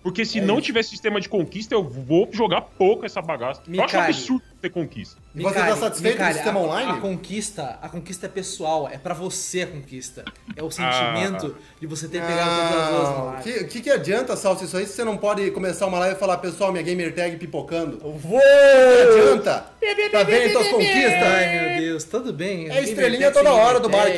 Porque 0.04 0.26
se 0.26 0.39
É 0.39 0.41
não 0.41 0.56
isso. 0.56 0.64
tiver 0.66 0.84
sistema 0.84 1.22
de 1.22 1.30
conquista, 1.30 1.74
eu 1.74 1.82
vou 1.84 2.28
jogar 2.32 2.60
pouco 2.62 3.06
essa 3.06 3.22
bagaça. 3.22 3.62
eu 3.72 3.82
acho 3.82 3.95
um 3.97 4.01
absurdo 4.01 4.43
ter 4.62 4.70
conquista. 4.70 5.18
E 5.34 5.41
você 5.41 5.56
tá 5.56 5.76
satisfeito 5.78 6.18
com 6.18 6.24
o 6.24 6.34
sistema 6.34 6.60
a- 6.60 6.64
online? 6.64 6.91
A 6.91 6.95
conquista, 6.97 7.80
a 7.82 7.88
conquista 7.89 8.26
é 8.26 8.30
pessoal, 8.30 8.89
é 8.91 8.97
pra 8.97 9.14
você 9.14 9.62
a 9.62 9.68
conquista. 9.68 10.26
É 10.56 10.62
o 10.62 10.70
sentimento 10.70 11.56
de 11.80 11.88
você 11.88 12.08
ter 12.10 12.22
pegado 12.22 12.49
todas 12.70 12.84
as 12.84 12.89
duas 12.89 13.04
na 13.04 13.39
O 13.39 13.43
que, 13.43 13.64
que, 13.66 13.82
que 13.82 13.89
adianta, 13.89 14.36
Salso, 14.36 14.66
isso 14.66 14.76
aí, 14.78 14.86
se 14.86 14.93
você 14.93 15.04
não 15.06 15.16
pode 15.18 15.49
começar 15.51 15.86
uma 15.88 15.99
live 15.99 16.16
e 16.18 16.20
falar, 16.20 16.38
pessoal, 16.38 16.72
minha 16.72 16.84
gamer 16.84 17.16
tag 17.16 17.38
pipocando? 17.38 17.97
Vou! 17.99 18.39
Que 18.39 19.20
adianta? 19.20 19.66
Tá 20.12 20.24
vendo 20.24 20.51
tuas 20.51 20.68
conquistas? 20.68 21.14
Ai, 21.14 21.60
meu 21.72 21.82
Deus, 21.82 22.04
tudo 22.04 22.34
bem. 22.34 22.70
É 22.70 22.84
estrelinha 22.84 23.32
toda 23.32 23.54
hora 23.54 23.80
do 23.80 23.88
bar 23.89 24.08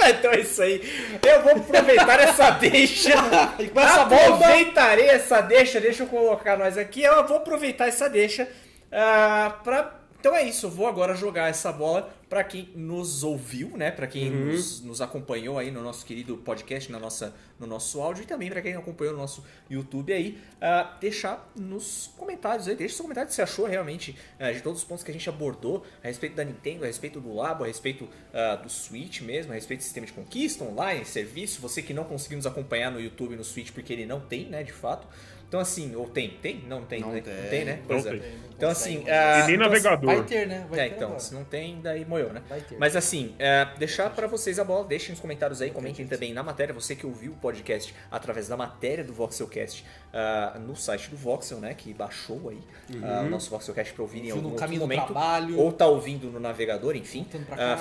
então 0.08 0.32
é 0.32 0.40
isso 0.40 0.62
aí. 0.62 0.80
Eu 1.22 1.42
vou 1.42 1.52
aproveitar 1.52 2.20
essa 2.20 2.50
deixa. 2.50 3.10
essa 3.10 4.02
Aproveitarei 4.02 5.08
essa 5.08 5.40
deixa. 5.40 5.80
Deixa 5.80 6.02
eu 6.04 6.06
colocar 6.06 6.56
nós 6.56 6.78
aqui. 6.78 7.02
Eu 7.02 7.26
vou 7.26 7.38
aproveitar 7.38 7.88
essa 7.88 8.08
deixa 8.08 8.48
ah, 8.92 9.58
pra. 9.62 9.94
Então 10.18 10.34
é 10.34 10.42
isso, 10.42 10.66
eu 10.66 10.70
vou 10.70 10.86
agora 10.86 11.14
jogar 11.14 11.48
essa 11.48 11.72
bola 11.72 12.10
pra 12.30 12.44
quem 12.44 12.70
nos 12.76 13.24
ouviu, 13.24 13.76
né? 13.76 13.90
Pra 13.90 14.06
quem 14.06 14.30
nos, 14.30 14.80
nos 14.82 15.00
acompanhou 15.00 15.58
aí 15.58 15.72
no 15.72 15.82
nosso 15.82 16.06
querido 16.06 16.36
podcast, 16.36 16.90
na 16.90 17.00
nossa, 17.00 17.34
no 17.58 17.66
nosso 17.66 18.00
áudio 18.00 18.22
e 18.22 18.26
também 18.26 18.48
pra 18.48 18.62
quem 18.62 18.72
acompanhou 18.76 19.14
no 19.14 19.20
nosso 19.20 19.44
YouTube 19.68 20.12
aí, 20.12 20.38
ah, 20.60 20.96
deixar 21.00 21.50
nos 21.56 22.08
comentários 22.16 22.68
aí, 22.68 22.76
deixa 22.76 22.94
seu 22.94 23.02
comentário 23.02 23.26
o 23.26 23.30
que 23.30 23.34
você 23.34 23.42
achou 23.42 23.66
realmente 23.66 24.16
ah, 24.38 24.52
de 24.52 24.62
todos 24.62 24.78
os 24.78 24.84
pontos 24.84 25.02
que 25.02 25.10
a 25.10 25.14
gente 25.14 25.28
abordou 25.28 25.84
a 26.04 26.06
respeito 26.06 26.36
da 26.36 26.44
Nintendo, 26.44 26.84
a 26.84 26.86
respeito 26.86 27.20
do 27.20 27.34
Labo, 27.34 27.64
a 27.64 27.66
respeito 27.66 28.08
ah, 28.32 28.54
do 28.54 28.70
Switch 28.70 29.22
mesmo, 29.22 29.50
a 29.50 29.56
respeito 29.56 29.80
do 29.80 29.84
sistema 29.84 30.06
de 30.06 30.12
conquista 30.12 30.62
online, 30.62 31.04
serviço, 31.04 31.60
você 31.60 31.82
que 31.82 31.92
não 31.92 32.04
conseguiu 32.04 32.36
nos 32.36 32.46
acompanhar 32.46 32.92
no 32.92 33.00
YouTube 33.00 33.34
no 33.34 33.42
Switch 33.42 33.72
porque 33.72 33.92
ele 33.92 34.06
não 34.06 34.20
tem, 34.20 34.46
né, 34.46 34.62
de 34.62 34.72
fato. 34.72 35.08
Então 35.50 35.58
assim, 35.58 35.96
ou 35.96 36.06
tem? 36.06 36.30
Tem? 36.40 36.64
Não 36.68 36.84
tem, 36.84 37.00
Não 37.00 37.10
né? 37.10 37.20
tem. 37.20 37.34
Não 37.34 37.50
tem, 37.50 37.64
né? 37.64 37.76
Não 37.80 37.86
Pois 37.88 38.06
é. 38.06 38.10
tem. 38.10 38.22
Então 38.56 38.70
assim, 38.70 39.02
E 39.04 39.10
ah, 39.10 39.46
nem 39.46 39.56
então, 39.56 39.66
navegador. 39.66 40.14
Vai 40.14 40.22
ter, 40.22 40.46
né? 40.46 40.64
Vai 40.70 40.78
é, 40.78 40.88
ter 40.88 40.94
então, 40.94 41.08
agora. 41.08 41.20
se 41.20 41.34
não 41.34 41.42
tem, 41.42 41.80
daí 41.80 42.04
moiou, 42.04 42.32
né? 42.32 42.40
Vai 42.48 42.60
ter. 42.60 42.78
Mas 42.78 42.94
assim, 42.94 43.34
é, 43.36 43.66
deixar 43.76 44.10
pra 44.10 44.28
vocês 44.28 44.60
a 44.60 44.64
bola, 44.64 44.84
deixem 44.84 45.10
nos 45.10 45.18
comentários 45.18 45.60
aí, 45.60 45.72
comentem 45.72 46.06
também 46.06 46.32
na 46.32 46.44
matéria, 46.44 46.72
você 46.72 46.94
que 46.94 47.04
ouviu 47.04 47.32
o 47.32 47.34
podcast 47.34 47.92
através 48.12 48.46
da 48.46 48.56
matéria 48.56 49.02
do 49.02 49.12
Voxelcast 49.12 49.84
ah, 50.14 50.56
no 50.64 50.76
site 50.76 51.10
do 51.10 51.16
Voxel, 51.16 51.58
né, 51.58 51.74
que 51.74 51.92
baixou 51.92 52.50
aí 52.50 52.60
ah, 53.02 53.22
o 53.26 53.28
nosso 53.28 53.50
Voxelcast 53.50 53.92
pra 53.92 54.02
ouvir 54.02 54.24
em 54.24 54.30
algum 54.30 54.50
no 54.50 54.54
caminho 54.54 54.78
do 54.78 54.84
momento, 54.84 55.06
trabalho. 55.06 55.58
ou 55.58 55.72
tá 55.72 55.86
ouvindo 55.86 56.30
no 56.30 56.38
navegador, 56.38 56.94
enfim, 56.94 57.26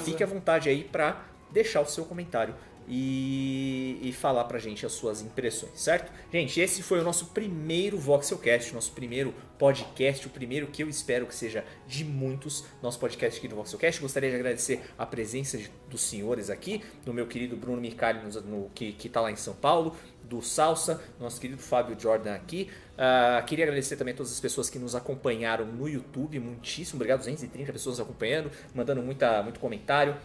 fique 0.04 0.24
à 0.24 0.26
vontade 0.26 0.70
aí 0.70 0.84
pra 0.84 1.24
deixar 1.52 1.82
o 1.82 1.86
seu 1.86 2.04
comentário 2.06 2.56
e, 2.90 4.00
e 4.02 4.12
falar 4.12 4.44
pra 4.46 4.58
gente 4.60 4.86
as 4.86 4.92
suas 4.92 5.22
impressões, 5.22 5.80
certo? 5.80 6.12
Gente, 6.34 6.60
esse 6.60 6.82
foi 6.82 7.00
o 7.00 7.04
nosso 7.04 7.28
primeiro 7.28 7.98
Voxelcast, 7.98 8.74
nosso 8.74 8.92
primeiro 8.92 9.34
podcast, 9.58 10.26
o 10.26 10.30
primeiro 10.30 10.68
que 10.68 10.82
eu 10.84 10.90
espero 10.90 11.26
que 11.28 11.36
seja 11.36 11.64
de 11.88 12.04
muitos, 12.04 12.66
nosso 12.82 13.00
podcast 13.00 13.38
aqui 13.40 13.48
do 13.48 13.56
Voxelcast. 13.56 14.02
Gostaria 14.02 14.30
de 14.30 14.36
agradecer 14.36 14.82
a 14.98 15.06
presença 15.06 15.58
de- 15.58 15.70
dos 15.90 16.02
senhores 16.02 16.50
aqui, 16.50 16.82
do 17.06 17.14
meu 17.14 17.28
querido 17.28 17.56
Bruno 17.56 17.80
Micali, 17.80 18.20
no, 18.24 18.42
no- 18.42 18.70
que, 18.74 18.92
que 18.94 19.08
tá 19.08 19.22
lá 19.22 19.32
em 19.32 19.36
São 19.36 19.54
Paulo, 19.54 19.96
do 20.24 20.42
Salsa, 20.42 21.02
nosso 21.20 21.40
querido 21.42 21.62
Fábio 21.62 22.00
Jordan 22.00 22.34
aqui. 22.36 22.70
Ah, 22.98 23.44
queria 23.48 23.66
agradecer 23.66 23.96
também 23.98 24.14
a 24.14 24.18
todas 24.18 24.32
as 24.32 24.40
pessoas 24.40 24.70
que 24.70 24.78
nos 24.78 24.94
acompanharam 24.96 25.66
no 25.66 25.88
YouTube, 25.88 26.40
muitíssimo 26.40 26.98
obrigado, 26.98 27.20
230 27.20 27.72
pessoas 27.74 28.00
acompanhando, 28.00 28.52
mandando 28.74 29.02
muita, 29.02 29.42
muito 29.42 29.60
comentário, 29.60 30.16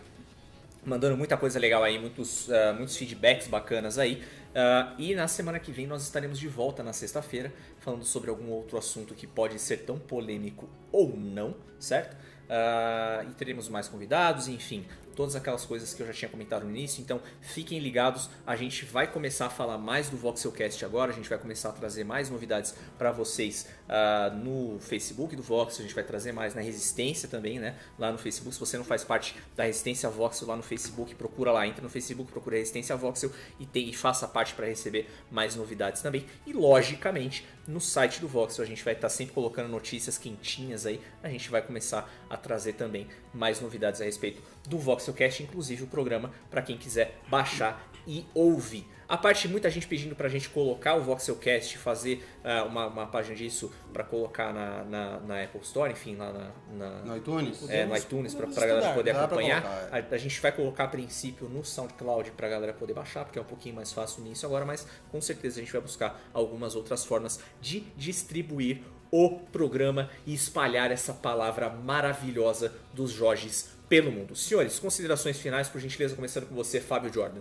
mandando 0.84 1.16
muita 1.16 1.36
coisa 1.36 1.58
legal 1.58 1.82
aí, 1.82 1.98
muitos, 1.98 2.50
ah, 2.50 2.72
muitos 2.72 2.96
feedbacks 2.96 3.48
bacanas 3.48 3.98
aí. 3.98 4.22
Ah, 4.54 4.94
e 4.98 5.14
na 5.14 5.26
semana 5.26 5.58
que 5.58 5.72
vem 5.72 5.86
nós 5.86 6.02
estaremos 6.02 6.38
de 6.38 6.48
volta 6.48 6.82
na 6.82 6.92
sexta-feira, 6.92 7.52
falando 7.80 8.04
sobre 8.04 8.30
algum 8.30 8.50
outro 8.50 8.78
assunto 8.78 9.14
que 9.14 9.26
pode 9.26 9.58
ser 9.58 9.78
tão 9.78 9.98
polêmico 9.98 10.68
ou 10.92 11.16
não, 11.16 11.56
certo? 11.78 12.16
Ah, 12.48 13.24
e 13.28 13.34
teremos 13.34 13.68
mais 13.68 13.88
convidados, 13.88 14.48
enfim. 14.48 14.84
Todas 15.14 15.36
aquelas 15.36 15.64
coisas 15.64 15.94
que 15.94 16.02
eu 16.02 16.06
já 16.06 16.12
tinha 16.12 16.28
comentado 16.28 16.64
no 16.64 16.70
início. 16.70 17.00
Então 17.00 17.20
fiquem 17.40 17.78
ligados, 17.78 18.28
a 18.46 18.56
gente 18.56 18.84
vai 18.84 19.06
começar 19.06 19.46
a 19.46 19.50
falar 19.50 19.78
mais 19.78 20.10
do 20.10 20.16
Voxelcast 20.16 20.84
agora, 20.84 21.12
a 21.12 21.14
gente 21.14 21.28
vai 21.28 21.38
começar 21.38 21.70
a 21.70 21.72
trazer 21.72 22.04
mais 22.04 22.30
novidades 22.30 22.74
para 22.98 23.10
vocês 23.12 23.68
uh, 23.88 24.34
no 24.36 24.78
Facebook 24.80 25.34
do 25.36 25.42
Voxel, 25.42 25.80
a 25.80 25.86
gente 25.86 25.94
vai 25.94 26.04
trazer 26.04 26.32
mais 26.32 26.54
na 26.54 26.60
Resistência 26.60 27.28
também, 27.28 27.58
né? 27.58 27.76
Lá 27.98 28.10
no 28.10 28.18
Facebook, 28.18 28.54
se 28.54 28.60
você 28.60 28.76
não 28.76 28.84
faz 28.84 29.04
parte 29.04 29.36
da 29.56 29.64
Resistência 29.64 30.08
Voxel 30.08 30.48
lá 30.48 30.56
no 30.56 30.62
Facebook, 30.62 31.14
procura 31.14 31.52
lá, 31.52 31.66
entra 31.66 31.82
no 31.82 31.88
Facebook, 31.88 32.30
procura 32.30 32.56
Resistência 32.56 32.96
Voxel 32.96 33.30
e, 33.58 33.66
tem, 33.66 33.88
e 33.88 33.94
faça 33.94 34.26
parte 34.26 34.54
para 34.54 34.66
receber 34.66 35.08
mais 35.30 35.56
novidades 35.56 36.02
também. 36.02 36.26
E 36.46 36.52
logicamente, 36.52 37.46
no 37.66 37.80
site 37.80 38.20
do 38.20 38.28
Voxel 38.28 38.64
a 38.64 38.68
gente 38.68 38.84
vai 38.84 38.94
estar 38.94 39.08
sempre 39.08 39.34
colocando 39.34 39.68
notícias 39.68 40.18
quentinhas 40.18 40.86
aí, 40.86 41.00
a 41.22 41.28
gente 41.28 41.50
vai 41.50 41.62
começar 41.62 42.10
a 42.28 42.36
trazer 42.36 42.74
também 42.74 43.06
mais 43.32 43.60
novidades 43.60 44.00
a 44.00 44.04
respeito 44.04 44.42
do 44.68 44.78
Voxelcast, 44.78 45.42
inclusive 45.42 45.84
o 45.84 45.86
programa 45.86 46.32
para 46.50 46.62
quem 46.62 46.76
quiser 46.76 47.20
baixar 47.28 47.90
e 48.06 48.26
ouvir. 48.34 48.86
A 49.08 49.16
parte 49.16 49.48
muita 49.48 49.70
gente 49.70 49.86
pedindo 49.86 50.14
pra 50.16 50.28
gente 50.28 50.48
colocar 50.48 50.94
o 50.94 51.02
Voxelcast, 51.02 51.78
fazer 51.78 52.24
uh, 52.44 52.66
uma, 52.66 52.86
uma, 52.86 53.06
página 53.06 53.34
disso 53.34 53.72
para 53.92 54.02
colocar 54.02 54.52
na, 54.52 54.84
na, 54.84 55.20
na, 55.20 55.42
Apple 55.42 55.60
Store, 55.60 55.92
enfim, 55.92 56.16
lá 56.16 56.32
na, 56.32 56.50
na 56.72 56.90
no 57.02 57.16
iTunes. 57.16 57.68
É, 57.68 57.84
no 57.84 57.96
iTunes, 57.96 58.34
pra, 58.34 58.46
pra 58.46 58.66
galera 58.66 58.94
poder 58.94 59.10
acompanhar. 59.14 59.62
Colocar, 59.62 59.96
é. 59.96 60.06
a, 60.10 60.14
a, 60.14 60.18
gente 60.18 60.40
vai 60.40 60.52
colocar 60.52 60.84
a 60.84 60.88
princípio 60.88 61.48
no 61.48 61.64
SoundCloud 61.64 62.30
pra 62.32 62.48
galera 62.48 62.72
poder 62.72 62.94
baixar, 62.94 63.24
porque 63.24 63.38
é 63.38 63.42
um 63.42 63.46
pouquinho 63.46 63.74
mais 63.74 63.92
fácil 63.92 64.22
nisso 64.22 64.46
agora, 64.46 64.64
mas 64.64 64.86
com 65.10 65.20
certeza 65.20 65.60
a 65.60 65.62
gente 65.62 65.72
vai 65.72 65.82
buscar 65.82 66.20
algumas 66.32 66.74
outras 66.74 67.04
formas 67.04 67.40
de 67.60 67.80
distribuir 67.96 68.82
o 69.10 69.38
programa 69.52 70.10
e 70.26 70.34
espalhar 70.34 70.90
essa 70.90 71.12
palavra 71.12 71.70
maravilhosa 71.70 72.74
dos 72.92 73.12
Jorges 73.12 73.70
pelo 73.88 74.10
mundo. 74.10 74.34
Senhores, 74.34 74.78
considerações 74.78 75.38
finais, 75.38 75.68
por 75.68 75.80
gentileza, 75.80 76.16
começando 76.16 76.48
com 76.48 76.54
você, 76.54 76.80
Fábio 76.80 77.12
Jordan. 77.12 77.40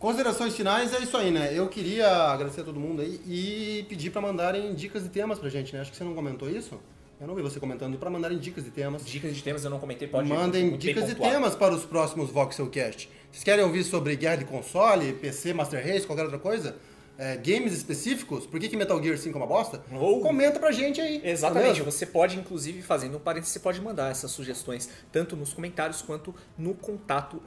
Considerações 0.00 0.56
finais 0.56 0.94
é 0.94 1.00
isso 1.00 1.14
aí, 1.14 1.30
né? 1.30 1.50
Eu 1.52 1.68
queria 1.68 2.08
agradecer 2.08 2.62
a 2.62 2.64
todo 2.64 2.80
mundo 2.80 3.02
aí 3.02 3.20
e 3.28 3.84
pedir 3.86 4.08
para 4.08 4.22
mandarem 4.22 4.74
dicas 4.74 5.02
de 5.02 5.10
temas 5.10 5.38
pra 5.38 5.50
gente, 5.50 5.74
né? 5.74 5.82
Acho 5.82 5.90
que 5.90 5.96
você 5.98 6.02
não 6.02 6.14
comentou 6.14 6.48
isso. 6.48 6.80
Eu 7.20 7.26
não 7.26 7.34
vi 7.34 7.42
você 7.42 7.60
comentando 7.60 7.98
para 7.98 8.08
mandarem 8.08 8.38
dicas 8.38 8.64
de 8.64 8.70
temas. 8.70 9.04
Dicas 9.04 9.36
de 9.36 9.42
temas 9.42 9.62
eu 9.62 9.68
não 9.68 9.78
comentei, 9.78 10.08
pode 10.08 10.26
Mandem 10.26 10.74
dicas 10.78 11.06
de 11.06 11.14
temas 11.14 11.54
para 11.54 11.74
os 11.74 11.84
próximos 11.84 12.30
Voxelcast. 12.30 13.10
Vocês 13.30 13.44
querem 13.44 13.62
ouvir 13.62 13.84
sobre 13.84 14.16
guerra 14.16 14.36
de 14.36 14.46
console, 14.46 15.12
PC, 15.12 15.52
Master 15.52 15.86
Race, 15.86 16.06
qualquer 16.06 16.22
outra 16.22 16.38
coisa? 16.38 16.76
É, 17.20 17.36
games 17.36 17.74
específicos, 17.74 18.46
por 18.46 18.58
que, 18.58 18.66
que 18.66 18.76
Metal 18.78 19.00
Gear 19.02 19.18
5 19.18 19.36
é 19.36 19.40
uma 19.40 19.46
bosta? 19.46 19.84
Ou... 19.92 20.22
Comenta 20.22 20.58
pra 20.58 20.72
gente 20.72 21.02
aí. 21.02 21.20
Exatamente, 21.22 21.82
você 21.82 22.06
pode, 22.06 22.38
inclusive, 22.38 22.80
fazendo 22.80 23.18
um 23.18 23.20
parênteses, 23.20 23.52
você 23.52 23.60
pode 23.60 23.78
mandar 23.78 24.10
essas 24.10 24.30
sugestões 24.30 24.88
tanto 25.12 25.36
nos 25.36 25.52
comentários 25.52 26.00
quanto 26.00 26.34
no 26.56 26.72
contato 26.72 27.42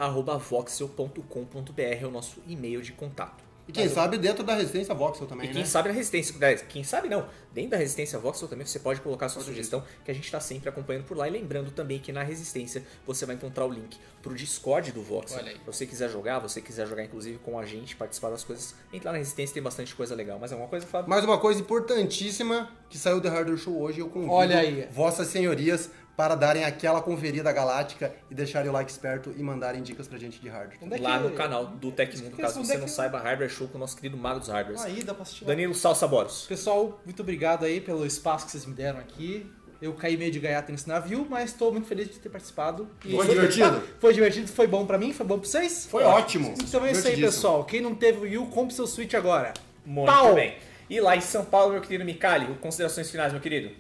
voxel.com.br, 0.47 1.81
é 1.81 2.05
o 2.05 2.11
nosso 2.11 2.39
e-mail 2.47 2.83
de 2.83 2.91
contato. 2.91 3.52
E 3.67 3.71
quem 3.71 3.85
Mas 3.85 3.93
sabe 3.93 4.17
dentro 4.17 4.43
da 4.43 4.55
resistência 4.55 4.93
voxel 4.93 5.25
também, 5.25 5.49
e 5.49 5.53
quem 5.53 5.61
né? 5.61 5.67
sabe 5.67 5.87
na 5.87 5.95
resistência, 5.95 6.35
quem 6.67 6.83
sabe 6.83 7.07
não, 7.07 7.25
dentro 7.53 7.71
da 7.71 7.77
resistência 7.77 8.19
voxel 8.19 8.47
também 8.47 8.65
você 8.65 8.79
pode 8.79 8.99
colocar 8.99 9.29
sua 9.29 9.41
pode 9.41 9.51
sugestão, 9.51 9.83
que 10.03 10.11
a 10.11 10.13
gente 10.13 10.25
está 10.25 10.39
sempre 10.39 10.67
acompanhando 10.67 11.05
por 11.05 11.15
lá. 11.15 11.27
E 11.27 11.31
lembrando 11.31 11.71
também 11.71 11.99
que 11.99 12.11
na 12.11 12.23
resistência 12.23 12.83
você 13.05 13.25
vai 13.25 13.35
encontrar 13.35 13.65
o 13.65 13.71
link 13.71 13.97
pro 14.21 14.33
Discord 14.35 14.91
do 14.91 15.01
voxel. 15.01 15.43
Se 15.45 15.59
você 15.65 15.85
quiser 15.85 16.09
jogar, 16.09 16.39
você 16.39 16.61
quiser 16.61 16.87
jogar 16.87 17.03
inclusive 17.03 17.37
com 17.39 17.57
a 17.57 17.65
gente, 17.65 17.95
participar 17.95 18.31
das 18.31 18.43
coisas, 18.43 18.75
entrar 18.91 19.13
na 19.13 19.17
resistência 19.17 19.53
tem 19.53 19.63
bastante 19.63 19.95
coisa 19.95 20.13
legal. 20.13 20.37
Mas 20.39 20.51
é 20.51 20.55
uma 20.55 20.67
coisa, 20.67 20.85
Fábio? 20.85 21.09
Mais 21.09 21.23
uma 21.23 21.37
coisa 21.37 21.61
importantíssima 21.61 22.69
que 22.89 22.97
saiu 22.97 23.21
do 23.21 23.29
Hardware 23.29 23.57
Show 23.57 23.79
hoje, 23.81 23.99
eu 23.99 24.09
convido 24.09 24.33
Olha 24.33 24.59
aí. 24.59 24.87
vossas 24.91 25.27
senhorias 25.27 25.89
para 26.15 26.35
darem 26.35 26.63
aquela 26.63 27.01
conferida 27.01 27.51
galáctica 27.51 28.13
e 28.29 28.35
deixarem 28.35 28.69
o 28.69 28.73
like 28.73 28.91
esperto 28.91 29.33
e 29.35 29.41
mandarem 29.41 29.81
dicas 29.81 30.07
pra 30.07 30.17
gente 30.17 30.39
de 30.39 30.47
hardware. 30.47 30.77
É 30.91 30.97
Lá 30.97 31.19
no 31.19 31.31
canal 31.31 31.65
do 31.65 31.91
Tecmundo, 31.91 32.37
caso 32.37 32.63
você 32.63 32.77
não 32.77 32.87
saiba, 32.87 33.19
Hardware 33.19 33.49
Show 33.49 33.67
com 33.67 33.77
o 33.77 33.79
nosso 33.79 33.95
querido 33.95 34.15
Mago 34.17 34.39
dos 34.39 34.49
Hardwares. 34.49 34.83
Aí 34.83 35.03
dá 35.03 35.13
pra 35.13 35.23
assistir. 35.23 35.45
Danilo 35.45 35.73
Salsa 35.73 36.07
Boros. 36.07 36.45
Pessoal, 36.47 37.01
muito 37.05 37.21
obrigado 37.21 37.65
aí 37.65 37.81
pelo 37.81 38.05
espaço 38.05 38.45
que 38.45 38.51
vocês 38.51 38.65
me 38.65 38.73
deram 38.73 38.99
aqui. 38.99 39.51
Eu 39.81 39.93
caí 39.93 40.15
meio 40.15 40.31
de 40.31 40.39
gaiata 40.39 40.71
nesse 40.71 40.87
navio, 40.87 41.27
mas 41.29 41.49
estou 41.49 41.69
muito 41.69 41.87
feliz 41.87 42.07
de 42.07 42.17
ter 42.17 42.29
participado. 42.29 42.87
E 43.03 43.11
foi 43.13 43.27
divertido? 43.27 43.83
Foi 43.99 44.13
divertido, 44.13 44.47
foi 44.47 44.65
bom 44.65 44.85
pra 44.85 44.97
mim, 44.97 45.11
foi 45.11 45.25
bom 45.25 45.37
pra 45.37 45.49
vocês? 45.49 45.87
Foi 45.87 46.03
ótimo. 46.03 46.53
Então 46.63 46.85
é 46.85 46.91
isso 46.91 47.05
aí, 47.05 47.19
pessoal. 47.19 47.65
Quem 47.65 47.81
não 47.81 47.93
teve 47.93 48.19
o 48.19 48.21
Wii 48.21 48.37
U, 48.37 48.45
compre 48.45 48.73
seu 48.73 48.87
Switch 48.87 49.13
agora. 49.13 49.53
Muito 49.85 50.09
Pau! 50.09 50.35
bem. 50.35 50.55
E 50.89 51.01
lá 51.01 51.17
em 51.17 51.21
São 51.21 51.43
Paulo, 51.43 51.73
meu 51.73 51.81
querido 51.81 52.05
Micali, 52.05 52.45
considerações 52.61 53.09
finais, 53.09 53.33
meu 53.33 53.41
querido? 53.41 53.73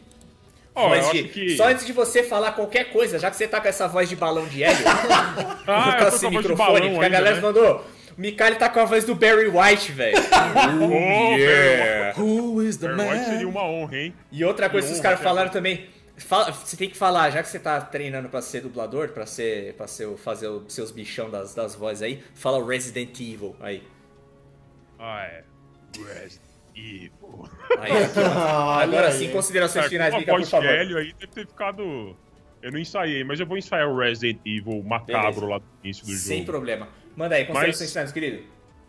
Oh, 0.75 1.11
de, 1.11 1.23
que... 1.25 1.55
Só 1.55 1.67
antes 1.67 1.85
de 1.85 1.93
você 1.93 2.23
falar 2.23 2.53
qualquer 2.53 2.85
coisa, 2.85 3.19
já 3.19 3.29
que 3.29 3.37
você 3.37 3.47
tá 3.47 3.61
com 3.61 3.67
essa 3.67 3.87
voz 3.87 4.09
de 4.09 4.15
balão 4.15 4.47
de 4.47 4.63
hélio, 4.63 4.83
ah, 5.67 5.97
com 5.99 6.07
esse 6.07 6.29
microfone, 6.29 6.89
porque 6.89 7.05
a 7.05 7.09
galera 7.09 7.35
né? 7.35 7.41
mandou. 7.41 7.85
O 8.17 8.21
Mikali 8.21 8.55
tá 8.55 8.69
com 8.69 8.79
a 8.79 8.85
voz 8.85 9.03
do 9.05 9.15
Barry 9.15 9.47
White, 9.47 9.91
velho. 9.91 10.17
oh, 10.81 11.35
yeah. 11.35 12.19
Who 12.19 12.61
is 12.61 12.77
the 12.77 12.87
Barry 12.87 12.97
man? 12.97 13.13
White 13.13 13.25
seria 13.25 13.47
uma 13.47 13.63
honra, 13.63 13.97
hein? 13.97 14.13
E 14.31 14.43
outra 14.45 14.69
coisa 14.69 14.87
que 14.87 14.93
os 14.93 14.99
caras 14.99 15.19
falaram 15.19 15.49
também. 15.49 15.89
Fala, 16.15 16.51
você 16.51 16.77
tem 16.77 16.89
que 16.89 16.97
falar, 16.97 17.31
já 17.31 17.41
que 17.41 17.49
você 17.49 17.57
tá 17.57 17.81
treinando 17.81 18.29
pra 18.29 18.39
ser 18.41 18.61
dublador, 18.61 19.09
pra 19.09 19.25
ser. 19.25 19.73
para 19.73 19.87
ser, 19.87 20.15
fazer 20.17 20.47
os 20.47 20.71
seus 20.71 20.91
bichão 20.91 21.29
das, 21.29 21.55
das 21.55 21.73
vozes 21.73 22.03
aí, 22.03 22.23
fala 22.35 22.59
o 22.59 22.65
Resident 22.65 23.19
Evil 23.19 23.55
aí. 23.59 23.81
Ah, 24.99 25.23
é. 25.23 25.43
Resident 25.97 26.42
Evil. 26.75 27.49
Aí, 27.79 27.91
aqui, 27.91 28.19
Agora 28.83 29.11
sim, 29.11 29.29
considerações 29.29 29.87
finais, 29.87 30.13
Mica, 30.15 30.33
por 30.33 30.45
favor. 30.45 30.67
velho 30.67 30.97
aí 30.97 31.13
deve 31.13 31.27
ter 31.27 31.47
ficado... 31.47 32.15
Eu 32.61 32.71
não 32.71 32.79
ensaiei, 32.79 33.23
mas 33.25 33.39
eu 33.39 33.45
vou 33.45 33.57
ensaiar 33.57 33.89
o 33.89 33.97
Resident 33.97 34.39
Evil 34.45 34.81
macabro 34.83 35.41
Beleza. 35.41 35.45
lá 35.47 35.57
do 35.57 35.65
início 35.83 36.05
do 36.05 36.11
jogo. 36.11 36.23
Sem 36.23 36.45
problema. 36.45 36.87
Manda 37.15 37.35
aí, 37.35 37.45
considerações 37.45 37.79
mas, 37.81 37.91
finais, 37.91 38.11
querido. 38.11 38.43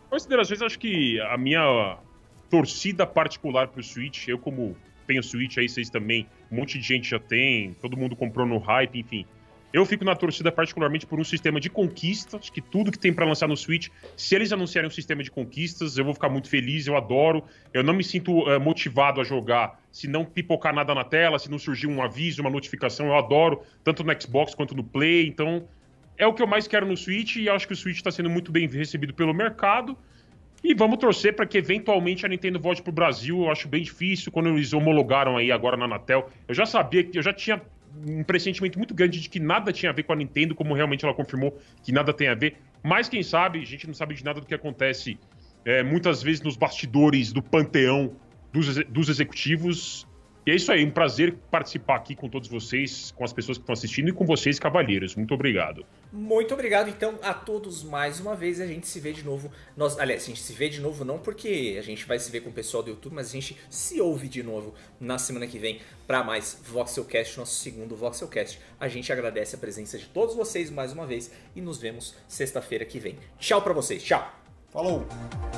Considerações, 0.09 0.61
acho 0.61 0.79
que 0.79 1.19
a 1.19 1.37
minha 1.37 1.97
torcida 2.49 3.05
particular 3.05 3.67
pro 3.67 3.83
Switch, 3.83 4.29
eu 4.29 4.39
como 4.39 4.77
tenho 5.05 5.21
Switch 5.21 5.57
aí, 5.57 5.67
vocês 5.67 5.89
também, 5.89 6.27
um 6.51 6.55
monte 6.55 6.79
de 6.79 6.87
gente 6.87 7.09
já 7.09 7.19
tem, 7.19 7.73
todo 7.81 7.97
mundo 7.97 8.15
comprou 8.15 8.45
no 8.45 8.57
hype, 8.57 8.99
enfim. 8.99 9.25
Eu 9.73 9.85
fico 9.85 10.05
na 10.05 10.15
torcida 10.15 10.51
particularmente 10.51 11.05
por 11.05 11.19
um 11.19 11.23
sistema 11.23 11.59
de 11.59 11.69
conquistas, 11.69 12.49
que 12.49 12.61
tudo 12.61 12.91
que 12.91 12.97
tem 12.97 13.11
para 13.11 13.25
lançar 13.25 13.47
no 13.47 13.57
Switch, 13.57 13.89
se 14.15 14.33
eles 14.33 14.53
anunciarem 14.53 14.87
um 14.87 14.91
sistema 14.91 15.21
de 15.21 15.29
conquistas, 15.29 15.97
eu 15.97 16.05
vou 16.05 16.13
ficar 16.13 16.29
muito 16.29 16.47
feliz, 16.47 16.87
eu 16.87 16.95
adoro. 16.95 17.43
Eu 17.73 17.83
não 17.83 17.93
me 17.93 18.03
sinto 18.03 18.31
uh, 18.31 18.59
motivado 18.59 19.19
a 19.19 19.23
jogar 19.23 19.81
se 19.91 20.07
não 20.07 20.23
pipocar 20.23 20.73
nada 20.73 20.95
na 20.95 21.03
tela, 21.03 21.37
se 21.39 21.51
não 21.51 21.59
surgir 21.59 21.87
um 21.87 22.01
aviso, 22.01 22.41
uma 22.41 22.49
notificação, 22.49 23.07
eu 23.07 23.15
adoro, 23.15 23.61
tanto 23.83 24.03
no 24.03 24.21
Xbox 24.21 24.55
quanto 24.55 24.75
no 24.75 24.83
Play. 24.83 25.27
Então, 25.27 25.67
é 26.17 26.25
o 26.25 26.33
que 26.33 26.41
eu 26.41 26.47
mais 26.47 26.67
quero 26.67 26.85
no 26.85 26.95
Switch 26.95 27.35
e 27.35 27.49
acho 27.49 27.67
que 27.67 27.73
o 27.73 27.75
Switch 27.75 27.97
está 27.97 28.11
sendo 28.11 28.29
muito 28.29 28.51
bem 28.51 28.67
recebido 28.67 29.13
pelo 29.13 29.33
mercado. 29.33 29.97
E 30.63 30.73
vamos 30.73 30.97
torcer 30.97 31.35
para 31.35 31.45
que 31.45 31.57
eventualmente 31.57 32.25
a 32.25 32.29
Nintendo 32.29 32.59
volte 32.59 32.81
pro 32.81 32.91
Brasil. 32.91 33.43
Eu 33.43 33.51
acho 33.51 33.67
bem 33.67 33.83
difícil 33.83 34.31
quando 34.31 34.49
eles 34.49 34.73
homologaram 34.73 35.37
aí 35.37 35.51
agora 35.51 35.77
na 35.77 35.85
Anatel. 35.85 36.29
Eu 36.47 36.55
já 36.55 36.65
sabia 36.65 37.03
que 37.03 37.17
eu 37.17 37.21
já 37.21 37.31
tinha 37.31 37.61
um 38.07 38.23
pressentimento 38.23 38.77
muito 38.77 38.93
grande 38.93 39.19
de 39.19 39.29
que 39.29 39.39
nada 39.39 39.71
tinha 39.71 39.89
a 39.89 39.93
ver 39.93 40.03
com 40.03 40.13
a 40.13 40.15
Nintendo, 40.15 40.55
como 40.55 40.73
realmente 40.73 41.05
ela 41.05 41.13
confirmou 41.13 41.59
que 41.83 41.91
nada 41.91 42.13
tem 42.13 42.27
a 42.27 42.35
ver. 42.35 42.57
Mas 42.83 43.07
quem 43.09 43.23
sabe, 43.23 43.59
a 43.59 43.65
gente 43.65 43.87
não 43.87 43.93
sabe 43.93 44.15
de 44.15 44.23
nada 44.23 44.39
do 44.39 44.45
que 44.45 44.53
acontece 44.53 45.17
é, 45.63 45.81
muitas 45.83 46.21
vezes 46.21 46.41
nos 46.41 46.55
bastidores 46.55 47.31
do 47.31 47.41
panteão 47.41 48.15
dos, 48.51 48.75
dos 48.85 49.09
executivos. 49.09 50.07
E 50.45 50.51
é 50.51 50.55
isso 50.55 50.71
aí, 50.71 50.85
um 50.85 50.91
prazer 50.91 51.35
participar 51.49 51.95
aqui 51.95 52.15
com 52.15 52.29
todos 52.29 52.47
vocês, 52.47 53.09
com 53.09 53.23
as 53.23 53.33
pessoas 53.33 53.57
que 53.57 53.63
estão 53.63 53.73
assistindo 53.73 54.09
e 54.09 54.11
com 54.11 54.27
vocês, 54.27 54.59
cavalheiros. 54.59 55.15
Muito 55.15 55.33
obrigado. 55.33 55.83
Muito 56.13 56.53
obrigado, 56.53 56.87
então, 56.87 57.17
a 57.23 57.33
todos 57.33 57.81
mais 57.81 58.19
uma 58.19 58.35
vez. 58.35 58.61
A 58.61 58.67
gente 58.67 58.85
se 58.87 58.99
vê 58.99 59.11
de 59.11 59.25
novo. 59.25 59.51
Nós, 59.75 59.97
aliás, 59.97 60.21
a 60.21 60.27
gente 60.27 60.41
se 60.41 60.53
vê 60.53 60.69
de 60.69 60.79
novo 60.79 61.03
não 61.03 61.17
porque 61.17 61.75
a 61.79 61.81
gente 61.81 62.05
vai 62.05 62.19
se 62.19 62.31
ver 62.31 62.41
com 62.41 62.51
o 62.51 62.53
pessoal 62.53 62.83
do 62.83 62.91
YouTube, 62.91 63.15
mas 63.15 63.29
a 63.29 63.31
gente 63.31 63.57
se 63.71 63.99
ouve 63.99 64.27
de 64.27 64.43
novo 64.43 64.75
na 64.99 65.17
semana 65.17 65.47
que 65.47 65.57
vem 65.57 65.81
para 66.05 66.23
mais 66.23 66.61
Voxelcast, 66.63 67.39
nosso 67.39 67.55
segundo 67.55 67.95
Voxelcast. 67.95 68.59
A 68.79 68.87
gente 68.87 69.11
agradece 69.11 69.55
a 69.55 69.57
presença 69.57 69.97
de 69.97 70.05
todos 70.05 70.35
vocês 70.35 70.69
mais 70.69 70.93
uma 70.93 71.07
vez 71.07 71.31
e 71.55 71.61
nos 71.61 71.79
vemos 71.79 72.15
sexta-feira 72.27 72.85
que 72.85 72.99
vem. 72.99 73.17
Tchau 73.39 73.63
para 73.63 73.73
vocês, 73.73 74.03
tchau. 74.03 74.31
Falou. 74.71 75.07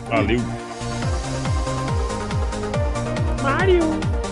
Valeu. 0.08 0.40
Mario. 3.44 4.27